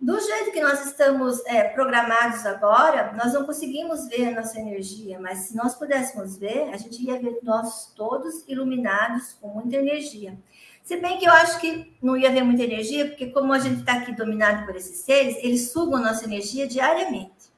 Do 0.00 0.18
jeito 0.20 0.52
que 0.52 0.60
nós 0.60 0.86
estamos 0.86 1.44
é, 1.46 1.64
programados 1.64 2.46
agora, 2.46 3.12
nós 3.16 3.32
não 3.32 3.44
conseguimos 3.44 4.06
ver 4.06 4.28
a 4.28 4.40
nossa 4.40 4.60
energia, 4.60 5.18
mas 5.18 5.38
se 5.38 5.56
nós 5.56 5.74
pudéssemos 5.74 6.36
ver, 6.36 6.68
a 6.72 6.76
gente 6.76 7.02
ia 7.02 7.18
ver 7.18 7.40
nós 7.42 7.92
todos 7.96 8.44
iluminados 8.46 9.36
com 9.40 9.48
muita 9.48 9.76
energia. 9.76 10.38
Se 10.84 10.96
bem 10.98 11.18
que 11.18 11.26
eu 11.26 11.32
acho 11.32 11.58
que 11.60 11.92
não 12.00 12.16
ia 12.16 12.28
haver 12.28 12.44
muita 12.44 12.62
energia, 12.62 13.08
porque 13.08 13.26
como 13.26 13.52
a 13.52 13.58
gente 13.58 13.80
está 13.80 13.94
aqui 13.94 14.12
dominado 14.12 14.64
por 14.64 14.76
esses 14.76 14.98
seres, 14.98 15.36
eles 15.42 15.72
sugam 15.72 16.00
nossa 16.00 16.24
energia 16.24 16.66
diariamente. 16.66 17.52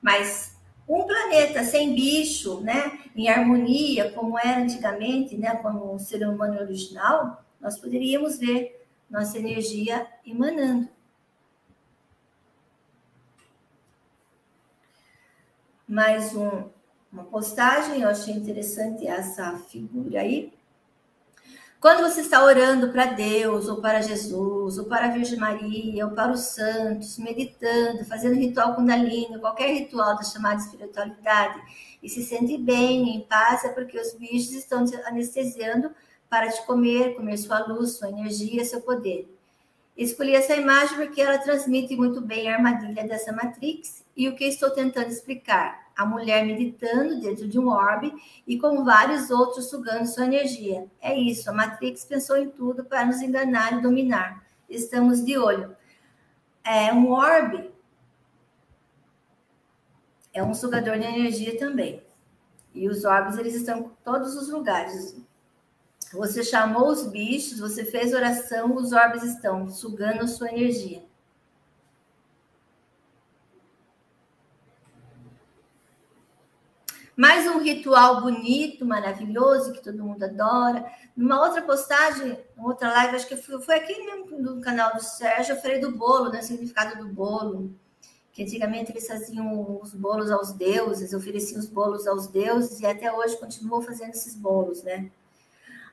Mas 0.00 0.51
um 0.88 1.04
planeta 1.04 1.64
sem 1.64 1.94
bicho, 1.94 2.60
né, 2.60 2.98
em 3.14 3.28
harmonia, 3.28 4.10
como 4.12 4.38
era 4.38 4.60
antigamente, 4.60 5.36
né, 5.36 5.56
como 5.56 5.94
o 5.94 5.98
ser 5.98 6.26
humano 6.26 6.60
original, 6.60 7.44
nós 7.60 7.78
poderíamos 7.78 8.38
ver 8.38 8.86
nossa 9.08 9.38
energia 9.38 10.06
emanando. 10.26 10.88
Mais 15.86 16.34
um, 16.34 16.70
uma 17.12 17.24
postagem, 17.24 18.00
eu 18.00 18.08
achei 18.08 18.32
interessante 18.34 19.06
essa 19.06 19.58
figura 19.58 20.20
aí. 20.20 20.52
Quando 21.82 22.08
você 22.08 22.20
está 22.20 22.44
orando 22.44 22.92
para 22.92 23.06
Deus, 23.06 23.66
ou 23.66 23.80
para 23.80 24.00
Jesus, 24.00 24.78
ou 24.78 24.84
para 24.84 25.06
a 25.06 25.10
Virgem 25.10 25.36
Maria, 25.36 26.06
ou 26.06 26.12
para 26.12 26.30
os 26.30 26.42
santos, 26.42 27.18
meditando, 27.18 28.04
fazendo 28.04 28.36
ritual 28.36 28.76
Kundalini, 28.76 29.40
qualquer 29.40 29.66
ritual 29.74 30.14
da 30.14 30.22
chamada 30.22 30.60
espiritualidade, 30.60 31.60
e 32.00 32.08
se 32.08 32.22
sente 32.22 32.56
bem, 32.56 33.16
em 33.16 33.22
paz, 33.22 33.64
é 33.64 33.70
porque 33.70 33.98
os 33.98 34.14
bichos 34.14 34.52
estão 34.52 34.84
te 34.84 34.94
anestesiando 34.94 35.90
para 36.30 36.52
te 36.52 36.64
comer, 36.66 37.16
comer 37.16 37.36
sua 37.36 37.66
luz, 37.66 37.94
sua 37.94 38.10
energia, 38.10 38.64
seu 38.64 38.80
poder. 38.80 39.28
Escolhi 39.96 40.36
essa 40.36 40.54
imagem 40.54 40.96
porque 40.96 41.20
ela 41.20 41.38
transmite 41.38 41.96
muito 41.96 42.20
bem 42.20 42.48
a 42.48 42.58
armadilha 42.58 43.02
dessa 43.08 43.32
matrix 43.32 44.04
e 44.16 44.28
o 44.28 44.36
que 44.36 44.44
estou 44.44 44.70
tentando 44.70 45.08
explicar 45.08 45.81
a 45.96 46.06
mulher 46.06 46.44
meditando 46.44 47.20
dentro 47.20 47.48
de 47.48 47.58
um 47.58 47.68
orbe 47.68 48.12
e 48.46 48.58
com 48.58 48.84
vários 48.84 49.30
outros 49.30 49.68
sugando 49.68 50.06
sua 50.06 50.26
energia. 50.26 50.86
É 51.00 51.16
isso, 51.16 51.48
a 51.50 51.52
Matrix 51.52 52.04
pensou 52.04 52.36
em 52.36 52.50
tudo 52.50 52.84
para 52.84 53.04
nos 53.04 53.20
enganar 53.20 53.78
e 53.78 53.82
dominar. 53.82 54.44
Estamos 54.68 55.24
de 55.24 55.36
olho. 55.36 55.76
É 56.64 56.92
um 56.92 57.10
orbe 57.10 57.72
é 60.32 60.42
um 60.42 60.54
sugador 60.54 60.98
de 60.98 61.04
energia 61.04 61.58
também. 61.58 62.02
E 62.74 62.88
os 62.88 63.04
orbes 63.04 63.36
eles 63.36 63.54
estão 63.54 63.80
em 63.80 63.90
todos 64.02 64.34
os 64.34 64.48
lugares. 64.48 65.14
Você 66.12 66.42
chamou 66.42 66.88
os 66.88 67.06
bichos, 67.06 67.58
você 67.58 67.84
fez 67.84 68.14
oração, 68.14 68.74
os 68.74 68.92
orbes 68.92 69.22
estão 69.22 69.68
sugando 69.70 70.26
sua 70.26 70.48
energia. 70.48 71.02
Mais 77.22 77.46
um 77.46 77.60
ritual 77.60 78.20
bonito, 78.20 78.84
maravilhoso, 78.84 79.72
que 79.72 79.80
todo 79.80 80.02
mundo 80.02 80.24
adora. 80.24 80.84
Numa 81.16 81.40
outra 81.40 81.62
postagem, 81.62 82.36
outra 82.58 82.92
live, 82.92 83.14
acho 83.14 83.28
que 83.28 83.36
foi 83.36 83.76
aqui 83.76 83.94
mesmo 84.04 84.60
canal 84.60 84.92
do 84.92 85.00
Sérgio, 85.00 85.54
eu 85.54 85.62
falei 85.62 85.78
do 85.78 85.92
bolo, 85.92 86.32
né? 86.32 86.40
O 86.40 86.42
significado 86.42 86.98
do 86.98 87.06
bolo. 87.14 87.72
Que 88.32 88.42
antigamente 88.42 88.90
eles 88.90 89.06
faziam 89.06 89.78
os 89.80 89.94
bolos 89.94 90.32
aos 90.32 90.52
deuses, 90.52 91.14
ofereciam 91.14 91.60
os 91.60 91.68
bolos 91.68 92.08
aos 92.08 92.26
deuses, 92.26 92.80
e 92.80 92.86
até 92.86 93.12
hoje 93.12 93.38
continuam 93.38 93.82
fazendo 93.82 94.10
esses 94.10 94.34
bolos, 94.34 94.82
né? 94.82 95.08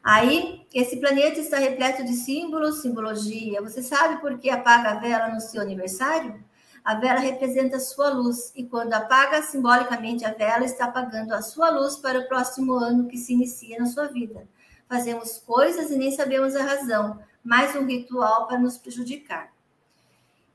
Aí, 0.03 0.65
esse 0.73 0.97
planeta 0.97 1.39
está 1.39 1.59
repleto 1.59 2.03
de 2.03 2.13
símbolos, 2.13 2.81
simbologia. 2.81 3.61
Você 3.61 3.83
sabe 3.83 4.19
por 4.19 4.39
que 4.39 4.49
apaga 4.49 4.93
a 4.93 4.95
vela 4.95 5.27
no 5.27 5.39
seu 5.39 5.61
aniversário? 5.61 6.43
A 6.83 6.95
vela 6.95 7.19
representa 7.19 7.77
a 7.77 7.79
sua 7.79 8.09
luz, 8.09 8.51
e 8.55 8.63
quando 8.65 8.93
apaga 8.93 9.41
simbolicamente 9.41 10.25
a 10.25 10.33
vela, 10.33 10.65
está 10.65 10.85
apagando 10.85 11.33
a 11.33 11.41
sua 11.41 11.69
luz 11.69 11.97
para 11.97 12.19
o 12.19 12.27
próximo 12.27 12.73
ano 12.73 13.07
que 13.07 13.17
se 13.17 13.33
inicia 13.33 13.77
na 13.79 13.85
sua 13.85 14.07
vida. 14.07 14.47
Fazemos 14.87 15.37
coisas 15.37 15.91
e 15.91 15.97
nem 15.97 16.11
sabemos 16.11 16.55
a 16.55 16.63
razão, 16.63 17.19
mais 17.43 17.75
um 17.75 17.85
ritual 17.85 18.47
para 18.47 18.57
nos 18.57 18.77
prejudicar. 18.77 19.51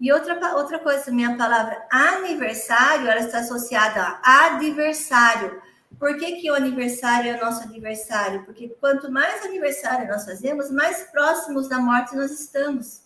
E 0.00 0.12
outra, 0.12 0.56
outra 0.56 0.78
coisa, 0.80 1.12
minha 1.12 1.36
palavra 1.36 1.86
aniversário, 1.90 3.08
ela 3.08 3.20
está 3.20 3.38
associada 3.38 4.18
a 4.22 4.56
adversário. 4.56 5.62
Por 5.98 6.18
que, 6.18 6.32
que 6.40 6.50
o 6.50 6.54
aniversário 6.54 7.30
é 7.30 7.36
o 7.36 7.44
nosso 7.44 7.62
adversário? 7.62 8.44
Porque 8.44 8.68
quanto 8.80 9.10
mais 9.10 9.44
aniversário 9.44 10.08
nós 10.08 10.24
fazemos, 10.24 10.70
mais 10.70 11.04
próximos 11.04 11.68
da 11.68 11.78
morte 11.78 12.16
nós 12.16 12.32
estamos. 12.32 13.03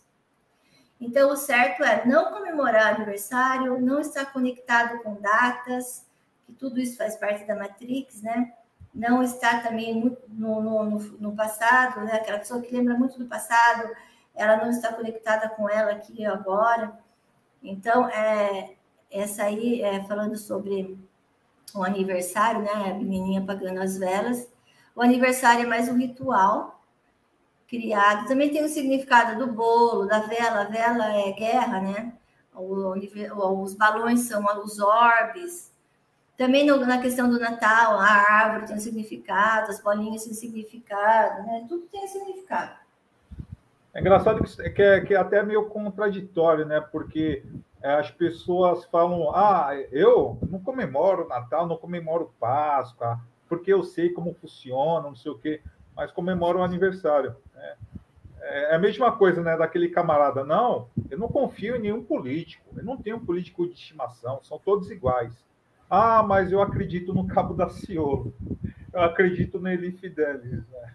Então, 1.01 1.31
o 1.31 1.37
certo 1.37 1.85
é 1.85 2.05
não 2.05 2.33
comemorar 2.33 2.95
aniversário, 2.95 3.81
não 3.81 4.01
estar 4.01 4.27
conectado 4.33 5.03
com 5.03 5.21
datas, 5.21 6.05
que 6.45 6.53
tudo 6.53 6.81
isso 6.81 6.97
faz 6.97 7.17
parte 7.17 7.47
da 7.47 7.55
Matrix, 7.55 8.23
né? 8.23 8.53
Não 8.93 9.23
estar 9.23 9.63
também 9.63 10.19
no, 10.29 10.61
no, 10.61 10.99
no, 10.99 11.37
passado, 11.37 12.01
né? 12.01 12.15
Aquela 12.15 12.39
pessoa 12.39 12.61
que 12.61 12.75
lembra 12.75 12.95
muito 12.95 13.19
do 13.19 13.27
passado, 13.27 13.89
ela 14.35 14.57
não 14.57 14.71
está 14.71 14.93
conectada 14.93 15.49
com 15.51 15.69
ela 15.69 15.93
aqui 15.93 16.25
agora. 16.25 16.99
Então, 17.63 18.09
é, 18.09 18.75
essa 19.11 19.45
aí, 19.45 19.83
é, 19.83 20.03
falando 20.05 20.37
sobre 20.37 20.99
o 21.75 21.85
aniversário, 21.85 22.63
né? 22.63 22.73
A 22.73 22.95
menininha 22.95 23.41
apagando 23.41 23.81
as 23.81 23.97
velas. 23.97 24.51
O 24.97 25.03
aniversário 25.03 25.63
é 25.63 25.67
mais 25.67 25.89
um 25.89 25.97
ritual 25.97 26.78
criado. 27.69 28.27
Também 28.27 28.51
tem 28.51 28.65
o 28.65 28.69
significado 28.69 29.39
do 29.39 29.53
bolo, 29.53 30.07
da 30.07 30.21
vela. 30.21 30.63
A 30.63 30.65
vela 30.65 31.15
é 31.15 31.33
guerra, 31.33 31.81
né? 31.81 32.13
Os 32.55 33.75
balões 33.75 34.21
são 34.23 34.45
os 34.65 34.81
orbes. 34.81 35.73
Também 36.37 36.65
na 36.67 37.01
questão 37.01 37.29
do 37.29 37.39
Natal, 37.39 37.99
a 37.99 38.07
árvore 38.07 38.67
tem 38.67 38.77
um 38.77 38.81
significado, 38.81 39.71
as 39.71 39.81
bolinhas 39.81 40.25
têm 40.25 40.33
significado, 40.33 41.43
né? 41.43 41.67
Tudo 41.69 41.87
tem 41.87 42.07
significado. 42.09 42.73
É 43.93 44.01
engraçado 44.01 44.43
que, 44.43 44.71
que, 44.71 44.83
é, 44.83 45.01
que 45.01 45.15
é 45.15 45.17
até 45.17 45.43
meio 45.43 45.67
contraditório, 45.67 46.65
né? 46.65 46.81
Porque 46.81 47.45
é, 47.83 47.95
as 47.95 48.11
pessoas 48.11 48.85
falam: 48.85 49.35
ah, 49.35 49.71
eu 49.91 50.39
não 50.49 50.61
comemoro 50.61 51.29
Natal, 51.29 51.67
não 51.67 51.77
comemoro 51.77 52.33
Páscoa, 52.39 53.21
porque 53.49 53.73
eu 53.73 53.83
sei 53.83 54.11
como 54.11 54.35
funciona, 54.35 55.09
não 55.09 55.17
sei 55.17 55.33
o 55.33 55.39
quê 55.39 55.61
mas 55.99 56.13
comemora 56.13 56.59
o 56.59 56.63
aniversário. 56.63 57.35
Né? 57.53 57.75
É 58.41 58.77
a 58.77 58.79
mesma 58.79 59.11
coisa, 59.11 59.43
né? 59.43 59.57
Daquele 59.57 59.89
camarada, 59.89 60.45
não, 60.45 60.89
eu 61.11 61.19
não 61.19 61.27
confio 61.27 61.75
em 61.75 61.81
nenhum 61.81 62.05
político, 62.05 62.65
eu 62.77 62.85
não 62.85 62.97
tenho 62.97 63.17
um 63.17 63.27
político 63.27 63.67
de 63.67 63.75
estimação, 63.75 64.41
são 64.45 64.61
todos 64.61 64.93
iguais. 64.93 65.35
Ah, 65.91 66.23
mas 66.23 66.53
eu 66.53 66.63
acredito 66.63 67.13
no 67.13 67.27
Cabo 67.27 67.53
da 67.53 67.69
Ciolo, 67.69 68.33
eu 68.93 69.03
acredito 69.03 69.59
no 69.59 69.69
Eli 69.69 69.91
Fidelis. 69.91 70.63
Né? 70.69 70.95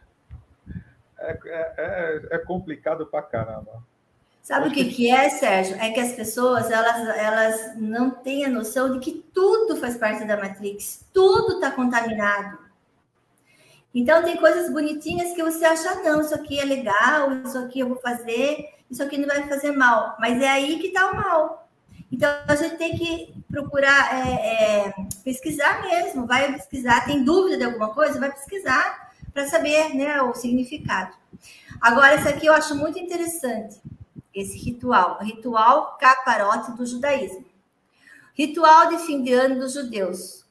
É, 1.20 1.40
é, 1.46 1.74
é, 1.78 2.36
é 2.36 2.38
complicado 2.40 3.06
pra 3.06 3.22
caramba. 3.22 3.84
Sabe 4.42 4.70
o 4.70 4.72
que, 4.72 4.86
que 4.86 5.10
é, 5.10 5.30
Sérgio? 5.30 5.76
É 5.78 5.90
que 5.92 6.00
as 6.00 6.14
pessoas 6.14 6.72
elas, 6.72 7.18
elas 7.18 7.78
não 7.78 8.10
têm 8.12 8.46
a 8.46 8.50
noção 8.50 8.94
de 8.94 9.00
que 9.00 9.24
tudo 9.34 9.76
faz 9.78 9.98
parte 9.98 10.26
da 10.26 10.38
Matrix, 10.38 11.06
tudo 11.14 11.56
está 11.56 11.72
contaminado. 11.72 12.63
Então, 13.94 14.24
tem 14.24 14.38
coisas 14.38 14.72
bonitinhas 14.72 15.34
que 15.34 15.44
você 15.44 15.64
acha, 15.64 16.02
não, 16.02 16.22
isso 16.22 16.34
aqui 16.34 16.60
é 16.60 16.66
legal, 16.66 17.32
isso 17.46 17.58
aqui 17.60 17.80
eu 17.80 17.90
vou 17.90 17.98
fazer, 17.98 18.70
isso 18.90 19.04
aqui 19.04 19.20
não 19.20 19.28
vai 19.28 19.48
fazer 19.48 19.72
mal. 19.72 20.16
Mas 20.20 20.42
é 20.42 20.50
aí 20.50 20.80
que 20.80 20.88
está 20.88 21.12
o 21.12 21.16
mal. 21.16 21.70
Então, 22.12 22.30
a 22.48 22.56
gente 22.56 22.78
tem 22.78 22.98
que 22.98 23.34
procurar 23.52 24.28
é, 24.28 24.88
é, 24.88 24.94
pesquisar 25.24 25.84
mesmo, 25.84 26.26
vai 26.26 26.54
pesquisar, 26.54 27.06
tem 27.06 27.24
dúvida 27.24 27.58
de 27.58 27.64
alguma 27.66 27.94
coisa, 27.94 28.20
vai 28.20 28.32
pesquisar 28.32 29.14
para 29.32 29.48
saber 29.48 29.94
né, 29.94 30.22
o 30.24 30.34
significado. 30.34 31.16
Agora, 31.80 32.16
esse 32.16 32.28
aqui 32.28 32.48
eu 32.48 32.54
acho 32.54 32.76
muito 32.76 32.98
interessante, 32.98 33.80
esse 34.34 34.58
ritual, 34.58 35.20
ritual 35.22 35.98
caparote 36.00 36.72
do 36.72 36.86
judaísmo. 36.86 37.46
Ritual 38.34 38.90
de 38.90 38.98
fim 39.06 39.22
de 39.22 39.34
ano 39.34 39.60
dos 39.60 39.74
judeus 39.74 40.43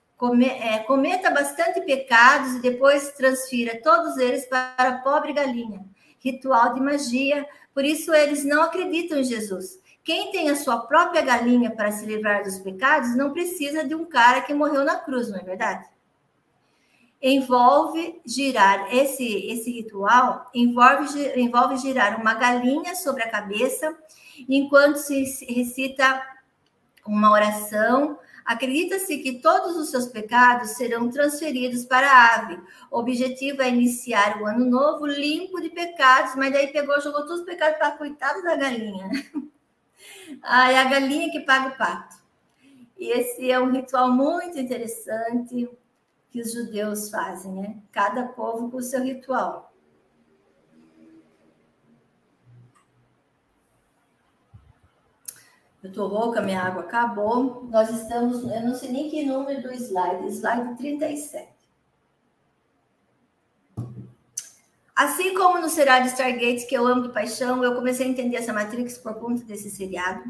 cometa 0.87 1.31
bastante 1.31 1.81
pecados 1.81 2.55
e 2.55 2.61
depois 2.61 3.13
transfira 3.13 3.81
todos 3.83 4.17
eles 4.19 4.47
para 4.47 4.75
a 4.79 4.99
pobre 4.99 5.33
galinha. 5.33 5.85
Ritual 6.21 6.75
de 6.75 6.81
magia, 6.81 7.45
por 7.75 7.85
isso 7.85 8.15
eles 8.15 8.45
não 8.45 8.63
acreditam 8.63 9.19
em 9.19 9.25
Jesus. 9.25 9.81
Quem 10.05 10.31
tem 10.31 10.49
a 10.49 10.57
sua 10.57 10.79
própria 10.87 11.23
galinha 11.23 11.71
para 11.71 11.91
se 11.91 12.07
livrar 12.07 12.45
dos 12.45 12.59
pecados 12.59 13.17
não 13.17 13.33
precisa 13.33 13.87
de 13.87 13.95
um 13.95 14.05
cara 14.05 14.41
que 14.41 14.55
morreu 14.55 14.85
na 14.85 14.97
cruz, 14.97 15.29
não 15.29 15.39
é 15.39 15.43
verdade? 15.43 15.87
Envolve 17.21 18.21
girar 18.27 18.93
esse 18.93 19.25
esse 19.47 19.71
ritual 19.71 20.51
envolve 20.53 21.41
envolve 21.41 21.77
girar 21.77 22.21
uma 22.21 22.35
galinha 22.35 22.97
sobre 22.97 23.23
a 23.23 23.31
cabeça 23.31 23.97
enquanto 24.49 24.97
se 24.97 25.45
recita 25.45 26.21
uma 27.07 27.31
oração 27.31 28.19
Acredita-se 28.45 29.19
que 29.19 29.41
todos 29.41 29.77
os 29.77 29.91
seus 29.91 30.07
pecados 30.07 30.71
serão 30.71 31.11
transferidos 31.11 31.85
para 31.85 32.11
a 32.11 32.35
ave. 32.37 32.61
O 32.91 32.99
objetivo 32.99 33.63
é 33.63 33.69
iniciar 33.69 34.41
o 34.41 34.47
ano 34.47 34.65
novo 34.65 35.07
limpo 35.07 35.61
de 35.61 35.71
pecados, 35.71 36.35
mas 36.37 36.53
daí 36.53 36.69
pegou, 36.69 37.01
jogou 37.01 37.23
todos 37.23 37.41
os 37.41 37.47
pecados 37.47 37.79
para 37.79 37.93
coitado 37.93 38.43
da 38.43 38.57
galinha. 38.57 39.09
ah, 40.43 40.71
é 40.71 40.79
a 40.79 40.85
galinha 40.85 41.31
que 41.31 41.41
paga 41.41 41.69
o 41.69 41.77
pato. 41.77 42.17
E 42.99 43.11
esse 43.11 43.51
é 43.51 43.59
um 43.59 43.73
ritual 43.73 44.11
muito 44.11 44.59
interessante 44.59 45.69
que 46.31 46.41
os 46.41 46.53
judeus 46.53 47.11
fazem, 47.11 47.53
né? 47.53 47.77
Cada 47.91 48.25
povo 48.25 48.71
com 48.71 48.79
o 48.79 48.83
seu 48.83 49.03
ritual. 49.03 49.72
Eu 55.83 55.91
estou 55.91 56.07
rouca, 56.07 56.41
minha 56.41 56.63
água 56.63 56.83
acabou. 56.83 57.65
Nós 57.69 57.91
estamos, 57.91 58.43
eu 58.45 58.63
não 58.63 58.75
sei 58.75 58.93
nem 58.93 59.11
que 59.11 59.25
número 59.25 59.63
do 59.63 59.73
slide, 59.73 60.29
slide 60.29 60.77
37. 60.77 61.49
Assim 64.95 65.35
como 65.35 65.59
no 65.59 65.69
seriado 65.69 66.07
Stargate, 66.07 66.67
que 66.67 66.77
eu 66.77 66.87
amo 66.87 67.03
de 67.03 67.09
paixão, 67.13 67.65
eu 67.65 67.75
comecei 67.75 68.07
a 68.07 68.09
entender 68.09 68.37
essa 68.37 68.53
Matrix 68.53 68.99
por 68.99 69.15
conta 69.15 69.43
desse 69.45 69.71
seriado. 69.71 70.23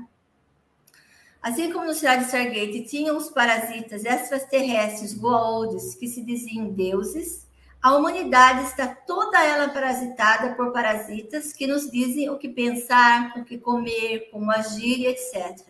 Assim 1.43 1.71
como 1.71 1.85
no 1.85 1.93
seriado 1.93 2.25
Stargate 2.25 2.85
tinham 2.85 3.19
os 3.19 3.29
parasitas 3.29 4.05
extraterrestres 4.07 5.13
Goa'ulds, 5.13 5.97
que 5.97 6.07
se 6.07 6.23
diziam 6.23 6.71
deuses, 6.71 7.47
a 7.83 7.97
humanidade 7.97 8.69
está 8.69 8.87
toda 8.87 9.43
ela 9.45 9.69
parasitada 9.69 10.55
por 10.55 10.73
parasitas 10.73 11.53
que 11.53 11.67
nos 11.67 11.91
dizem 11.91 12.31
o 12.31 12.39
que 12.39 12.49
pensar, 12.49 13.37
o 13.37 13.45
que 13.45 13.59
comer, 13.59 14.31
como 14.31 14.53
agir, 14.53 15.05
etc. 15.07 15.67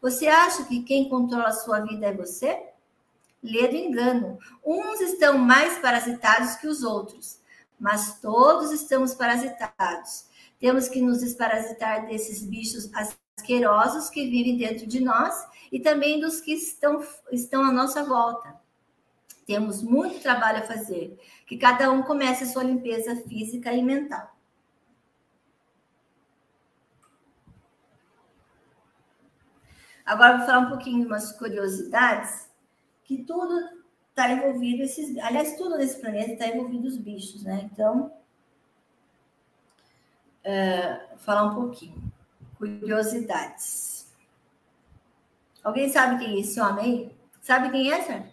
Você 0.00 0.26
acha 0.26 0.64
que 0.64 0.82
quem 0.82 1.08
controla 1.08 1.48
a 1.48 1.52
sua 1.52 1.78
vida 1.78 2.06
é 2.06 2.12
você? 2.12 2.60
Lê 3.40 3.68
do 3.68 3.76
engano. 3.76 4.38
Uns 4.64 5.00
estão 5.00 5.38
mais 5.38 5.78
parasitados 5.78 6.56
que 6.56 6.66
os 6.66 6.82
outros, 6.82 7.38
mas 7.78 8.18
todos 8.20 8.72
estamos 8.72 9.14
parasitados. 9.14 10.26
Temos 10.58 10.88
que 10.88 11.00
nos 11.00 11.20
desparasitar 11.20 12.06
desses 12.06 12.42
bichos 12.42 12.90
asquerosos 12.92 14.10
que 14.10 14.28
vivem 14.28 14.56
dentro 14.56 14.84
de 14.84 14.98
nós 14.98 15.34
e 15.70 15.78
também 15.78 16.20
dos 16.20 16.40
que 16.40 16.54
estão, 16.54 17.00
estão 17.30 17.64
à 17.64 17.70
nossa 17.70 18.02
volta. 18.02 18.60
Temos 19.46 19.82
muito 19.82 20.20
trabalho 20.20 20.58
a 20.58 20.66
fazer. 20.66 21.18
Que 21.52 21.58
cada 21.58 21.90
um 21.90 22.02
comece 22.02 22.44
a 22.44 22.46
sua 22.46 22.64
limpeza 22.64 23.14
física 23.28 23.70
e 23.74 23.82
mental. 23.82 24.34
Agora 30.02 30.38
vou 30.38 30.46
falar 30.46 30.60
um 30.60 30.68
pouquinho 30.70 31.02
de 31.02 31.06
umas 31.08 31.30
curiosidades, 31.32 32.48
que 33.04 33.22
tudo 33.24 33.82
está 34.08 34.32
envolvido, 34.32 34.82
esses, 34.82 35.14
aliás, 35.18 35.54
tudo 35.58 35.76
nesse 35.76 36.00
planeta 36.00 36.32
está 36.32 36.46
envolvido 36.46 36.88
os 36.88 36.96
bichos, 36.96 37.42
né? 37.42 37.68
Então, 37.70 38.10
é, 40.42 41.06
falar 41.18 41.44
um 41.44 41.54
pouquinho. 41.54 42.02
Curiosidades. 42.56 44.10
Alguém 45.62 45.90
sabe 45.90 46.24
quem 46.24 46.36
é 46.36 46.40
esse 46.40 46.58
homem? 46.58 47.14
Sabe 47.42 47.70
quem 47.70 47.92
é, 47.92 48.00
Sérgio? 48.00 48.31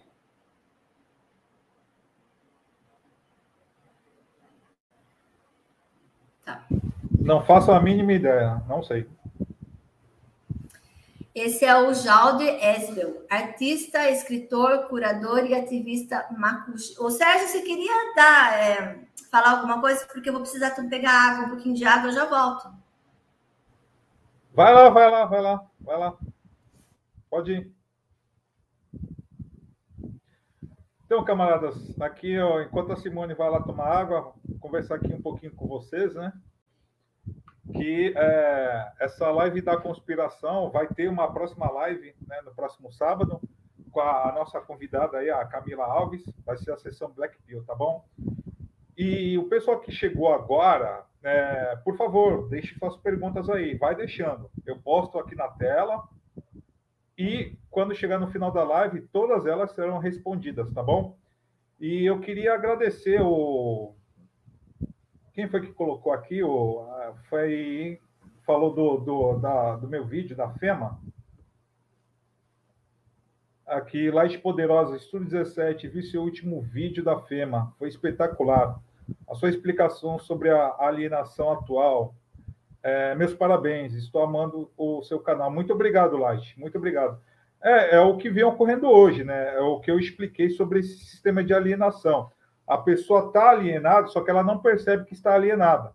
Não 7.20 7.44
faço 7.44 7.70
a 7.70 7.80
mínima 7.80 8.12
ideia, 8.12 8.62
não 8.68 8.82
sei. 8.82 9.06
Esse 11.34 11.64
é 11.64 11.78
o 11.78 11.94
Jalde 11.94 12.44
Esbel, 12.44 13.24
artista, 13.30 14.10
escritor, 14.10 14.88
curador 14.88 15.44
e 15.46 15.54
ativista 15.54 16.26
macuxi. 16.36 16.94
Ô, 16.98 17.08
Sérgio, 17.08 17.46
você 17.46 17.62
queria 17.62 18.14
dar, 18.16 18.58
é, 18.58 18.98
falar 19.30 19.52
alguma 19.52 19.80
coisa? 19.80 20.04
Porque 20.12 20.28
eu 20.28 20.32
vou 20.32 20.42
precisar 20.42 20.70
pegar 20.88 21.12
água, 21.12 21.46
um 21.46 21.48
pouquinho 21.50 21.74
de 21.74 21.84
água, 21.84 22.08
eu 22.08 22.14
já 22.14 22.24
volto. 22.24 22.68
Vai 24.52 24.74
lá, 24.74 24.88
vai 24.90 25.10
lá, 25.10 25.24
vai 25.26 25.40
lá, 25.40 25.64
vai 25.80 25.98
lá. 25.98 26.14
Pode 27.30 27.52
ir. 27.52 27.79
Então, 31.10 31.24
camaradas, 31.24 31.74
aqui, 32.00 32.38
ó, 32.38 32.62
enquanto 32.62 32.92
a 32.92 32.96
Simone 32.96 33.34
vai 33.34 33.50
lá 33.50 33.60
tomar 33.60 33.88
água, 33.88 34.32
conversar 34.60 34.94
aqui 34.94 35.12
um 35.12 35.20
pouquinho 35.20 35.52
com 35.52 35.66
vocês, 35.66 36.14
né? 36.14 36.32
que 37.72 38.14
é, 38.16 38.92
essa 39.00 39.28
live 39.32 39.60
da 39.60 39.76
conspiração 39.76 40.70
vai 40.70 40.86
ter 40.86 41.08
uma 41.08 41.32
próxima 41.32 41.68
live 41.68 42.14
né, 42.28 42.40
no 42.44 42.54
próximo 42.54 42.92
sábado 42.92 43.40
com 43.90 43.98
a, 43.98 44.28
a, 44.28 44.32
nossa 44.32 44.60
convidada 44.60 45.18
aí, 45.18 45.28
a 45.28 45.44
Camila 45.46 45.84
Alves, 45.84 46.22
vai 46.46 46.56
ser 46.58 46.70
a 46.70 46.76
sessão 46.76 47.10
Black 47.10 47.36
Pill, 47.42 47.64
tá 47.64 47.74
bom? 47.74 48.04
E 48.96 49.36
o 49.36 49.48
pessoal 49.48 49.80
que 49.80 49.90
chegou 49.90 50.32
agora, 50.32 51.04
é, 51.24 51.74
por 51.82 51.96
favor, 51.96 52.48
deixe 52.48 52.78
suas 52.78 52.96
perguntas 52.96 53.50
aí, 53.50 53.76
vai 53.76 53.96
deixando. 53.96 54.48
Eu 54.64 54.78
posto 54.78 55.18
aqui 55.18 55.34
na 55.34 55.48
tela 55.48 56.08
e 57.20 57.58
quando 57.70 57.94
chegar 57.94 58.18
no 58.18 58.30
final 58.30 58.50
da 58.50 58.64
live, 58.64 59.02
todas 59.12 59.44
elas 59.44 59.72
serão 59.72 59.98
respondidas, 59.98 60.72
tá 60.72 60.82
bom? 60.82 61.18
E 61.78 62.04
eu 62.04 62.18
queria 62.18 62.54
agradecer 62.54 63.20
o 63.20 63.94
quem 65.34 65.46
foi 65.46 65.60
que 65.60 65.72
colocou 65.72 66.12
aqui? 66.12 66.42
O, 66.42 66.86
foi 67.28 68.00
falou 68.46 68.74
do, 68.74 68.96
do, 68.96 69.38
da, 69.38 69.76
do 69.76 69.86
meu 69.86 70.06
vídeo 70.06 70.34
da 70.34 70.48
FEMA. 70.48 70.98
Aqui, 73.66 74.10
Light 74.10 74.38
Poderosa, 74.38 74.96
Estúdio 74.96 75.28
17, 75.28 75.88
vi 75.88 76.02
seu 76.02 76.22
último 76.22 76.62
vídeo 76.62 77.04
da 77.04 77.20
FEMA, 77.20 77.72
foi 77.78 77.88
espetacular. 77.88 78.80
A 79.28 79.34
sua 79.34 79.50
explicação 79.50 80.18
sobre 80.18 80.48
a 80.48 80.74
alienação 80.78 81.52
atual. 81.52 82.14
É, 82.82 83.14
meus 83.14 83.34
parabéns, 83.34 83.94
estou 83.94 84.22
amando 84.22 84.70
o 84.76 85.02
seu 85.02 85.20
canal. 85.20 85.50
Muito 85.50 85.72
obrigado, 85.72 86.16
Light, 86.16 86.58
muito 86.58 86.78
obrigado. 86.78 87.20
É, 87.62 87.96
é 87.96 88.00
o 88.00 88.16
que 88.16 88.30
vem 88.30 88.44
ocorrendo 88.44 88.88
hoje, 88.88 89.22
né? 89.22 89.54
É 89.54 89.60
o 89.60 89.80
que 89.80 89.90
eu 89.90 89.98
expliquei 89.98 90.50
sobre 90.50 90.80
esse 90.80 90.98
sistema 90.98 91.44
de 91.44 91.52
alienação 91.52 92.30
a 92.70 92.78
pessoa 92.78 93.26
está 93.26 93.50
alienada, 93.50 94.06
só 94.06 94.20
que 94.20 94.30
ela 94.30 94.44
não 94.44 94.60
percebe 94.60 95.04
que 95.04 95.12
está 95.12 95.34
alienada. 95.34 95.92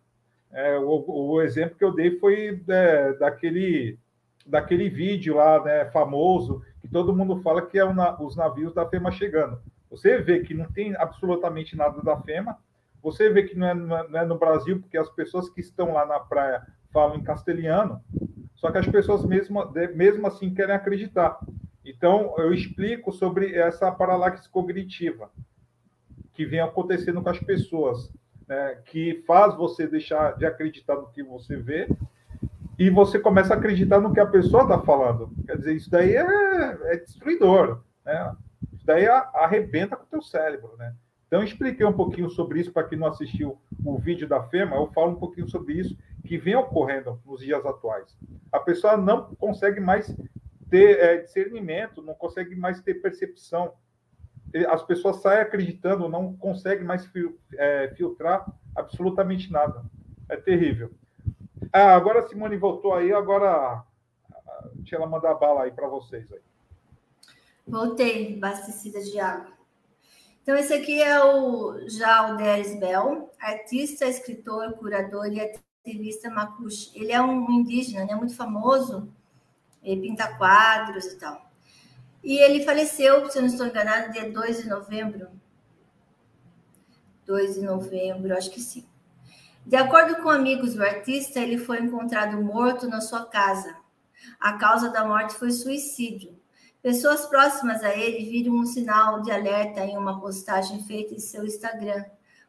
É, 0.52 0.78
o, 0.78 1.06
o, 1.08 1.42
exemplo 1.42 1.78
que 1.78 1.86
eu 1.86 1.94
dei 1.94 2.20
foi 2.20 2.62
é, 2.68 3.14
daquele, 3.14 3.98
daquele 4.46 4.90
vídeo 4.90 5.38
lá, 5.38 5.64
né, 5.64 5.86
famoso, 5.86 6.62
que 6.82 6.90
todo 6.90 7.16
mundo 7.16 7.42
fala 7.42 7.66
que 7.66 7.80
é 7.80 7.86
os 8.20 8.36
navios 8.36 8.74
da 8.74 8.86
FEMA 8.86 9.10
chegando. 9.10 9.62
Você 9.90 10.18
vê 10.18 10.42
que 10.42 10.54
não 10.54 10.70
tem 10.70 10.94
absolutamente 10.98 11.78
nada 11.78 12.02
da 12.02 12.20
FEMA, 12.20 12.58
você 13.02 13.30
vê 13.30 13.44
que 13.44 13.58
não 13.58 13.68
é, 13.68 13.74
não 13.74 14.20
é 14.20 14.26
no 14.26 14.38
Brasil, 14.38 14.82
porque 14.82 14.98
as 14.98 15.10
pessoas 15.10 15.50
que 15.50 15.62
estão 15.62 15.94
lá 15.94 16.06
na 16.06 16.20
praia 16.20 16.62
falam 16.96 17.18
em 17.18 17.24
castelhano, 17.24 18.02
só 18.56 18.72
que 18.72 18.78
as 18.78 18.88
pessoas 18.88 19.26
mesmo, 19.26 19.62
mesmo 19.94 20.26
assim 20.28 20.54
querem 20.54 20.74
acreditar. 20.74 21.38
Então, 21.84 22.34
eu 22.38 22.54
explico 22.54 23.12
sobre 23.12 23.54
essa 23.54 23.92
paralaxe 23.92 24.50
cognitiva 24.50 25.30
que 26.34 26.46
vem 26.46 26.62
acontecendo 26.62 27.22
com 27.22 27.30
as 27.30 27.40
pessoas, 27.40 28.10
né, 28.48 28.80
que 28.86 29.22
faz 29.28 29.56
você 29.56 29.86
deixar 29.86 30.38
de 30.38 30.46
acreditar 30.46 30.96
no 30.96 31.12
que 31.12 31.22
você 31.22 31.58
vê 31.58 31.90
e 32.80 32.90
você 32.90 33.20
começa 33.20 33.54
a 33.54 33.58
acreditar 33.58 34.00
no 34.00 34.14
que 34.14 34.20
a 34.22 34.26
pessoa 34.26 34.64
está 34.64 34.80
falando. 34.80 35.32
Quer 35.46 35.58
dizer, 35.58 35.76
isso 35.76 35.92
daí 35.92 36.16
é, 36.16 36.78
é 36.94 36.98
destruidor, 36.98 37.82
né? 38.06 38.36
Isso 38.74 38.86
daí 38.86 39.06
arrebenta 39.08 39.98
com 39.98 40.04
o 40.04 40.10
teu 40.10 40.22
cérebro, 40.22 40.76
né? 40.78 40.94
Então, 41.28 41.44
expliquei 41.44 41.86
um 41.86 41.94
pouquinho 41.94 42.30
sobre 42.30 42.62
isso 42.62 42.72
para 42.72 42.88
quem 42.88 42.98
não 42.98 43.08
assistiu 43.08 43.58
o 43.84 43.98
vídeo 43.98 44.28
da 44.28 44.44
FEMA, 44.44 44.76
eu 44.76 44.88
falo 44.94 45.12
um 45.12 45.20
pouquinho 45.20 45.50
sobre 45.50 45.74
isso 45.74 45.98
que 46.26 46.38
vem 46.38 46.56
ocorrendo 46.56 47.22
nos 47.26 47.42
dias 47.42 47.66
atuais. 47.66 48.18
A 48.52 48.60
pessoa 48.60 48.98
não 48.98 49.36
consegue 49.36 49.80
mais 49.80 50.14
ter 50.70 51.00
é, 51.00 51.18
discernimento, 51.18 52.02
não 52.02 52.14
consegue 52.14 52.56
mais 52.56 52.82
ter 52.82 52.96
percepção 52.96 53.74
as 54.70 54.84
pessoas 54.84 55.18
saem 55.18 55.42
acreditando, 55.42 56.08
não 56.08 56.36
conseguem 56.38 56.86
mais 56.86 57.10
é, 57.56 57.94
filtrar 57.98 58.46
absolutamente 58.74 59.52
nada. 59.52 59.84
É 60.30 60.38
terrível. 60.38 60.92
Ah, 61.74 61.96
agora 61.96 62.20
a 62.20 62.28
Simone 62.28 62.56
voltou 62.56 62.94
aí, 62.94 63.12
agora 63.12 63.84
deixa 64.76 64.96
ela 64.96 65.08
mandar 65.08 65.34
bala 65.36 65.64
aí 65.64 65.72
para 65.72 65.88
vocês. 65.88 66.32
Aí. 66.32 66.40
Voltei, 67.68 68.38
abastecida 68.38 69.02
de 69.02 69.20
água. 69.20 69.54
Então, 70.42 70.56
esse 70.56 70.74
aqui 70.74 71.02
é 71.02 71.24
o 71.24 71.90
Jalderes 71.90 72.80
Bell, 72.80 73.32
artista, 73.40 74.06
escritor, 74.06 74.74
curador 74.74 75.26
e 75.26 75.42
ativista 75.86 76.30
macuxi. 76.30 76.92
Ele 76.96 77.12
é 77.12 77.22
um 77.22 77.50
indígena, 77.52 78.06
né, 78.06 78.16
muito 78.16 78.36
famoso, 78.36 79.08
ele 79.84 80.02
pinta 80.02 80.36
quadros 80.36 81.06
e 81.06 81.18
tal. 81.18 81.46
E 82.24 82.40
ele 82.40 82.66
faleceu, 82.66 83.30
se 83.30 83.38
eu 83.38 83.44
não 83.44 83.50
estou 83.50 83.68
enganada, 83.68 84.12
dia 84.12 84.32
2 84.32 84.64
de 84.64 84.68
novembro. 84.68 85.30
2 87.26 87.56
de 87.56 87.62
novembro, 87.62 88.36
acho 88.36 88.50
que 88.50 88.60
sim. 88.60 88.86
De 89.64 89.76
acordo 89.76 90.22
com 90.22 90.30
amigos 90.30 90.74
do 90.74 90.84
artista, 90.84 91.40
ele 91.40 91.58
foi 91.58 91.80
encontrado 91.80 92.42
morto 92.42 92.88
na 92.88 93.00
sua 93.00 93.26
casa. 93.26 93.76
A 94.40 94.54
causa 94.54 94.90
da 94.90 95.06
morte 95.06 95.36
foi 95.36 95.52
suicídio. 95.52 96.36
Pessoas 96.82 97.26
próximas 97.26 97.84
a 97.84 97.96
ele 97.96 98.30
viram 98.30 98.56
um 98.56 98.66
sinal 98.66 99.22
de 99.22 99.32
alerta 99.32 99.84
em 99.84 99.98
uma 99.98 100.20
postagem 100.20 100.84
feita 100.84 101.14
em 101.16 101.20
seu 101.20 101.44
Instagram, 101.44 102.06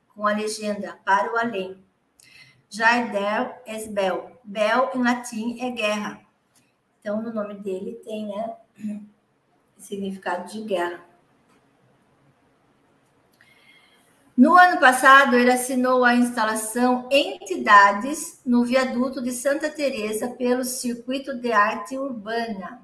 com 0.08 0.26
a 0.26 0.32
legenda 0.32 0.98
Para 1.04 1.32
o 1.32 1.36
Além. 1.36 1.85
Jardel 2.68 3.54
es 3.66 3.88
Bel. 3.88 4.40
Bel, 4.44 4.90
em 4.94 5.02
latim, 5.02 5.60
é 5.60 5.70
guerra. 5.70 6.20
Então, 7.00 7.22
no 7.22 7.32
nome 7.32 7.54
dele 7.54 8.00
tem 8.04 8.26
né, 8.26 9.00
significado 9.78 10.50
de 10.50 10.62
guerra. 10.62 11.04
No 14.36 14.54
ano 14.54 14.78
passado, 14.78 15.34
ele 15.34 15.50
assinou 15.50 16.04
a 16.04 16.14
instalação 16.14 17.08
Entidades 17.10 18.40
no 18.44 18.64
viaduto 18.64 19.22
de 19.22 19.32
Santa 19.32 19.70
Teresa 19.70 20.28
pelo 20.28 20.62
Circuito 20.62 21.34
de 21.34 21.52
Arte 21.52 21.96
Urbana. 21.96 22.82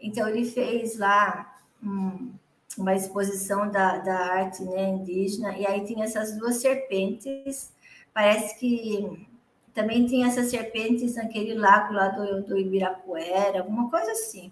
Então, 0.00 0.26
ele 0.26 0.44
fez 0.44 0.96
lá 0.96 1.54
um, 1.82 2.32
uma 2.78 2.94
exposição 2.94 3.70
da, 3.70 3.98
da 3.98 4.16
arte 4.16 4.62
né, 4.62 4.88
indígena, 4.88 5.58
e 5.58 5.66
aí 5.66 5.84
tinha 5.84 6.04
essas 6.04 6.36
duas 6.38 6.56
serpentes. 6.56 7.70
Parece 8.12 8.58
que 8.58 9.26
também 9.72 10.06
tinha 10.06 10.26
essas 10.26 10.50
serpentes 10.50 11.14
naquele 11.14 11.54
lago 11.54 11.94
lá 11.94 12.08
do, 12.08 12.42
do 12.42 12.58
Ibirapuera, 12.58 13.60
alguma 13.60 13.88
coisa 13.90 14.10
assim. 14.12 14.50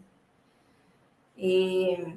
E, 1.37 2.17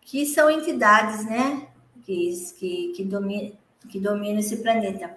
que 0.00 0.24
são 0.26 0.50
entidades, 0.50 1.24
né? 1.26 1.68
que, 2.06 2.52
que, 2.56 2.92
que, 2.92 3.04
domina, 3.04 3.52
que 3.90 3.98
domina 3.98 4.38
esse 4.38 4.58
planeta. 4.58 5.14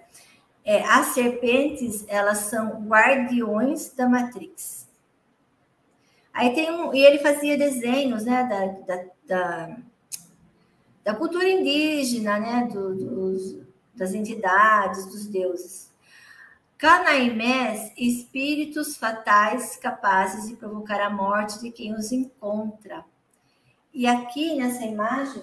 É, 0.64 0.82
as 0.84 1.06
serpentes, 1.08 2.04
elas 2.08 2.38
são 2.38 2.84
guardiões 2.86 3.94
da 3.94 4.08
Matrix. 4.08 4.88
Aí 6.34 6.52
tem 6.52 6.70
um, 6.70 6.92
e 6.92 7.00
ele 7.00 7.18
fazia 7.18 7.56
desenhos, 7.56 8.24
né, 8.24 8.44
da, 8.44 8.96
da, 8.96 9.04
da, 9.26 9.76
da 11.04 11.14
cultura 11.14 11.48
indígena, 11.48 12.38
né, 12.38 12.68
do, 12.72 12.94
dos, 12.94 13.58
das 13.94 14.14
entidades, 14.14 15.06
dos 15.06 15.26
deuses. 15.26 15.90
Canaimés, 16.78 17.92
espíritos 17.96 18.96
fatais 18.96 19.76
capazes 19.76 20.48
de 20.48 20.56
provocar 20.56 21.00
a 21.00 21.10
morte 21.10 21.60
de 21.60 21.70
quem 21.70 21.94
os 21.94 22.10
encontra. 22.10 23.04
E 23.92 24.06
aqui 24.06 24.54
nessa 24.54 24.84
imagem, 24.84 25.42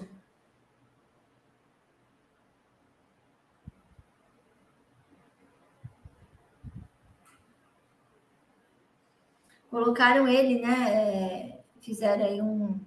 colocaram 9.70 10.26
ele, 10.26 10.60
né? 10.60 10.92
É, 10.92 11.60
fizeram 11.80 12.24
aí 12.24 12.42
um. 12.42 12.80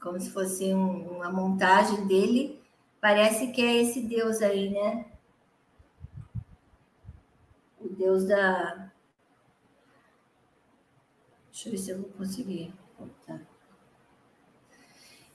Como 0.00 0.18
se 0.18 0.30
fosse 0.30 0.74
um, 0.74 1.18
uma 1.18 1.30
montagem 1.30 2.06
dele. 2.06 2.61
Parece 3.02 3.48
que 3.48 3.60
é 3.60 3.82
esse 3.82 4.00
Deus 4.00 4.40
aí, 4.40 4.70
né? 4.70 5.06
O 7.80 7.88
Deus 7.88 8.24
da. 8.26 8.92
Deixa 11.50 11.68
eu 11.68 11.72
ver 11.72 11.78
se 11.78 11.90
eu 11.90 12.00
vou 12.00 12.10
conseguir. 12.10 12.72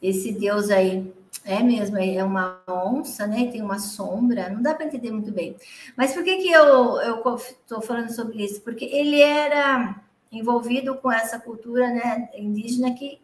Esse 0.02 0.31
Deus 0.31 0.69
aí 0.69 1.14
é 1.44 1.61
mesmo, 1.61 1.98
é 1.98 2.23
uma 2.23 2.64
onça, 2.69 3.27
né? 3.27 3.52
Tem 3.52 3.61
uma 3.61 3.80
sombra, 3.80 4.49
não 4.49 4.61
dá 4.61 4.73
para 4.73 4.85
entender 4.85 5.11
muito 5.11 5.34
bem. 5.34 5.57
Mas 5.98 6.14
por 6.14 6.23
que, 6.23 6.38
que 6.38 6.49
eu 6.49 7.35
estou 7.35 7.81
falando 7.81 8.15
sobre 8.15 8.45
isso? 8.45 8.61
Porque 8.61 8.85
ele 8.85 9.19
era 9.19 10.02
envolvido 10.31 10.95
com 10.95 11.11
essa 11.11 11.38
cultura 11.38 11.89
né, 11.89 12.30
indígena 12.34 12.94
que, 12.94 13.19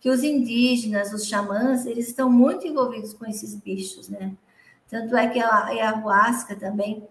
que 0.00 0.10
os 0.10 0.22
indígenas, 0.22 1.12
os 1.12 1.26
xamãs, 1.26 1.86
eles 1.86 2.08
estão 2.08 2.30
muito 2.30 2.66
envolvidos 2.66 3.12
com 3.12 3.26
esses 3.26 3.54
bichos, 3.54 4.08
né? 4.08 4.32
Tanto 4.88 5.16
é 5.16 5.28
que 5.28 5.40
a 5.40 5.66
ayahuasca 5.66 6.54
também. 6.54 7.06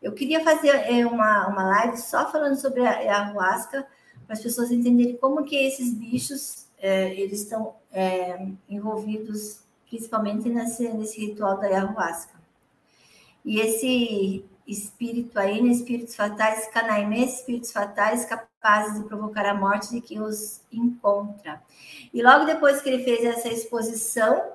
Eu 0.00 0.12
queria 0.12 0.42
fazer 0.42 0.68
é, 0.68 1.06
uma, 1.06 1.46
uma 1.48 1.64
live 1.64 1.96
só 1.98 2.30
falando 2.30 2.56
sobre 2.56 2.86
a 2.86 2.98
ayahuasca, 2.98 3.86
para 4.26 4.34
as 4.34 4.42
pessoas 4.42 4.70
entenderem 4.70 5.16
como 5.16 5.44
que 5.44 5.56
esses 5.56 5.92
bichos 5.92 6.66
é, 6.78 7.12
eles 7.14 7.42
estão 7.42 7.74
é, 7.92 8.46
envolvidos 8.68 9.60
principalmente 9.88 10.48
nesse, 10.48 10.88
nesse 10.92 11.18
ritual 11.18 11.58
da 11.58 11.66
ayahuasca. 11.66 12.34
E 13.44 13.60
esse 13.60 14.44
espírito 14.66 15.38
aí, 15.38 15.62
né, 15.62 15.70
espíritos 15.70 16.14
fatais, 16.14 16.68
canaimês, 16.68 17.36
espíritos 17.40 17.72
fatais 17.72 18.26
capazes 18.60 19.00
de 19.00 19.08
provocar 19.08 19.46
a 19.46 19.54
morte 19.54 19.90
de 19.90 20.00
quem 20.00 20.20
os 20.20 20.60
encontra. 20.72 21.62
E 22.12 22.22
logo 22.22 22.44
depois 22.44 22.80
que 22.82 22.88
ele 22.88 23.04
fez 23.04 23.24
essa 23.24 23.48
exposição, 23.48 24.52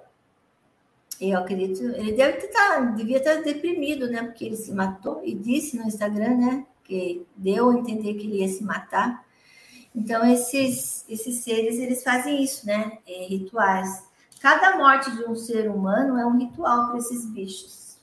eu 1.19 1.39
acredito, 1.39 1.83
ele 1.83 2.11
deve 2.11 2.37
estar, 2.39 2.79
devia 2.95 3.17
estar 3.17 3.41
deprimido, 3.41 4.07
né? 4.07 4.23
Porque 4.23 4.45
ele 4.45 4.57
se 4.57 4.71
matou 4.71 5.21
e 5.23 5.33
disse 5.33 5.77
no 5.77 5.87
Instagram, 5.87 6.37
né? 6.37 6.65
Que 6.83 7.25
deu 7.35 7.69
a 7.69 7.75
entender 7.75 8.15
que 8.15 8.27
ele 8.27 8.41
ia 8.41 8.47
se 8.47 8.63
matar. 8.63 9.25
Então, 9.95 10.25
esses, 10.25 11.05
esses 11.07 11.37
seres, 11.43 11.77
eles 11.77 12.03
fazem 12.03 12.43
isso, 12.43 12.65
né? 12.65 12.97
É, 13.07 13.25
rituais. 13.25 14.05
Cada 14.41 14.75
morte 14.77 15.11
de 15.15 15.23
um 15.23 15.35
ser 15.35 15.69
humano 15.69 16.17
é 16.17 16.25
um 16.25 16.37
ritual 16.37 16.89
para 16.89 16.97
esses 16.97 17.25
bichos. 17.25 17.97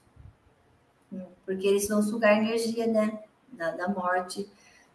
Porque 1.45 1.67
eles 1.67 1.89
vão 1.89 2.03
sugar 2.03 2.39
energia, 2.39 2.87
né? 2.87 3.19
Da, 3.53 3.73
da 3.73 3.89
morte, 3.89 4.49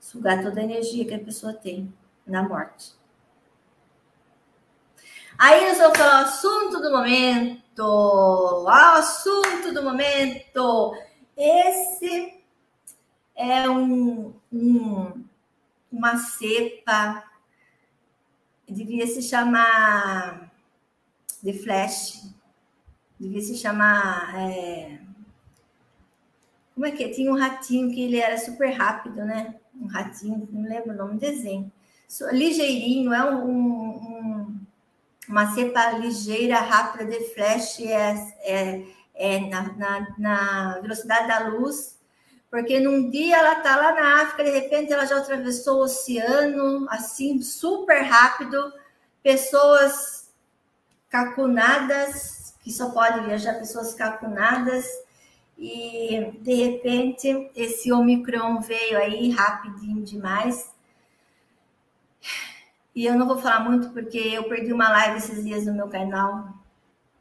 sugar 0.06 0.44
toda 0.44 0.62
a 0.62 0.64
energia 0.64 1.04
que 1.04 1.16
a 1.16 1.20
pessoa 1.20 1.52
tem 1.52 1.92
na 2.28 2.44
morte. 2.44 2.94
Aí 5.38 5.68
nós 5.68 5.80
vamos 5.80 5.98
falar 5.98 6.22
o 6.22 6.26
assunto 6.26 6.80
do 6.80 6.92
momento. 6.92 7.82
o 7.82 8.70
assunto 8.70 9.74
do 9.74 9.84
momento. 9.84 10.96
Esse 11.36 12.40
é 13.36 13.68
um, 13.68 14.34
um, 14.54 15.26
uma 15.92 16.18
cepa, 16.18 17.24
devia 18.70 19.08
se 19.08 19.24
chamar 19.24 20.52
The 21.44 21.54
Flash. 21.54 22.32
Devia 23.20 23.42
se 23.42 23.58
chamar. 23.58 24.36
É... 24.36 25.00
Como 26.76 26.86
é 26.86 26.92
que 26.92 27.04
é? 27.04 27.10
Tinha 27.10 27.32
um 27.32 27.40
ratinho 27.40 27.92
que 27.92 28.02
ele 28.02 28.20
era 28.20 28.38
super 28.38 28.70
rápido, 28.70 29.26
né? 29.26 29.56
Um 29.80 29.88
ratinho, 29.88 30.48
não 30.52 30.64
lembro 30.64 30.92
o 30.92 30.96
nome 30.96 31.14
do 31.14 31.20
desenho. 31.20 31.72
Ligeirinho, 32.32 33.14
é 33.14 33.30
um, 33.30 33.46
um, 33.46 34.60
uma 35.28 35.54
cepa 35.54 35.92
ligeira, 35.92 36.60
rápida 36.60 37.06
de 37.06 37.20
flash, 37.34 37.80
é, 37.82 38.34
é, 38.42 38.84
é 39.16 39.40
na, 39.50 39.74
na, 39.74 40.08
na, 40.18 40.80
velocidade 40.80 41.28
da 41.28 41.48
luz, 41.50 42.00
porque 42.50 42.80
num 42.80 43.10
dia 43.10 43.38
ela 43.38 43.56
tá 43.56 43.76
lá 43.76 43.94
na 43.94 44.22
África, 44.22 44.44
de 44.44 44.52
repente 44.52 44.94
ela 44.94 45.06
já 45.06 45.18
atravessou 45.18 45.80
o 45.80 45.84
oceano, 45.84 46.88
assim, 46.90 47.42
super 47.42 48.02
rápido, 48.04 48.72
pessoas 49.24 50.32
cacunadas, 51.10 52.56
que 52.64 52.72
só 52.72 52.92
podem 52.92 53.26
viajar 53.26 53.56
pessoas 53.56 53.94
cacunadas, 53.94 54.86
e 55.58 56.32
de 56.42 56.54
repente 56.54 57.50
esse 57.56 57.92
Omicron 57.92 58.60
veio 58.60 58.98
aí 58.98 59.30
rapidinho 59.32 60.04
demais. 60.04 60.74
E 62.94 63.06
eu 63.06 63.16
não 63.16 63.28
vou 63.28 63.38
falar 63.38 63.60
muito 63.60 63.90
porque 63.90 64.18
eu 64.18 64.44
perdi 64.46 64.72
uma 64.72 64.90
live 64.90 65.18
esses 65.18 65.44
dias 65.44 65.66
no 65.66 65.74
meu 65.74 65.88
canal, 65.88 66.50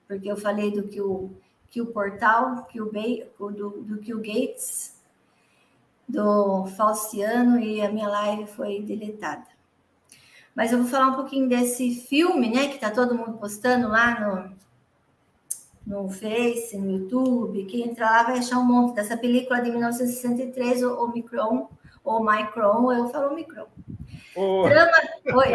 porque 0.06 0.31
eu 0.31 0.36
falei 0.36 0.70
do 0.70 0.85
que 0.85 1.01
o, 1.01 1.31
que 1.70 1.81
o 1.81 1.86
portal, 1.86 2.65
que 2.66 2.81
o, 2.81 2.90
do, 3.51 3.70
do 3.82 3.98
que 3.98 4.15
o 4.15 4.19
Gates, 4.19 4.94
do 6.09 6.66
Falciano, 6.77 7.59
e 7.59 7.82
a 7.82 7.90
minha 7.90 8.09
live 8.09 8.47
foi 8.47 8.81
deletada. 8.82 9.47
Mas 10.55 10.70
eu 10.70 10.78
vou 10.78 10.86
falar 10.86 11.09
um 11.09 11.16
pouquinho 11.16 11.48
desse 11.48 11.97
filme, 11.97 12.48
né? 12.48 12.69
Que 12.69 12.78
tá 12.78 12.90
todo 12.90 13.16
mundo 13.16 13.39
postando 13.39 13.89
lá 13.89 14.20
no, 14.20 14.56
no 15.86 16.09
Face, 16.09 16.77
no 16.77 16.90
YouTube. 16.90 17.65
Quem 17.66 17.89
entrar 17.89 18.11
lá 18.11 18.23
vai 18.24 18.39
achar 18.39 18.59
um 18.59 18.65
monte 18.65 18.94
dessa 18.94 19.16
película 19.16 19.61
de 19.61 19.70
1963, 19.70 20.82
o 20.82 21.05
Omicron, 21.05 21.69
ou 22.02 22.24
Micron, 22.24 22.93
eu 22.93 23.09
falo 23.09 23.32
Omicron. 23.32 23.66
Oh. 24.36 24.65
Trama... 24.65 24.93
Oi. 25.35 25.48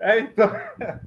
É, 0.00 0.20
então. 0.20 0.50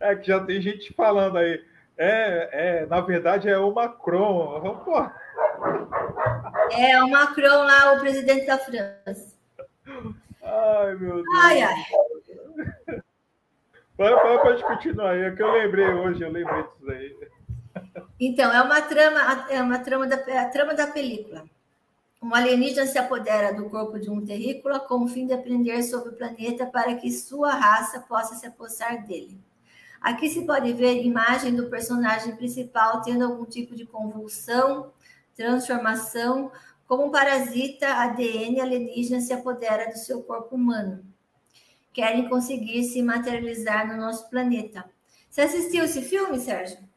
É 0.00 0.14
que 0.14 0.28
já 0.28 0.38
tem 0.38 0.60
gente 0.62 0.94
falando 0.94 1.38
aí. 1.38 1.60
É, 1.96 2.50
é, 2.52 2.86
na 2.86 3.00
verdade 3.00 3.48
é 3.48 3.58
o 3.58 3.74
Macron. 3.74 4.80
Pô. 4.84 4.96
É 6.70 7.02
o 7.02 7.10
Macron 7.10 7.64
lá, 7.64 7.94
o 7.94 7.98
presidente 7.98 8.46
da 8.46 8.58
França. 8.58 9.34
Ai, 10.40 10.94
meu 10.94 11.14
Deus. 11.14 11.26
Ai, 11.42 11.62
ai. 11.62 11.74
Pode, 13.96 14.42
pode 14.42 14.62
continuar 14.62 15.10
aí, 15.10 15.22
é 15.22 15.30
que 15.32 15.42
eu 15.42 15.50
lembrei 15.50 15.88
hoje, 15.88 16.22
eu 16.22 16.30
lembrei 16.30 16.62
disso 16.62 16.90
aí. 16.90 16.97
Então, 18.20 18.52
é 18.52 18.60
uma 18.62 18.80
trama, 18.82 19.46
é 19.48 19.62
uma 19.62 19.78
trama 19.78 20.06
da, 20.06 20.16
é 20.16 20.38
a 20.38 20.48
trama 20.48 20.74
da 20.74 20.86
película. 20.86 21.48
um 22.22 22.34
alienígena 22.34 22.86
se 22.86 22.98
apodera 22.98 23.54
do 23.54 23.70
corpo 23.70 23.98
de 23.98 24.10
um 24.10 24.24
terrícola 24.24 24.80
com 24.80 25.04
o 25.04 25.08
fim 25.08 25.26
de 25.26 25.32
aprender 25.32 25.82
sobre 25.84 26.10
o 26.10 26.16
planeta 26.16 26.66
para 26.66 26.94
que 26.96 27.12
sua 27.12 27.52
raça 27.52 28.00
possa 28.00 28.34
se 28.34 28.46
apossar 28.46 29.06
dele. 29.06 29.38
Aqui 30.00 30.28
se 30.28 30.44
pode 30.46 30.72
ver 30.72 31.04
imagem 31.04 31.54
do 31.54 31.68
personagem 31.68 32.36
principal 32.36 33.02
tendo 33.02 33.24
algum 33.24 33.44
tipo 33.44 33.74
de 33.76 33.86
convulsão, 33.86 34.92
transformação, 35.36 36.50
como 36.86 37.06
um 37.06 37.10
parasita 37.10 37.86
ADN 37.86 38.60
alienígena 38.60 39.20
se 39.20 39.32
apodera 39.32 39.90
do 39.90 39.98
seu 39.98 40.22
corpo 40.22 40.56
humano. 40.56 41.04
Querem 41.92 42.28
conseguir 42.28 42.84
se 42.84 43.02
materializar 43.02 43.86
no 43.86 43.96
nosso 43.96 44.28
planeta. 44.30 44.84
Você 45.28 45.42
assistiu 45.42 45.84
esse 45.84 46.02
filme, 46.02 46.38
Sérgio? 46.40 46.87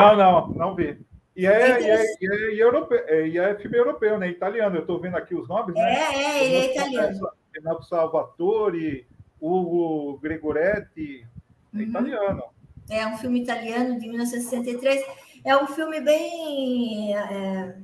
Não, 0.00 0.16
não, 0.16 0.48
não 0.48 0.74
vi. 0.74 0.98
E 1.36 1.46
é, 1.46 1.80
e 1.80 1.84
é, 1.84 2.04
e 2.20 2.26
é, 2.26 2.54
e 2.54 2.60
é, 2.60 2.64
europeu, 2.64 3.04
é, 3.06 3.28
e 3.28 3.38
é 3.38 3.54
filme 3.56 3.78
europeu, 3.78 4.18
né? 4.18 4.28
Italiano. 4.28 4.76
Eu 4.76 4.80
estou 4.80 5.00
vendo 5.00 5.16
aqui 5.16 5.34
os 5.34 5.48
nomes, 5.48 5.74
né? 5.74 5.94
É, 5.94 6.14
é, 6.14 6.44
ele 6.44 6.54
é 6.56 6.72
italiano. 6.72 7.30
Renato 7.54 7.84
Salvatore, 7.84 9.06
Hugo 9.40 10.18
Gregoretti, 10.18 11.24
é 11.72 11.76
uhum. 11.76 11.82
italiano. 11.82 12.42
É 12.90 13.06
um 13.06 13.16
filme 13.18 13.42
italiano 13.42 14.00
de 14.00 14.08
1963. 14.08 15.04
É 15.44 15.56
um 15.56 15.66
filme 15.66 16.00
bem 16.00 17.16
é, 17.16 17.76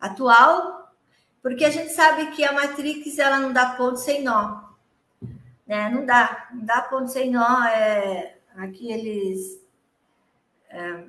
atual, 0.00 0.92
porque 1.42 1.64
a 1.64 1.70
gente 1.70 1.92
sabe 1.92 2.32
que 2.32 2.44
a 2.44 2.52
Matrix 2.52 3.18
ela 3.18 3.38
não 3.38 3.52
dá 3.52 3.70
ponto 3.76 3.96
sem 3.96 4.22
nó. 4.22 4.62
Né? 5.66 5.88
Não 5.88 6.04
dá, 6.04 6.48
não 6.52 6.64
dá 6.64 6.82
ponto 6.82 7.08
sem 7.08 7.30
nó. 7.30 7.64
É, 7.64 8.36
aqui 8.56 8.92
eles. 8.92 9.59
É, 10.70 11.04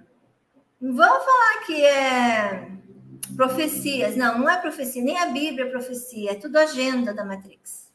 vamos 0.81 1.25
falar 1.25 1.65
que 1.65 1.85
é 1.85 2.71
profecias. 3.35 4.15
Não, 4.15 4.39
não 4.39 4.49
é 4.49 4.57
profecia, 4.57 5.03
nem 5.03 5.17
a 5.17 5.27
Bíblia 5.27 5.65
é 5.65 5.69
profecia, 5.69 6.31
é 6.31 6.35
tudo 6.35 6.57
agenda 6.57 7.13
da 7.13 7.23
Matrix. 7.23 7.89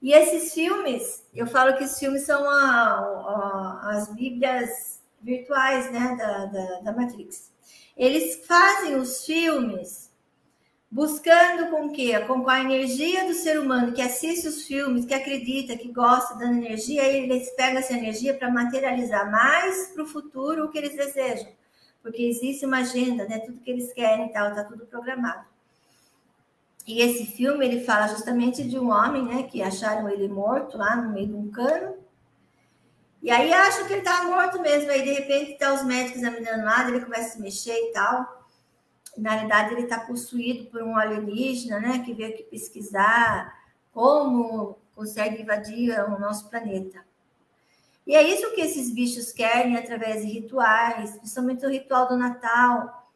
E 0.00 0.12
esses 0.12 0.54
filmes, 0.54 1.26
eu 1.34 1.46
falo 1.46 1.76
que 1.76 1.84
esses 1.84 1.98
filmes 1.98 2.22
são 2.22 2.48
a, 2.48 2.54
a, 2.54 3.90
as 3.90 4.14
Bíblias 4.14 5.00
virtuais 5.20 5.90
né, 5.90 6.16
da, 6.16 6.46
da, 6.46 6.80
da 6.80 6.92
Matrix. 6.92 7.52
Eles 7.96 8.46
fazem 8.46 8.94
os 8.94 9.24
filmes 9.24 10.07
buscando 10.90 11.70
com 11.70 11.90
que 11.90 12.18
com 12.20 12.48
a 12.48 12.60
energia 12.60 13.26
do 13.26 13.34
ser 13.34 13.58
humano 13.60 13.92
que 13.92 14.00
assiste 14.00 14.48
os 14.48 14.62
filmes, 14.62 15.04
que 15.04 15.14
acredita, 15.14 15.76
que 15.76 15.92
gosta 15.92 16.34
da 16.36 16.46
energia, 16.46 17.04
eles 17.04 17.50
pegam 17.50 17.78
essa 17.78 17.92
energia 17.92 18.34
para 18.34 18.50
materializar 18.50 19.30
mais 19.30 19.88
para 19.88 20.02
o 20.02 20.06
futuro 20.06 20.64
o 20.64 20.70
que 20.70 20.78
eles 20.78 20.96
desejam, 20.96 21.48
porque 22.02 22.22
existe 22.22 22.64
uma 22.64 22.78
agenda, 22.78 23.26
né? 23.26 23.38
Tudo 23.40 23.60
que 23.60 23.70
eles 23.70 23.92
querem, 23.92 24.32
tal, 24.32 24.54
tá 24.54 24.64
tudo 24.64 24.86
programado. 24.86 25.44
E 26.86 27.02
esse 27.02 27.26
filme 27.26 27.66
ele 27.66 27.84
fala 27.84 28.08
justamente 28.08 28.64
de 28.66 28.78
um 28.78 28.90
homem, 28.90 29.22
né, 29.22 29.42
que 29.42 29.62
acharam 29.62 30.08
ele 30.08 30.26
morto 30.26 30.78
lá 30.78 30.96
no 30.96 31.12
meio 31.12 31.26
de 31.26 31.34
um 31.34 31.50
cano. 31.50 31.96
E 33.22 33.30
aí 33.30 33.52
acham 33.52 33.86
que 33.86 33.92
ele 33.92 34.00
estava 34.00 34.26
morto 34.26 34.58
mesmo. 34.58 34.90
Aí 34.90 35.02
de 35.02 35.12
repente 35.12 35.58
tá 35.58 35.74
os 35.74 35.84
médicos 35.84 36.22
examinando 36.22 36.64
nada, 36.64 36.88
ele 36.88 37.04
começa 37.04 37.26
a 37.26 37.30
se 37.32 37.40
mexer 37.42 37.74
e 37.74 37.92
tal. 37.92 38.37
Na 39.18 39.32
realidade 39.32 39.74
ele 39.74 39.82
está 39.82 40.00
possuído 40.00 40.66
por 40.70 40.82
um 40.82 40.96
alienígena, 40.96 41.80
né, 41.80 41.98
que 42.00 42.14
veio 42.14 42.34
aqui 42.34 42.44
pesquisar 42.44 43.56
como 43.92 44.78
consegue 44.94 45.42
invadir 45.42 45.98
o 46.04 46.18
nosso 46.18 46.48
planeta. 46.48 47.04
E 48.06 48.14
é 48.14 48.22
isso 48.22 48.54
que 48.54 48.60
esses 48.60 48.90
bichos 48.90 49.32
querem 49.32 49.76
através 49.76 50.22
de 50.24 50.32
rituais, 50.32 51.10
principalmente 51.16 51.66
o 51.66 51.70
ritual 51.70 52.08
do 52.08 52.16
Natal, 52.16 53.10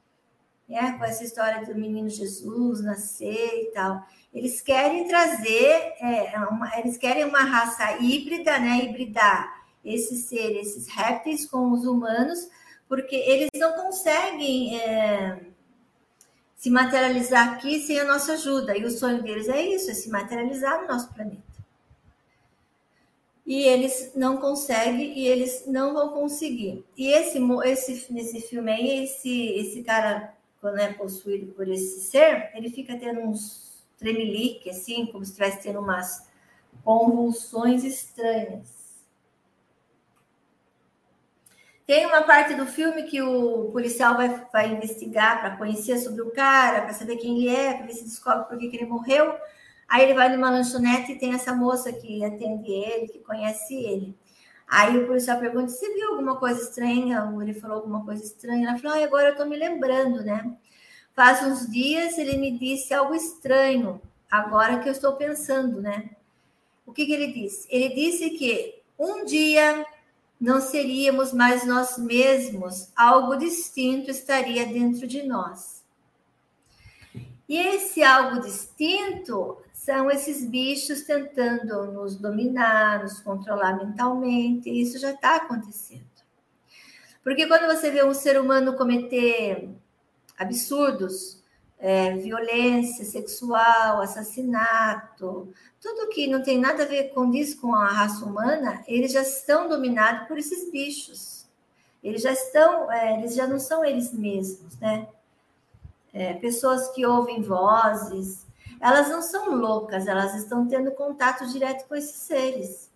né, 0.68 0.96
com 0.98 1.04
essa 1.04 1.24
história 1.24 1.64
do 1.64 1.74
menino 1.74 2.08
Jesus 2.08 2.82
nascer 2.82 3.62
e 3.62 3.70
tal. 3.72 4.06
Eles 4.34 4.60
querem 4.60 5.06
trazer, 5.06 5.94
é, 6.00 6.38
uma, 6.50 6.78
eles 6.78 6.96
querem 6.96 7.24
uma 7.24 7.42
raça 7.42 7.98
híbrida, 7.98 8.58
né, 8.58 8.84
hibridar 8.84 9.62
esses 9.84 10.26
seres, 10.26 10.68
esses 10.68 10.88
répteis 10.88 11.46
com 11.46 11.70
os 11.72 11.84
humanos, 11.86 12.48
porque 12.88 13.16
eles 13.16 13.48
não 13.56 13.72
conseguem 13.72 14.78
é, 14.80 15.40
se 16.62 16.70
materializar 16.70 17.54
aqui 17.54 17.80
sem 17.80 17.98
a 17.98 18.04
nossa 18.04 18.34
ajuda. 18.34 18.78
E 18.78 18.84
o 18.84 18.90
sonho 18.90 19.20
deles 19.20 19.48
é 19.48 19.60
isso, 19.60 19.90
é 19.90 19.94
se 19.94 20.08
materializar 20.08 20.80
no 20.80 20.86
nosso 20.86 21.12
planeta. 21.12 21.42
E 23.44 23.64
eles 23.64 24.12
não 24.14 24.36
conseguem 24.36 25.18
e 25.18 25.26
eles 25.26 25.64
não 25.66 25.92
vão 25.92 26.10
conseguir. 26.10 26.84
E 26.96 27.08
esse, 27.08 27.40
esse 27.64 28.12
nesse 28.12 28.40
filme 28.42 28.70
aí, 28.70 29.02
esse, 29.02 29.48
esse 29.56 29.82
cara 29.82 30.36
quando 30.60 30.78
é 30.78 30.92
possuído 30.92 31.52
por 31.52 31.66
esse 31.66 32.02
ser, 32.02 32.52
ele 32.54 32.70
fica 32.70 32.96
tendo 32.96 33.22
uns 33.22 33.82
tremelique, 33.98 34.70
assim, 34.70 35.06
como 35.06 35.24
se 35.24 35.32
estivesse 35.32 35.64
tendo 35.64 35.80
umas 35.80 36.28
convulsões 36.84 37.82
estranhas. 37.82 38.81
Tem 41.86 42.06
uma 42.06 42.22
parte 42.22 42.54
do 42.54 42.66
filme 42.66 43.02
que 43.04 43.20
o 43.20 43.70
policial 43.72 44.16
vai, 44.16 44.46
vai 44.52 44.72
investigar 44.72 45.40
para 45.40 45.56
conhecer 45.56 45.98
sobre 45.98 46.22
o 46.22 46.30
cara, 46.30 46.82
para 46.82 46.92
saber 46.92 47.16
quem 47.16 47.38
ele 47.38 47.48
é, 47.48 47.74
para 47.74 47.86
ver 47.86 47.92
se 47.92 48.04
descobre 48.04 48.44
por 48.44 48.58
que, 48.58 48.68
que 48.68 48.76
ele 48.76 48.86
morreu. 48.86 49.34
Aí 49.88 50.04
ele 50.04 50.14
vai 50.14 50.34
numa 50.34 50.50
lanchonete 50.50 51.12
e 51.12 51.18
tem 51.18 51.34
essa 51.34 51.54
moça 51.54 51.92
que 51.92 52.24
atende 52.24 52.70
ele, 52.70 53.08
que 53.08 53.18
conhece 53.18 53.74
ele. 53.74 54.16
Aí 54.66 54.96
o 54.96 55.06
policial 55.06 55.38
pergunta: 55.38 55.68
Você 55.68 55.92
viu 55.92 56.12
alguma 56.12 56.36
coisa 56.36 56.62
estranha? 56.62 57.24
Ou 57.24 57.42
ele 57.42 57.52
falou 57.52 57.78
alguma 57.78 58.04
coisa 58.04 58.22
estranha. 58.24 58.70
Ela 58.70 58.78
falou: 58.78 58.96
ah, 58.96 59.04
agora 59.04 59.26
eu 59.26 59.32
estou 59.32 59.46
me 59.46 59.56
lembrando, 59.56 60.24
né? 60.24 60.50
Faz 61.14 61.42
uns 61.42 61.70
dias 61.70 62.16
ele 62.16 62.38
me 62.38 62.58
disse 62.58 62.94
algo 62.94 63.14
estranho, 63.14 64.00
agora 64.30 64.78
que 64.78 64.88
eu 64.88 64.92
estou 64.92 65.12
pensando, 65.14 65.82
né? 65.82 66.10
O 66.86 66.92
que, 66.92 67.04
que 67.04 67.12
ele 67.12 67.32
disse? 67.32 67.68
Ele 67.70 67.94
disse 67.94 68.30
que 68.30 68.80
um 68.98 69.26
dia 69.26 69.84
não 70.42 70.60
seríamos 70.60 71.32
mais 71.32 71.64
nós 71.64 71.96
mesmos, 71.96 72.90
algo 72.96 73.36
distinto 73.36 74.10
estaria 74.10 74.66
dentro 74.66 75.06
de 75.06 75.22
nós. 75.22 75.84
E 77.48 77.56
esse 77.56 78.02
algo 78.02 78.40
distinto 78.40 79.58
são 79.72 80.10
esses 80.10 80.44
bichos 80.44 81.02
tentando 81.02 81.92
nos 81.92 82.16
dominar, 82.16 83.04
nos 83.04 83.20
controlar 83.20 83.76
mentalmente, 83.76 84.68
e 84.68 84.82
isso 84.82 84.98
já 84.98 85.12
está 85.12 85.36
acontecendo. 85.36 86.10
Porque 87.22 87.46
quando 87.46 87.66
você 87.66 87.92
vê 87.92 88.04
um 88.04 88.12
ser 88.12 88.40
humano 88.40 88.76
cometer 88.76 89.70
absurdos, 90.36 91.40
é, 91.82 92.14
violência 92.16 93.04
sexual, 93.04 94.00
assassinato, 94.00 95.52
tudo 95.80 96.08
que 96.10 96.28
não 96.28 96.40
tem 96.40 96.56
nada 96.56 96.84
a 96.84 96.86
ver 96.86 97.12
com 97.12 97.34
isso, 97.34 97.60
com 97.60 97.74
a 97.74 97.88
raça 97.88 98.24
humana, 98.24 98.84
eles 98.86 99.10
já 99.10 99.22
estão 99.22 99.68
dominados 99.68 100.28
por 100.28 100.38
esses 100.38 100.70
bichos. 100.70 101.44
Eles 102.00 102.22
já 102.22 102.30
estão, 102.32 102.90
é, 102.90 103.18
eles 103.18 103.34
já 103.34 103.48
não 103.48 103.58
são 103.58 103.84
eles 103.84 104.12
mesmos, 104.12 104.78
né? 104.78 105.08
É, 106.14 106.34
pessoas 106.34 106.88
que 106.90 107.04
ouvem 107.04 107.42
vozes, 107.42 108.46
elas 108.80 109.08
não 109.08 109.20
são 109.20 109.56
loucas, 109.56 110.06
elas 110.06 110.36
estão 110.36 110.68
tendo 110.68 110.92
contato 110.92 111.48
direto 111.48 111.88
com 111.88 111.96
esses 111.96 112.16
seres. 112.16 112.91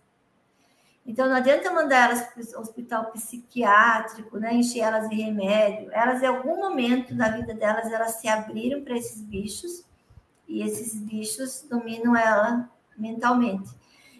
Então, 1.07 1.25
não 1.27 1.37
adianta 1.37 1.71
mandar 1.71 2.09
elas 2.09 2.21
para 2.27 2.59
o 2.59 2.61
hospital 2.61 3.05
psiquiátrico, 3.11 4.37
né, 4.37 4.53
encher 4.53 4.81
elas 4.81 5.09
de 5.09 5.15
remédio. 5.15 5.89
Elas, 5.93 6.21
em 6.21 6.25
algum 6.25 6.57
momento 6.57 7.15
da 7.15 7.29
vida 7.29 7.53
delas, 7.53 7.89
elas 7.89 8.15
se 8.15 8.27
abriram 8.27 8.83
para 8.83 8.97
esses 8.97 9.21
bichos 9.21 9.85
e 10.45 10.61
esses 10.61 10.99
bichos 10.99 11.65
dominam 11.69 12.13
ela 12.13 12.69
mentalmente. 12.97 13.69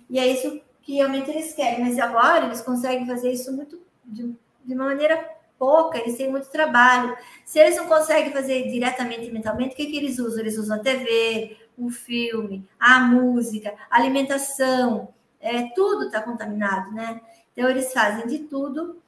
E 0.09 0.17
é 0.17 0.27
isso 0.27 0.61
que 0.81 0.93
realmente 0.93 1.29
eles 1.29 1.53
querem. 1.53 1.83
Mas 1.83 1.99
agora 1.99 2.45
eles 2.45 2.61
conseguem 2.61 3.05
fazer 3.05 3.31
isso 3.33 3.51
muito 3.51 3.81
de, 4.05 4.33
de 4.63 4.73
uma 4.73 4.85
maneira 4.85 5.37
pouca, 5.59 5.97
eles 5.97 6.15
têm 6.15 6.31
muito 6.31 6.49
trabalho. 6.49 7.17
Se 7.43 7.59
eles 7.59 7.75
não 7.75 7.87
conseguem 7.87 8.31
fazer 8.31 8.71
diretamente 8.71 9.29
mentalmente, 9.29 9.73
o 9.73 9.75
que, 9.75 9.87
que 9.87 9.97
eles 9.97 10.19
usam? 10.19 10.39
Eles 10.39 10.57
usam 10.57 10.77
a 10.77 10.79
TV, 10.79 11.57
o 11.77 11.89
filme, 11.89 12.65
a 12.79 13.01
música, 13.01 13.73
a 13.89 13.97
alimentação, 13.97 15.09
é, 15.39 15.69
tudo 15.73 16.05
está 16.05 16.21
contaminado, 16.21 16.91
né? 16.91 17.21
Então, 17.53 17.69
eles 17.69 17.91
fazem 17.93 18.27
de 18.27 18.39
tudo 18.39 19.01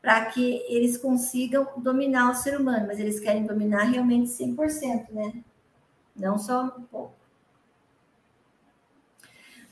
para 0.00 0.26
que 0.26 0.64
eles 0.68 0.98
consigam 0.98 1.66
dominar 1.76 2.30
o 2.30 2.34
ser 2.34 2.60
humano, 2.60 2.86
mas 2.86 3.00
eles 3.00 3.20
querem 3.20 3.46
dominar 3.46 3.84
realmente 3.84 4.30
100%, 4.30 5.10
né? 5.10 5.42
Não 6.14 6.38
só 6.38 6.64
um 6.64 6.82
pouco. 6.82 7.14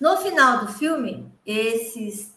No 0.00 0.16
final 0.16 0.64
do 0.64 0.72
filme, 0.72 1.32
esses 1.46 2.32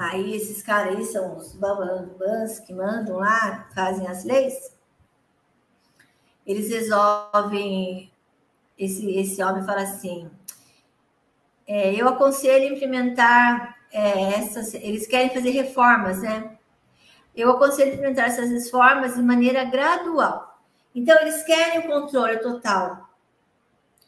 Aí 0.00 0.34
esses 0.34 0.62
caras 0.62 0.96
aí 0.96 1.04
são 1.04 1.36
os 1.36 1.54
babambans 1.54 2.58
que 2.60 2.72
mandam 2.72 3.18
lá, 3.18 3.68
fazem 3.74 4.06
as 4.08 4.24
leis. 4.24 4.74
Eles 6.46 6.68
resolvem. 6.68 8.10
Esse, 8.76 9.08
esse 9.14 9.42
homem 9.42 9.64
fala 9.64 9.82
assim: 9.82 10.28
é, 11.66 11.94
eu 11.94 12.08
aconselho 12.08 12.74
implementar 12.74 13.76
é, 13.92 14.34
essas. 14.34 14.74
Eles 14.74 15.06
querem 15.06 15.30
fazer 15.30 15.50
reformas, 15.50 16.22
né? 16.22 16.56
eu 17.34 17.50
aconselho 17.50 17.94
implementar 17.94 18.26
essas 18.26 18.50
reformas 18.50 19.14
de 19.14 19.22
maneira 19.22 19.64
gradual. 19.64 20.60
Então, 20.94 21.18
eles 21.20 21.42
querem 21.44 21.80
o 21.80 21.86
controle 21.86 22.38
total 22.38 23.08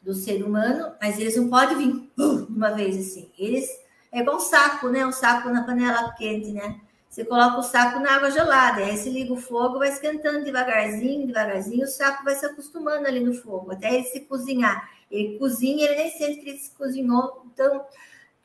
do 0.02 0.12
ser 0.14 0.44
humano, 0.44 0.93
mas 1.01 1.18
eles 1.18 1.36
não 1.36 1.48
podem 1.48 1.78
vir 1.78 2.12
uh, 2.18 2.47
uma 2.48 2.72
vez 2.72 2.97
assim. 2.98 3.31
Eles 3.39 3.66
é 4.12 4.20
igual 4.20 4.36
um 4.36 4.40
saco, 4.40 4.89
né? 4.90 5.05
Um 5.06 5.12
saco 5.12 5.48
na 5.48 5.64
panela 5.64 6.12
quente, 6.12 6.52
né? 6.52 6.81
Você 7.09 7.24
coloca 7.24 7.59
o 7.59 7.62
saco 7.62 8.01
na 8.01 8.16
água 8.16 8.31
gelada, 8.31 8.82
aí 8.82 8.97
você 8.97 9.09
liga 9.09 9.32
o 9.32 9.36
fogo, 9.36 9.78
vai 9.78 9.89
esquentando 9.89 10.44
devagarzinho, 10.44 11.28
devagarzinho, 11.28 11.85
o 11.85 11.89
saco 11.89 12.24
vai 12.24 12.35
se 12.35 12.44
acostumando 12.44 13.06
ali 13.06 13.20
no 13.20 13.32
fogo, 13.32 13.70
até 13.70 13.94
ele 13.94 14.05
se 14.05 14.20
cozinhar. 14.20 14.90
Ele 15.14 15.38
cozinha, 15.38 15.86
ele 15.86 15.96
nem 15.96 16.10
sente 16.10 16.40
que 16.40 16.50
ele 16.50 16.58
se 16.58 16.70
cozinhou, 16.72 17.46
então, 17.46 17.84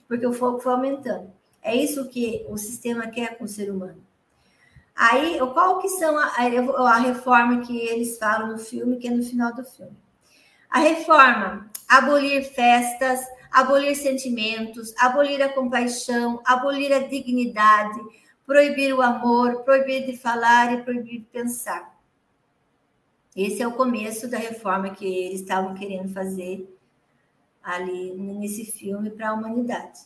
porque 0.08 0.26
o 0.26 0.34
fogo 0.34 0.60
foi 0.60 0.74
aumentando. 0.74 1.32
É 1.62 1.76
isso 1.76 2.08
que 2.08 2.46
o 2.50 2.58
sistema 2.58 3.08
quer 3.08 3.38
com 3.38 3.44
o 3.44 3.48
ser 3.48 3.72
humano. 3.72 4.02
Aí, 4.96 5.40
qual 5.54 5.80
que 5.80 5.88
são 5.88 6.18
a, 6.18 6.26
a, 6.26 6.98
reforma 6.98 7.62
que 7.62 7.78
eles 7.78 8.18
falam 8.18 8.50
no 8.50 8.58
filme, 8.58 8.98
que 8.98 9.08
é 9.08 9.12
no 9.12 9.24
final 9.24 9.54
do 9.54 9.64
filme? 9.64 9.98
A 10.70 10.80
reforma, 10.80 11.68
abolir 11.88 12.44
festas, 12.44 13.26
abolir 13.52 13.96
sentimentos, 13.96 14.94
abolir 14.98 15.42
a 15.42 15.50
compaixão, 15.50 16.42
abolir 16.46 16.94
a 16.94 17.00
dignidade, 17.00 18.00
proibir 18.46 18.94
o 18.94 19.02
amor, 19.02 19.64
proibir 19.64 20.06
de 20.06 20.18
falar 20.18 20.74
e 20.74 20.84
proibir 20.84 21.20
de 21.20 21.26
pensar. 21.26 21.99
Esse 23.36 23.62
é 23.62 23.68
o 23.68 23.74
começo 23.74 24.28
da 24.28 24.38
reforma 24.38 24.90
que 24.90 25.06
eles 25.06 25.42
estavam 25.42 25.76
querendo 25.76 26.10
fazer 26.10 26.68
ali 27.64 28.12
nesse 28.14 28.66
filme 28.66 29.10
para 29.10 29.30
a 29.30 29.34
humanidade. 29.34 30.00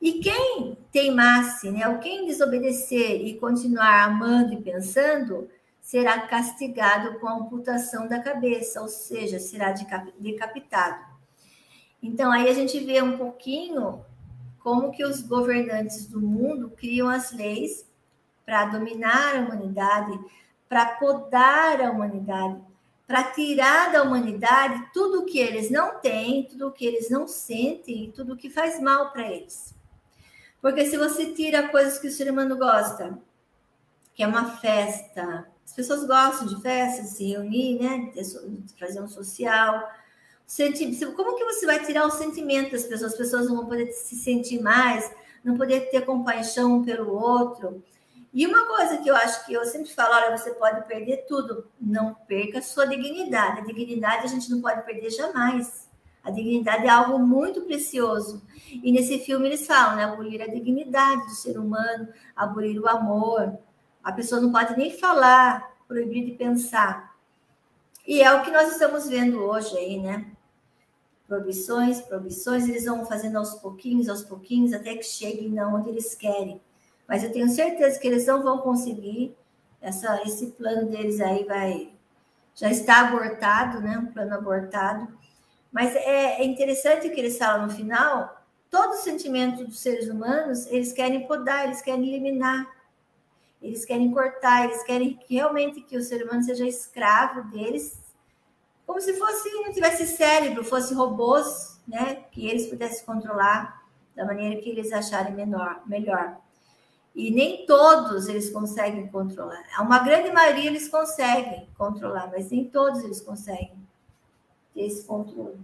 E 0.00 0.20
quem 0.20 0.78
teimasse, 0.92 1.70
né, 1.70 1.88
ou 1.88 1.98
quem 1.98 2.26
desobedecer 2.26 3.26
e 3.26 3.36
continuar 3.38 4.04
amando 4.04 4.54
e 4.54 4.62
pensando, 4.62 5.48
será 5.80 6.20
castigado 6.20 7.18
com 7.18 7.26
a 7.26 7.34
amputação 7.34 8.06
da 8.06 8.20
cabeça, 8.20 8.80
ou 8.80 8.88
seja, 8.88 9.38
será 9.38 9.74
decapitado. 10.18 11.04
Então, 12.00 12.30
aí 12.30 12.48
a 12.48 12.54
gente 12.54 12.78
vê 12.78 13.02
um 13.02 13.18
pouquinho 13.18 14.04
como 14.60 14.92
que 14.92 15.04
os 15.04 15.22
governantes 15.22 16.06
do 16.06 16.20
mundo 16.20 16.70
criam 16.70 17.08
as 17.08 17.32
leis 17.32 17.88
para 18.44 18.66
dominar 18.66 19.36
a 19.36 19.40
humanidade, 19.40 20.18
para 20.68 20.96
podar 20.96 21.80
a 21.80 21.90
humanidade, 21.90 22.60
para 23.06 23.24
tirar 23.24 23.90
da 23.90 24.02
humanidade 24.02 24.90
tudo 24.92 25.20
o 25.20 25.24
que 25.24 25.38
eles 25.38 25.70
não 25.70 25.98
têm, 25.98 26.44
tudo 26.44 26.68
o 26.68 26.72
que 26.72 26.84
eles 26.84 27.08
não 27.08 27.26
sentem, 27.26 28.12
tudo 28.14 28.34
o 28.34 28.36
que 28.36 28.50
faz 28.50 28.80
mal 28.80 29.10
para 29.10 29.30
eles. 29.30 29.74
Porque 30.60 30.84
se 30.86 30.96
você 30.96 31.32
tira 31.32 31.68
coisas 31.68 31.98
que 31.98 32.08
o 32.08 32.12
ser 32.12 32.30
humano 32.30 32.56
gosta, 32.56 33.18
que 34.14 34.22
é 34.22 34.26
uma 34.26 34.56
festa, 34.56 35.48
as 35.64 35.72
pessoas 35.72 36.04
gostam 36.04 36.48
de 36.48 36.60
festa, 36.60 37.02
de 37.02 37.08
se 37.08 37.24
reunir, 37.28 37.78
né? 37.80 38.12
De 38.14 38.74
fazer 38.78 39.00
um 39.00 39.08
social. 39.08 39.88
Como 41.14 41.36
que 41.36 41.44
você 41.44 41.64
vai 41.64 41.84
tirar 41.84 42.06
o 42.06 42.10
sentimento 42.10 42.72
das 42.72 42.84
pessoas? 42.84 43.12
As 43.12 43.18
pessoas 43.18 43.46
não 43.48 43.56
vão 43.56 43.66
poder 43.66 43.92
se 43.92 44.16
sentir 44.16 44.60
mais, 44.60 45.08
não 45.44 45.56
poder 45.56 45.90
ter 45.90 46.04
compaixão 46.04 46.82
pelo 46.82 47.12
outro. 47.12 47.82
E 48.32 48.46
uma 48.46 48.66
coisa 48.66 48.98
que 48.98 49.08
eu 49.08 49.16
acho 49.16 49.46
que 49.46 49.54
eu 49.54 49.64
sempre 49.64 49.92
falo, 49.92 50.14
olha, 50.14 50.36
você 50.36 50.52
pode 50.52 50.86
perder 50.86 51.24
tudo, 51.26 51.66
não 51.80 52.14
perca 52.14 52.58
a 52.58 52.62
sua 52.62 52.86
dignidade. 52.86 53.60
A 53.60 53.64
dignidade 53.64 54.24
a 54.24 54.28
gente 54.28 54.50
não 54.50 54.60
pode 54.60 54.82
perder 54.82 55.10
jamais. 55.10 55.88
A 56.22 56.30
dignidade 56.30 56.86
é 56.86 56.90
algo 56.90 57.18
muito 57.18 57.62
precioso. 57.62 58.42
E 58.70 58.92
nesse 58.92 59.18
filme 59.20 59.46
eles 59.46 59.66
falam, 59.66 59.96
né? 59.96 60.04
Abolir 60.04 60.42
a 60.42 60.46
dignidade 60.46 61.24
do 61.24 61.34
ser 61.34 61.58
humano, 61.58 62.08
abolir 62.36 62.78
o 62.78 62.88
amor, 62.88 63.58
a 64.02 64.12
pessoa 64.12 64.40
não 64.40 64.52
pode 64.52 64.76
nem 64.76 64.90
falar, 64.90 65.76
proibir 65.86 66.24
de 66.24 66.32
pensar. 66.32 67.14
E 68.06 68.22
é 68.22 68.32
o 68.32 68.42
que 68.42 68.50
nós 68.50 68.72
estamos 68.72 69.08
vendo 69.08 69.38
hoje 69.42 69.76
aí, 69.76 69.98
né? 69.98 70.30
Proibições, 71.26 72.00
proibições, 72.00 72.68
eles 72.68 72.84
vão 72.86 73.04
fazendo 73.04 73.36
aos 73.36 73.54
pouquinhos, 73.54 74.08
aos 74.08 74.22
pouquinhos, 74.22 74.72
até 74.72 74.94
que 74.94 75.02
cheguem 75.02 75.60
onde 75.62 75.90
eles 75.90 76.14
querem. 76.14 76.60
Mas 77.08 77.24
eu 77.24 77.32
tenho 77.32 77.48
certeza 77.48 77.98
que 77.98 78.06
eles 78.06 78.26
não 78.26 78.42
vão 78.42 78.58
conseguir. 78.58 79.34
Essa, 79.80 80.22
esse 80.22 80.48
plano 80.48 80.90
deles 80.90 81.20
aí 81.20 81.44
vai 81.44 81.92
já 82.54 82.68
está 82.70 83.06
abortado, 83.06 83.80
né? 83.80 83.96
Um 83.98 84.06
plano 84.06 84.34
abortado. 84.34 85.08
Mas 85.70 85.94
é, 85.94 86.42
é 86.42 86.44
interessante 86.44 87.08
que 87.08 87.20
eles 87.20 87.38
falam 87.38 87.66
no 87.66 87.72
final. 87.72 88.44
Todo 88.68 88.94
o 88.94 88.96
sentimento 88.96 89.64
dos 89.64 89.78
seres 89.78 90.08
humanos, 90.08 90.66
eles 90.66 90.92
querem 90.92 91.26
podar, 91.26 91.66
eles 91.66 91.80
querem 91.80 92.08
eliminar. 92.08 92.66
Eles 93.62 93.84
querem 93.84 94.10
cortar, 94.10 94.64
eles 94.64 94.82
querem 94.82 95.16
que 95.16 95.34
realmente 95.34 95.80
que 95.82 95.96
o 95.96 96.02
ser 96.02 96.24
humano 96.24 96.42
seja 96.42 96.66
escravo 96.66 97.42
deles, 97.50 97.96
como 98.86 99.00
se 99.00 99.14
fosse 99.14 99.50
não 99.52 99.72
tivesse 99.72 100.06
cérebro, 100.06 100.64
fosse 100.64 100.94
robôs, 100.94 101.80
né? 101.86 102.24
Que 102.32 102.48
eles 102.48 102.66
pudessem 102.66 103.04
controlar 103.04 103.84
da 104.16 104.24
maneira 104.24 104.60
que 104.60 104.70
eles 104.70 104.92
acharem 104.92 105.34
menor, 105.34 105.82
melhor. 105.86 106.38
E 107.18 107.30
nem 107.30 107.66
todos 107.66 108.28
eles 108.28 108.48
conseguem 108.50 109.08
controlar. 109.08 109.62
Uma 109.80 109.98
grande 109.98 110.30
maioria 110.30 110.66
eles 110.66 110.88
conseguem 110.88 111.68
controlar, 111.76 112.30
mas 112.30 112.50
nem 112.50 112.64
todos 112.64 113.02
eles 113.02 113.20
conseguem 113.20 113.76
ter 114.72 114.82
esse 114.82 115.04
controle. 115.06 115.58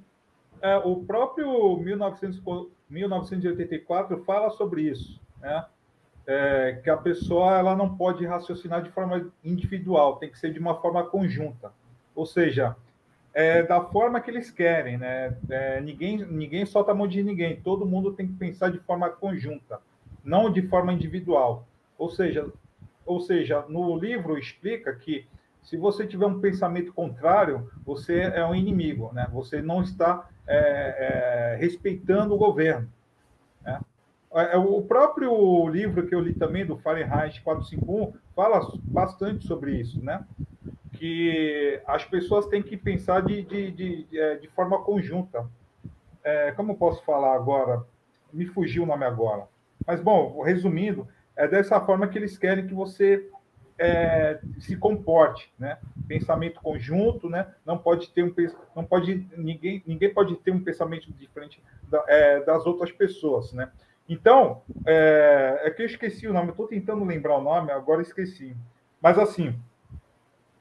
É, 0.61 0.77
o 0.79 0.97
próprio 0.97 1.77
1900, 1.79 2.43
1984 2.91 4.25
fala 4.25 4.51
sobre 4.51 4.83
isso, 4.83 5.21
né? 5.41 5.65
é, 6.27 6.81
que 6.83 6.91
a 6.91 6.97
pessoa 6.97 7.59
ela 7.59 7.77
não 7.77 7.97
pode 7.97 8.25
raciocinar 8.25 8.83
de 8.83 8.91
forma 8.91 9.31
individual, 9.45 10.17
tem 10.17 10.31
que 10.31 10.39
ser 10.39 10.53
de 10.53 10.59
uma 10.59 10.81
forma 10.81 11.05
conjunta. 11.05 11.73
Ou 12.15 12.25
seja, 12.25 12.77
é, 13.33 13.63
da 13.63 13.81
forma 13.81 14.21
que 14.21 14.31
eles 14.31 14.51
querem, 14.51 14.97
né? 14.97 15.37
É, 15.51 15.81
ninguém, 15.81 16.19
ninguém 16.19 16.65
solta 16.65 16.93
a 16.93 16.95
mão 16.95 17.07
de 17.07 17.23
ninguém, 17.23 17.61
todo 17.61 17.87
mundo 17.87 18.13
tem 18.13 18.27
que 18.27 18.35
pensar 18.35 18.71
de 18.71 18.79
forma 18.81 19.11
conjunta, 19.11 19.81
não 20.25 20.51
de 20.51 20.63
forma 20.63 20.93
individual. 20.93 21.67
Ou 21.99 22.11
seja, 22.11 22.51
ou 23.05 23.21
seja, 23.21 23.65
no 23.69 23.97
livro 23.97 24.39
explica 24.39 24.95
que 24.95 25.27
se 25.63 25.77
você 25.77 26.07
tiver 26.07 26.27
um 26.27 26.41
pensamento 26.41 26.93
contrário, 26.93 27.71
você 27.85 28.21
é 28.21 28.45
um 28.45 28.55
inimigo, 28.55 29.11
né? 29.13 29.29
Você 29.33 29.63
não 29.63 29.83
está 29.83 30.29
é, 30.47 31.55
é 31.55 31.57
respeitando 31.57 32.35
o 32.35 32.39
governo. 32.39 32.89
Né? 33.63 33.81
É, 34.35 34.55
é, 34.55 34.59
o 34.59 34.83
próprio 34.83 35.67
livro 35.69 36.07
que 36.07 36.15
eu 36.15 36.21
li 36.21 36.35
também, 36.35 36.67
do 36.67 36.77
Fahrenheit 36.77 37.41
451, 37.43 38.13
fala 38.35 38.61
bastante 38.83 39.47
sobre 39.47 39.81
isso, 39.81 40.05
né? 40.05 40.25
Que 40.93 41.81
as 41.87 42.05
pessoas 42.05 42.47
têm 42.47 42.63
que 42.63 42.77
pensar 42.77 43.23
de, 43.23 43.43
de, 43.43 43.71
de, 43.71 44.05
de 44.05 44.19
é, 44.19 44.41
forma 44.55 44.83
conjunta. 44.83 45.47
É, 46.23 46.53
como 46.53 46.77
posso 46.77 47.03
falar 47.05 47.35
agora? 47.35 47.85
Me 48.33 48.47
fugiu 48.47 48.83
o 48.83 48.87
nome 48.87 49.05
agora. 49.05 49.47
Mas, 49.87 50.01
bom, 50.01 50.43
resumindo, 50.43 51.07
é 51.37 51.47
dessa 51.49 51.81
forma 51.81 52.09
que 52.09 52.19
eles 52.19 52.39
querem 52.39 52.67
que 52.67 52.75
você 52.75 53.29
é, 53.79 54.39
se 54.59 54.77
comporte, 54.77 55.53
né? 55.59 55.79
Pensamento 56.07 56.61
conjunto, 56.61 57.29
né? 57.29 57.53
Não 57.67 57.77
pode 57.77 58.11
ter 58.11 58.23
um 58.23 58.33
não 58.75 58.85
pode 58.85 59.29
ninguém 59.37 59.83
ninguém 59.87 60.13
pode 60.13 60.37
ter 60.37 60.53
um 60.53 60.63
pensamento 60.63 61.13
diferente 61.13 61.63
da, 61.89 62.05
é, 62.07 62.41
das 62.45 62.67
outras 62.67 62.93
pessoas, 62.93 63.53
né? 63.53 63.71
Então, 64.09 64.63
é, 64.85 65.63
é 65.65 65.71
que 65.71 65.83
eu 65.83 65.87
esqueci 65.87 66.29
o 66.29 66.33
nome, 66.33 66.51
estou 66.51 66.69
tentando 66.69 67.05
lembrar 67.05 67.39
o 67.39 67.43
nome, 67.43 67.73
agora 67.73 68.03
esqueci. 68.03 68.55
Mas, 69.01 69.19
assim, 69.19 69.59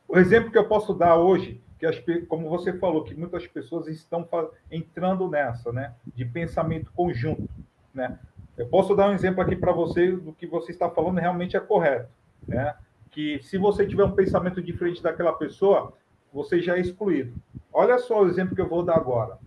o 0.08 0.18
exemplo 0.18 0.52
que 0.52 0.58
eu 0.58 0.68
posso 0.68 0.94
dar 0.94 1.18
hoje, 1.18 1.62
que 1.78 1.86
as, 1.86 2.02
como 2.28 2.50
você 2.50 2.72
falou, 2.74 3.04
que 3.04 3.14
muitas 3.14 3.46
pessoas 3.46 3.88
estão 3.88 4.28
entrando 4.72 5.28
nessa, 5.28 5.74
né, 5.74 5.94
de 6.16 6.24
pensamento 6.24 6.92
conjunto, 6.94 7.50
né? 7.94 8.18
Eu 8.58 8.68
posso 8.68 8.96
dar 8.96 9.10
um 9.10 9.14
exemplo 9.14 9.42
aqui 9.42 9.56
para 9.56 9.72
você 9.72 10.12
do 10.12 10.34
que 10.34 10.46
você 10.46 10.72
está 10.72 10.90
falando 10.90 11.20
realmente 11.20 11.58
é 11.58 11.60
correto, 11.60 12.10
né? 12.48 12.76
Que 13.12 13.42
se 13.42 13.58
você 13.58 13.86
tiver 13.86 14.04
um 14.04 14.12
pensamento 14.12 14.62
diferente 14.62 15.02
daquela 15.02 15.34
pessoa, 15.34 15.94
você 16.32 16.62
já 16.62 16.78
é 16.78 16.82
excluído. 16.82 17.34
Olha 17.72 17.98
só 17.98 18.22
o 18.22 18.28
exemplo 18.28 18.56
que 18.56 18.62
eu 18.62 18.70
vou 18.70 18.84
dar 18.84 18.96
agora. 18.96 19.38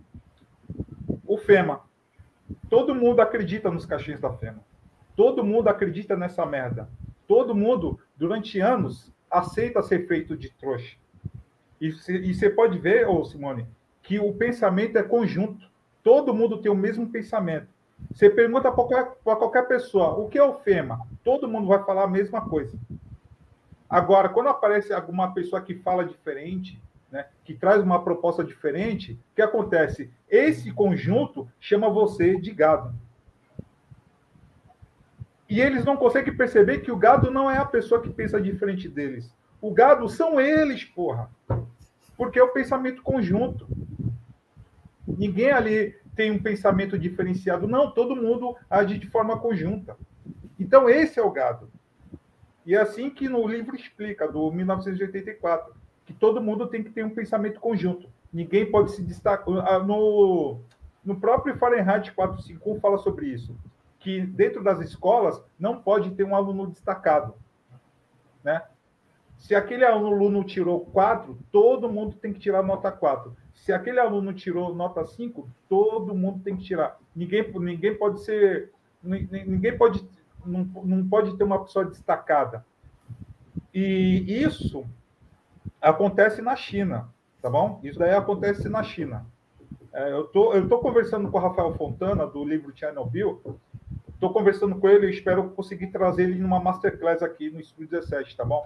O 1.25 1.37
FEMA, 1.37 1.81
Todo 2.69 2.95
mundo 2.95 3.21
acredita 3.21 3.71
nos 3.71 3.85
cachês 3.85 4.19
da 4.19 4.31
FEMA. 4.31 4.63
Todo 5.15 5.43
mundo 5.43 5.67
acredita 5.67 6.15
nessa 6.15 6.45
merda. 6.45 6.89
Todo 7.27 7.55
mundo, 7.55 7.99
durante 8.15 8.59
anos, 8.59 9.11
aceita 9.29 9.81
ser 9.81 10.07
feito 10.07 10.37
de 10.37 10.49
trouxa. 10.49 10.95
E 11.79 11.91
você 11.91 12.49
pode 12.49 12.77
ver, 12.79 13.07
ô 13.07 13.23
Simone, 13.23 13.67
que 14.01 14.19
o 14.19 14.33
pensamento 14.33 14.97
é 14.97 15.03
conjunto. 15.03 15.69
Todo 16.03 16.33
mundo 16.33 16.57
tem 16.57 16.71
o 16.71 16.75
mesmo 16.75 17.09
pensamento. 17.09 17.67
Você 18.11 18.29
pergunta 18.29 18.71
para 18.71 18.71
qualquer, 18.71 19.15
qualquer 19.23 19.67
pessoa 19.67 20.17
o 20.17 20.27
que 20.27 20.37
é 20.37 20.43
o 20.43 20.55
FEMA, 20.55 21.01
todo 21.23 21.47
mundo 21.47 21.67
vai 21.67 21.83
falar 21.83 22.03
a 22.03 22.07
mesma 22.07 22.41
coisa. 22.41 22.77
Agora, 23.89 24.29
quando 24.29 24.49
aparece 24.49 24.93
alguma 24.93 25.33
pessoa 25.33 25.61
que 25.61 25.75
fala 25.75 26.03
diferente, 26.03 26.81
né, 27.11 27.27
que 27.43 27.53
traz 27.53 27.81
uma 27.81 28.03
proposta 28.03 28.43
diferente, 28.43 29.13
o 29.13 29.35
que 29.35 29.41
acontece? 29.41 30.11
Esse 30.29 30.71
conjunto 30.71 31.47
chama 31.59 31.89
você 31.89 32.37
de 32.39 32.51
gado. 32.51 32.93
E 35.49 35.61
eles 35.61 35.85
não 35.85 35.95
conseguem 35.95 36.35
perceber 36.35 36.79
que 36.79 36.91
o 36.91 36.97
gado 36.97 37.31
não 37.31 37.49
é 37.49 37.57
a 37.57 37.65
pessoa 37.65 38.01
que 38.01 38.09
pensa 38.09 38.41
diferente 38.41 38.89
deles. 38.89 39.33
O 39.61 39.71
gado 39.71 40.09
são 40.09 40.39
eles, 40.39 40.83
porra. 40.83 41.29
Porque 42.17 42.37
é 42.37 42.43
o 42.43 42.51
pensamento 42.51 43.01
conjunto. 43.01 43.67
Ninguém 45.07 45.51
ali 45.51 45.95
tem 46.17 46.31
um 46.31 46.41
pensamento 46.41 46.97
diferenciado. 46.97 47.67
Não, 47.67 47.91
todo 47.91 48.15
mundo 48.15 48.57
age 48.67 48.97
de 48.97 49.07
forma 49.07 49.39
conjunta. 49.39 49.95
Então, 50.59 50.89
esse 50.89 51.19
é 51.19 51.23
o 51.23 51.31
gado. 51.31 51.69
E 52.65 52.75
é 52.75 52.81
assim 52.81 53.09
que 53.09 53.29
no 53.29 53.47
livro 53.47 53.75
explica, 53.75 54.27
do 54.27 54.51
1984, 54.51 55.73
que 56.05 56.13
todo 56.13 56.41
mundo 56.41 56.67
tem 56.67 56.83
que 56.83 56.89
ter 56.89 57.05
um 57.05 57.11
pensamento 57.11 57.59
conjunto. 57.59 58.09
Ninguém 58.33 58.69
pode 58.69 58.91
se 58.91 59.03
destacar. 59.03 59.47
Ah, 59.59 59.79
no, 59.79 60.59
no 61.05 61.19
próprio 61.19 61.55
Fahrenheit 61.57 62.11
451 62.11 62.81
fala 62.81 62.97
sobre 62.97 63.27
isso, 63.27 63.55
que 63.99 64.21
dentro 64.21 64.63
das 64.63 64.79
escolas 64.79 65.41
não 65.57 65.81
pode 65.81 66.11
ter 66.11 66.23
um 66.23 66.35
aluno 66.35 66.67
destacado. 66.67 67.35
Né? 68.43 68.63
Se 69.37 69.53
aquele 69.53 69.85
aluno 69.85 70.43
tirou 70.43 70.81
4, 70.81 71.37
todo 71.51 71.89
mundo 71.89 72.17
tem 72.17 72.33
que 72.33 72.39
tirar 72.39 72.63
nota 72.63 72.91
4. 72.91 73.35
Se 73.57 73.73
aquele 73.73 73.99
aluno 73.99 74.33
tirou 74.33 74.73
nota 74.73 75.05
5, 75.05 75.49
todo 75.67 76.15
mundo 76.15 76.41
tem 76.43 76.55
que 76.55 76.63
tirar. 76.63 76.97
Ninguém, 77.15 77.51
ninguém 77.59 77.95
pode 77.95 78.23
ser. 78.23 78.71
Ninguém 79.03 79.77
pode. 79.77 80.07
Não, 80.45 80.63
não 80.83 81.07
pode 81.07 81.35
ter 81.37 81.43
uma 81.43 81.63
pessoa 81.63 81.83
destacada. 81.83 82.65
E 83.73 84.23
isso 84.27 84.85
acontece 85.81 86.41
na 86.41 86.55
China, 86.55 87.09
tá 87.41 87.49
bom? 87.49 87.79
Isso 87.83 87.99
daí 87.99 88.13
acontece 88.13 88.69
na 88.69 88.83
China. 88.83 89.25
É, 89.91 90.13
eu 90.13 90.25
tô, 90.25 90.53
eu 90.53 90.69
tô 90.69 90.79
conversando 90.79 91.29
com 91.29 91.37
o 91.37 91.41
Rafael 91.41 91.73
Fontana, 91.73 92.25
do 92.25 92.45
livro 92.45 92.71
Chernobyl. 92.75 93.41
Estou 94.13 94.31
conversando 94.31 94.75
com 94.75 94.87
ele 94.87 95.07
e 95.07 95.11
espero 95.11 95.49
conseguir 95.49 95.87
trazer 95.87 96.23
ele 96.23 96.39
numa 96.39 96.59
masterclass 96.59 97.21
aqui 97.21 97.49
no 97.49 97.59
Estúdio 97.59 97.99
17, 97.99 98.37
tá 98.37 98.45
bom? 98.45 98.65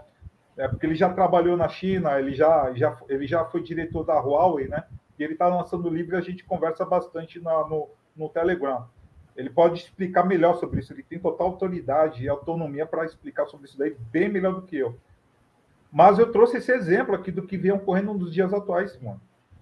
É, 0.62 0.68
porque 0.68 0.86
ele 0.86 0.94
já 0.94 1.12
trabalhou 1.12 1.58
na 1.58 1.68
China, 1.68 2.20
ele 2.20 2.36
já, 2.36 2.72
já, 2.76 2.96
ele 3.10 3.26
já 3.26 3.44
foi 3.46 3.64
diretor 3.64 4.04
da 4.04 4.20
Huawei, 4.20 4.68
né? 4.68 4.84
E 5.18 5.24
ele 5.24 5.34
está 5.34 5.48
lançando 5.48 5.90
livro 5.90 6.16
e 6.16 6.20
a 6.20 6.22
gente 6.22 6.44
conversa 6.44 6.86
bastante 6.86 7.40
na, 7.40 7.68
no, 7.68 7.90
no 8.16 8.30
Telegram. 8.30 8.88
Ele 9.36 9.50
pode 9.50 9.80
explicar 9.80 10.24
melhor 10.24 10.58
sobre 10.58 10.80
isso, 10.80 10.94
ele 10.94 11.02
tem 11.02 11.18
total 11.18 11.48
autoridade 11.48 12.24
e 12.24 12.30
autonomia 12.30 12.86
para 12.86 13.06
explicar 13.06 13.48
sobre 13.48 13.66
isso 13.66 13.76
daí 13.76 13.98
bem 14.12 14.30
melhor 14.30 14.54
do 14.54 14.62
que 14.62 14.78
eu. 14.78 14.96
Mas 15.92 16.20
eu 16.20 16.32
trouxe 16.32 16.58
esse 16.58 16.72
exemplo 16.72 17.16
aqui 17.16 17.32
do 17.32 17.48
que 17.48 17.58
vem 17.58 17.72
ocorrendo 17.72 18.14
nos 18.14 18.32
dias 18.32 18.54
atuais, 18.54 18.92
Simone. 18.92 19.20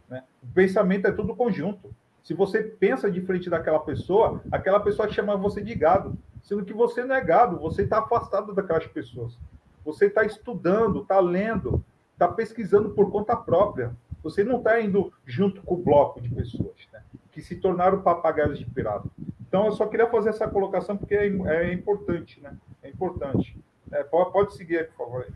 Né? 0.10 0.22
O 0.44 0.48
pensamento 0.48 1.08
é 1.08 1.14
tudo 1.14 1.34
conjunto. 1.34 1.96
Se 2.22 2.34
você 2.34 2.62
pensa 2.62 3.10
diferente 3.10 3.50
daquela 3.50 3.80
pessoa, 3.80 4.42
aquela 4.52 4.82
pessoa 4.82 5.08
chama 5.08 5.38
você 5.38 5.62
de 5.62 5.76
gado, 5.76 6.18
sendo 6.44 6.66
que 6.66 6.74
você 6.74 7.06
não 7.06 7.16
é 7.16 7.24
gado, 7.24 7.58
você 7.58 7.84
está 7.84 8.00
afastado 8.00 8.54
daquelas 8.54 8.86
pessoas. 8.86 9.40
Você 9.84 10.06
está 10.06 10.24
estudando, 10.24 11.02
está 11.02 11.20
lendo, 11.20 11.84
está 12.14 12.28
pesquisando 12.28 12.92
por 12.92 13.12
conta 13.12 13.36
própria. 13.36 13.96
Você 14.22 14.44
não 14.44 14.58
está 14.58 14.80
indo 14.82 15.14
junto 15.26 15.62
com 15.62 15.76
o 15.76 15.84
bloco 15.84 16.20
de 16.20 16.30
pessoas 16.30 16.76
né? 16.92 17.02
que 17.32 17.42
se 17.42 17.56
tornaram 17.56 18.02
papagaios 18.02 18.60
de 18.60 18.66
pirata. 18.66 19.08
Então, 19.48 19.66
eu 19.66 19.72
só 19.72 19.88
queria 19.88 20.08
fazer 20.08 20.30
essa 20.30 20.48
colocação 20.48 20.96
porque 20.96 21.16
é, 21.16 21.28
é 21.28 21.74
importante, 21.74 22.40
né? 22.40 22.56
É 22.84 22.90
importante. 22.90 23.58
É, 23.92 24.04
pode, 24.04 24.56
seguir 24.56 24.90
por 24.90 25.06
favor. 25.06 25.28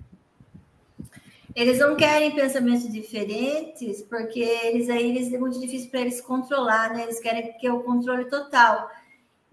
Eles 1.56 1.80
não 1.80 1.96
querem 1.96 2.36
pensamentos 2.36 2.92
diferentes, 2.92 4.04
porque 4.04 4.40
eles 4.40 4.90
aí 4.90 5.10
eles, 5.10 5.34
é 5.34 5.38
muito 5.38 5.60
difícil 5.60 5.90
para 5.90 6.02
eles 6.02 6.22
controlar, 6.22 6.94
né? 6.94 7.04
Eles 7.04 7.20
querem 7.20 7.54
que 7.54 7.70
o 7.70 7.82
controle 7.82 8.26
total. 8.26 8.90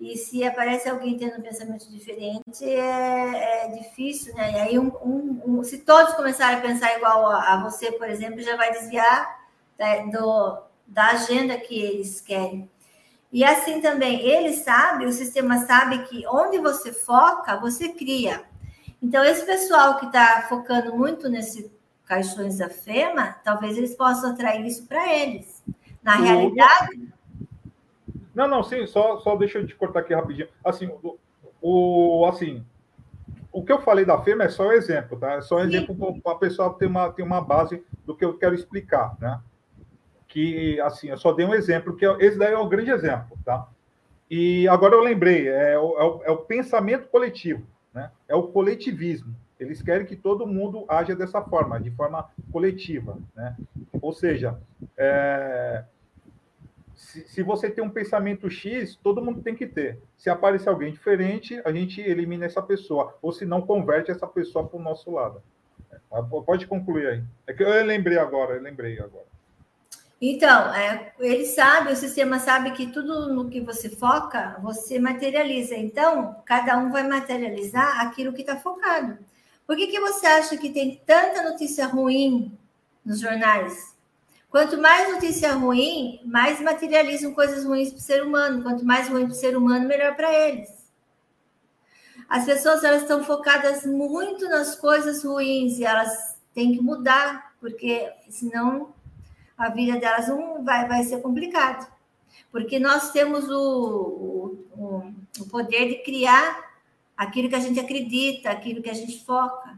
E 0.01 0.17
se 0.17 0.43
aparece 0.43 0.89
alguém 0.89 1.19
tendo 1.19 1.39
um 1.39 1.43
pensamento 1.43 1.91
diferente, 1.91 2.65
é, 2.65 3.67
é 3.67 3.69
difícil, 3.69 4.35
né? 4.35 4.53
E 4.53 4.57
aí, 4.57 4.79
um, 4.79 4.91
um, 5.05 5.43
um, 5.47 5.63
se 5.63 5.79
todos 5.79 6.15
começarem 6.15 6.59
a 6.59 6.63
pensar 6.63 6.97
igual 6.97 7.27
a, 7.27 7.53
a 7.53 7.63
você, 7.63 7.93
por 7.93 8.09
exemplo, 8.09 8.41
já 8.41 8.57
vai 8.57 8.73
desviar 8.73 9.41
da, 9.77 9.97
do, 10.07 10.63
da 10.87 11.09
agenda 11.09 11.59
que 11.59 11.79
eles 11.79 12.19
querem. 12.19 12.71
E 13.31 13.45
assim 13.45 13.83
também, 13.83 14.21
ele 14.23 14.55
sabe, 14.55 15.05
o 15.05 15.13
sistema 15.13 15.59
sabe 15.67 15.99
que 16.05 16.27
onde 16.27 16.59
você 16.59 16.93
foca, 16.93 17.61
você 17.61 17.91
cria. 17.91 18.43
Então, 19.03 19.23
esse 19.23 19.45
pessoal 19.45 19.99
que 19.99 20.07
está 20.07 20.47
focando 20.49 20.97
muito 20.97 21.29
nesse 21.29 21.71
caixões 22.07 22.59
da 22.59 22.69
FEMA, 22.69 23.37
talvez 23.45 23.77
eles 23.79 23.95
possam 23.95 24.33
atrair 24.33 24.67
isso 24.67 24.85
para 24.87 25.15
eles. 25.15 25.63
Na 26.03 26.17
realidade. 26.17 27.13
Não, 28.41 28.49
não, 28.49 28.63
sim, 28.63 28.87
só, 28.87 29.19
só 29.19 29.37
deixa 29.37 29.59
eu 29.59 29.67
te 29.67 29.75
cortar 29.75 30.01
aqui 30.01 30.15
rapidinho. 30.15 30.49
Assim, 30.65 30.87
o, 30.87 31.19
o, 31.61 32.25
assim, 32.25 32.65
o 33.53 33.63
que 33.63 33.71
eu 33.71 33.83
falei 33.83 34.07
da 34.07 34.19
FEMA 34.23 34.45
é 34.45 34.49
só 34.49 34.69
um 34.69 34.73
exemplo, 34.73 35.19
tá? 35.19 35.35
É 35.35 35.43
só 35.43 35.57
um 35.57 35.61
exemplo 35.61 36.19
para 36.23 36.33
a 36.33 36.39
pessoa 36.39 36.73
ter 36.73 36.87
uma, 36.87 37.13
ter 37.13 37.23
uma 37.23 37.43
base 37.43 37.85
do 38.07 38.17
que 38.17 38.25
eu 38.25 38.39
quero 38.39 38.55
explicar, 38.55 39.15
né? 39.21 39.39
Que, 40.27 40.81
assim, 40.81 41.09
eu 41.09 41.19
só 41.19 41.35
dei 41.35 41.45
um 41.45 41.53
exemplo, 41.53 41.95
que 41.95 42.07
é, 42.07 42.17
esse 42.21 42.39
daí 42.39 42.55
é 42.55 42.59
um 42.59 42.69
grande 42.69 42.91
exemplo, 42.91 43.37
tá? 43.45 43.69
E 44.31 44.67
agora 44.69 44.95
eu 44.95 45.03
lembrei, 45.03 45.47
é 45.47 45.79
o, 45.79 45.99
é 45.99 46.05
o, 46.05 46.23
é 46.25 46.31
o 46.31 46.39
pensamento 46.39 47.09
coletivo, 47.09 47.67
né? 47.93 48.11
É 48.27 48.35
o 48.35 48.45
coletivismo. 48.45 49.37
Eles 49.59 49.83
querem 49.83 50.07
que 50.07 50.17
todo 50.17 50.47
mundo 50.47 50.87
haja 50.89 51.15
dessa 51.15 51.43
forma, 51.43 51.79
de 51.79 51.91
forma 51.91 52.31
coletiva. 52.51 53.19
Né? 53.37 53.55
Ou 54.01 54.15
seja, 54.15 54.59
é, 54.97 55.85
se, 57.11 57.43
você 57.43 57.69
tem 57.69 57.83
um 57.83 57.91
pensamento 57.91 58.49
X, 58.49 58.97
todo 58.97 59.23
mundo 59.23 59.43
tem 59.43 59.55
que 59.55 59.67
ter. 59.67 59.99
Se 60.17 60.31
aparecer 60.31 60.69
alguém 60.69 60.93
diferente, 60.93 61.61
a 61.65 61.73
gente 61.73 62.01
elimina 62.01 62.47
essa 62.47 62.63
pessoa, 62.63 63.17
ou 63.21 63.33
se 63.33 63.45
não, 63.45 63.61
converte 63.63 64.11
essa 64.11 64.27
pessoa 64.27 64.67
para 64.67 64.79
o 64.79 64.83
nosso 64.83 65.11
lado. 65.11 65.43
É, 65.93 66.23
pode 66.45 66.67
concluir 66.67 67.07
aí. 67.07 67.23
É 67.47 67.53
que 67.53 67.63
eu 67.63 67.85
lembrei 67.85 68.19
agora, 68.19 68.55
eu 68.57 68.63
lembrei 68.63 68.99
agora. 68.99 69.31
Então, 70.21 70.75
é, 70.75 71.13
ele 71.19 71.47
sabe, 71.47 71.93
o 71.93 71.97
sistema 71.97 72.39
sabe 72.39 72.73
que 72.73 72.89
tudo 72.89 73.33
no 73.33 73.49
que 73.49 73.61
você 73.61 73.89
foca, 73.89 74.59
você 74.61 74.99
materializa. 74.99 75.75
Então, 75.75 76.37
cada 76.45 76.77
um 76.77 76.93
vai 76.93 77.09
materializar 77.09 78.01
aquilo 78.01 78.33
que 78.33 78.43
está 78.43 78.57
focado. 78.57 79.19
Por 79.67 79.77
que, 79.77 79.87
que 79.87 80.01
você 80.01 80.27
acha 80.27 80.57
que 80.59 80.71
tem 80.71 81.01
tanta 81.07 81.43
notícia 81.43 81.87
ruim 81.87 82.57
nos 83.05 83.21
jornais? 83.21 83.90
Quanto 84.51 84.77
mais 84.79 85.13
notícia 85.13 85.53
ruim, 85.55 86.21
mais 86.25 86.61
materializam 86.61 87.33
coisas 87.33 87.65
ruins 87.65 87.91
para 87.91 87.99
o 87.99 88.03
ser 88.03 88.23
humano. 88.25 88.63
Quanto 88.65 88.85
mais 88.85 89.09
ruim 89.09 89.25
para 89.25 89.33
o 89.33 89.37
ser 89.37 89.57
humano, 89.57 89.87
melhor 89.87 90.17
para 90.17 90.33
eles. 90.33 90.69
As 92.29 92.45
pessoas 92.45 92.83
elas 92.83 93.03
estão 93.03 93.23
focadas 93.23 93.87
muito 93.87 94.49
nas 94.49 94.75
coisas 94.75 95.25
ruins 95.25 95.79
e 95.79 95.85
elas 95.85 96.37
têm 96.53 96.73
que 96.73 96.83
mudar, 96.83 97.55
porque 97.61 98.13
senão 98.29 98.93
a 99.57 99.69
vida 99.69 99.99
delas 99.99 100.29
não 100.29 100.65
vai, 100.65 100.87
vai 100.89 101.05
ser 101.05 101.21
complicado. 101.21 101.91
Porque 102.51 102.81
nós 102.81 103.13
temos 103.13 103.49
o, 103.49 104.65
o, 104.73 105.15
o 105.39 105.47
poder 105.49 105.89
de 105.89 106.03
criar 106.03 106.71
aquilo 107.17 107.49
que 107.49 107.55
a 107.55 107.61
gente 107.61 107.79
acredita, 107.79 108.51
aquilo 108.51 108.83
que 108.83 108.91
a 108.91 108.95
gente 108.95 109.25
foca. 109.25 109.70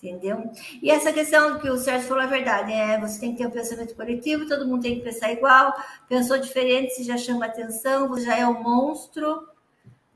Entendeu? 0.00 0.48
E 0.80 0.90
essa 0.90 1.12
questão 1.12 1.58
que 1.58 1.68
o 1.68 1.76
Sérgio 1.76 2.06
falou 2.06 2.22
é 2.22 2.28
verdade, 2.28 2.72
é, 2.72 3.00
você 3.00 3.18
tem 3.18 3.32
que 3.32 3.38
ter 3.38 3.48
um 3.48 3.50
pensamento 3.50 3.96
coletivo, 3.96 4.46
todo 4.46 4.64
mundo 4.64 4.82
tem 4.82 4.94
que 4.94 5.02
pensar 5.02 5.32
igual, 5.32 5.74
pensou 6.08 6.38
diferente, 6.38 6.94
se 6.94 7.02
já 7.02 7.16
chama 7.16 7.46
atenção, 7.46 8.06
você 8.06 8.26
já 8.26 8.36
é 8.36 8.46
o 8.46 8.62
monstro 8.62 9.48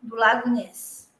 do 0.01 0.15
Lago 0.15 0.49
Ness. 0.49 1.11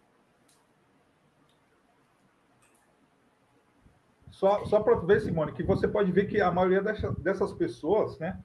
Só, 4.31 4.65
só 4.67 4.81
para 4.81 4.95
ver, 4.97 5.21
Simone, 5.21 5.53
que 5.53 5.65
você 5.65 5.89
pode 5.89 6.13
ver 6.13 6.29
que 6.29 6.41
a 6.41 6.51
maioria 6.53 6.83
dessas, 6.83 7.17
dessas 7.17 7.53
pessoas, 7.53 8.17
né, 8.21 8.39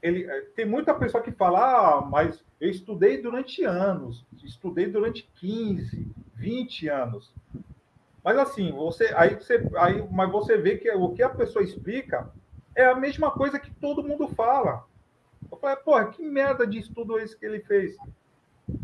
ele, 0.00 0.24
é, 0.24 0.40
tem 0.56 0.64
muita 0.64 0.94
pessoa 0.94 1.22
que 1.22 1.32
fala, 1.32 1.98
ah, 1.98 2.00
mas 2.00 2.42
eu 2.58 2.70
estudei 2.70 3.20
durante 3.20 3.64
anos, 3.64 4.24
estudei 4.42 4.86
durante 4.86 5.28
15, 5.34 6.10
20 6.36 6.88
anos. 6.88 7.32
Mas 8.24 8.38
assim, 8.38 8.70
você 8.72 9.12
aí 9.16 9.34
você 9.34 9.68
aí, 9.76 10.06
mas 10.10 10.30
você 10.30 10.56
vê 10.56 10.78
que 10.78 10.90
o 10.90 11.10
que 11.10 11.22
a 11.22 11.28
pessoa 11.28 11.64
explica 11.64 12.30
é 12.74 12.86
a 12.86 12.94
mesma 12.94 13.30
coisa 13.30 13.58
que 13.58 13.70
todo 13.70 14.02
mundo 14.02 14.28
fala. 14.28 14.84
Eu 15.50 15.58
falei, 15.58 15.76
porra, 15.76 16.06
que 16.06 16.22
merda 16.24 16.66
de 16.66 16.78
estudo 16.78 17.18
esse 17.18 17.36
que 17.36 17.44
ele 17.44 17.60
fez? 17.60 17.96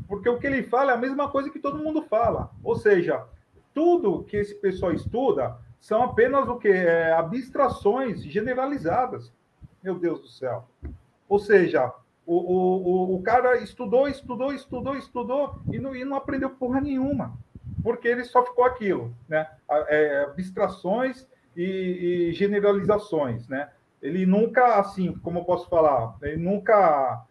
Porque 0.06 0.28
o 0.28 0.38
que 0.38 0.46
ele 0.46 0.62
fala 0.64 0.92
é 0.92 0.94
a 0.94 0.98
mesma 0.98 1.30
coisa 1.30 1.50
que 1.50 1.58
todo 1.58 1.78
mundo 1.78 2.02
fala. 2.02 2.50
Ou 2.62 2.76
seja, 2.76 3.24
tudo 3.72 4.24
que 4.24 4.36
esse 4.36 4.54
pessoal 4.56 4.92
estuda 4.92 5.56
são 5.80 6.02
apenas 6.02 6.48
o 6.48 6.58
que? 6.58 6.68
É, 6.68 7.12
abstrações 7.12 8.22
generalizadas. 8.24 9.32
Meu 9.82 9.94
Deus 9.94 10.20
do 10.20 10.28
céu. 10.28 10.68
Ou 11.28 11.38
seja, 11.38 11.92
o, 12.26 12.36
o, 12.36 13.14
o 13.14 13.22
cara 13.22 13.56
estudou, 13.56 14.08
estudou, 14.08 14.52
estudou, 14.52 14.96
estudou 14.96 15.62
e 15.72 15.78
não, 15.78 15.96
e 15.96 16.04
não 16.04 16.16
aprendeu 16.16 16.50
porra 16.50 16.80
nenhuma, 16.80 17.32
porque 17.88 18.06
ele 18.06 18.22
só 18.22 18.44
ficou 18.44 18.66
aquilo, 18.66 19.14
né? 19.26 19.48
É, 19.88 20.24
abstrações 20.24 21.26
e, 21.56 21.62
e, 22.28 22.32
generalizações, 22.34 23.48
né? 23.48 23.70
Ele 24.02 24.26
nunca, 24.26 24.78
assim, 24.78 25.14
como 25.22 25.38
eu 25.38 25.44
posso 25.44 25.70
falar, 25.70 26.14
ele 26.20 26.36
nunca 26.36 27.24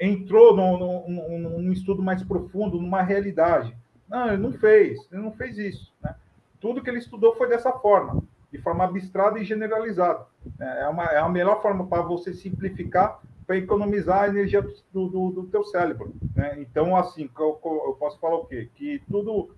entrou 0.00 0.56
num, 0.56 0.78
num, 1.08 1.38
num, 1.38 1.72
estudo 1.72 2.02
mais 2.02 2.24
profundo, 2.24 2.80
numa 2.80 3.02
realidade. 3.02 3.72
Não, 4.08 4.26
ele 4.30 4.42
não 4.42 4.52
fez, 4.52 4.98
ele 5.12 5.22
não 5.22 5.30
fez 5.30 5.58
isso. 5.58 5.94
Né? 6.02 6.12
Tudo 6.60 6.82
que 6.82 6.90
ele 6.90 6.98
estudou 6.98 7.36
foi 7.36 7.48
dessa 7.48 7.70
forma, 7.74 8.20
de 8.50 8.58
forma 8.58 8.82
abstrata 8.82 9.38
e 9.38 9.44
generalizada. 9.44 10.26
É, 10.58 10.88
uma, 10.88 11.04
é 11.04 11.18
a 11.18 11.28
melhor 11.28 11.62
forma 11.62 11.86
para 11.86 12.02
você 12.02 12.34
simplificar, 12.34 13.20
para 13.46 13.56
economizar 13.56 14.22
a 14.22 14.28
energia 14.28 14.60
do, 14.92 15.08
do, 15.08 15.30
do 15.30 15.44
teu 15.44 15.62
cérebro. 15.62 16.12
Né? 16.34 16.56
Então, 16.58 16.96
assim, 16.96 17.30
eu, 17.38 17.60
eu, 17.62 17.96
posso 17.96 18.18
falar 18.18 18.38
o 18.38 18.46
quê? 18.46 18.68
Que 18.74 19.00
tudo, 19.08 19.54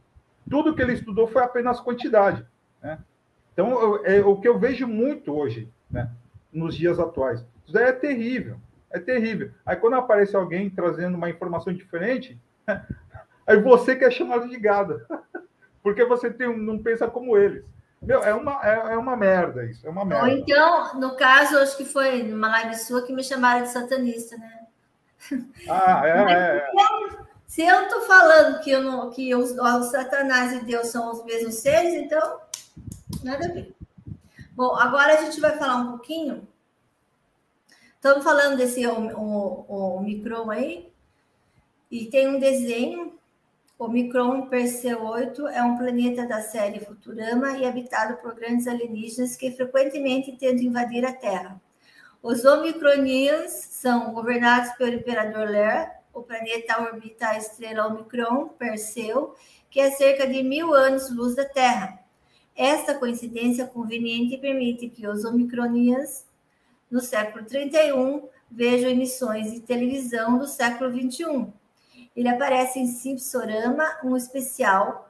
tudo 0.48 0.74
que 0.74 0.82
ele 0.82 0.92
estudou 0.92 1.26
foi 1.26 1.42
apenas 1.42 1.80
quantidade. 1.80 2.44
Né? 2.82 2.98
Então, 3.52 3.70
eu, 3.80 4.06
é 4.06 4.20
o 4.20 4.36
que 4.36 4.48
eu 4.48 4.58
vejo 4.58 4.86
muito 4.86 5.34
hoje, 5.34 5.70
né? 5.90 6.10
nos 6.52 6.76
dias 6.76 6.98
atuais. 6.98 7.44
Isso 7.64 7.72
daí 7.72 7.84
é 7.84 7.92
terrível, 7.92 8.56
é 8.90 8.98
terrível. 8.98 9.50
Aí, 9.64 9.76
quando 9.76 9.94
aparece 9.94 10.36
alguém 10.36 10.70
trazendo 10.70 11.16
uma 11.16 11.30
informação 11.30 11.72
diferente, 11.72 12.38
aí 13.46 13.60
você 13.60 13.96
quer 13.96 14.10
chamar 14.12 14.46
de 14.46 14.58
gado, 14.58 15.00
porque 15.82 16.04
você 16.04 16.30
tem, 16.30 16.56
não 16.56 16.78
pensa 16.78 17.08
como 17.08 17.36
eles. 17.36 17.64
Meu, 18.00 18.22
é 18.22 18.34
uma, 18.34 18.60
é, 18.62 18.92
é, 18.92 18.98
uma 18.98 19.16
merda 19.16 19.64
isso, 19.64 19.86
é 19.86 19.90
uma 19.90 20.04
merda. 20.04 20.24
Ou 20.24 20.30
então, 20.30 21.00
no 21.00 21.16
caso, 21.16 21.58
acho 21.58 21.76
que 21.76 21.84
foi 21.84 22.22
numa 22.22 22.48
live 22.48 22.74
sua 22.76 23.02
que 23.02 23.12
me 23.12 23.24
chamaram 23.24 23.62
de 23.62 23.70
satanista, 23.70 24.36
né? 24.36 24.66
Ah, 25.68 26.02
é, 26.04 26.10
é, 26.10 26.56
é. 26.58 26.70
Se 27.46 27.62
eu 27.62 27.82
estou 27.82 28.02
falando 28.02 28.60
que, 28.60 28.70
eu 28.70 28.82
não, 28.82 29.10
que 29.10 29.34
os, 29.34 29.50
os 29.52 29.90
Satanás 29.90 30.52
e 30.52 30.64
Deus 30.64 30.88
são 30.88 31.10
os 31.12 31.24
mesmos 31.24 31.54
seres, 31.54 31.94
então, 31.94 32.40
nada 33.22 33.46
a 33.46 33.52
ver. 33.52 33.74
Bom, 34.52 34.74
agora 34.74 35.14
a 35.14 35.22
gente 35.24 35.40
vai 35.40 35.56
falar 35.56 35.76
um 35.76 35.90
pouquinho. 35.92 36.46
Estamos 37.94 38.24
falando 38.24 38.56
desse 38.56 38.86
o, 38.86 38.92
o, 39.16 39.96
o 39.96 40.00
Micron 40.02 40.50
aí, 40.50 40.92
e 41.90 42.06
tem 42.06 42.28
um 42.28 42.38
desenho 42.38 43.16
o 43.78 43.88
Micron 43.88 44.46
Perseu 44.46 45.04
8 45.04 45.48
é 45.48 45.62
um 45.62 45.76
planeta 45.76 46.26
da 46.26 46.40
série 46.40 46.80
Futurama 46.80 47.58
e 47.58 47.66
habitado 47.66 48.16
por 48.22 48.34
grandes 48.34 48.66
alienígenas 48.66 49.36
que 49.36 49.50
frequentemente 49.50 50.32
tentam 50.32 50.64
invadir 50.64 51.04
a 51.04 51.12
Terra. 51.12 51.60
Os 52.22 52.46
Omicronians 52.46 53.52
são 53.52 54.14
governados 54.14 54.72
pelo 54.76 54.94
Imperador 54.94 55.50
Ler. 55.50 55.90
O 56.16 56.22
planeta 56.22 56.80
orbita 56.80 57.28
a 57.28 57.38
estrela 57.38 57.86
Omicron 57.86 58.48
Perseu, 58.48 59.34
que 59.70 59.78
é 59.78 59.90
cerca 59.90 60.26
de 60.26 60.42
mil 60.42 60.72
anos-luz 60.74 61.36
da 61.36 61.44
Terra. 61.44 61.98
Esta 62.56 62.94
coincidência 62.94 63.66
conveniente 63.66 64.38
permite 64.38 64.88
que 64.88 65.06
os 65.06 65.24
Omicronians, 65.24 66.24
no 66.90 67.00
século 67.00 67.44
31, 67.44 68.28
vejam 68.50 68.90
emissões 68.90 69.52
de 69.52 69.60
televisão 69.60 70.38
do 70.38 70.46
século 70.46 70.90
21 70.90 71.52
ele 72.16 72.28
aparece 72.28 72.80
em 72.80 72.86
Simpsorama, 72.86 73.84
um 74.02 74.16
especial 74.16 75.05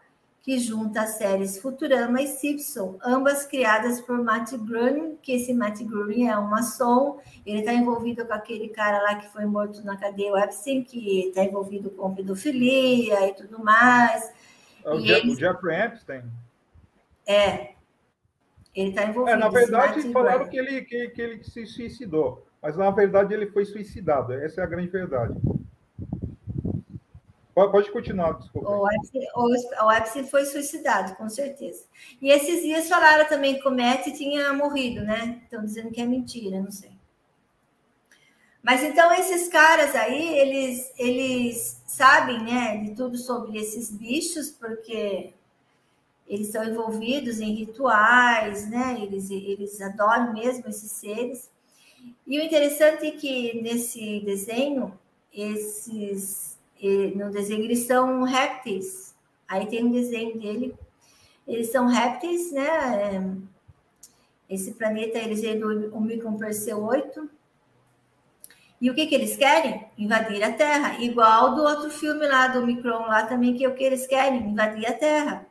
que 0.46 0.60
junta 0.60 1.00
as 1.00 1.16
séries 1.16 1.58
Futurama 1.58 2.22
e 2.22 2.28
Simpson, 2.28 2.96
ambas 3.04 3.44
criadas 3.44 4.00
por 4.00 4.22
Matt 4.22 4.52
Groening, 4.52 5.16
que 5.20 5.32
esse 5.32 5.52
Matt 5.52 5.82
Groening 5.82 6.28
é 6.28 6.38
um 6.38 6.46
maçom, 6.46 7.18
ele 7.44 7.58
está 7.58 7.74
envolvido 7.74 8.24
com 8.24 8.32
aquele 8.32 8.68
cara 8.68 9.02
lá 9.02 9.16
que 9.16 9.26
foi 9.32 9.44
morto 9.44 9.84
na 9.84 9.96
cadeia 9.96 10.44
Epstein, 10.44 10.84
que 10.84 11.30
está 11.30 11.42
envolvido 11.42 11.90
com 11.90 12.14
pedofilia 12.14 13.28
e 13.28 13.34
tudo 13.34 13.58
mais. 13.58 14.32
É 14.84 14.90
o, 14.90 15.00
Jeff, 15.00 15.20
eles... 15.20 15.34
o 15.34 15.40
Jeffrey 15.40 15.80
Epstein? 15.80 16.22
É, 17.26 17.72
ele 18.72 18.90
está 18.90 19.04
envolvido. 19.04 19.36
É, 19.36 19.36
na 19.36 19.48
verdade, 19.48 20.12
falaram 20.12 20.48
que 20.48 20.56
ele, 20.56 20.82
que, 20.82 21.08
que 21.08 21.22
ele 21.22 21.42
se 21.42 21.66
suicidou, 21.66 22.46
mas 22.62 22.76
na 22.76 22.88
verdade 22.92 23.34
ele 23.34 23.48
foi 23.48 23.64
suicidado, 23.64 24.32
essa 24.32 24.60
é 24.60 24.64
a 24.64 24.68
grande 24.68 24.90
verdade. 24.90 25.34
Pode 27.56 27.90
continuar, 27.90 28.34
desculpa. 28.34 28.68
O 28.68 28.86
Epstein, 28.92 30.22
o, 30.22 30.26
foi 30.26 30.44
suicidado, 30.44 31.16
com 31.16 31.26
certeza. 31.26 31.84
E 32.20 32.28
esses 32.28 32.60
dias 32.62 32.86
falaram 32.86 33.26
também 33.26 33.58
que 33.58 33.66
o 33.66 33.74
Matt 33.74 34.08
tinha 34.14 34.52
morrido, 34.52 35.02
né? 35.02 35.40
Estão 35.42 35.64
dizendo 35.64 35.90
que 35.90 35.98
é 35.98 36.04
mentira, 36.04 36.60
não 36.60 36.70
sei. 36.70 36.92
Mas 38.62 38.82
então 38.82 39.10
esses 39.14 39.48
caras 39.48 39.94
aí, 39.94 40.38
eles, 40.38 40.92
eles 40.98 41.80
sabem, 41.86 42.42
né, 42.42 42.76
de 42.76 42.94
tudo 42.94 43.16
sobre 43.16 43.56
esses 43.56 43.90
bichos, 43.90 44.50
porque 44.50 45.32
eles 46.26 46.48
estão 46.48 46.62
envolvidos 46.62 47.40
em 47.40 47.54
rituais, 47.54 48.68
né? 48.68 48.98
Eles, 49.00 49.30
eles 49.30 49.80
adoram 49.80 50.34
mesmo 50.34 50.68
esses 50.68 50.92
seres. 50.92 51.50
E 52.26 52.38
o 52.38 52.42
interessante 52.42 53.06
é 53.06 53.12
que 53.12 53.62
nesse 53.62 54.20
desenho, 54.20 54.92
esses 55.32 56.55
no 57.14 57.30
desenho 57.30 57.64
eles 57.64 57.80
são 57.80 58.22
répteis. 58.22 59.14
Aí 59.48 59.66
tem 59.66 59.84
um 59.84 59.92
desenho 59.92 60.38
dele. 60.38 60.74
Eles 61.46 61.70
são 61.70 61.86
répteis, 61.86 62.52
né? 62.52 63.36
Esse 64.48 64.74
planeta, 64.74 65.18
eles 65.18 65.40
vêm 65.40 65.58
do 65.58 65.94
Omicron 65.96 66.36
Perseu 66.36 66.82
8. 66.84 67.30
E 68.80 68.90
o 68.90 68.94
que, 68.94 69.06
que 69.06 69.14
eles 69.14 69.36
querem? 69.36 69.86
Invadir 69.96 70.42
a 70.42 70.52
Terra. 70.52 71.00
Igual 71.00 71.54
do 71.54 71.62
outro 71.62 71.90
filme 71.90 72.26
lá, 72.26 72.48
do 72.48 72.60
Omicron, 72.60 73.06
lá 73.06 73.26
também, 73.26 73.54
que 73.54 73.64
é 73.64 73.68
o 73.68 73.74
que 73.74 73.84
eles 73.84 74.06
querem? 74.06 74.50
Invadir 74.50 74.86
a 74.86 74.92
Terra. 74.92 75.46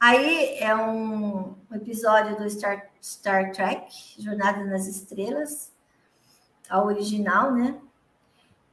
Aí 0.00 0.58
é 0.58 0.74
um 0.76 1.54
episódio 1.72 2.36
do 2.36 2.48
Star, 2.50 2.90
Star 3.02 3.52
Trek, 3.52 3.90
Jornada 4.18 4.62
nas 4.64 4.86
Estrelas, 4.86 5.72
a 6.68 6.82
original, 6.82 7.52
né? 7.52 7.76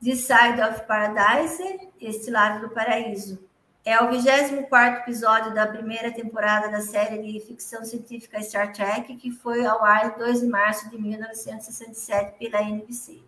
The 0.04 0.16
Side 0.16 0.62
of 0.62 0.88
Paradise, 0.88 1.92
Este 2.00 2.32
Lado 2.32 2.68
do 2.68 2.74
Paraíso. 2.74 3.40
É 3.84 4.00
o 4.00 4.10
24 4.12 5.02
episódio 5.02 5.54
da 5.54 5.66
primeira 5.66 6.12
temporada 6.12 6.70
da 6.70 6.82
série 6.82 7.22
de 7.22 7.40
ficção 7.40 7.84
científica 7.84 8.42
Star 8.42 8.74
Trek, 8.74 9.16
que 9.16 9.32
foi 9.32 9.66
ao 9.66 9.84
ar 9.84 10.14
em 10.14 10.20
2 10.20 10.42
de 10.42 10.48
março 10.48 10.90
de 10.90 11.02
1967 11.02 12.38
pela 12.38 12.62
NBC. 12.62 13.22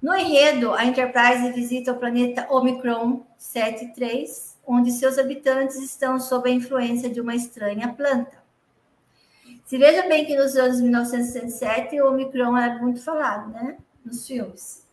No 0.00 0.14
enredo, 0.14 0.72
a 0.72 0.84
Enterprise 0.84 1.52
visita 1.52 1.92
o 1.92 1.98
planeta 1.98 2.46
Omicron 2.50 3.26
73, 3.36 4.56
onde 4.66 4.92
seus 4.92 5.18
habitantes 5.18 5.76
estão 5.76 6.18
sob 6.20 6.48
a 6.48 6.52
influência 6.52 7.10
de 7.10 7.20
uma 7.20 7.34
estranha 7.34 7.92
planta. 7.92 8.37
Se 9.68 9.76
veja 9.76 10.08
bem 10.08 10.24
que 10.24 10.34
nos 10.34 10.56
anos 10.56 10.80
1967 10.80 12.00
o 12.00 12.08
Omicron 12.08 12.56
era 12.56 12.80
muito 12.80 13.02
falado, 13.02 13.52
né? 13.52 13.76
Nos 14.02 14.26
filmes. 14.26 14.88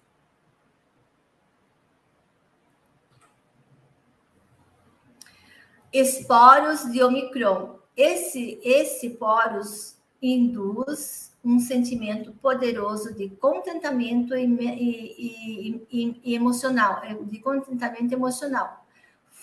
Esporos 5.94 6.92
de 6.92 7.02
Omicron. 7.02 7.80
Esse, 7.96 8.60
esse 8.66 9.12
poros 9.12 9.96
induz 10.22 11.34
um 11.42 11.58
sentimento 11.58 12.34
poderoso 12.34 13.14
de 13.14 13.30
contentamento 13.30 14.36
e, 14.36 14.44
e, 14.44 15.86
e, 15.90 16.22
e 16.22 16.36
emocional, 16.36 17.02
de 17.24 17.40
contentamento 17.40 18.12
emocional 18.12 18.85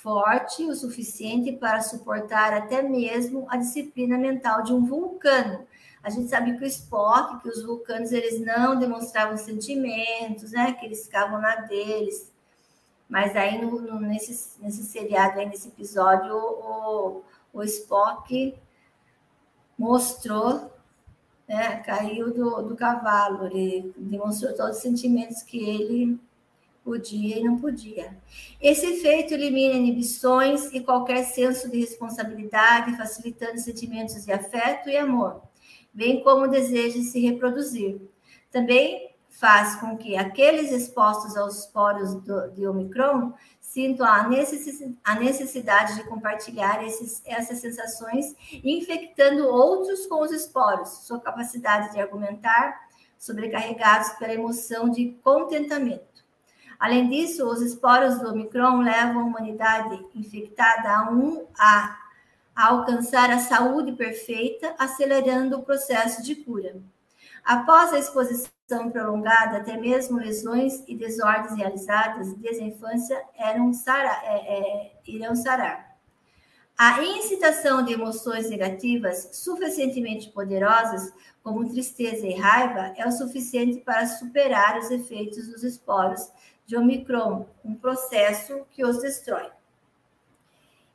forte 0.02 0.64
o 0.64 0.74
suficiente 0.74 1.52
para 1.52 1.80
suportar 1.80 2.52
até 2.52 2.82
mesmo 2.82 3.46
a 3.48 3.56
disciplina 3.56 4.18
mental 4.18 4.62
de 4.62 4.72
um 4.72 4.84
vulcano. 4.84 5.64
A 6.02 6.10
gente 6.10 6.28
sabe 6.28 6.58
que 6.58 6.64
o 6.64 6.66
Spock, 6.66 7.40
que 7.40 7.48
os 7.48 7.62
vulcanos 7.62 8.10
eles 8.10 8.40
não 8.40 8.76
demonstravam 8.76 9.36
sentimentos, 9.36 10.50
né? 10.50 10.72
Que 10.72 10.86
eles 10.86 11.04
ficavam 11.04 11.40
na 11.40 11.54
deles. 11.54 12.30
Mas 13.08 13.36
aí 13.36 13.64
no, 13.64 13.80
no, 13.80 14.00
nesse, 14.00 14.60
nesse 14.60 14.82
seriado, 14.82 15.38
aí, 15.38 15.46
nesse 15.46 15.68
episódio, 15.68 16.34
o, 16.34 17.22
o 17.52 17.62
Spock 17.62 18.54
mostrou, 19.78 20.72
né? 21.46 21.76
Caiu 21.84 22.34
do, 22.34 22.62
do 22.62 22.74
cavalo, 22.74 23.46
ele 23.46 23.94
demonstrou 23.96 24.52
todos 24.54 24.78
os 24.78 24.82
sentimentos 24.82 25.42
que 25.42 25.58
ele 25.58 26.18
podia 26.84 27.38
e 27.38 27.44
não 27.44 27.58
podia. 27.58 28.16
Esse 28.60 28.86
efeito 28.86 29.34
elimina 29.34 29.74
inibições 29.74 30.72
e 30.72 30.80
qualquer 30.80 31.24
senso 31.24 31.70
de 31.70 31.80
responsabilidade, 31.80 32.96
facilitando 32.96 33.58
sentimentos 33.58 34.24
de 34.24 34.32
afeto 34.32 34.88
e 34.88 34.96
amor, 34.96 35.42
bem 35.92 36.22
como 36.22 36.44
o 36.44 36.50
desejo 36.50 36.98
de 36.98 37.04
se 37.04 37.20
reproduzir. 37.20 38.00
Também 38.50 39.12
faz 39.28 39.76
com 39.76 39.96
que 39.96 40.16
aqueles 40.16 40.70
expostos 40.70 41.36
aos 41.36 41.66
poros 41.66 42.14
do, 42.14 42.50
de 42.50 42.66
Omicron 42.66 43.32
sintam 43.60 44.06
a 44.06 44.28
necessidade 45.18 45.94
de 45.94 46.04
compartilhar 46.04 46.84
esses, 46.84 47.22
essas 47.24 47.58
sensações, 47.58 48.36
infectando 48.62 49.48
outros 49.48 50.06
com 50.06 50.22
os 50.22 50.30
esporos, 50.30 51.06
sua 51.06 51.18
capacidade 51.18 51.92
de 51.92 52.00
argumentar, 52.00 52.78
sobrecarregados 53.18 54.10
pela 54.10 54.34
emoção 54.34 54.90
de 54.90 55.16
contentamento. 55.22 56.11
Além 56.82 57.08
disso, 57.08 57.48
os 57.48 57.62
esporos 57.62 58.18
do 58.18 58.30
Omicron 58.30 58.80
levam 58.80 59.20
a 59.20 59.24
humanidade 59.24 60.04
infectada 60.16 60.90
a, 60.90 61.12
um, 61.12 61.46
a, 61.56 61.96
a 62.56 62.66
alcançar 62.70 63.30
a 63.30 63.38
saúde 63.38 63.92
perfeita, 63.92 64.74
acelerando 64.76 65.56
o 65.56 65.62
processo 65.62 66.24
de 66.24 66.34
cura. 66.34 66.82
Após 67.44 67.92
a 67.92 68.00
exposição 68.00 68.50
prolongada, 68.90 69.58
até 69.58 69.76
mesmo 69.76 70.18
lesões 70.18 70.82
e 70.88 70.96
desordens 70.96 71.56
realizadas 71.56 72.34
desde 72.34 72.64
a 72.64 72.66
infância 72.66 73.22
eram 73.38 73.70
é, 74.24 74.34
é, 74.34 74.92
irão 75.06 75.36
sarar. 75.36 75.96
A 76.76 77.00
incitação 77.00 77.84
de 77.84 77.92
emoções 77.92 78.50
negativas 78.50 79.28
suficientemente 79.34 80.30
poderosas, 80.30 81.12
como 81.44 81.68
tristeza 81.68 82.26
e 82.26 82.34
raiva, 82.34 82.92
é 82.96 83.06
o 83.06 83.12
suficiente 83.12 83.78
para 83.82 84.04
superar 84.08 84.80
os 84.80 84.90
efeitos 84.90 85.46
dos 85.46 85.62
esporos 85.62 86.28
de 86.66 86.76
Omicron, 86.76 87.46
um 87.64 87.74
processo 87.74 88.66
que 88.70 88.84
os 88.84 89.00
destrói. 89.00 89.50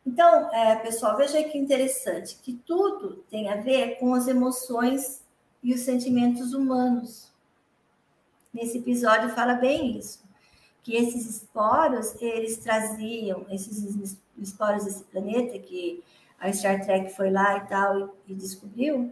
Então, 0.05 0.49
é, 0.53 0.75
pessoal, 0.77 1.17
veja 1.17 1.43
que 1.43 1.57
interessante, 1.57 2.37
que 2.41 2.53
tudo 2.53 3.25
tem 3.29 3.49
a 3.49 3.57
ver 3.57 3.99
com 3.99 4.13
as 4.13 4.27
emoções 4.27 5.21
e 5.61 5.73
os 5.73 5.81
sentimentos 5.81 6.53
humanos. 6.53 7.29
Nesse 8.53 8.77
episódio 8.77 9.29
fala 9.31 9.55
bem 9.55 9.97
isso, 9.97 10.23
que 10.81 10.95
esses 10.95 11.29
esporos, 11.29 12.15
eles 12.21 12.57
traziam, 12.57 13.45
esses 13.49 14.17
esporos 14.37 14.85
desse 14.85 15.03
planeta, 15.03 15.59
que 15.59 16.01
a 16.39 16.51
Star 16.53 16.85
Trek 16.85 17.13
foi 17.13 17.29
lá 17.29 17.57
e 17.57 17.67
tal, 17.67 17.99
e, 17.99 18.31
e 18.31 18.33
descobriu, 18.33 19.11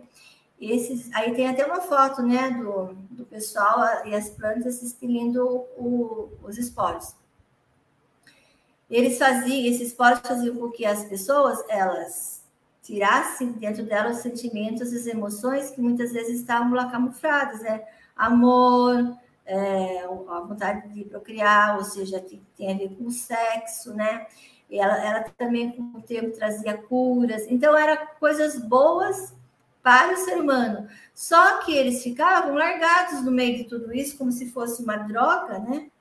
esses, 0.60 1.12
aí 1.14 1.34
tem 1.36 1.48
até 1.48 1.66
uma 1.66 1.82
foto, 1.82 2.24
né, 2.24 2.52
do, 2.52 2.94
do 3.12 3.26
pessoal 3.26 4.06
e 4.06 4.16
as 4.16 4.30
plantas 4.30 4.82
expelindo 4.82 5.46
o, 5.78 6.30
os 6.44 6.58
esporos. 6.58 7.14
Eles 8.90 9.18
faziam, 9.18 9.66
esses 9.66 9.90
esporos 9.90 10.20
faziam 10.20 10.56
com 10.56 10.72
que 10.72 10.86
as 10.86 11.04
pessoas, 11.06 11.64
elas 11.68 12.44
tirassem 12.84 13.52
dentro 13.54 13.84
delas 13.84 14.18
os 14.18 14.24
sentimentos, 14.24 14.94
as 14.94 15.08
emoções 15.08 15.72
que 15.72 15.82
muitas 15.82 16.14
vezes 16.14 16.40
estavam 16.40 16.72
lá 16.74 16.90
camufladas, 16.90 17.62
né? 17.62 17.84
Amor, 18.16 19.18
é, 19.46 20.02
a 20.04 20.40
vontade 20.42 20.88
de 20.90 21.04
procriar, 21.04 21.78
ou 21.78 21.84
seja, 21.84 22.20
que 22.20 22.42
tem 22.56 22.74
a 22.74 22.78
ver 22.78 22.96
com 22.96 23.06
o 23.06 23.12
sexo, 23.12 23.94
né? 23.94 24.28
E 24.70 24.80
ela, 24.80 25.04
ela 25.04 25.24
também, 25.38 25.72
com 25.72 25.98
o 25.98 26.02
tempo, 26.02 26.32
trazia 26.32 26.78
curas. 26.78 27.44
Então, 27.50 27.76
eram 27.76 28.08
coisas 28.20 28.58
boas 28.60 29.34
para 29.86 30.16
o 30.16 30.18
ser 30.18 30.42
humano. 30.42 30.90
Só 31.14 31.60
que 31.60 31.72
eles 31.72 32.02
ficavam 32.02 32.56
largados 32.56 33.24
no 33.24 33.32
meio 33.32 33.58
de 33.58 33.66
tudo 33.66 33.94
isso, 33.94 34.18
como 34.18 34.32
se 34.32 34.50
fosse 34.50 34.82
uma 34.82 34.98
droga, 34.98 35.60
né? 35.60 35.92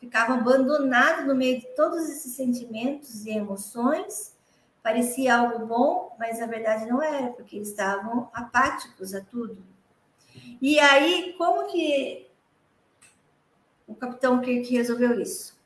Ficavam 0.00 0.38
abandonados 0.38 1.24
no 1.24 1.34
meio 1.36 1.60
de 1.60 1.66
todos 1.76 2.08
esses 2.08 2.34
sentimentos 2.34 3.24
e 3.24 3.30
emoções 3.30 4.34
parecia 4.84 5.38
algo 5.38 5.64
bom, 5.64 6.14
mas 6.18 6.40
na 6.40 6.46
verdade 6.46 6.84
não 6.84 7.02
era, 7.02 7.28
porque 7.28 7.56
eles 7.56 7.70
estavam 7.70 8.28
apáticos 8.34 9.14
a 9.14 9.22
tudo. 9.22 9.56
E 10.60 10.78
aí, 10.78 11.34
como 11.38 11.72
que 11.72 12.28
o 13.86 13.94
capitão 13.94 14.42
Kirk 14.42 14.70
resolveu 14.70 15.18
isso? 15.18 15.58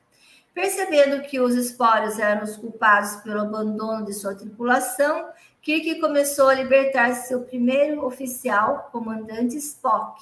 Percebendo 0.54 1.22
que 1.22 1.40
os 1.40 1.56
esporos 1.56 2.16
eram 2.20 2.44
os 2.44 2.56
culpados 2.56 3.16
pelo 3.22 3.40
abandono 3.40 4.04
de 4.04 4.12
sua 4.12 4.36
tripulação, 4.36 5.30
Kirk 5.62 6.00
começou 6.00 6.48
a 6.48 6.54
libertar 6.54 7.14
seu 7.14 7.42
primeiro 7.42 8.04
oficial, 8.04 8.88
comandante 8.92 9.56
Spock, 9.56 10.20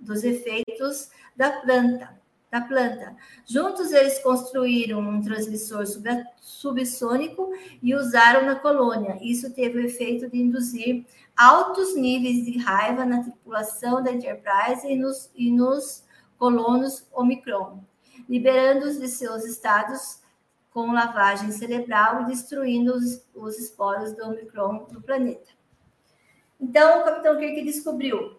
dos 0.00 0.24
efeitos 0.24 1.10
da 1.36 1.50
planta 1.60 2.18
da 2.50 2.62
planta. 2.62 3.14
Juntos, 3.46 3.92
eles 3.92 4.18
construíram 4.20 5.00
um 5.00 5.20
transmissor 5.20 5.84
subsônico 6.40 7.52
e 7.82 7.94
usaram 7.94 8.46
na 8.46 8.56
colônia. 8.56 9.18
Isso 9.20 9.52
teve 9.52 9.78
o 9.78 9.84
efeito 9.84 10.28
de 10.30 10.38
induzir 10.38 11.04
altos 11.36 11.94
níveis 11.94 12.44
de 12.44 12.58
raiva 12.58 13.04
na 13.04 13.22
tripulação 13.22 14.02
da 14.02 14.12
Enterprise 14.12 14.86
e 14.86 14.96
nos, 14.96 15.30
e 15.34 15.50
nos 15.50 16.04
colonos 16.38 17.06
Omicron, 17.12 17.80
liberando-os 18.28 18.98
de 18.98 19.08
seus 19.08 19.44
estados 19.44 20.20
com 20.70 20.92
lavagem 20.92 21.50
cerebral 21.50 22.22
e 22.22 22.26
destruindo 22.26 22.94
os, 22.94 23.24
os 23.34 23.58
esporos 23.58 24.12
do 24.14 24.24
Omicron 24.24 24.84
do 24.90 25.00
planeta. 25.00 25.48
Então, 26.60 27.00
o 27.00 27.04
Capitão 27.04 27.38
Kirk 27.38 27.62
descobriu 27.62 28.38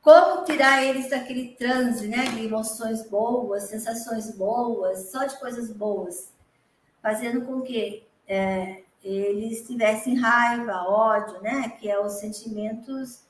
como 0.00 0.44
tirar 0.44 0.82
eles 0.82 1.08
daquele 1.08 1.54
transe, 1.54 2.08
né? 2.08 2.24
De 2.24 2.44
emoções 2.44 3.08
boas, 3.08 3.64
sensações 3.64 4.34
boas, 4.36 5.10
só 5.10 5.24
de 5.24 5.38
coisas 5.38 5.70
boas, 5.70 6.32
fazendo 7.00 7.46
com 7.46 7.62
que 7.62 8.04
é, 8.26 8.82
eles 9.02 9.64
tivessem 9.66 10.16
raiva, 10.16 10.82
ódio, 10.88 11.40
né? 11.40 11.68
Que 11.78 11.88
é 11.88 12.00
os 12.00 12.14
sentimentos 12.14 13.20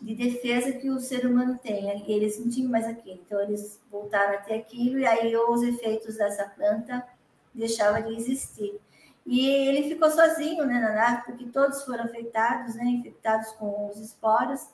de 0.00 0.14
defesa 0.14 0.72
que 0.72 0.88
o 0.90 1.00
ser 1.00 1.26
humano 1.26 1.58
tem. 1.62 1.90
Eles 2.10 2.38
não 2.38 2.50
tinham 2.50 2.70
mais 2.70 2.86
aquilo, 2.86 3.20
então 3.26 3.40
eles 3.40 3.80
voltaram 3.90 4.34
até 4.34 4.56
aquilo 4.56 4.98
e 4.98 5.06
aí 5.06 5.36
os 5.36 5.62
efeitos 5.62 6.16
dessa 6.16 6.44
planta 6.44 7.06
deixavam 7.54 8.02
de 8.02 8.16
existir. 8.16 8.80
E 9.26 9.46
ele 9.46 9.88
ficou 9.88 10.10
sozinho, 10.10 10.64
né, 10.66 10.80
na 10.80 10.94
nave, 10.94 11.24
porque 11.24 11.44
todos 11.46 11.84
foram 11.84 12.04
afetados, 12.04 12.74
né, 12.74 12.84
infectados 12.84 13.52
com 13.52 13.88
os 13.90 13.98
esporos. 13.98 14.66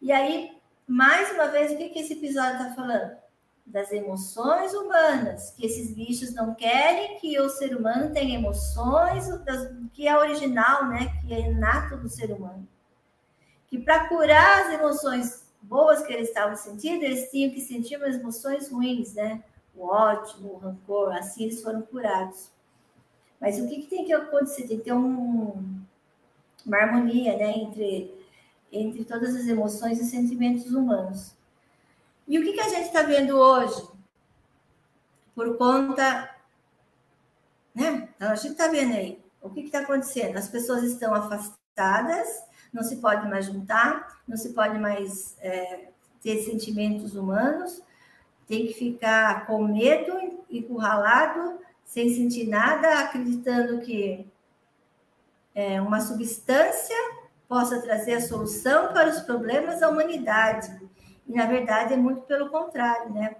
E 0.00 0.10
aí 0.10 0.50
mais 0.86 1.30
uma 1.32 1.46
vez, 1.48 1.72
o 1.72 1.76
que, 1.76 1.88
que 1.90 2.00
esse 2.00 2.14
episódio 2.14 2.60
está 2.60 2.74
falando? 2.74 3.16
Das 3.64 3.92
emoções 3.92 4.74
humanas, 4.74 5.50
que 5.52 5.64
esses 5.64 5.94
bichos 5.94 6.34
não 6.34 6.54
querem 6.54 7.18
que 7.18 7.38
o 7.40 7.48
ser 7.48 7.76
humano 7.76 8.12
tenha 8.12 8.36
emoções, 8.36 9.26
que 9.92 10.08
é 10.08 10.18
original, 10.18 10.88
né? 10.88 11.06
Que 11.22 11.32
é 11.32 11.40
inato 11.48 11.96
do 11.96 12.08
ser 12.08 12.32
humano. 12.32 12.68
Que 13.72 13.78
para 13.78 14.06
curar 14.06 14.66
as 14.66 14.74
emoções 14.74 15.50
boas 15.62 16.02
que 16.02 16.12
eles 16.12 16.28
estavam 16.28 16.54
sentindo, 16.54 17.02
eles 17.02 17.30
tinham 17.30 17.50
que 17.50 17.60
sentir 17.60 17.96
umas 17.96 18.16
emoções 18.16 18.68
ruins, 18.68 19.14
né? 19.14 19.42
O 19.74 19.86
ódio, 19.86 20.46
o 20.46 20.58
rancor, 20.58 21.16
assim 21.16 21.44
eles 21.44 21.62
foram 21.62 21.80
curados. 21.80 22.50
Mas 23.40 23.58
o 23.58 23.66
que, 23.66 23.80
que 23.80 23.88
tem 23.88 24.04
que 24.04 24.12
acontecer? 24.12 24.68
Tem 24.68 24.76
que 24.76 24.84
ter 24.84 24.92
um, 24.92 25.80
uma 26.66 26.76
harmonia, 26.76 27.34
né? 27.38 27.50
Entre 27.56 28.22
entre 28.72 29.04
todas 29.04 29.34
as 29.34 29.46
emoções 29.46 30.00
e 30.00 30.04
sentimentos 30.04 30.72
humanos. 30.72 31.34
E 32.26 32.38
o 32.38 32.42
que, 32.42 32.54
que 32.54 32.60
a 32.60 32.68
gente 32.68 32.86
está 32.86 33.02
vendo 33.02 33.36
hoje? 33.36 33.86
Por 35.34 35.56
conta. 35.58 36.30
Né? 37.74 38.08
Então, 38.16 38.30
a 38.30 38.34
gente 38.34 38.52
está 38.52 38.68
vendo 38.68 38.94
aí. 38.94 39.22
O 39.42 39.50
que 39.50 39.60
está 39.60 39.80
acontecendo? 39.80 40.36
As 40.36 40.48
pessoas 40.48 40.84
estão 40.84 41.14
afastadas, 41.14 42.44
não 42.72 42.82
se 42.82 42.96
pode 42.96 43.28
mais 43.28 43.46
juntar, 43.46 44.22
não 44.26 44.36
se 44.36 44.50
pode 44.52 44.78
mais 44.78 45.36
é, 45.40 45.88
ter 46.22 46.38
sentimentos 46.42 47.14
humanos, 47.14 47.82
tem 48.46 48.66
que 48.66 48.74
ficar 48.74 49.46
com 49.46 49.66
medo, 49.66 50.12
encurralado, 50.50 51.58
sem 51.84 52.14
sentir 52.14 52.48
nada, 52.48 53.00
acreditando 53.00 53.80
que 53.80 54.26
é 55.54 55.80
uma 55.80 56.00
substância 56.00 56.96
possa 57.52 57.82
trazer 57.82 58.14
a 58.14 58.20
solução 58.22 58.94
para 58.94 59.10
os 59.10 59.20
problemas 59.20 59.80
da 59.80 59.90
humanidade. 59.90 60.74
E, 61.28 61.34
na 61.34 61.44
verdade, 61.44 61.92
é 61.92 61.96
muito 61.98 62.22
pelo 62.22 62.48
contrário, 62.48 63.12
né? 63.12 63.36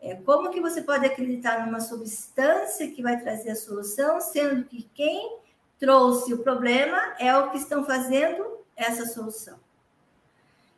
É, 0.00 0.16
como 0.16 0.50
que 0.50 0.60
você 0.60 0.82
pode 0.82 1.06
acreditar 1.06 1.64
numa 1.64 1.78
substância 1.78 2.90
que 2.90 3.00
vai 3.00 3.20
trazer 3.20 3.50
a 3.50 3.54
solução, 3.54 4.20
sendo 4.20 4.64
que 4.64 4.82
quem 4.92 5.38
trouxe 5.82 6.32
o 6.32 6.38
problema 6.38 6.96
é 7.18 7.36
o 7.36 7.50
que 7.50 7.58
estão 7.58 7.84
fazendo 7.84 8.58
essa 8.76 9.04
solução? 9.06 9.58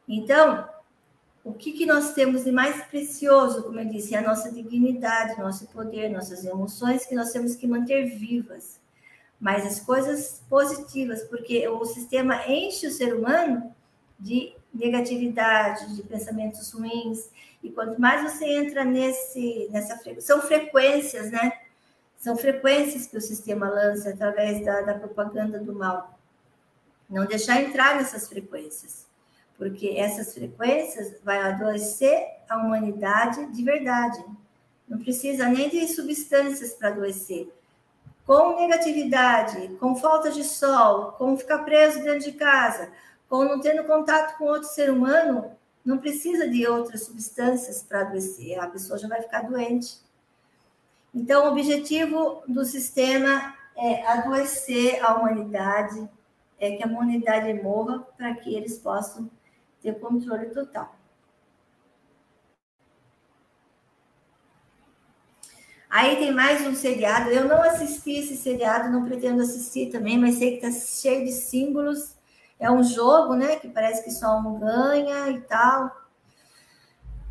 Então, 0.09 0.67
o 1.45 1.53
que, 1.53 1.73
que 1.73 1.85
nós 1.85 2.15
temos 2.15 2.45
de 2.45 2.51
mais 2.51 2.87
precioso, 2.87 3.63
como 3.65 3.79
eu 3.79 3.85
disse, 3.85 4.15
é 4.15 4.19
a 4.19 4.23
nossa 4.23 4.51
dignidade, 4.51 5.39
nosso 5.39 5.67
poder, 5.67 6.09
nossas 6.09 6.43
emoções, 6.47 7.05
que 7.05 7.15
nós 7.15 7.33
temos 7.33 7.55
que 7.55 7.67
manter 7.67 8.17
vivas 8.17 8.81
mas 9.45 9.67
as 9.67 9.79
coisas 9.79 10.43
positivas, 10.49 11.23
porque 11.25 11.69
o 11.69 11.85
sistema 11.85 12.47
enche 12.49 12.87
o 12.87 12.91
ser 12.91 13.15
humano 13.15 13.75
de 14.19 14.55
negatividade, 14.73 15.95
de 15.95 16.03
pensamentos 16.03 16.73
ruins, 16.73 17.29
e 17.63 17.71
quanto 17.71 18.01
mais 18.01 18.23
você 18.23 18.47
entra 18.47 18.87
nesse, 18.87 19.69
nessa 19.71 20.01
são 20.21 20.41
frequências, 20.41 21.31
né? 21.31 21.53
São 22.25 22.39
frequências 22.39 23.07
que 23.07 23.19
o 23.19 23.21
sistema 23.21 23.69
lança 23.69 24.09
através 24.09 24.65
da, 24.65 24.81
da 24.81 24.95
propaganda 24.95 25.59
do 25.59 25.75
mal. 25.75 26.19
Não 27.07 27.27
deixar 27.27 27.61
entrar 27.61 27.97
nessas 27.97 28.27
frequências, 28.27 29.07
porque 29.59 29.97
essas 29.99 30.33
frequências 30.33 31.17
vai 31.23 31.37
adoecer 31.43 32.27
a 32.49 32.57
humanidade 32.57 33.45
de 33.53 33.63
verdade. 33.63 34.25
Não 34.89 34.97
precisa 35.01 35.47
nem 35.51 35.69
de 35.69 35.87
substâncias 35.87 36.73
para 36.73 36.89
adoecer 36.89 37.53
com 38.27 38.59
negatividade, 38.59 39.77
com 39.79 39.95
falta 39.95 40.31
de 40.31 40.45
sol, 40.45 41.13
com 41.19 41.37
ficar 41.37 41.59
preso 41.59 42.03
dentro 42.03 42.21
de 42.21 42.33
casa, 42.33 42.91
com 43.29 43.45
não 43.45 43.61
tendo 43.61 43.85
contato 43.85 44.39
com 44.39 44.45
outro 44.45 44.71
ser 44.71 44.91
humano, 44.91 45.53
não 45.85 45.99
precisa 45.99 46.49
de 46.49 46.67
outras 46.67 47.05
substâncias 47.05 47.83
para 47.83 48.01
adoecer, 48.01 48.59
a 48.59 48.67
pessoa 48.67 48.99
já 48.99 49.09
vai 49.09 49.21
ficar 49.21 49.43
doente. 49.43 50.03
Então, 51.15 51.47
o 51.47 51.53
objetivo 51.53 52.43
do 52.49 52.65
sistema 52.65 53.55
é 53.77 54.05
adoecer 54.07 55.05
a 55.05 55.15
humanidade, 55.15 56.09
é 56.59 56.73
que 56.73 56.83
a 56.83 56.87
humanidade 56.87 57.53
morra 57.63 58.01
para 58.17 58.35
que 58.35 58.55
eles 58.55 58.79
possam 58.79 59.31
ter 59.81 59.99
controle 60.01 60.47
total. 60.47 60.95
Aí 65.89 66.17
tem 66.17 66.33
mais 66.33 66.67
um 66.67 66.75
seriado. 66.75 67.31
Eu 67.31 67.45
não 67.45 67.63
assisti 67.63 68.19
esse 68.19 68.37
seriado, 68.37 68.91
não 68.91 69.05
pretendo 69.05 69.41
assistir 69.41 69.93
também, 69.93 70.19
mas 70.19 70.35
sei 70.35 70.59
que 70.59 70.67
está 70.67 70.81
cheio 70.81 71.25
de 71.25 71.31
símbolos. 71.31 72.17
É 72.59 72.69
um 72.69 72.83
jogo, 72.83 73.35
né? 73.35 73.57
Que 73.57 73.69
parece 73.69 74.03
que 74.03 74.11
só 74.11 74.39
um 74.39 74.59
ganha 74.59 75.29
e 75.31 75.41
tal. 75.43 75.95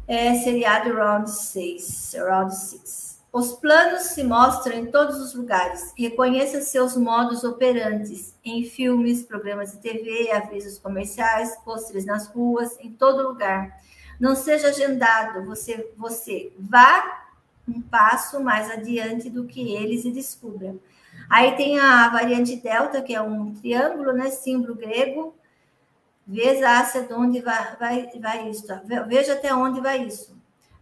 É 0.07 0.35
seriado 0.35 0.93
Round 0.93 1.29
6. 1.29 2.15
Round 2.17 2.55
6. 2.55 3.12
Os 3.33 3.51
planos 3.53 4.03
se 4.03 4.23
mostram 4.23 4.77
em 4.77 4.85
todos 4.85 5.19
os 5.19 5.33
lugares. 5.33 5.91
Reconheça 5.97 6.61
seus 6.61 6.95
modos 6.95 7.43
operantes 7.43 8.35
em 8.45 8.63
filmes, 8.63 9.23
programas 9.23 9.71
de 9.71 9.79
TV, 9.79 10.31
avisos 10.31 10.77
comerciais, 10.77 11.57
pôsteres 11.65 12.05
nas 12.05 12.27
ruas, 12.27 12.77
em 12.79 12.91
todo 12.91 13.27
lugar. 13.27 13.75
Não 14.19 14.35
seja 14.35 14.67
agendado, 14.67 15.43
você, 15.45 15.91
você 15.97 16.53
vá 16.59 17.25
um 17.67 17.81
passo 17.81 18.39
mais 18.39 18.69
adiante 18.69 19.31
do 19.31 19.45
que 19.45 19.73
eles 19.73 20.05
e 20.05 20.11
descubram. 20.11 20.79
Aí 21.27 21.55
tem 21.55 21.79
a 21.79 22.09
variante 22.09 22.55
delta, 22.57 23.01
que 23.01 23.15
é 23.15 23.21
um 23.21 23.51
triângulo, 23.55 24.13
né, 24.13 24.29
símbolo 24.29 24.75
grego. 24.75 25.33
Veja 26.27 26.83
de 27.01 27.13
onde 27.15 27.41
vai, 27.41 27.75
vai, 27.77 28.11
vai 28.19 28.49
isso. 28.49 28.67
Veja 29.07 29.33
até 29.33 29.55
onde 29.55 29.81
vai 29.81 30.03
isso. 30.05 30.37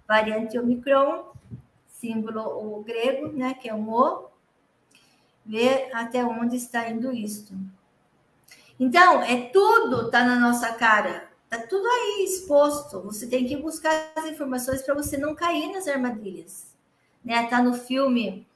Variante 0.06 0.60
Omicron, 0.60 1.32
símbolo 2.02 2.42
o 2.42 2.84
grego, 2.84 3.28
né, 3.32 3.54
que 3.54 3.70
é 3.70 3.74
um 3.74 3.90
O. 3.90 4.28
Vê 5.46 5.90
até 5.94 6.26
onde 6.26 6.58
está 6.58 6.90
indo 6.90 7.14
isto. 7.14 7.54
Então, 8.80 9.22
é 9.22 9.50
tudo 9.50 10.08
está 10.08 10.26
na 10.26 10.40
nossa 10.40 10.74
cara. 10.74 11.30
Está 11.46 11.66
tudo 11.68 11.88
aí 11.88 12.26
exposto. 12.26 13.02
Você 13.02 13.28
tem 13.28 13.46
que 13.46 13.56
buscar 13.56 14.12
as 14.16 14.26
informações 14.26 14.82
para 14.82 14.96
você 14.96 15.18
não 15.18 15.36
cair 15.36 15.72
nas 15.72 15.88
armadilhas 15.88 16.72
né? 17.24 17.46
Tá 17.48 17.62
no 17.62 17.74
filme 17.74 18.48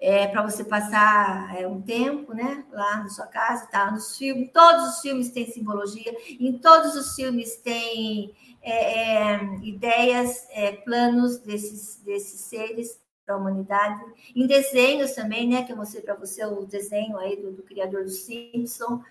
é, 0.00 0.26
para 0.26 0.42
você 0.42 0.64
passar 0.64 1.56
é, 1.58 1.66
um 1.66 1.80
tempo, 1.80 2.34
né? 2.34 2.64
Lá 2.72 2.98
na 2.98 3.08
sua 3.08 3.26
casa, 3.26 3.66
tá 3.66 3.90
nos 3.90 4.16
filmes. 4.16 4.50
Todos 4.52 4.96
os 4.96 5.00
filmes 5.00 5.30
têm 5.30 5.50
simbologia. 5.50 6.14
Em 6.38 6.58
todos 6.58 6.94
os 6.94 7.14
filmes 7.14 7.56
tem 7.56 8.34
é, 8.62 9.34
é 9.34 9.40
ideias, 9.62 10.46
é, 10.50 10.72
planos 10.72 11.38
desses 11.38 11.96
desses 12.04 12.40
seres 12.40 13.00
para 13.24 13.34
a 13.34 13.38
humanidade. 13.38 14.00
Em 14.34 14.46
desenhos 14.46 15.12
também, 15.12 15.46
né? 15.46 15.62
Que 15.62 15.72
eu 15.72 15.76
mostrei 15.76 16.02
para 16.02 16.14
você 16.14 16.44
o 16.46 16.64
desenho 16.64 17.18
aí 17.18 17.36
do, 17.36 17.52
do 17.52 17.62
criador 17.62 18.04
do 18.04 18.10
Simpson. 18.10 19.02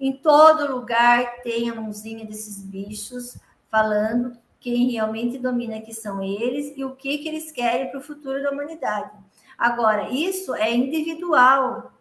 Em 0.00 0.12
todo 0.12 0.74
lugar 0.74 1.42
tem 1.42 1.70
a 1.70 1.74
mãozinha 1.74 2.26
desses 2.26 2.60
bichos 2.60 3.38
falando 3.70 4.36
quem 4.58 4.90
realmente 4.90 5.38
domina 5.38 5.80
que 5.80 5.92
são 5.92 6.22
eles 6.22 6.72
e 6.76 6.84
o 6.84 6.94
que, 6.94 7.18
que 7.18 7.28
eles 7.28 7.50
querem 7.52 7.90
para 7.90 8.00
o 8.00 8.02
futuro 8.02 8.42
da 8.42 8.50
humanidade. 8.50 9.10
Agora, 9.56 10.10
isso 10.10 10.54
é 10.54 10.72
individual. 10.72 11.92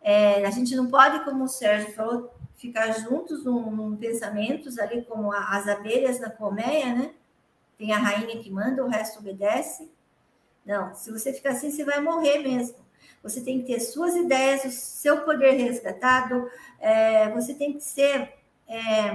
É, 0.00 0.44
a 0.44 0.50
gente 0.50 0.74
não 0.76 0.88
pode, 0.88 1.24
como 1.24 1.44
o 1.44 1.48
Sérgio 1.48 1.92
falou, 1.94 2.33
ficar 2.56 2.92
juntos 2.92 3.44
num, 3.44 3.70
num 3.70 3.96
pensamentos 3.96 4.78
ali 4.78 5.02
como 5.02 5.32
a, 5.32 5.56
as 5.56 5.68
abelhas 5.68 6.20
na 6.20 6.30
colmeia, 6.30 6.94
né? 6.94 7.10
Tem 7.76 7.92
a 7.92 7.98
rainha 7.98 8.40
que 8.42 8.50
manda, 8.50 8.84
o 8.84 8.88
resto 8.88 9.18
obedece. 9.18 9.90
Não, 10.64 10.94
se 10.94 11.10
você 11.10 11.32
ficar 11.32 11.50
assim, 11.50 11.70
você 11.70 11.84
vai 11.84 12.00
morrer 12.00 12.38
mesmo. 12.38 12.76
Você 13.22 13.40
tem 13.40 13.60
que 13.60 13.66
ter 13.66 13.80
suas 13.80 14.14
ideias, 14.14 14.64
o 14.64 14.70
seu 14.70 15.22
poder 15.22 15.52
resgatado, 15.52 16.48
é, 16.78 17.28
você 17.30 17.54
tem 17.54 17.72
que 17.72 17.82
ser 17.82 18.34
é, 18.68 19.10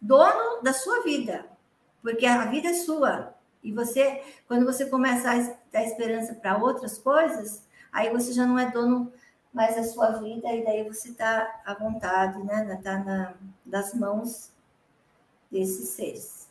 dono 0.00 0.62
da 0.62 0.72
sua 0.72 1.02
vida 1.02 1.54
porque 2.04 2.26
a 2.26 2.44
vida 2.44 2.68
é 2.68 2.74
sua. 2.74 3.34
E 3.62 3.72
você, 3.72 4.22
quando 4.46 4.66
você 4.66 4.84
começa 4.84 5.30
a 5.30 5.56
dar 5.72 5.82
esperança 5.82 6.34
para 6.34 6.58
outras 6.58 6.98
coisas, 6.98 7.66
aí 7.90 8.10
você 8.10 8.30
já 8.30 8.46
não 8.46 8.58
é 8.58 8.70
dono 8.70 9.10
mais 9.54 9.76
da 9.76 9.84
sua 9.84 10.10
vida, 10.18 10.52
e 10.52 10.64
daí 10.64 10.82
você 10.82 11.10
está 11.10 11.60
à 11.64 11.74
vontade, 11.74 12.42
né? 12.42 12.74
Está 12.74 12.98
na, 12.98 13.34
das 13.64 13.94
mãos 13.94 14.52
desses 15.50 15.90
seres. 15.90 16.50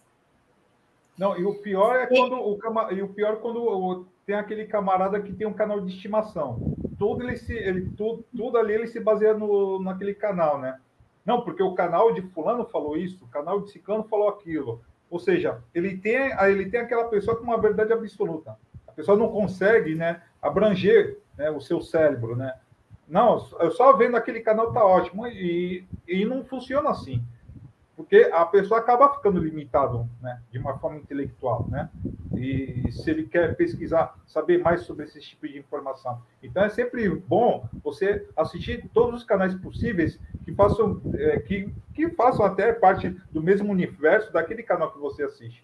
Não, 1.17 1.37
e 1.37 1.45
o 1.45 1.55
pior 1.55 1.97
é 1.97 2.07
quando 2.07 2.35
o, 2.35 2.91
e 2.91 3.01
o 3.03 3.09
pior 3.09 3.33
é 3.33 3.35
quando 3.35 4.07
tem 4.25 4.35
aquele 4.35 4.65
camarada 4.65 5.21
que 5.21 5.33
tem 5.33 5.45
um 5.45 5.53
canal 5.53 5.81
de 5.81 5.93
estimação. 5.93 6.75
Tudo 6.97 7.23
ele 7.23 7.35
se, 7.35 7.53
ele 7.53 7.89
tudo, 7.97 8.25
tudo 8.35 8.57
ali 8.57 8.73
ele 8.73 8.87
se 8.87 8.99
baseia 8.99 9.33
no 9.33 9.83
naquele 9.83 10.15
canal, 10.15 10.57
né? 10.57 10.79
Não, 11.25 11.41
porque 11.41 11.61
o 11.61 11.73
canal 11.73 12.13
de 12.13 12.21
fulano 12.21 12.65
falou 12.65 12.97
isso, 12.97 13.25
o 13.25 13.27
canal 13.27 13.61
de 13.61 13.71
ciclano 13.71 14.03
falou 14.05 14.29
aquilo. 14.29 14.81
Ou 15.09 15.19
seja, 15.19 15.61
ele 15.73 15.97
tem, 15.97 16.31
ele 16.41 16.69
tem 16.69 16.79
aquela 16.79 17.05
pessoa 17.05 17.37
com 17.37 17.43
uma 17.43 17.59
verdade 17.59 17.93
absoluta. 17.93 18.57
A 18.87 18.91
pessoa 18.91 19.17
não 19.17 19.29
consegue 19.29 19.93
né, 19.93 20.21
abranger 20.41 21.19
né, 21.37 21.51
o 21.51 21.61
seu 21.61 21.81
cérebro. 21.81 22.35
Né? 22.35 22.53
Não, 23.07 23.39
só 23.71 23.95
vendo 23.95 24.15
aquele 24.15 24.41
canal 24.41 24.71
tá 24.71 24.83
ótimo. 24.83 25.27
E, 25.27 25.85
e 26.07 26.25
não 26.25 26.43
funciona 26.43 26.89
assim 26.89 27.23
porque 27.95 28.29
a 28.33 28.45
pessoa 28.45 28.79
acaba 28.79 29.13
ficando 29.13 29.39
limitado, 29.39 30.09
né, 30.21 30.41
de 30.51 30.57
uma 30.57 30.77
forma 30.79 30.97
intelectual, 30.97 31.67
né? 31.69 31.89
E 32.35 32.91
se 32.91 33.09
ele 33.09 33.23
quer 33.23 33.55
pesquisar, 33.55 34.15
saber 34.25 34.57
mais 34.57 34.81
sobre 34.81 35.05
esse 35.05 35.21
tipo 35.21 35.47
de 35.47 35.59
informação, 35.59 36.21
então 36.41 36.63
é 36.63 36.69
sempre 36.69 37.07
bom 37.09 37.67
você 37.83 38.27
assistir 38.35 38.89
todos 38.93 39.21
os 39.21 39.23
canais 39.23 39.53
possíveis 39.55 40.19
que 40.43 40.53
façam, 40.53 40.99
é, 41.13 41.39
que, 41.39 41.71
que 41.93 42.09
façam 42.09 42.45
até 42.45 42.73
parte 42.73 43.09
do 43.31 43.41
mesmo 43.41 43.71
universo 43.71 44.33
daquele 44.33 44.63
canal 44.63 44.91
que 44.91 44.99
você 44.99 45.23
assiste. 45.23 45.63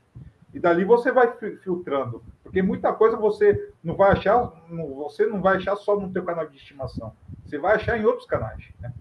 E 0.54 0.60
dali 0.60 0.86
você 0.86 1.12
vai 1.12 1.32
filtrando, 1.64 2.24
porque 2.50 2.64
muita 2.64 2.92
coisa 2.92 3.16
você 3.16 3.72
não 3.84 3.96
vai 3.96 4.12
achar, 4.12 4.52
você 4.98 5.28
não 5.28 5.40
vai 5.40 5.58
achar 5.58 5.76
só 5.76 5.96
no 5.96 6.12
teu 6.12 6.26
canal 6.26 6.48
de 6.48 6.58
estimação, 6.58 7.16
você 7.46 7.60
vai 7.60 7.76
achar 7.76 7.96
em 7.96 8.06
outros 8.06 8.26
canais, 8.26 8.74
né? 8.80 8.92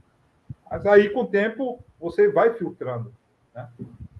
Mas 0.71 0.85
aí, 0.85 1.09
com 1.09 1.21
o 1.21 1.27
tempo, 1.27 1.83
você 1.99 2.29
vai 2.29 2.53
filtrando. 2.53 3.11
Né? 3.55 3.67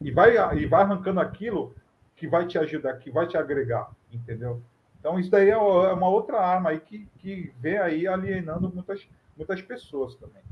E, 0.01 0.11
vai, 0.11 0.35
e 0.57 0.65
vai 0.65 0.83
arrancando 0.83 1.21
aquilo 1.21 1.75
que 2.17 2.27
vai 2.27 2.47
te 2.47 2.59
ajudar, 2.59 2.95
que 2.95 3.11
vai 3.11 3.27
te 3.27 3.37
agregar, 3.37 3.91
entendeu? 4.11 4.63
Então, 4.99 5.21
isso 5.21 5.31
daí 5.31 5.51
é, 5.51 5.53
é 5.53 5.59
uma 5.59 6.09
outra 6.09 6.41
arma 6.41 6.71
aí 6.71 6.81
que, 6.81 7.07
que 7.19 7.53
vem 7.61 7.77
aí 7.77 8.09
alienando 8.09 8.73
muitas, 8.73 9.07
muitas 9.37 9.61
pessoas 9.61 10.15
também. 10.15 10.43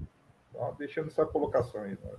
Então, 0.50 0.74
deixando 0.78 1.06
essa 1.06 1.24
colocação 1.24 1.80
aí. 1.80 1.92
Né? 1.92 2.10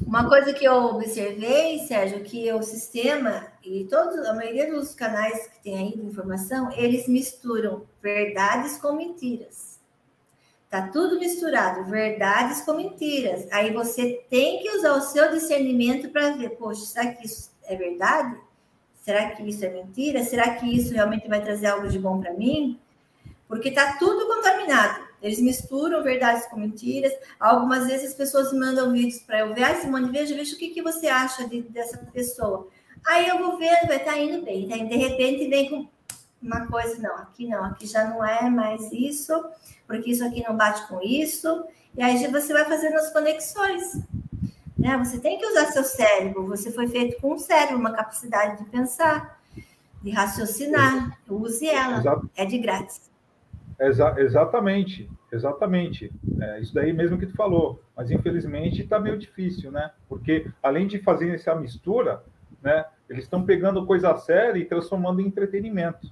Uma 0.00 0.28
coisa 0.28 0.52
que 0.52 0.64
eu 0.64 0.74
observei, 0.74 1.80
Sérgio, 1.80 2.22
que 2.22 2.50
o 2.52 2.62
sistema 2.62 3.46
e 3.62 3.84
todos, 3.84 4.18
a 4.26 4.34
maioria 4.34 4.72
dos 4.72 4.94
canais 4.94 5.46
que 5.48 5.62
tem 5.62 5.76
aí 5.76 5.96
de 5.96 6.06
informação, 6.06 6.70
eles 6.72 7.06
misturam 7.06 7.84
verdades 8.00 8.78
com 8.78 8.92
mentiras. 8.94 9.80
Tá 10.70 10.88
tudo 10.88 11.18
misturado, 11.18 11.84
verdades 11.84 12.62
com 12.62 12.74
mentiras. 12.74 13.46
Aí 13.52 13.72
você 13.72 14.24
tem 14.30 14.62
que 14.62 14.70
usar 14.70 14.94
o 14.94 15.02
seu 15.02 15.30
discernimento 15.30 16.08
para 16.08 16.30
ver, 16.30 16.50
poxa, 16.50 16.86
será 16.86 17.12
que 17.12 17.26
isso 17.26 17.50
é 17.64 17.76
verdade? 17.76 18.38
Será 19.02 19.30
que 19.30 19.42
isso 19.42 19.64
é 19.64 19.68
mentira? 19.68 20.22
Será 20.22 20.54
que 20.54 20.66
isso 20.66 20.94
realmente 20.94 21.28
vai 21.28 21.42
trazer 21.42 21.66
algo 21.66 21.88
de 21.88 21.98
bom 21.98 22.20
para 22.20 22.32
mim? 22.32 22.80
Porque 23.46 23.70
tá 23.70 23.98
tudo 23.98 24.26
contaminado. 24.26 25.11
Eles 25.22 25.40
misturam 25.40 26.02
verdades 26.02 26.46
com 26.46 26.58
mentiras. 26.58 27.12
Algumas 27.38 27.86
vezes 27.86 28.10
as 28.10 28.14
pessoas 28.14 28.52
mandam 28.52 28.92
vídeos 28.92 29.22
para 29.22 29.38
eu 29.38 29.54
ver. 29.54 29.62
Ai, 29.62 29.80
Simone, 29.80 30.10
veja, 30.10 30.34
veja 30.34 30.54
o 30.54 30.58
que, 30.58 30.70
que 30.70 30.82
você 30.82 31.06
acha 31.06 31.48
de, 31.48 31.62
dessa 31.62 31.96
pessoa. 32.12 32.68
Aí 33.06 33.28
eu 33.28 33.38
vou 33.38 33.56
ver, 33.56 33.86
vai 33.86 33.98
estar 33.98 34.12
tá 34.12 34.18
indo 34.18 34.44
bem. 34.44 34.68
Tá? 34.68 34.76
De 34.76 34.96
repente 34.96 35.48
vem 35.48 35.70
com 35.70 35.88
uma 36.42 36.66
coisa, 36.66 37.00
não, 37.00 37.16
aqui 37.16 37.46
não, 37.46 37.64
aqui 37.64 37.86
já 37.86 38.04
não 38.04 38.24
é 38.24 38.50
mais 38.50 38.90
isso, 38.90 39.32
porque 39.86 40.10
isso 40.10 40.24
aqui 40.24 40.42
não 40.42 40.56
bate 40.56 40.86
com 40.88 41.00
isso, 41.00 41.64
e 41.96 42.02
aí 42.02 42.26
você 42.26 42.52
vai 42.52 42.64
fazendo 42.64 42.96
as 42.96 43.12
conexões. 43.12 43.94
Né? 44.76 44.98
Você 44.98 45.20
tem 45.20 45.38
que 45.38 45.46
usar 45.46 45.66
seu 45.66 45.84
cérebro, 45.84 46.46
você 46.46 46.72
foi 46.72 46.88
feito 46.88 47.20
com 47.20 47.34
um 47.34 47.38
cérebro, 47.38 47.78
uma 47.78 47.92
capacidade 47.92 48.64
de 48.64 48.68
pensar, 48.68 49.40
de 50.02 50.10
raciocinar, 50.10 51.16
use 51.28 51.68
ela, 51.68 52.02
é 52.34 52.44
de 52.44 52.58
grátis. 52.58 53.11
Exa 53.84 54.14
exatamente, 54.18 55.10
exatamente. 55.30 56.12
É 56.40 56.60
isso 56.60 56.74
daí 56.74 56.92
mesmo 56.92 57.18
que 57.18 57.26
tu 57.26 57.34
falou. 57.34 57.82
Mas 57.96 58.10
infelizmente 58.10 58.82
está 58.82 58.98
meio 58.98 59.18
difícil, 59.18 59.70
né? 59.70 59.90
Porque 60.08 60.46
além 60.62 60.86
de 60.86 60.98
fazer 60.98 61.34
essa 61.34 61.54
mistura, 61.54 62.22
né, 62.62 62.84
eles 63.08 63.24
estão 63.24 63.44
pegando 63.44 63.84
coisa 63.84 64.16
séria 64.16 64.58
e 64.58 64.64
transformando 64.64 65.20
em 65.20 65.26
entretenimento 65.26 66.08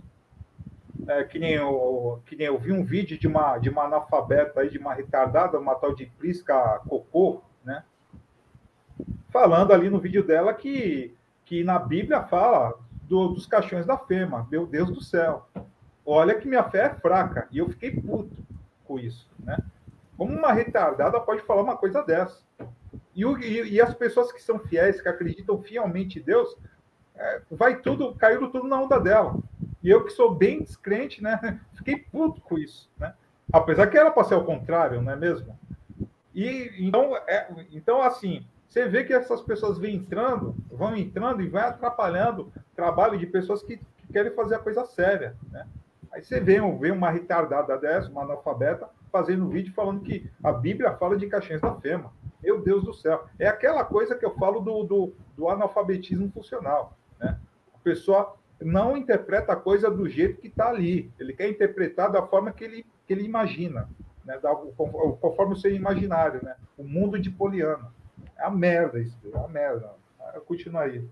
é, 1.08 1.24
que, 1.24 1.38
nem 1.38 1.52
eu, 1.54 2.22
que 2.26 2.36
nem 2.36 2.46
eu 2.46 2.58
vi 2.58 2.72
um 2.72 2.84
vídeo 2.84 3.18
de 3.18 3.26
uma, 3.26 3.58
de 3.58 3.68
uma 3.68 3.84
analfabeta, 3.84 4.60
aí, 4.60 4.70
de 4.70 4.78
uma 4.78 4.94
retardada, 4.94 5.58
uma 5.58 5.74
tal 5.74 5.94
de 5.94 6.06
Prisca 6.06 6.80
Cocô, 6.88 7.42
né? 7.64 7.84
Falando 9.30 9.72
ali 9.72 9.88
no 9.88 10.00
vídeo 10.00 10.24
dela 10.24 10.52
que, 10.52 11.14
que 11.44 11.64
na 11.64 11.78
Bíblia 11.78 12.22
fala 12.22 12.74
do, 13.02 13.28
dos 13.28 13.46
caixões 13.46 13.86
da 13.86 13.96
fema. 13.96 14.46
Meu 14.50 14.66
Deus 14.66 14.90
do 14.90 15.02
céu. 15.02 15.48
Olha 16.04 16.34
que 16.34 16.48
minha 16.48 16.64
fé 16.64 16.86
é 16.86 16.94
fraca. 16.94 17.48
E 17.50 17.58
eu 17.58 17.68
fiquei 17.68 17.90
puto 17.90 18.36
com 18.84 18.98
isso, 18.98 19.28
né? 19.38 19.56
uma 20.18 20.52
retardada 20.52 21.18
pode 21.20 21.42
falar 21.42 21.62
uma 21.62 21.76
coisa 21.76 22.02
dessa. 22.02 22.42
E, 23.14 23.24
e, 23.24 23.74
e 23.74 23.80
as 23.80 23.94
pessoas 23.94 24.30
que 24.30 24.42
são 24.42 24.58
fiéis, 24.58 25.00
que 25.00 25.08
acreditam 25.08 25.60
fielmente 25.62 26.18
em 26.18 26.22
Deus, 26.22 26.56
é, 27.16 27.42
vai 27.50 27.80
tudo, 27.80 28.14
caiu 28.14 28.50
tudo 28.50 28.68
na 28.68 28.80
onda 28.80 29.00
dela. 29.00 29.36
E 29.82 29.88
eu 29.88 30.04
que 30.04 30.12
sou 30.12 30.34
bem 30.34 30.62
descrente, 30.62 31.22
né? 31.22 31.60
Fiquei 31.74 31.96
puto 31.96 32.40
com 32.42 32.58
isso, 32.58 32.90
né? 32.98 33.14
Apesar 33.52 33.86
que 33.86 33.96
era 33.96 34.10
para 34.10 34.24
ser 34.24 34.34
o 34.34 34.44
contrário, 34.44 35.00
não 35.00 35.12
é 35.12 35.16
mesmo? 35.16 35.58
E 36.34 36.70
então, 36.78 37.16
é, 37.26 37.48
então 37.72 38.00
assim, 38.02 38.46
você 38.68 38.86
vê 38.88 39.02
que 39.02 39.12
essas 39.12 39.40
pessoas 39.40 39.78
vêm 39.78 39.96
entrando, 39.96 40.54
vão 40.70 40.94
entrando 40.94 41.42
e 41.42 41.48
vai 41.48 41.64
atrapalhando 41.64 42.42
o 42.42 42.76
trabalho 42.76 43.18
de 43.18 43.26
pessoas 43.26 43.62
que, 43.62 43.78
que 43.78 44.12
querem 44.12 44.32
fazer 44.32 44.54
a 44.54 44.60
coisa 44.60 44.84
séria, 44.84 45.36
né? 45.50 45.66
Aí 46.12 46.22
você 46.22 46.40
vê, 46.40 46.60
vê 46.78 46.90
uma 46.90 47.10
retardada 47.10 47.78
dessa, 47.78 48.10
uma 48.10 48.22
analfabeta, 48.22 48.88
fazendo 49.12 49.44
um 49.44 49.48
vídeo 49.48 49.72
falando 49.74 50.02
que 50.02 50.28
a 50.42 50.52
Bíblia 50.52 50.96
fala 50.96 51.16
de 51.16 51.26
caixinhas 51.26 51.60
da 51.60 51.74
fema. 51.76 52.12
Meu 52.42 52.60
Deus 52.60 52.84
do 52.84 52.94
céu. 52.94 53.26
É 53.38 53.46
aquela 53.46 53.84
coisa 53.84 54.14
que 54.14 54.24
eu 54.24 54.34
falo 54.36 54.60
do, 54.60 54.82
do, 54.82 55.14
do 55.36 55.48
analfabetismo 55.48 56.30
funcional. 56.32 56.96
Né? 57.18 57.38
A 57.74 57.78
pessoa 57.78 58.34
não 58.60 58.96
interpreta 58.96 59.52
a 59.52 59.56
coisa 59.56 59.90
do 59.90 60.08
jeito 60.08 60.40
que 60.40 60.48
está 60.48 60.68
ali. 60.68 61.12
Ele 61.18 61.32
quer 61.32 61.48
interpretar 61.48 62.10
da 62.10 62.26
forma 62.26 62.52
que 62.52 62.64
ele, 62.64 62.86
que 63.06 63.12
ele 63.12 63.24
imagina, 63.24 63.88
né? 64.24 64.38
da, 64.38 64.54
conforme 64.54 65.52
o 65.52 65.56
seu 65.56 65.74
imaginário, 65.74 66.42
né? 66.42 66.56
o 66.76 66.82
mundo 66.82 67.20
de 67.20 67.30
Poliana. 67.30 67.92
É 68.36 68.44
a 68.44 68.50
merda 68.50 68.98
isso, 68.98 69.16
é 69.32 69.38
a 69.38 69.48
merda. 69.48 69.92
Continua 70.46 70.82
aí. 70.82 71.04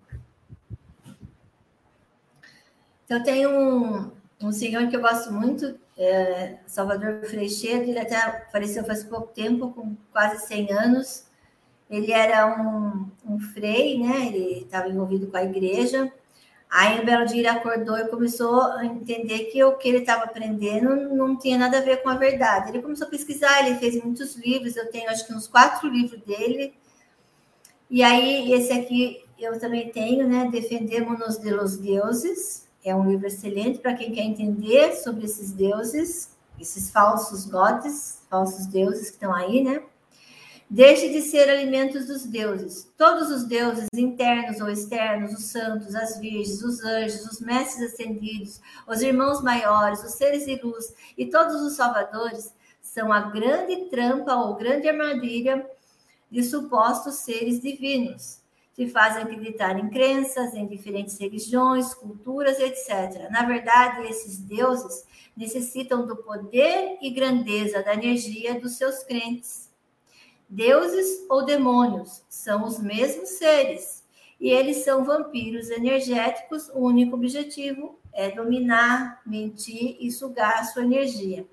Então, 3.04 3.22
tem 3.22 3.46
um, 3.46 4.10
um 4.40 4.52
senhor 4.52 4.88
que 4.88 4.96
eu 4.96 5.00
gosto 5.00 5.32
muito, 5.32 5.78
é 5.96 6.58
Salvador 6.66 7.24
Freixedo, 7.24 7.90
ele 7.90 7.98
até 7.98 8.46
faleceu 8.52 8.84
faz 8.84 9.02
pouco 9.02 9.28
tempo, 9.28 9.72
com 9.72 9.96
quase 10.12 10.46
100 10.46 10.72
anos. 10.72 11.26
Ele 11.90 12.12
era 12.12 12.46
um, 12.46 13.10
um 13.26 13.40
frei, 13.40 13.98
né? 13.98 14.26
Ele 14.26 14.60
estava 14.60 14.88
envolvido 14.88 15.26
com 15.26 15.36
a 15.36 15.42
igreja. 15.42 16.12
Aí, 16.70 17.00
um 17.00 17.04
belo 17.04 17.24
dia, 17.24 17.38
ele 17.38 17.48
acordou 17.48 17.96
e 17.96 18.08
começou 18.08 18.60
a 18.60 18.84
entender 18.84 19.44
que 19.46 19.64
o 19.64 19.76
que 19.76 19.88
ele 19.88 19.98
estava 19.98 20.24
aprendendo 20.24 21.14
não 21.14 21.36
tinha 21.36 21.56
nada 21.56 21.78
a 21.78 21.80
ver 21.80 22.02
com 22.02 22.10
a 22.10 22.14
verdade. 22.14 22.70
Ele 22.70 22.82
começou 22.82 23.06
a 23.06 23.10
pesquisar, 23.10 23.66
ele 23.66 23.78
fez 23.78 24.02
muitos 24.04 24.36
livros, 24.36 24.76
eu 24.76 24.90
tenho 24.90 25.08
acho 25.10 25.26
que 25.26 25.32
uns 25.32 25.48
quatro 25.48 25.88
livros 25.88 26.20
dele. 26.20 26.74
E 27.90 28.02
aí, 28.02 28.52
esse 28.52 28.70
aqui 28.72 29.24
eu 29.38 29.58
também 29.58 29.90
tenho, 29.90 30.28
né? 30.28 30.48
Defendemos-nos 30.50 31.38
de 31.38 31.50
los 31.50 31.78
deuses. 31.78 32.67
É 32.84 32.94
um 32.94 33.08
livro 33.08 33.26
excelente 33.26 33.78
para 33.80 33.94
quem 33.94 34.12
quer 34.12 34.22
entender 34.22 34.94
sobre 34.96 35.24
esses 35.24 35.52
deuses, 35.52 36.30
esses 36.60 36.90
falsos 36.90 37.44
gods, 37.44 38.22
falsos 38.30 38.66
deuses 38.66 39.08
que 39.08 39.14
estão 39.14 39.34
aí, 39.34 39.62
né? 39.62 39.82
Deixe 40.70 41.08
de 41.08 41.22
ser 41.22 41.48
alimentos 41.48 42.06
dos 42.06 42.26
deuses. 42.26 42.90
Todos 42.96 43.30
os 43.30 43.44
deuses, 43.44 43.88
internos 43.94 44.60
ou 44.60 44.68
externos, 44.68 45.32
os 45.32 45.44
santos, 45.44 45.94
as 45.94 46.18
virgens, 46.18 46.62
os 46.62 46.84
anjos, 46.84 47.24
os 47.24 47.40
mestres 47.40 47.94
ascendidos, 47.94 48.60
os 48.86 49.00
irmãos 49.00 49.42
maiores, 49.42 50.04
os 50.04 50.12
seres 50.12 50.44
de 50.44 50.56
luz 50.62 50.92
e 51.16 51.24
todos 51.26 51.62
os 51.62 51.74
salvadores 51.74 52.52
são 52.82 53.10
a 53.10 53.20
grande 53.20 53.86
trampa 53.86 54.34
ou 54.34 54.56
grande 54.56 54.88
armadilha 54.88 55.66
de 56.30 56.42
supostos 56.42 57.14
seres 57.16 57.60
divinos. 57.60 58.40
Que 58.78 58.88
fazem 58.88 59.22
acreditar 59.22 59.78
em 59.78 59.90
crenças, 59.90 60.54
em 60.54 60.66
diferentes 60.66 61.18
religiões, 61.18 61.92
culturas, 61.92 62.58
etc. 62.58 63.28
Na 63.30 63.44
verdade, 63.44 64.06
esses 64.06 64.38
deuses 64.38 65.04
necessitam 65.36 66.06
do 66.06 66.16
poder 66.16 66.96
e 67.02 67.10
grandeza 67.10 67.82
da 67.82 67.92
energia 67.92 68.58
dos 68.58 68.78
seus 68.78 69.02
crentes 69.02 69.68
Deuses 70.48 71.26
ou 71.28 71.44
demônios 71.44 72.24
são 72.26 72.64
os 72.64 72.80
mesmos 72.80 73.28
seres 73.30 74.02
e 74.40 74.48
eles 74.48 74.78
são 74.78 75.04
vampiros 75.04 75.68
energéticos. 75.68 76.70
O 76.70 76.86
único 76.86 77.16
objetivo 77.16 77.98
é 78.14 78.30
dominar, 78.30 79.20
mentir 79.26 79.98
e 80.00 80.10
sugar 80.10 80.60
a 80.60 80.64
sua 80.64 80.84
energia. 80.84 81.46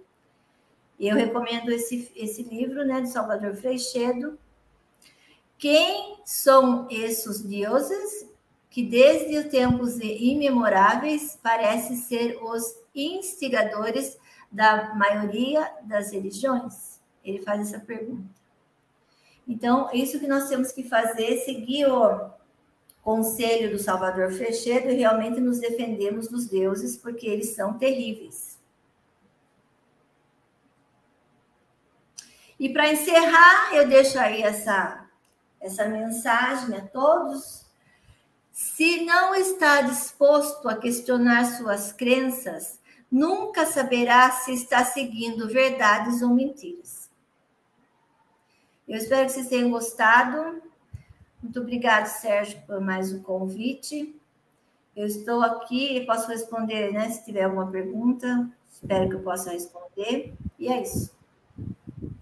Eu 0.97 1.13
recomendo 1.17 1.69
esse, 1.71 2.09
esse 2.15 2.41
livro, 2.43 2.85
né, 2.85 3.01
de 3.01 3.09
Salvador 3.09 3.53
Freixedo. 3.55 4.39
Quem 5.57 6.17
são 6.25 6.87
esses 6.89 7.41
deuses 7.41 8.27
que 8.69 8.83
desde 8.83 9.37
os 9.37 9.45
tempos 9.45 9.97
imemoráveis 9.99 11.39
parecem 11.41 11.95
ser 11.95 12.37
os 12.43 12.75
instigadores 12.93 14.17
da 14.51 14.93
maioria 14.95 15.71
das 15.83 16.11
religiões? 16.11 16.99
Ele 17.23 17.39
faz 17.39 17.61
essa 17.61 17.79
pergunta. 17.79 18.29
Então, 19.47 19.89
isso 19.93 20.19
que 20.19 20.27
nós 20.27 20.49
temos 20.49 20.71
que 20.71 20.83
fazer, 20.83 21.37
seguir 21.37 21.85
o 21.85 22.29
conselho 23.01 23.71
do 23.71 23.77
Salvador 23.77 24.31
Frechedo 24.31 24.89
e 24.89 24.95
realmente 24.95 25.39
nos 25.39 25.59
defendemos 25.59 26.27
dos 26.27 26.47
deuses, 26.47 26.97
porque 26.97 27.27
eles 27.27 27.49
são 27.49 27.77
terríveis. 27.77 28.59
E 32.59 32.69
para 32.69 32.91
encerrar, 32.91 33.75
eu 33.75 33.87
deixo 33.87 34.17
aí 34.17 34.41
essa, 34.41 35.04
essa 35.65 35.87
mensagem 35.87 36.75
a 36.77 36.81
todos. 36.81 37.65
Se 38.51 39.03
não 39.03 39.33
está 39.35 39.81
disposto 39.81 40.69
a 40.69 40.77
questionar 40.77 41.45
suas 41.45 41.91
crenças, 41.91 42.79
nunca 43.11 43.65
saberá 43.65 44.31
se 44.31 44.53
está 44.53 44.85
seguindo 44.85 45.47
verdades 45.47 46.21
ou 46.21 46.29
mentiras. 46.29 47.09
Eu 48.87 48.97
espero 48.97 49.25
que 49.25 49.33
vocês 49.33 49.49
tenham 49.49 49.71
gostado. 49.71 50.61
Muito 51.41 51.59
obrigada, 51.59 52.05
Sérgio, 52.05 52.61
por 52.67 52.79
mais 52.79 53.11
um 53.11 53.21
convite. 53.21 54.15
Eu 54.95 55.07
estou 55.07 55.41
aqui 55.41 55.97
e 55.97 56.05
posso 56.05 56.27
responder, 56.29 56.93
né? 56.93 57.09
Se 57.09 57.25
tiver 57.25 57.43
alguma 57.43 57.69
pergunta, 57.69 58.49
espero 58.71 59.09
que 59.09 59.15
eu 59.15 59.23
possa 59.23 59.51
responder. 59.51 60.33
E 60.57 60.67
é 60.67 60.81
isso. 60.81 61.11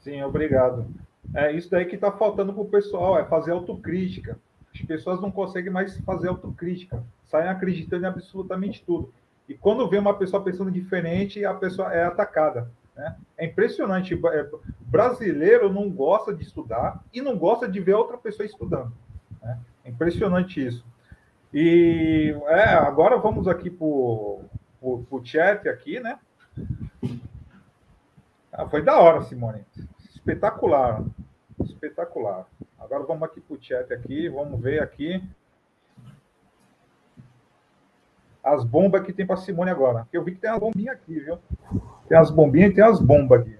Sim, 0.01 0.23
obrigado. 0.23 0.87
É 1.33 1.51
isso 1.51 1.69
daí 1.69 1.85
que 1.85 1.95
está 1.95 2.11
faltando 2.11 2.53
para 2.53 2.61
o 2.61 2.69
pessoal, 2.69 3.17
é 3.17 3.25
fazer 3.25 3.51
autocrítica. 3.51 4.37
As 4.73 4.81
pessoas 4.81 5.21
não 5.21 5.31
conseguem 5.31 5.71
mais 5.71 5.97
fazer 5.99 6.29
autocrítica, 6.29 7.03
saem 7.25 7.49
acreditando 7.49 8.05
em 8.05 8.07
absolutamente 8.07 8.83
tudo. 8.83 9.13
E 9.47 9.53
quando 9.53 9.87
vê 9.89 9.97
uma 9.97 10.15
pessoa 10.15 10.43
pensando 10.43 10.71
diferente, 10.71 11.43
a 11.43 11.53
pessoa 11.53 11.93
é 11.93 12.03
atacada. 12.03 12.71
Né? 12.95 13.15
É 13.37 13.45
impressionante. 13.45 14.13
É, 14.13 14.49
brasileiro 14.81 15.71
não 15.71 15.89
gosta 15.89 16.33
de 16.33 16.43
estudar 16.43 17.03
e 17.13 17.21
não 17.21 17.37
gosta 17.37 17.67
de 17.67 17.79
ver 17.79 17.95
outra 17.95 18.17
pessoa 18.17 18.45
estudando. 18.45 18.93
Né? 19.41 19.59
É 19.83 19.89
impressionante 19.89 20.65
isso. 20.65 20.85
E 21.53 22.35
é, 22.47 22.63
agora 22.73 23.17
vamos 23.17 23.47
aqui 23.47 23.69
para 23.69 23.85
o 23.85 25.21
chat 25.23 25.67
aqui, 25.67 25.99
né? 25.99 26.17
Ah, 28.51 28.67
foi 28.67 28.81
da 28.81 28.99
hora, 28.99 29.21
Simone. 29.21 29.63
Espetacular. 30.15 31.03
Espetacular. 31.61 32.47
Agora 32.79 33.03
vamos 33.03 33.23
aqui 33.23 33.41
para 33.41 33.55
o 33.55 33.61
chat 33.61 33.93
aqui, 33.93 34.29
vamos 34.29 34.59
ver 34.61 34.81
aqui 34.81 35.21
as 38.43 38.63
bombas 38.65 39.03
que 39.05 39.13
tem 39.13 39.25
para 39.25 39.37
Simone 39.37 39.71
agora. 39.71 40.07
Eu 40.11 40.23
vi 40.23 40.33
que 40.33 40.41
tem 40.41 40.49
uma 40.49 40.59
bombinha 40.59 40.91
aqui, 40.91 41.17
viu? 41.17 41.39
Tem 42.09 42.17
as 42.17 42.29
bombinhas 42.29 42.71
e 42.71 42.75
tem 42.75 42.83
as 42.83 42.99
bombas 42.99 43.41
aqui. 43.41 43.57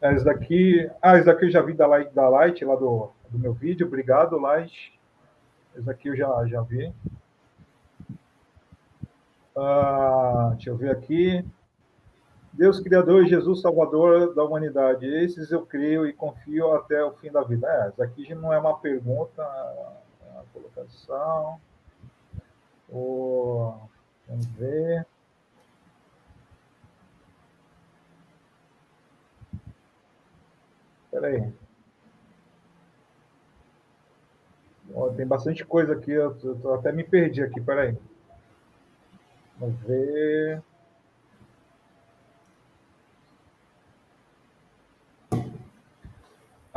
É, 0.00 0.12
esse 0.12 0.24
daqui. 0.24 0.90
Ah, 1.00 1.16
esse 1.16 1.26
daqui 1.26 1.44
eu 1.44 1.50
já 1.50 1.62
vi 1.62 1.72
da 1.72 1.86
Light, 1.86 2.12
da 2.12 2.28
Light 2.28 2.64
lá 2.64 2.74
do, 2.74 3.10
do 3.30 3.38
meu 3.38 3.54
vídeo. 3.54 3.86
Obrigado, 3.86 4.38
Light. 4.38 4.92
Esse 5.76 5.86
daqui 5.86 6.08
eu 6.08 6.16
já, 6.16 6.46
já 6.46 6.60
vi. 6.62 6.92
Ah, 9.56 10.50
deixa 10.54 10.70
eu 10.70 10.76
ver 10.76 10.90
aqui. 10.90 11.44
Deus 12.56 12.80
Criador 12.80 13.24
e 13.24 13.28
Jesus 13.28 13.60
Salvador 13.60 14.34
da 14.34 14.42
humanidade. 14.42 15.06
Esses 15.06 15.50
eu 15.52 15.66
creio 15.66 16.06
e 16.06 16.12
confio 16.12 16.74
até 16.74 17.04
o 17.04 17.12
fim 17.12 17.30
da 17.30 17.42
vida. 17.42 17.68
É, 17.68 17.90
isso 17.90 18.02
aqui 18.02 18.34
não 18.34 18.50
é 18.52 18.58
uma 18.58 18.78
pergunta, 18.78 19.42
é 19.42 20.32
uma 20.32 20.44
colocação. 20.54 21.60
Oh, 22.90 23.74
vamos 24.26 24.46
ver. 24.46 25.06
Espera 31.04 31.26
aí. 31.26 31.52
Tem 35.14 35.26
bastante 35.26 35.64
coisa 35.64 35.92
aqui, 35.92 36.10
eu, 36.10 36.34
eu, 36.42 36.60
eu 36.62 36.74
até 36.74 36.90
me 36.90 37.04
perdi 37.04 37.42
aqui, 37.42 37.58
espera 37.58 37.82
aí. 37.82 37.98
Vamos 39.58 39.78
ver. 39.80 40.62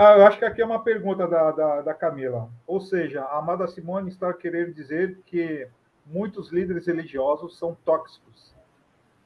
Ah, 0.01 0.13
eu 0.13 0.25
acho 0.25 0.39
que 0.39 0.45
aqui 0.45 0.61
é 0.61 0.65
uma 0.65 0.81
pergunta 0.81 1.27
da, 1.27 1.51
da, 1.51 1.81
da, 1.81 1.93
Camila. 1.93 2.49
Ou 2.65 2.79
seja, 2.79 3.21
a 3.21 3.37
amada 3.37 3.67
Simone 3.67 4.09
está 4.09 4.31
querendo 4.31 4.73
dizer 4.73 5.19
que 5.25 5.67
muitos 6.05 6.53
líderes 6.53 6.87
religiosos 6.87 7.57
são 7.57 7.75
tóxicos. 7.83 8.55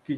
que 0.03 0.17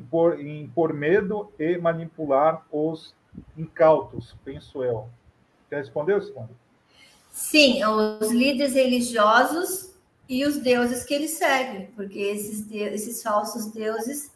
pôr, 0.00 0.38
em 0.38 0.68
pôr 0.68 0.94
medo 0.94 1.52
e 1.58 1.76
manipular 1.78 2.64
os 2.70 3.12
incautos, 3.58 4.36
penso 4.44 4.84
eu. 4.84 5.08
Quer 5.68 5.78
responder, 5.78 6.22
Simone? 6.22 6.50
Sim, 7.32 7.84
os 7.84 8.30
líderes 8.30 8.74
religiosos 8.74 9.96
e 10.28 10.46
os 10.46 10.58
deuses 10.58 11.02
que 11.02 11.12
eles 11.12 11.32
seguem, 11.32 11.86
porque 11.96 12.20
esses, 12.20 12.70
esses 12.70 13.20
falsos 13.20 13.66
deuses 13.72 14.30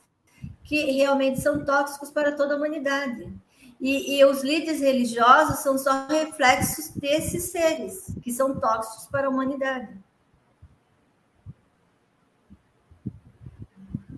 que 0.65 0.91
realmente 0.91 1.41
são 1.41 1.65
tóxicos 1.65 2.11
para 2.11 2.33
toda 2.33 2.55
a 2.55 2.57
humanidade. 2.57 3.33
E, 3.81 4.19
e, 4.19 4.25
os 4.25 4.43
líderes 4.43 4.81
religiosos 4.81 5.61
são 5.61 5.79
só 5.79 6.09
reflexos 6.09 6.91
desses 6.97 7.45
seres 7.53 8.13
que 8.23 8.33
são 8.33 8.59
tóxicos 8.59 9.07
para 9.07 9.29
a 9.29 9.31
humanidade. 9.31 9.97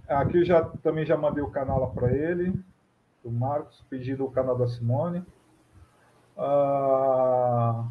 Aqui 0.09 0.45
já 0.45 0.65
também 0.82 1.05
já 1.05 1.16
mandei 1.16 1.43
o 1.43 1.51
canal 1.51 1.91
para 1.93 2.11
ele, 2.11 2.59
do 3.23 3.31
Marcos, 3.31 3.85
pedido 3.89 4.24
o 4.24 4.31
canal 4.31 4.57
da 4.57 4.66
Simone. 4.66 5.24
Ah, 6.37 7.85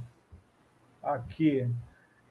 aqui. 1.04 1.70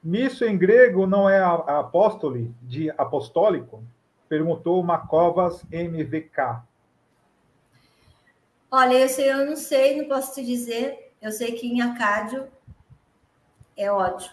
Nisso 0.03 0.45
em 0.45 0.57
grego 0.57 1.07
não 1.07 1.29
é 1.29 1.41
apóstole, 1.41 2.53
de 2.61 2.91
apostólico? 2.91 3.83
Perguntou 4.27 4.83
Macovas 4.83 5.63
MVK. 5.71 6.61
Olha, 8.71 8.93
esse 8.93 9.21
eu 9.23 9.45
não 9.45 9.55
sei, 9.55 9.99
não 9.99 10.07
posso 10.07 10.35
te 10.35 10.45
dizer. 10.45 11.13
Eu 11.21 11.31
sei 11.31 11.53
que 11.53 11.67
em 11.67 11.81
Acádio 11.81 12.47
é 13.75 13.91
ódio. 13.91 14.31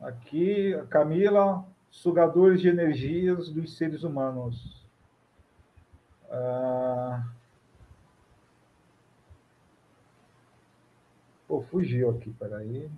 Aqui, 0.00 0.72
Camila, 0.88 1.64
sugadores 1.90 2.60
de 2.60 2.68
energias 2.68 3.48
dos 3.50 3.76
seres 3.76 4.02
humanos. 4.02 4.84
Ah... 6.30 7.22
Pô, 11.46 11.62
fugiu 11.62 12.10
aqui, 12.10 12.30
peraí. 12.30 12.90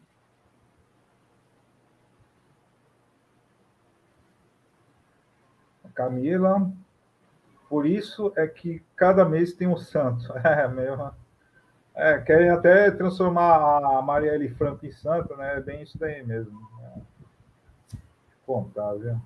Camila. 5.94 6.70
Por 7.68 7.86
isso 7.86 8.32
é 8.36 8.46
que 8.46 8.82
cada 8.96 9.24
mês 9.24 9.52
tem 9.52 9.68
um 9.68 9.76
santo. 9.76 10.32
É 10.44 10.68
mesmo. 10.68 11.10
É, 11.94 12.18
querem 12.18 12.48
até 12.48 12.90
transformar 12.90 13.56
a 13.98 14.00
Marielle 14.00 14.48
Franco 14.48 14.86
em 14.86 14.92
santa, 14.92 15.36
né? 15.36 15.58
É 15.58 15.60
bem 15.60 15.82
isso 15.82 15.98
daí 15.98 16.24
mesmo. 16.24 16.58
É. 16.82 17.00
Contar, 18.46 18.94
viu? 18.94 19.20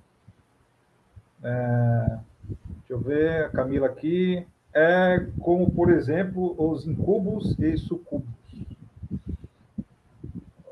É, 1.42 2.18
deixa 2.44 2.92
eu 2.92 2.98
ver, 2.98 3.44
a 3.44 3.48
Camila 3.50 3.86
aqui. 3.86 4.46
É 4.74 5.26
como, 5.40 5.70
por 5.70 5.90
exemplo, 5.90 6.54
os 6.58 6.86
incubos 6.86 7.58
e 7.58 7.78
sucubos. 7.78 8.28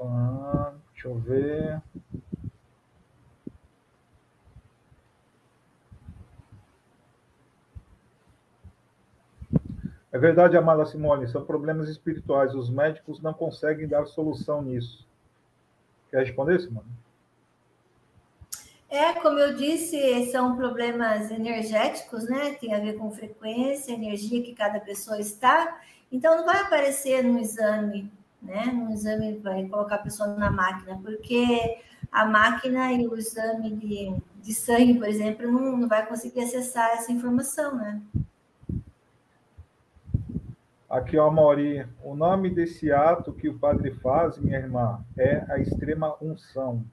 Ah, 0.00 0.74
deixa 0.92 1.08
eu 1.08 1.18
ver. 1.18 1.82
É 10.14 10.18
verdade, 10.18 10.56
amada 10.56 10.86
Simone, 10.86 11.26
são 11.26 11.44
problemas 11.44 11.88
espirituais. 11.88 12.54
Os 12.54 12.70
médicos 12.70 13.20
não 13.20 13.34
conseguem 13.34 13.88
dar 13.88 14.06
solução 14.06 14.62
nisso. 14.62 15.04
Quer 16.08 16.20
responder, 16.20 16.60
Simone? 16.60 16.86
É, 18.88 19.14
como 19.14 19.40
eu 19.40 19.56
disse, 19.56 20.30
são 20.30 20.56
problemas 20.56 21.32
energéticos, 21.32 22.28
né? 22.28 22.54
Tem 22.60 22.72
a 22.72 22.78
ver 22.78 22.92
com 22.92 23.10
frequência, 23.10 23.90
energia 23.92 24.40
que 24.40 24.54
cada 24.54 24.78
pessoa 24.78 25.18
está. 25.18 25.80
Então, 26.12 26.36
não 26.36 26.44
vai 26.44 26.60
aparecer 26.60 27.24
no 27.24 27.40
exame, 27.40 28.08
né? 28.40 28.66
No 28.66 28.92
exame 28.92 29.38
vai 29.38 29.66
colocar 29.66 29.96
a 29.96 30.04
pessoa 30.04 30.28
na 30.28 30.48
máquina, 30.48 30.96
porque 31.02 31.80
a 32.12 32.24
máquina 32.24 32.92
e 32.92 33.04
o 33.04 33.16
exame 33.16 33.72
de, 33.72 34.14
de 34.40 34.54
sangue, 34.54 34.94
por 34.94 35.08
exemplo, 35.08 35.50
não, 35.50 35.76
não 35.76 35.88
vai 35.88 36.06
conseguir 36.06 36.42
acessar 36.42 36.90
essa 36.90 37.10
informação, 37.10 37.74
né? 37.74 38.00
Aqui, 40.94 41.18
ó, 41.18 41.28
Mauri, 41.28 41.84
o 42.04 42.14
nome 42.14 42.48
desse 42.48 42.92
ato 42.92 43.32
que 43.32 43.48
o 43.48 43.58
padre 43.58 43.90
faz, 43.96 44.38
minha 44.38 44.58
irmã, 44.58 45.04
é 45.18 45.44
a 45.48 45.58
extrema 45.58 46.16
unção. 46.22 46.84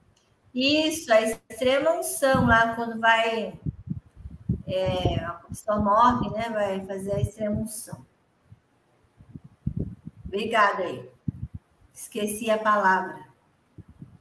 Isso, 0.55 1.13
a 1.13 1.21
extrema 1.21 1.91
unção, 1.91 2.47
lá 2.47 2.73
quando 2.73 2.99
vai. 2.99 3.53
É, 4.65 5.23
a 5.23 5.33
pessoa 5.33 5.79
morre, 5.79 6.31
né? 6.31 6.49
Vai 6.49 6.83
fazer 6.87 7.11
a 7.11 7.21
extrema 7.21 7.57
unção. 7.57 8.03
Obrigada 10.25 10.81
aí. 10.81 11.07
Esqueci 11.93 12.49
a 12.49 12.57
palavra. 12.57 13.19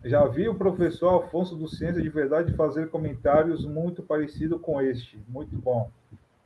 Já 0.05 0.27
vi 0.27 0.47
o 0.47 0.55
professor 0.55 1.09
Alfonso 1.09 1.57
do 1.57 1.67
Ciência 1.67 2.03
de 2.03 2.09
Verdade 2.11 2.53
fazer 2.53 2.91
comentários 2.91 3.65
muito 3.65 4.03
parecidos 4.03 4.61
com 4.61 4.79
este. 4.79 5.19
Muito 5.27 5.57
bom. 5.57 5.91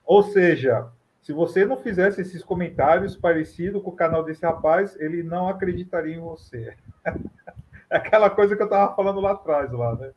Ou 0.06 0.22
seja, 0.22 0.88
se 1.24 1.32
você 1.32 1.64
não 1.64 1.78
fizesse 1.78 2.20
esses 2.20 2.44
comentários 2.44 3.16
parecidos 3.16 3.82
com 3.82 3.88
o 3.88 3.96
canal 3.96 4.22
desse 4.22 4.44
rapaz, 4.44 4.94
ele 5.00 5.22
não 5.22 5.48
acreditaria 5.48 6.14
em 6.14 6.20
você. 6.20 6.76
Aquela 7.88 8.28
coisa 8.28 8.54
que 8.54 8.60
eu 8.60 8.66
estava 8.66 8.94
falando 8.94 9.20
lá 9.20 9.32
atrás, 9.32 9.72
lá, 9.72 9.96
né? 9.96 10.12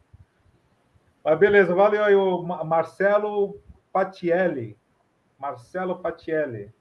Mas 1.24 1.40
beleza, 1.40 1.74
valeu 1.74 2.04
aí 2.04 2.14
o 2.14 2.44
Marcelo 2.44 3.58
Patielli. 3.94 4.78
Marcelo 5.40 5.98
Patielli. 6.00 6.74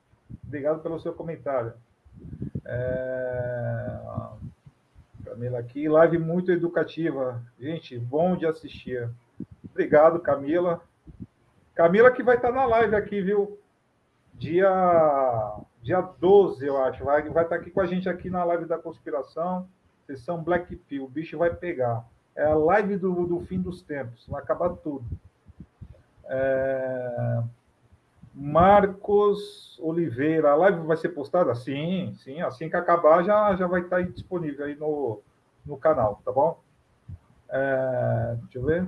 Obrigado 0.44 0.82
pelo 0.82 0.98
seu 0.98 1.12
comentário. 1.12 1.74
É... 2.64 3.98
Camila 5.24 5.60
aqui, 5.60 5.88
live 5.88 6.18
muito 6.18 6.50
educativa. 6.50 7.40
Gente, 7.60 7.96
bom 7.96 8.36
de 8.36 8.44
assistir. 8.44 9.08
Obrigado, 9.70 10.18
Camila. 10.18 10.82
Camila 11.76 12.10
que 12.10 12.24
vai 12.24 12.34
estar 12.34 12.50
na 12.50 12.64
live 12.64 12.96
aqui, 12.96 13.22
viu? 13.22 13.60
Dia, 14.38 15.56
dia 15.82 16.00
12, 16.00 16.66
eu 16.66 16.82
acho. 16.82 17.04
Vai, 17.04 17.28
vai 17.28 17.44
estar 17.44 17.56
aqui 17.56 17.70
com 17.70 17.80
a 17.80 17.86
gente 17.86 18.08
aqui 18.08 18.30
na 18.30 18.44
live 18.44 18.66
da 18.66 18.78
conspiração. 18.78 19.68
Sessão 20.06 20.42
Black 20.42 20.74
Pill. 20.76 21.04
O 21.04 21.08
bicho 21.08 21.38
vai 21.38 21.52
pegar. 21.54 22.04
É 22.34 22.44
a 22.44 22.54
live 22.54 22.96
do, 22.96 23.26
do 23.26 23.40
fim 23.40 23.60
dos 23.60 23.82
tempos. 23.82 24.26
Vai 24.28 24.42
acabar 24.42 24.70
tudo. 24.70 25.04
É... 26.26 27.42
Marcos 28.34 29.78
Oliveira. 29.80 30.52
A 30.52 30.56
live 30.56 30.80
vai 30.86 30.96
ser 30.96 31.08
postada? 31.10 31.54
Sim, 31.54 32.14
sim. 32.18 32.40
Assim 32.42 32.68
que 32.68 32.76
acabar, 32.76 33.24
já, 33.24 33.56
já 33.56 33.66
vai 33.66 33.80
estar 33.80 33.96
aí 33.96 34.06
disponível 34.12 34.66
aí 34.66 34.74
no, 34.76 35.20
no 35.64 35.76
canal, 35.76 36.20
tá 36.24 36.30
bom? 36.30 36.60
É... 37.48 38.36
Deixa 38.42 38.58
eu 38.58 38.64
ver. 38.64 38.86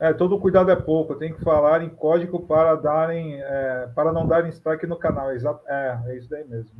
É, 0.00 0.12
todo 0.12 0.38
cuidado 0.38 0.70
é 0.70 0.76
pouco, 0.76 1.16
tem 1.16 1.34
que 1.34 1.42
falar 1.42 1.82
em 1.82 1.88
código 1.88 2.46
para 2.46 2.76
darem, 2.76 3.34
é, 3.42 3.90
para 3.94 4.12
não 4.12 4.28
darem 4.28 4.50
strike 4.50 4.86
no 4.86 4.96
canal. 4.96 5.30
É, 5.30 6.00
é 6.06 6.16
isso 6.16 6.30
daí 6.30 6.46
mesmo. 6.46 6.76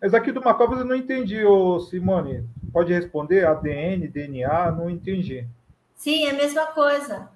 Mas 0.00 0.12
aqui 0.12 0.30
do 0.30 0.42
Macovas 0.42 0.78
eu 0.78 0.84
não 0.84 0.94
entendi, 0.94 1.42
ô 1.44 1.80
Simone. 1.80 2.46
Pode 2.70 2.92
responder? 2.92 3.46
ADN, 3.46 4.06
DNA, 4.08 4.70
não 4.70 4.90
entendi. 4.90 5.48
Sim, 5.94 6.26
é 6.26 6.30
a 6.30 6.34
mesma 6.34 6.66
coisa. 6.66 7.30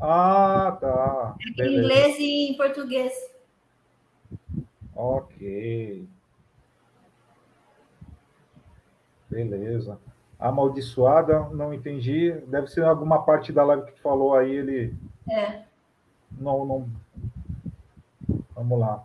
Ah, 0.00 0.78
tá. 0.80 1.34
É 1.58 1.66
em 1.66 1.78
inglês 1.78 2.16
e 2.20 2.50
em 2.50 2.56
português. 2.56 3.12
Ok. 4.94 6.06
Beleza 9.28 9.98
amaldiçoada, 10.38 11.48
não 11.50 11.72
entendi. 11.72 12.32
Deve 12.46 12.68
ser 12.68 12.84
alguma 12.84 13.22
parte 13.22 13.52
da 13.52 13.64
live 13.64 13.86
que 13.86 13.92
tu 13.92 14.00
falou 14.00 14.34
aí, 14.34 14.54
ele. 14.54 14.94
É. 15.30 15.62
Não, 16.30 16.64
não. 16.64 16.88
Vamos 18.54 18.78
lá. 18.78 19.04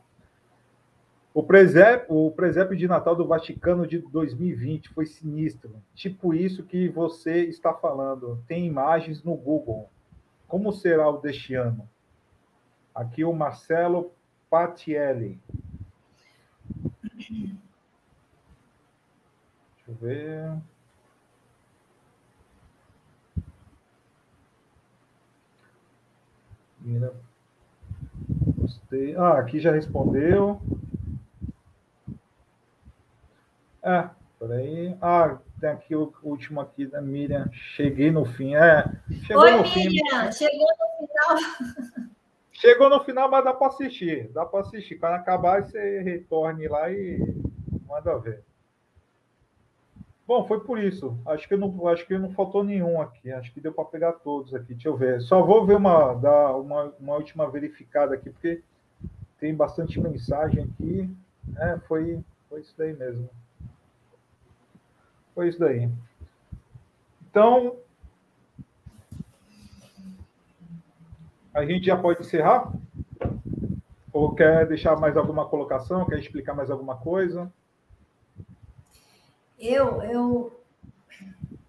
O 1.33 1.41
presépio, 1.41 2.13
o 2.13 2.31
presépio 2.31 2.75
de 2.75 2.87
Natal 2.87 3.15
do 3.15 3.25
Vaticano 3.25 3.87
de 3.87 3.99
2020 3.99 4.89
foi 4.89 5.05
sinistro. 5.05 5.81
Tipo 5.95 6.33
isso 6.33 6.63
que 6.63 6.89
você 6.89 7.45
está 7.45 7.73
falando. 7.73 8.43
Tem 8.47 8.65
imagens 8.65 9.23
no 9.23 9.35
Google. 9.35 9.89
Como 10.47 10.73
será 10.73 11.09
o 11.09 11.19
deste 11.19 11.55
ano? 11.55 11.87
Aqui 12.93 13.23
o 13.23 13.31
Marcelo 13.31 14.11
Patielli. 14.49 15.39
Deixa 17.13 17.55
eu 19.87 19.95
ver. 19.95 20.61
Mira. 26.81 27.13
Gostei. 28.57 29.15
Ah, 29.15 29.39
aqui 29.39 29.59
já 29.59 29.71
respondeu. 29.71 30.61
Ah, 33.83 34.11
Peraí. 34.41 34.97
Ah, 34.99 35.37
tem 35.59 35.69
aqui 35.69 35.95
o 35.95 36.11
último 36.23 36.59
aqui 36.59 36.87
da 36.87 36.99
Miriam. 36.99 37.47
Cheguei 37.53 38.09
no 38.09 38.25
fim. 38.25 38.55
É, 38.55 38.83
chegou 39.27 39.43
Oi, 39.43 39.51
no 39.51 39.61
Miriam. 39.61 40.31
Fim. 40.31 40.31
Chegou 40.31 40.67
no 40.67 41.07
final. 41.07 41.77
Chegou 42.51 42.89
no 42.89 43.03
final, 43.03 43.29
mas 43.29 43.43
dá 43.43 43.53
para 43.53 43.67
assistir. 43.67 44.29
Dá 44.29 44.43
para 44.43 44.61
assistir. 44.61 44.95
Quando 44.95 45.13
acabar, 45.13 45.61
você 45.61 46.01
retorne 46.01 46.67
lá 46.67 46.89
e 46.89 47.19
manda 47.87 48.17
ver. 48.17 48.43
Bom, 50.31 50.47
foi 50.47 50.61
por 50.61 50.79
isso. 50.79 51.19
Acho 51.25 51.45
que 51.45 51.57
não, 51.57 51.87
acho 51.89 52.07
que 52.07 52.17
não 52.17 52.31
faltou 52.31 52.63
nenhum 52.63 53.01
aqui. 53.01 53.29
Acho 53.33 53.53
que 53.53 53.59
deu 53.59 53.73
para 53.73 53.83
pegar 53.83 54.13
todos 54.13 54.55
aqui. 54.55 54.73
Deixa 54.73 54.87
eu 54.87 54.95
ver. 54.95 55.19
Só 55.19 55.41
vou 55.41 55.65
ver 55.65 55.75
uma, 55.75 56.13
dar 56.13 56.55
uma, 56.55 56.85
uma 56.97 57.15
última 57.15 57.51
verificada 57.51 58.15
aqui, 58.15 58.29
porque 58.29 58.63
tem 59.41 59.53
bastante 59.53 59.99
mensagem 59.99 60.63
aqui. 60.63 61.13
É, 61.57 61.77
foi, 61.79 62.23
foi 62.47 62.61
isso 62.61 62.73
daí 62.77 62.93
mesmo. 62.93 63.29
Foi 65.35 65.49
isso 65.49 65.59
daí. 65.59 65.91
Então, 67.29 67.75
a 71.53 71.65
gente 71.65 71.87
já 71.87 71.97
pode 71.97 72.21
encerrar? 72.21 72.71
Ou 74.13 74.33
quer 74.33 74.65
deixar 74.65 74.95
mais 74.95 75.17
alguma 75.17 75.45
colocação? 75.49 76.05
Quer 76.05 76.19
explicar 76.19 76.53
mais 76.53 76.71
alguma 76.71 76.95
coisa? 76.95 77.51
Eu, 79.61 80.01
eu 80.01 80.59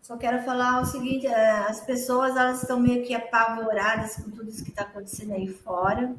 só 0.01 0.17
quero 0.17 0.43
falar 0.45 0.81
o 0.81 0.87
seguinte: 0.87 1.27
é, 1.27 1.51
as 1.51 1.83
pessoas 1.83 2.35
elas 2.35 2.63
estão 2.63 2.81
meio 2.81 3.05
que 3.05 3.15
apavoradas 3.15 4.17
com 4.17 4.31
tudo 4.31 4.49
isso 4.49 4.65
que 4.65 4.71
está 4.71 4.83
acontecendo 4.83 5.35
aí 5.35 5.47
fora. 5.47 6.15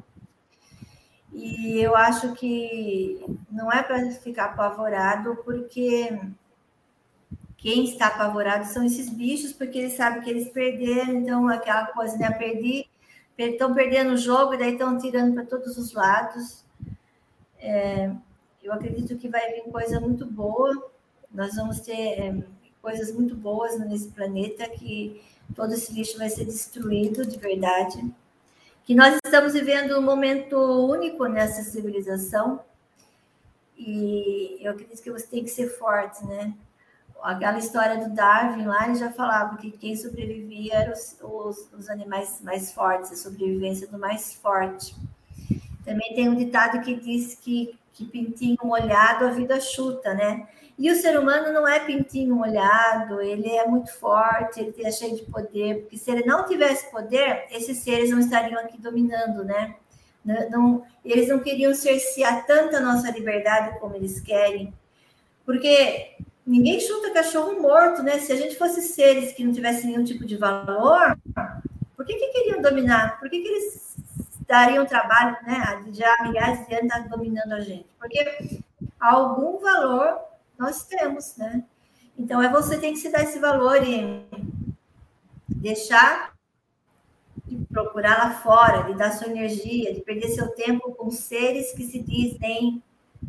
E 1.32 1.80
eu 1.80 1.96
acho 1.96 2.32
que 2.34 3.20
não 3.50 3.72
é 3.72 3.82
para 3.82 4.08
ficar 4.12 4.44
apavorado, 4.44 5.36
porque 5.44 6.16
quem 7.56 7.84
está 7.86 8.06
apavorado 8.06 8.66
são 8.66 8.84
esses 8.84 9.10
bichos, 9.10 9.52
porque 9.52 9.78
eles 9.78 9.94
sabem 9.94 10.22
que 10.22 10.30
eles 10.30 10.48
perderam, 10.50 11.14
então 11.14 11.48
aquela 11.48 11.86
coisa, 11.88 12.16
né? 12.16 12.30
Perdi, 12.30 12.88
estão 13.36 13.74
perdendo 13.74 14.12
o 14.12 14.16
jogo 14.16 14.54
e 14.54 14.58
daí 14.58 14.74
estão 14.74 14.96
tirando 14.96 15.34
para 15.34 15.44
todos 15.44 15.76
os 15.76 15.92
lados. 15.92 16.64
É, 17.58 18.12
eu 18.62 18.72
acredito 18.72 19.16
que 19.18 19.28
vai 19.28 19.54
vir 19.54 19.64
coisa 19.72 19.98
muito 19.98 20.24
boa. 20.24 20.93
Nós 21.34 21.56
vamos 21.56 21.80
ter 21.80 21.92
é, 21.92 22.42
coisas 22.80 23.12
muito 23.12 23.34
boas 23.34 23.76
nesse 23.80 24.08
planeta, 24.08 24.68
que 24.68 25.20
todo 25.56 25.74
esse 25.74 25.92
lixo 25.92 26.16
vai 26.16 26.30
ser 26.30 26.44
destruído 26.44 27.26
de 27.26 27.36
verdade. 27.36 28.08
Que 28.84 28.94
nós 28.94 29.18
estamos 29.24 29.52
vivendo 29.52 29.98
um 29.98 30.02
momento 30.02 30.56
único 30.56 31.26
nessa 31.26 31.62
civilização. 31.62 32.60
E 33.76 34.58
eu 34.60 34.70
acredito 34.70 35.02
que 35.02 35.10
você 35.10 35.26
tem 35.26 35.42
que 35.42 35.50
ser 35.50 35.68
forte, 35.76 36.24
né? 36.24 36.54
Aquela 37.20 37.58
história 37.58 37.96
do 37.96 38.14
Darwin 38.14 38.66
lá, 38.66 38.86
ele 38.86 38.96
já 38.96 39.10
falava 39.10 39.56
que 39.56 39.70
quem 39.72 39.96
sobrevivia 39.96 40.74
eram 40.74 40.92
os, 40.92 41.16
os, 41.22 41.68
os 41.72 41.88
animais 41.88 42.40
mais 42.42 42.70
fortes, 42.72 43.10
a 43.10 43.16
sobrevivência 43.16 43.88
do 43.88 43.98
mais 43.98 44.34
forte. 44.34 44.94
Também 45.84 46.14
tem 46.14 46.28
um 46.28 46.34
ditado 46.36 46.82
que 46.82 46.94
diz 46.94 47.34
que, 47.34 47.76
que 47.94 48.04
pintinho 48.04 48.58
molhado 48.62 49.24
a 49.24 49.30
vida 49.30 49.58
chuta, 49.58 50.14
né? 50.14 50.46
E 50.76 50.90
o 50.90 50.96
ser 50.96 51.18
humano 51.18 51.52
não 51.52 51.68
é 51.68 51.78
pintinho 51.78 52.34
molhado, 52.34 53.20
ele 53.20 53.48
é 53.48 53.64
muito 53.66 53.92
forte, 53.92 54.60
ele 54.60 54.74
é 54.84 54.90
cheio 54.90 55.16
de 55.16 55.22
poder, 55.22 55.82
porque 55.82 55.96
se 55.96 56.10
ele 56.10 56.24
não 56.24 56.46
tivesse 56.46 56.90
poder, 56.90 57.46
esses 57.50 57.78
seres 57.78 58.10
não 58.10 58.18
estariam 58.18 58.60
aqui 58.60 58.80
dominando, 58.80 59.44
né? 59.44 59.76
Não, 60.24 60.50
não, 60.50 60.86
eles 61.04 61.28
não 61.28 61.38
queriam 61.38 61.72
cercear 61.74 62.44
tanta 62.44 62.80
nossa 62.80 63.10
liberdade 63.10 63.78
como 63.78 63.94
eles 63.94 64.20
querem, 64.20 64.74
porque 65.46 66.16
ninguém 66.44 66.80
chuta 66.80 67.12
cachorro 67.12 67.60
morto, 67.60 68.02
né? 68.02 68.18
Se 68.18 68.32
a 68.32 68.36
gente 68.36 68.56
fosse 68.56 68.82
seres 68.82 69.32
que 69.32 69.44
não 69.44 69.52
tivessem 69.52 69.90
nenhum 69.90 70.04
tipo 70.04 70.24
de 70.24 70.36
valor, 70.36 71.16
por 71.96 72.04
que, 72.04 72.14
que 72.14 72.26
queriam 72.28 72.60
dominar? 72.60 73.20
Por 73.20 73.30
que, 73.30 73.40
que 73.40 73.48
eles 73.48 73.96
dariam 74.46 74.84
trabalho, 74.84 75.36
né? 75.46 75.84
Já 75.92 76.16
milhares 76.22 76.66
de 76.66 76.74
anos 76.74 76.88
tá 76.88 76.98
dominando 77.00 77.52
a 77.52 77.60
gente? 77.60 77.86
Porque 77.98 78.58
algum 78.98 79.58
valor 79.60 80.33
nós 80.58 80.84
temos, 80.84 81.36
né? 81.36 81.64
Então 82.16 82.40
é 82.42 82.50
você 82.50 82.78
tem 82.78 82.92
que 82.92 83.00
se 83.00 83.10
dar 83.10 83.22
esse 83.22 83.38
valor 83.38 83.82
e 83.82 84.24
deixar 85.48 86.34
de 87.44 87.56
procurar 87.66 88.18
lá 88.18 88.30
fora, 88.34 88.82
de 88.82 88.94
dar 88.94 89.12
sua 89.12 89.28
energia, 89.28 89.92
de 89.92 90.00
perder 90.00 90.28
seu 90.28 90.48
tempo 90.54 90.94
com 90.94 91.10
seres 91.10 91.72
que 91.72 91.84
se 91.84 91.98
dizem 92.00 92.82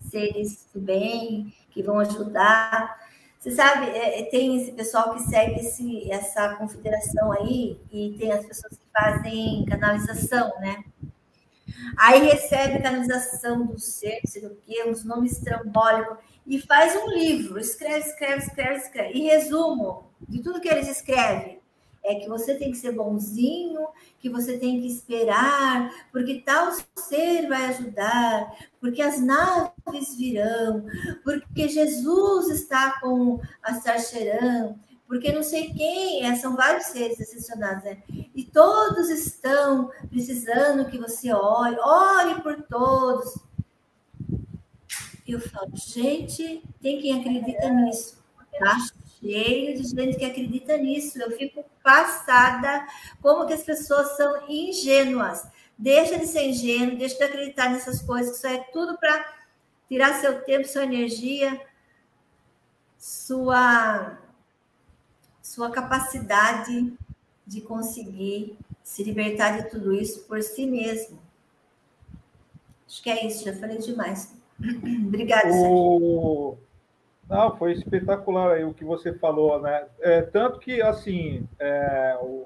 seres 0.10 0.68
do 0.74 0.80
bem, 0.80 1.54
que 1.72 1.82
vão 1.82 2.00
ajudar. 2.00 3.04
Você 3.40 3.52
sabe, 3.52 3.88
é, 3.88 4.22
é, 4.22 4.24
tem 4.24 4.56
esse 4.58 4.72
pessoal 4.72 5.14
que 5.14 5.22
segue 5.22 5.60
esse, 5.60 6.12
essa 6.12 6.56
confederação 6.56 7.32
aí, 7.32 7.80
e 7.92 8.16
tem 8.18 8.32
as 8.32 8.46
pessoas 8.46 8.78
que 8.78 8.86
fazem 8.92 9.66
canalização, 9.66 10.52
né? 10.60 10.84
Aí 11.98 12.26
recebe 12.26 12.82
canalização 12.82 13.66
do 13.66 13.80
ser, 13.80 14.22
sei 14.26 14.42
lá 14.42 14.50
o 14.50 14.56
quê, 14.66 14.84
uns 14.88 15.04
nomes 15.04 15.38
trambólicos 15.40 16.18
e 16.46 16.60
faz 16.62 16.96
um 16.96 17.10
livro, 17.10 17.60
escreve, 17.60 18.08
escreve, 18.08 18.44
escreve, 18.44 18.76
escreve. 18.78 19.18
E 19.18 19.24
resumo 19.24 20.12
de 20.28 20.42
tudo 20.42 20.62
que 20.62 20.70
eles 20.70 20.88
escrevem 20.88 21.60
é 22.04 22.16
que 22.16 22.30
você 22.30 22.54
tem 22.54 22.72
que 22.72 22.78
ser 22.78 22.92
bonzinho, 22.92 23.88
que 24.20 24.30
você 24.30 24.58
tem 24.60 24.80
que 24.80 24.88
esperar, 24.88 25.92
porque 26.12 26.44
tal 26.46 26.72
ser 26.96 27.48
vai 27.48 27.66
ajudar, 27.66 28.56
porque 28.80 29.02
as 29.02 29.20
naves 29.20 30.16
virão, 30.16 30.86
porque 31.24 31.68
Jesus 31.68 32.50
está 32.50 33.00
com 33.02 33.42
a 33.64 33.74
Sarcherã, 33.74 34.76
porque 35.08 35.32
não 35.32 35.44
sei 35.44 35.72
quem, 35.74 36.26
é, 36.26 36.36
são 36.36 36.56
vários 36.56 36.88
seres 36.88 37.20
excepcionados, 37.20 37.84
né? 37.84 38.02
E 38.36 38.44
todos 38.44 39.10
estão 39.10 39.90
precisando 40.10 40.90
que 40.90 40.98
você 40.98 41.32
ore, 41.32 41.78
ore 41.80 42.42
por 42.42 42.62
todos. 42.64 43.36
Eu 45.28 45.40
falo, 45.40 45.72
gente, 45.76 46.64
tem 46.82 47.02
quem 47.02 47.20
acredita 47.20 47.70
nisso. 47.70 48.24
Tá 48.60 48.78
cheio 49.20 49.76
de 49.76 49.84
gente 49.88 50.18
que 50.18 50.26
acredita 50.26 50.78
nisso. 50.78 51.20
Eu 51.20 51.32
fico 51.32 51.66
passada 51.84 52.88
como 53.22 53.46
que 53.48 53.54
as 53.54 53.64
pessoas 53.64 54.16
são 54.16 54.48
ingênuas. 54.48 55.48
Deixa 55.78 56.18
de 56.18 56.28
ser 56.28 56.48
ingênuo, 56.48 56.98
deixa 56.98 57.18
de 57.18 57.24
acreditar 57.24 57.70
nessas 57.70 58.02
coisas, 58.02 58.32
que 58.32 58.38
isso 58.38 58.48
é 58.48 58.64
tudo 58.72 58.98
para 58.98 59.34
tirar 59.90 60.20
seu 60.22 60.42
tempo, 60.44 60.68
sua 60.68 60.84
energia, 60.84 61.60
sua 62.98 64.18
sua 65.42 65.70
capacidade 65.72 66.94
de 67.46 67.62
conseguir 67.62 68.58
se 68.84 69.04
libertar 69.04 69.62
de 69.62 69.70
tudo 69.70 69.94
isso 69.94 70.22
por 70.24 70.42
si 70.42 70.66
mesmo. 70.66 71.20
Acho 72.88 73.02
que 73.02 73.10
é 73.10 73.26
isso, 73.28 73.44
já 73.44 73.54
falei 73.56 73.78
demais. 73.78 74.35
Obrigada, 75.08 75.50
o... 75.52 76.58
Não, 77.28 77.58
foi 77.58 77.74
espetacular 77.74 78.54
aí 78.54 78.64
o 78.64 78.74
que 78.74 78.86
você 78.86 79.14
falou, 79.14 79.60
né? 79.60 79.88
É, 80.00 80.22
tanto 80.22 80.60
que, 80.60 80.82
assim, 80.82 81.48
é, 81.60 82.18
o... 82.22 82.46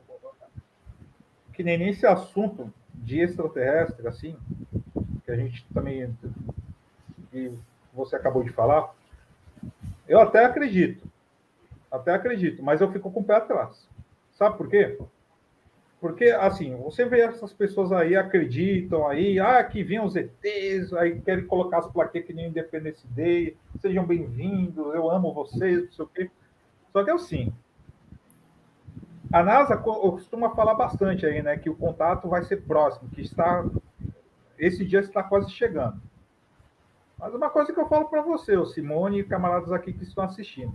que 1.54 1.64
nem 1.64 1.78
nesse 1.78 2.06
assunto 2.06 2.72
de 2.94 3.20
extraterrestre, 3.20 4.08
assim, 4.08 4.38
que 5.26 5.32
a 5.32 5.36
gente 5.36 5.66
também, 5.74 6.18
que 7.32 7.52
você 7.94 8.16
acabou 8.16 8.44
de 8.44 8.52
falar, 8.52 8.94
eu 10.08 10.20
até 10.20 10.46
acredito, 10.46 11.08
até 11.92 12.14
acredito, 12.14 12.64
mas 12.64 12.82
eu 12.82 12.92
fico 12.92 13.12
com 13.12 13.20
o 13.20 13.24
pé 13.24 13.36
atrás. 13.36 13.88
Sabe 14.32 14.58
por 14.58 14.70
quê? 14.70 14.98
Porque, 16.00 16.26
assim, 16.26 16.76
você 16.78 17.04
vê 17.04 17.22
essas 17.22 17.52
pessoas 17.52 17.92
aí, 17.92 18.16
acreditam 18.16 19.06
aí, 19.06 19.38
ah, 19.38 19.62
que 19.64 19.84
vinham 19.84 20.06
os 20.06 20.16
ETs, 20.16 20.94
aí 20.94 21.20
querem 21.20 21.46
colocar 21.46 21.80
as 21.80 21.88
plaquetas 21.88 22.28
que 22.28 22.34
nem 22.34 22.48
Independence 22.48 23.06
Day, 23.08 23.58
sejam 23.82 24.06
bem-vindos, 24.06 24.78
eu 24.96 25.12
amo 25.12 25.34
vocês, 25.34 25.84
não 25.84 25.92
sei 25.92 26.06
o 26.06 26.08
quê. 26.08 26.32
Só 26.94 27.04
que 27.04 27.12
assim, 27.12 27.54
a 29.32 29.44
NASA 29.44 29.76
costuma 29.76 30.56
falar 30.56 30.74
bastante 30.74 31.26
aí, 31.26 31.42
né, 31.42 31.58
que 31.58 31.70
o 31.70 31.76
contato 31.76 32.30
vai 32.30 32.46
ser 32.46 32.62
próximo, 32.62 33.10
que 33.10 33.22
está, 33.22 33.66
esse 34.58 34.86
dia 34.86 35.02
está 35.02 35.22
quase 35.22 35.52
chegando. 35.52 36.02
Mas 37.18 37.34
uma 37.34 37.50
coisa 37.50 37.74
que 37.74 37.80
eu 37.80 37.90
falo 37.90 38.06
para 38.06 38.22
você, 38.22 38.56
o 38.56 38.66
Simone 38.66 39.20
e 39.20 39.24
camaradas 39.26 39.74
aqui 39.74 39.92
que 39.92 40.04
estão 40.04 40.24
assistindo. 40.24 40.74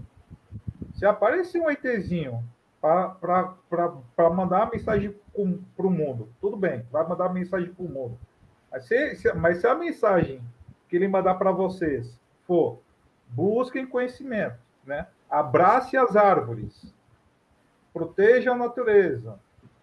Se 0.92 1.06
aparecer 1.06 1.62
um 1.62 1.70
ETzinho 1.70 2.44
para 2.84 4.30
mandar 4.30 4.64
uma 4.64 4.70
mensagem 4.70 5.14
para 5.74 5.86
o 5.86 5.90
mundo. 5.90 6.28
Tudo 6.38 6.54
bem, 6.54 6.84
vai 6.92 7.06
mandar 7.06 7.24
uma 7.24 7.34
mensagem 7.34 7.72
para 7.72 7.84
o 7.84 7.88
mundo. 7.88 8.18
Mas 8.70 8.84
se, 8.84 9.16
se, 9.16 9.32
mas 9.32 9.58
se 9.58 9.66
a 9.66 9.74
mensagem 9.74 10.42
que 10.88 10.96
ele 10.96 11.08
mandar 11.08 11.36
para 11.36 11.50
vocês 11.50 12.20
for 12.46 12.78
busquem 13.28 13.86
conhecimento, 13.86 14.58
né? 14.84 15.06
abrace 15.30 15.96
as 15.96 16.14
árvores, 16.14 16.94
proteja 17.92 18.52
a 18.52 18.56
natureza, 18.56 19.40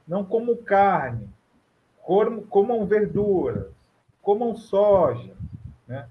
não 0.07 0.23
comam 0.23 0.55
carne, 0.55 1.27
comam 2.49 2.85
verduras, 2.85 3.71
comam 4.21 4.55
soja, 4.55 5.35
né? 5.87 6.07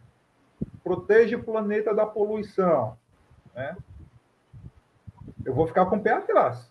proteja 0.82 1.36
o 1.36 1.44
planeta 1.44 1.94
da 1.94 2.04
poluição. 2.04 2.98
Né? 3.54 3.76
eu 5.44 5.54
vou 5.54 5.66
ficar 5.66 5.86
com 5.86 5.96
o 5.96 6.00
pé 6.00 6.12
atrás. 6.12 6.70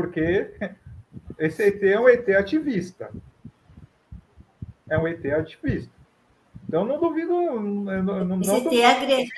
Porque 0.00 0.50
esse 1.38 1.62
ET 1.62 1.82
é 1.82 2.00
um 2.00 2.08
ET 2.08 2.26
ativista. 2.30 3.10
É 4.88 4.96
um 4.96 5.06
ET 5.06 5.24
ativista. 5.26 5.92
Então, 6.66 6.86
não 6.86 6.98
duvido. 6.98 7.34
Não, 7.60 8.24
não, 8.24 8.40
esse 8.40 8.50
ET 8.50 8.72
é 8.72 9.06
grega. 9.06 9.30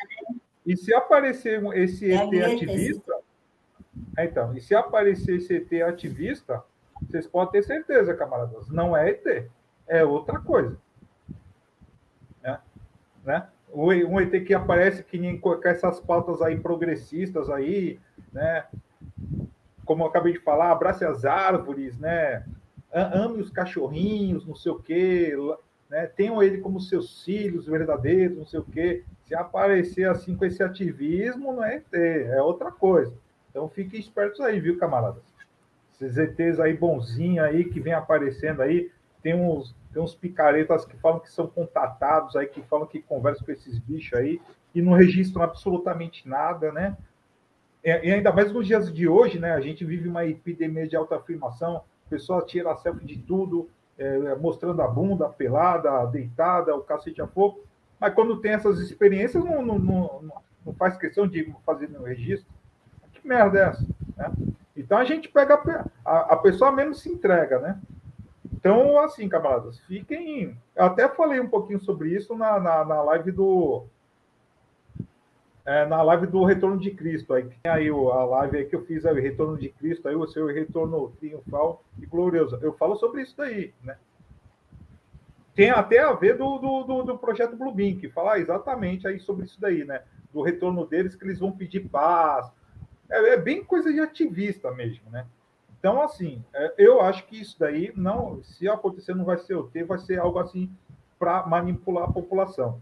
E 0.64 0.76
se 0.76 0.94
aparecer 0.94 1.60
esse 1.74 2.12
é 2.12 2.14
ET 2.14 2.44
ativista. 2.44 3.12
Então, 4.16 4.56
e 4.56 4.60
se 4.60 4.72
aparecer 4.72 5.38
esse 5.38 5.56
ET 5.56 5.82
ativista, 5.82 6.62
vocês 7.00 7.26
podem 7.26 7.60
ter 7.60 7.66
certeza, 7.66 8.14
camaradas, 8.14 8.68
não 8.68 8.96
é 8.96 9.10
ET, 9.10 9.50
é 9.88 10.04
outra 10.04 10.38
coisa. 10.38 10.78
Né? 12.40 12.60
né? 13.24 13.48
Um 13.74 14.20
ET 14.20 14.30
que 14.44 14.54
aparece 14.54 15.02
que 15.02 15.18
nem 15.18 15.40
com 15.40 15.58
essas 15.64 15.98
pautas 15.98 16.40
aí 16.40 16.60
progressistas 16.60 17.50
aí, 17.50 17.98
né? 18.32 18.64
Como 19.84 20.02
eu 20.02 20.06
acabei 20.06 20.32
de 20.32 20.38
falar, 20.38 20.70
abrace 20.70 21.04
as 21.04 21.24
árvores, 21.24 21.98
né? 21.98 22.44
Ame 22.92 23.40
os 23.40 23.50
cachorrinhos, 23.50 24.46
não 24.46 24.54
sei 24.54 24.72
o 24.72 24.78
quê, 24.78 25.34
né? 25.88 26.06
Tenham 26.06 26.42
ele 26.42 26.58
como 26.58 26.80
seus 26.80 27.22
filhos 27.24 27.66
verdadeiros, 27.66 28.36
não 28.36 28.46
sei 28.46 28.60
o 28.60 28.64
quê. 28.64 29.04
Se 29.24 29.34
aparecer 29.34 30.08
assim 30.08 30.36
com 30.36 30.44
esse 30.44 30.62
ativismo, 30.62 31.52
não 31.52 31.64
é 31.64 31.76
ET, 31.76 31.94
é 31.94 32.42
outra 32.42 32.70
coisa. 32.70 33.14
Então 33.50 33.68
fiquem 33.68 34.00
espertos 34.00 34.40
aí, 34.40 34.60
viu, 34.60 34.78
camaradas? 34.78 35.22
Esses 35.94 36.16
ETs 36.16 36.58
aí 36.58 36.76
bonzinhos 36.76 37.44
aí 37.44 37.64
que 37.64 37.80
vem 37.80 37.92
aparecendo 37.92 38.62
aí, 38.62 38.90
tem 39.22 39.34
uns 39.34 39.74
tem 39.92 40.02
uns 40.02 40.14
picaretas 40.14 40.86
que 40.86 40.96
falam 40.96 41.20
que 41.20 41.30
são 41.30 41.46
contatados 41.46 42.34
aí, 42.34 42.46
que 42.46 42.62
falam 42.62 42.86
que 42.86 43.02
conversam 43.02 43.44
com 43.44 43.52
esses 43.52 43.78
bichos 43.78 44.18
aí 44.18 44.40
e 44.74 44.80
não 44.80 44.94
registram 44.94 45.42
absolutamente 45.42 46.26
nada, 46.26 46.72
né? 46.72 46.96
E 47.84 47.90
ainda 47.90 48.32
mais 48.32 48.52
nos 48.52 48.66
dias 48.66 48.92
de 48.92 49.08
hoje, 49.08 49.38
né? 49.38 49.52
A 49.52 49.60
gente 49.60 49.84
vive 49.84 50.08
uma 50.08 50.24
epidemia 50.24 50.86
de 50.86 50.94
autoafirmação, 50.94 51.78
a 52.06 52.10
pessoa 52.10 52.44
tira 52.44 52.76
selfie 52.76 53.04
de 53.04 53.18
tudo, 53.18 53.68
é, 53.98 54.34
mostrando 54.36 54.80
a 54.82 54.88
bunda, 54.88 55.28
pelada, 55.28 56.06
deitada, 56.06 56.74
o 56.74 56.82
cacete 56.82 57.20
a 57.20 57.26
fogo, 57.26 57.60
mas 57.98 58.14
quando 58.14 58.40
tem 58.40 58.52
essas 58.52 58.78
experiências, 58.78 59.44
não, 59.44 59.64
não, 59.64 59.78
não, 59.78 60.32
não 60.66 60.72
faz 60.74 60.96
questão 60.96 61.26
de 61.26 61.54
fazer 61.64 61.88
nenhum 61.88 62.04
registro. 62.04 62.52
Que 63.12 63.26
merda 63.26 63.58
é 63.58 63.62
essa? 63.68 63.86
Né? 64.16 64.32
Então 64.76 64.98
a 64.98 65.04
gente 65.04 65.28
pega 65.28 65.54
a, 65.54 65.84
a, 66.04 66.18
a 66.34 66.36
pessoa 66.36 66.72
menos 66.72 67.00
se 67.00 67.08
entrega, 67.08 67.58
né? 67.58 67.80
Então, 68.52 68.98
assim, 68.98 69.28
camaradas, 69.28 69.80
fiquem. 69.80 70.56
Eu 70.76 70.84
até 70.84 71.08
falei 71.08 71.40
um 71.40 71.48
pouquinho 71.48 71.80
sobre 71.80 72.10
isso 72.10 72.36
na, 72.36 72.60
na, 72.60 72.84
na 72.84 73.02
live 73.02 73.32
do. 73.32 73.86
É, 75.64 75.86
na 75.86 76.02
live 76.02 76.26
do 76.26 76.44
Retorno 76.44 76.76
de 76.76 76.90
Cristo. 76.90 77.32
Aí 77.34 77.44
tem 77.44 77.70
aí 77.70 77.88
a 77.88 78.24
live 78.24 78.56
aí 78.58 78.64
que 78.64 78.74
eu 78.74 78.84
fiz 78.84 79.06
aí, 79.06 79.16
o 79.16 79.22
Retorno 79.22 79.56
de 79.56 79.68
Cristo, 79.68 80.08
aí 80.08 80.16
o 80.16 80.26
seu 80.26 80.46
retorno 80.46 81.12
triunfal 81.20 81.84
e 82.00 82.06
glorioso. 82.06 82.58
Eu 82.60 82.72
falo 82.72 82.96
sobre 82.96 83.22
isso 83.22 83.36
daí, 83.36 83.72
né? 83.82 83.96
Tem 85.54 85.70
até 85.70 86.00
a 86.00 86.12
ver 86.12 86.36
do, 86.36 86.58
do, 86.58 86.82
do, 86.82 87.02
do 87.02 87.18
projeto 87.18 87.56
Bluebeam, 87.56 87.96
que 87.98 88.08
fala 88.08 88.38
exatamente 88.38 89.06
aí 89.06 89.20
sobre 89.20 89.44
isso 89.44 89.60
daí, 89.60 89.84
né? 89.84 90.02
Do 90.32 90.42
retorno 90.42 90.86
deles, 90.86 91.14
que 91.14 91.24
eles 91.24 91.38
vão 91.38 91.52
pedir 91.52 91.88
paz. 91.88 92.50
É, 93.10 93.34
é 93.34 93.36
bem 93.36 93.62
coisa 93.62 93.92
de 93.92 94.00
ativista 94.00 94.70
mesmo, 94.72 95.10
né? 95.10 95.26
Então, 95.78 96.00
assim, 96.00 96.42
é, 96.54 96.74
eu 96.78 97.00
acho 97.02 97.26
que 97.26 97.40
isso 97.40 97.58
daí, 97.58 97.92
não, 97.94 98.42
se 98.42 98.68
acontecer, 98.68 99.14
não 99.14 99.24
vai 99.24 99.38
ser 99.38 99.54
o 99.56 99.64
T, 99.64 99.84
vai 99.84 99.98
ser 99.98 100.18
algo 100.18 100.38
assim 100.38 100.70
para 101.18 101.46
manipular 101.46 102.04
a 102.04 102.12
população. 102.12 102.80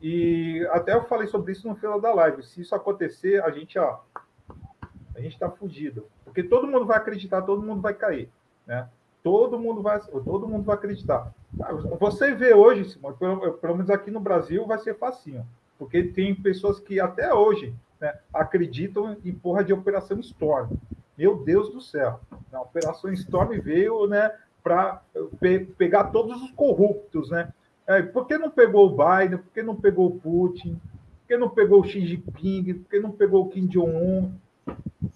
E 0.00 0.66
até 0.70 0.94
eu 0.94 1.04
falei 1.04 1.26
sobre 1.26 1.52
isso 1.52 1.66
no 1.66 1.74
final 1.74 2.00
da 2.00 2.12
live. 2.14 2.42
Se 2.42 2.60
isso 2.60 2.74
acontecer, 2.74 3.42
a 3.42 3.50
gente, 3.50 3.78
ó, 3.78 4.00
a 5.14 5.20
gente 5.20 5.32
está 5.32 5.50
fugido, 5.50 6.06
porque 6.24 6.42
todo 6.42 6.68
mundo 6.68 6.86
vai 6.86 6.96
acreditar, 6.96 7.42
todo 7.42 7.62
mundo 7.62 7.80
vai 7.80 7.94
cair, 7.94 8.30
né? 8.66 8.88
Todo 9.22 9.58
mundo 9.58 9.82
vai, 9.82 10.00
todo 10.00 10.46
mundo 10.46 10.64
vai 10.64 10.76
acreditar. 10.76 11.32
Você 11.98 12.32
vê 12.34 12.54
hoje, 12.54 12.84
Simão, 12.84 13.12
pelo, 13.14 13.54
pelo 13.54 13.74
menos 13.74 13.90
aqui 13.90 14.10
no 14.10 14.20
Brasil, 14.20 14.64
vai 14.64 14.78
ser 14.78 14.96
facinho, 14.96 15.44
porque 15.76 16.04
tem 16.04 16.34
pessoas 16.34 16.78
que 16.78 17.00
até 17.00 17.34
hoje 17.34 17.74
né, 18.00 18.16
acreditam 18.32 19.16
em 19.24 19.34
porra 19.34 19.64
de 19.64 19.72
Operação 19.72 20.20
Storm. 20.20 20.70
Meu 21.16 21.36
Deus 21.36 21.70
do 21.70 21.80
céu. 21.80 22.20
A 22.52 22.60
Operação 22.60 23.12
Storm 23.12 23.60
veio 23.60 24.06
né, 24.06 24.32
para 24.62 25.02
pe 25.40 25.60
pegar 25.60 26.04
todos 26.04 26.40
os 26.40 26.50
corruptos. 26.52 27.30
Né? 27.30 27.52
É, 27.88 28.02
por 28.02 28.26
que 28.26 28.36
não 28.36 28.50
pegou 28.50 28.86
o 28.86 28.90
Biden? 28.90 29.38
Por 29.38 29.50
que 29.50 29.62
não 29.62 29.74
pegou 29.74 30.08
o 30.08 30.20
Putin? 30.20 30.74
Por 30.74 31.26
que 31.26 31.36
não 31.38 31.48
pegou 31.48 31.80
o 31.80 31.84
Xi 31.84 32.06
Jinping? 32.06 32.74
Por 32.74 32.90
que 32.90 33.00
não 33.00 33.10
pegou 33.10 33.44
o 33.44 33.48
Kim 33.48 33.66
Jong-un? 33.66 34.34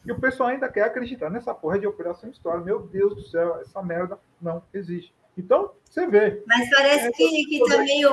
E 0.06 0.10
o 0.10 0.18
pessoal 0.18 0.48
ainda 0.48 0.68
quer 0.70 0.84
acreditar 0.84 1.28
nessa 1.28 1.54
porra 1.54 1.78
de 1.78 1.86
Operação 1.86 2.30
Storm. 2.30 2.64
Meu 2.64 2.80
Deus 2.80 3.14
do 3.14 3.22
céu, 3.22 3.60
essa 3.60 3.82
merda 3.82 4.18
não 4.40 4.62
existe. 4.72 5.12
Então, 5.36 5.70
você 5.88 6.06
vê. 6.06 6.42
Mas 6.46 6.68
parece 6.70 7.06
é, 7.06 7.12
que, 7.12 7.44
que 7.44 7.64
tá 7.66 7.78
meio. 7.78 8.10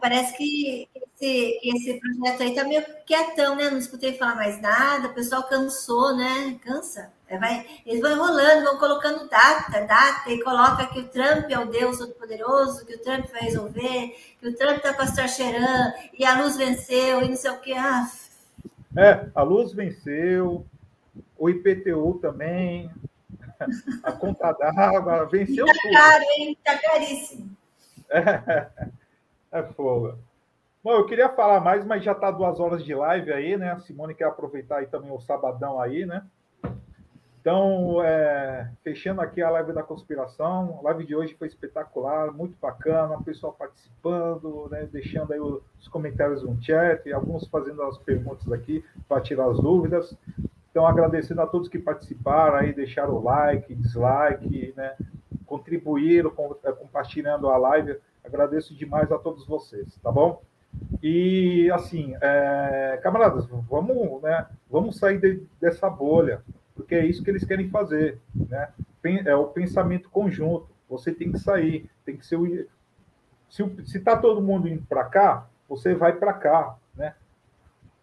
Parece 0.00 0.36
que 0.36 0.88
esse, 0.94 1.60
esse 1.62 2.00
projeto 2.00 2.42
aí 2.42 2.54
tá 2.54 2.64
meio 2.64 2.84
quietão, 3.06 3.56
né? 3.56 3.70
Não 3.70 3.78
escutei 3.78 4.14
falar 4.14 4.34
mais 4.34 4.60
nada, 4.60 5.08
o 5.08 5.14
pessoal 5.14 5.42
cansou, 5.44 6.14
né? 6.16 6.58
Cansa. 6.62 7.12
Vai, 7.38 7.66
eles 7.84 8.00
vão 8.00 8.12
enrolando, 8.12 8.64
vão 8.64 8.78
colocando 8.78 9.28
data, 9.28 9.80
data, 9.86 10.30
e 10.30 10.42
coloca 10.42 10.86
que 10.86 11.00
o 11.00 11.08
Trump 11.08 11.50
é 11.50 11.58
o 11.58 11.66
Deus 11.66 11.98
Todo-Poderoso, 11.98 12.84
que 12.86 12.94
o 12.94 13.02
Trump 13.02 13.26
vai 13.30 13.42
resolver, 13.42 14.16
que 14.40 14.48
o 14.48 14.54
Trump 14.54 14.76
está 14.76 14.94
com 14.94 15.02
a 15.02 15.06
Starcheran, 15.06 15.92
e 16.18 16.24
a 16.24 16.40
luz 16.40 16.56
venceu, 16.56 17.22
e 17.22 17.28
não 17.28 17.36
sei 17.36 17.50
o 17.50 17.60
quê. 17.60 17.74
Ah. 17.74 18.06
É, 18.96 19.28
a 19.34 19.42
luz 19.42 19.72
venceu, 19.72 20.64
o 21.36 21.50
IPTU 21.50 22.18
também, 22.20 22.90
a 24.02 24.12
conta 24.12 24.52
d'água, 24.52 25.26
venceu 25.26 25.66
tá 25.66 25.72
tudo. 25.82 25.92
caro, 25.92 26.24
hein? 26.38 26.58
Tá 26.64 26.78
caríssimo. 26.78 27.56
É, 28.10 28.68
é 29.52 29.62
fogo. 29.62 30.18
Bom, 30.82 30.92
eu 30.92 31.06
queria 31.06 31.30
falar 31.30 31.60
mais, 31.60 31.84
mas 31.84 32.04
já 32.04 32.12
está 32.12 32.30
duas 32.30 32.60
horas 32.60 32.84
de 32.84 32.94
live 32.94 33.32
aí, 33.32 33.56
né? 33.56 33.72
A 33.72 33.80
Simone 33.80 34.14
quer 34.14 34.24
aproveitar 34.24 34.78
aí 34.78 34.86
também 34.86 35.10
o 35.10 35.18
sabadão 35.18 35.80
aí, 35.80 36.04
né? 36.04 36.22
Então, 37.44 38.02
é, 38.02 38.70
fechando 38.82 39.20
aqui 39.20 39.42
a 39.42 39.50
live 39.50 39.74
da 39.74 39.82
conspiração, 39.82 40.78
a 40.80 40.84
live 40.84 41.04
de 41.04 41.14
hoje 41.14 41.34
foi 41.34 41.46
espetacular, 41.46 42.32
muito 42.32 42.56
bacana, 42.58 43.18
o 43.18 43.22
pessoal 43.22 43.52
participando, 43.52 44.66
né, 44.70 44.88
deixando 44.90 45.30
aí 45.30 45.38
os 45.38 45.86
comentários 45.88 46.42
no 46.42 46.58
chat, 46.62 47.12
alguns 47.12 47.46
fazendo 47.48 47.82
as 47.82 47.98
perguntas 47.98 48.50
aqui 48.50 48.82
para 49.06 49.20
tirar 49.20 49.50
as 49.50 49.60
dúvidas. 49.60 50.16
Então, 50.70 50.86
agradecendo 50.86 51.42
a 51.42 51.46
todos 51.46 51.68
que 51.68 51.78
participaram 51.78 52.56
aí, 52.56 52.72
deixaram 52.72 53.12
o 53.12 53.22
like, 53.22 53.74
dislike, 53.74 54.72
né, 54.74 54.96
contribuíram, 55.44 56.32
é, 56.64 56.72
compartilhando 56.72 57.50
a 57.50 57.58
live. 57.58 57.98
Agradeço 58.24 58.74
demais 58.74 59.12
a 59.12 59.18
todos 59.18 59.46
vocês, 59.46 59.94
tá 60.02 60.10
bom? 60.10 60.40
E 61.02 61.70
assim, 61.72 62.16
é, 62.22 62.98
camaradas, 63.02 63.44
vamos, 63.68 64.22
né, 64.22 64.46
vamos 64.70 64.96
sair 64.96 65.20
de, 65.20 65.46
dessa 65.60 65.90
bolha 65.90 66.42
porque 66.74 66.94
é 66.94 67.04
isso 67.04 67.22
que 67.22 67.30
eles 67.30 67.44
querem 67.44 67.70
fazer, 67.70 68.20
né? 68.34 68.72
É 69.26 69.36
o 69.36 69.46
pensamento 69.48 70.10
conjunto. 70.10 70.68
Você 70.88 71.12
tem 71.12 71.30
que 71.30 71.38
sair, 71.38 71.88
tem 72.04 72.16
que 72.16 72.26
ser 72.26 72.36
o... 72.36 72.46
se 73.48 73.98
está 73.98 74.16
todo 74.16 74.42
mundo 74.42 74.66
indo 74.66 74.82
para 74.86 75.04
cá, 75.04 75.46
você 75.68 75.94
vai 75.94 76.14
para 76.14 76.32
cá, 76.32 76.76
né? 76.94 77.14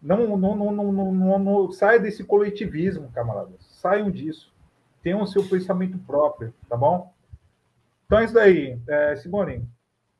Não, 0.00 0.36
não, 0.36 0.56
não, 0.56 0.72
não, 0.72 1.12
não, 1.12 1.38
não, 1.38 1.72
saia 1.72 1.98
desse 1.98 2.24
coletivismo, 2.24 3.10
camaradas. 3.12 3.56
Saiam 3.60 4.10
disso. 4.10 4.52
Tenham 5.02 5.22
o 5.22 5.26
seu 5.26 5.48
pensamento 5.48 5.98
próprio, 5.98 6.52
tá 6.68 6.76
bom? 6.76 7.12
Então 8.06 8.18
é 8.18 8.24
isso 8.24 8.34
daí. 8.34 8.80
É, 8.88 9.16
Simone, 9.16 9.68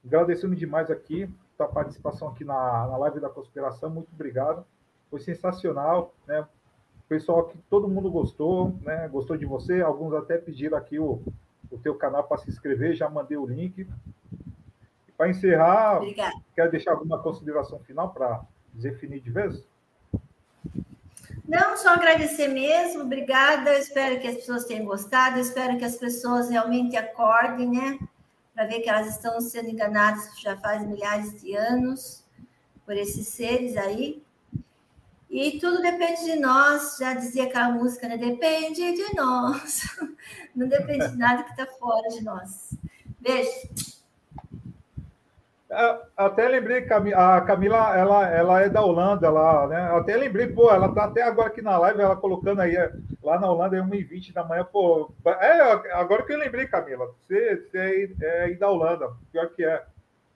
agradecendo 0.05 0.55
demais 0.55 0.91
aqui 0.91 1.29
a 1.59 1.67
participação 1.67 2.29
aqui 2.29 2.45
na, 2.45 2.55
na 2.89 2.97
live 2.97 3.21
da 3.21 3.29
conspiração. 3.29 3.91
Muito 3.91 4.09
obrigado. 4.13 4.65
Foi 5.11 5.21
sensacional, 5.21 6.15
né? 6.27 6.47
Pessoal 7.13 7.45
que 7.45 7.59
todo 7.69 7.89
mundo 7.89 8.11
gostou, 8.11 8.75
né? 8.81 9.07
Gostou 9.09 9.37
de 9.37 9.45
você. 9.45 9.83
Alguns 9.83 10.15
até 10.15 10.39
pediram 10.39 10.79
aqui 10.79 10.99
o, 10.99 11.21
o 11.71 11.77
teu 11.77 11.95
canal 11.95 12.25
para 12.25 12.39
se 12.39 12.49
inscrever, 12.49 12.95
já 12.95 13.07
mandei 13.11 13.37
o 13.37 13.45
link. 13.45 13.87
Para 15.15 15.29
encerrar, 15.29 15.99
Obrigada. 15.99 16.35
quer 16.57 16.71
deixar 16.71 16.93
alguma 16.93 17.23
consideração 17.23 17.79
final 17.81 18.15
para 18.15 18.41
definir 18.73 19.21
de 19.21 19.31
vez? 19.31 19.63
Não, 21.47 21.77
só 21.77 21.91
agradecer 21.91 22.49
mesmo, 22.49 23.03
obrigada. 23.03 23.75
Eu 23.75 23.81
espero 23.81 24.19
que 24.19 24.27
as 24.27 24.37
pessoas 24.37 24.65
tenham 24.65 24.87
gostado, 24.87 25.37
eu 25.37 25.43
espero 25.43 25.77
que 25.77 25.85
as 25.85 25.97
pessoas 25.97 26.49
realmente 26.49 26.97
acordem, 26.97 27.69
né? 27.69 27.99
Para 28.55 28.65
ver 28.65 28.81
que 28.81 28.89
elas 28.89 29.09
estão 29.09 29.39
sendo 29.43 29.69
enganadas 29.69 30.41
já 30.41 30.57
faz 30.57 30.87
milhares 30.87 31.43
de 31.43 31.55
anos 31.55 32.25
por 32.87 32.97
esses 32.97 33.29
seres 33.29 33.77
aí. 33.77 34.23
E 35.33 35.59
tudo 35.59 35.81
depende 35.81 36.27
de 36.27 36.39
nós, 36.39 36.99
já 37.01 37.15
dizia 37.15 37.45
aquela 37.45 37.71
música, 37.71 38.07
né? 38.07 38.19
Depende 38.19 38.93
de 38.93 39.17
nós. 39.17 39.81
Não 40.55 40.69
depende 40.69 41.09
de 41.09 41.17
nada 41.17 41.43
que 41.43 41.53
está 41.53 41.65
fora 41.65 42.07
de 42.11 42.23
nós. 42.23 42.77
Beijo. 43.19 43.51
Até 46.15 46.47
lembrei 46.47 46.87
a 47.15 47.41
Camila, 47.41 47.97
ela, 47.97 48.29
ela 48.29 48.61
é 48.61 48.69
da 48.69 48.85
Holanda 48.85 49.31
lá, 49.31 49.67
né? 49.69 49.81
Até 49.97 50.19
lembrei, 50.19 50.49
pô, 50.49 50.71
ela 50.71 50.95
tá 50.95 51.05
até 51.05 51.23
agora 51.23 51.49
aqui 51.49 51.63
na 51.63 51.79
live, 51.79 52.03
ela 52.03 52.15
colocando 52.15 52.61
aí, 52.61 52.77
é, 52.77 52.93
lá 53.23 53.41
na 53.41 53.51
Holanda 53.51 53.79
é 53.79 53.81
1h20 53.81 54.35
da 54.35 54.45
manhã, 54.45 54.69
pô. 54.71 55.11
É, 55.41 55.93
agora 55.95 56.27
que 56.27 56.35
eu 56.35 56.39
lembrei, 56.39 56.67
Camila, 56.67 57.07
você, 57.23 57.57
você 57.57 58.15
é, 58.21 58.53
é 58.53 58.55
da 58.55 58.69
Holanda, 58.69 59.11
pior 59.33 59.49
que 59.49 59.65
é. 59.65 59.83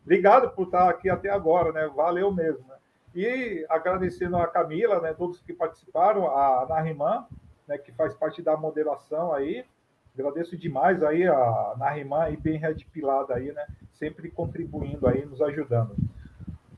Obrigado 0.03 0.49
por 0.53 0.65
estar 0.69 0.89
aqui 0.89 1.11
até 1.11 1.29
agora, 1.29 1.71
né? 1.71 1.87
Valeu 1.95 2.33
mesmo, 2.33 2.65
né? 2.67 2.76
E 3.17 3.67
agradecendo 3.69 4.37
a 4.37 4.47
Camila, 4.47 5.01
né? 5.01 5.15
Todos 5.15 5.41
que 5.41 5.53
participaram, 5.53 6.27
a 6.27 6.67
Nariman, 6.69 7.27
né? 7.67 7.79
Que 7.79 7.91
faz 7.91 8.15
parte 8.15 8.43
da 8.43 8.57
moderação 8.57 9.33
aí. 9.33 9.65
Agradeço 10.15 10.57
demais 10.57 11.03
aí 11.03 11.27
a 11.27 11.75
Nariman 11.77 12.31
e 12.31 12.37
bem 12.37 12.59
redpilada 12.59 13.35
aí, 13.35 13.53
né? 13.53 13.67
sempre 13.99 14.31
contribuindo 14.31 15.07
aí, 15.07 15.25
nos 15.25 15.41
ajudando. 15.43 15.95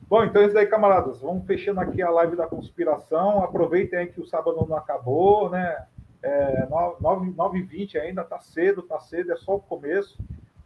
Bom, 0.07 0.23
então 0.23 0.41
é 0.41 0.47
isso 0.47 0.57
aí, 0.57 0.65
camaradas. 0.65 1.21
Vamos 1.21 1.45
fechando 1.45 1.79
aqui 1.79 2.01
a 2.01 2.09
live 2.09 2.35
da 2.35 2.47
conspiração. 2.47 3.43
Aproveitem 3.43 3.99
aí 3.99 4.07
que 4.07 4.19
o 4.19 4.25
sábado 4.25 4.65
não 4.67 4.75
acabou, 4.75 5.49
né? 5.49 5.85
É, 6.21 6.67
9h20 6.67 7.95
ainda, 7.97 8.23
tá 8.23 8.39
cedo, 8.39 8.81
tá 8.81 8.99
cedo, 8.99 9.31
é 9.31 9.37
só 9.37 9.55
o 9.55 9.61
começo. 9.61 10.17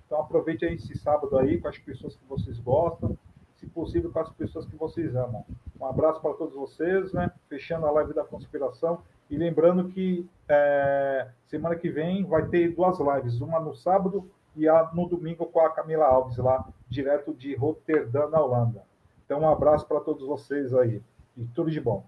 Então 0.06 0.22
aproveite 0.22 0.66
aí 0.66 0.76
esse 0.76 0.98
sábado 0.98 1.38
aí 1.38 1.60
com 1.60 1.68
as 1.68 1.78
pessoas 1.78 2.16
que 2.16 2.26
vocês 2.26 2.58
gostam, 2.60 3.18
se 3.64 3.70
possível 3.70 4.12
com 4.12 4.20
as 4.20 4.30
pessoas 4.30 4.66
que 4.66 4.76
vocês 4.76 5.16
amam. 5.16 5.46
Um 5.80 5.86
abraço 5.86 6.22
para 6.22 6.34
todos 6.34 6.54
vocês, 6.54 7.14
né? 7.14 7.32
Fechando 7.48 7.86
a 7.86 7.92
live 7.92 8.14
da 8.14 8.24
conspiração. 8.24 9.00
E 9.30 9.38
lembrando 9.38 9.90
que 9.90 10.30
é, 10.48 11.30
semana 11.48 11.76
que 11.76 11.90
vem 11.90 12.26
vai 12.26 12.46
ter 12.48 12.76
duas 12.76 13.00
lives, 13.00 13.40
uma 13.40 13.60
no 13.60 13.74
sábado 13.74 14.30
e 14.56 14.68
a, 14.68 14.92
no 14.94 15.08
domingo 15.08 15.46
com 15.46 15.62
a 15.62 15.70
Camila 15.70 16.06
Alves, 16.06 16.38
lá, 16.38 16.68
direto 16.90 17.34
de 17.34 17.56
Roterdã, 17.56 18.28
na 18.28 18.42
Holanda. 18.42 18.84
Então, 19.26 19.42
um 19.42 19.50
abraço 19.50 19.88
para 19.88 20.02
todos 20.02 20.28
vocês 20.28 20.74
aí. 20.74 21.02
E 21.38 21.46
tudo 21.46 21.72
de 21.72 21.80
bom. 21.80 22.06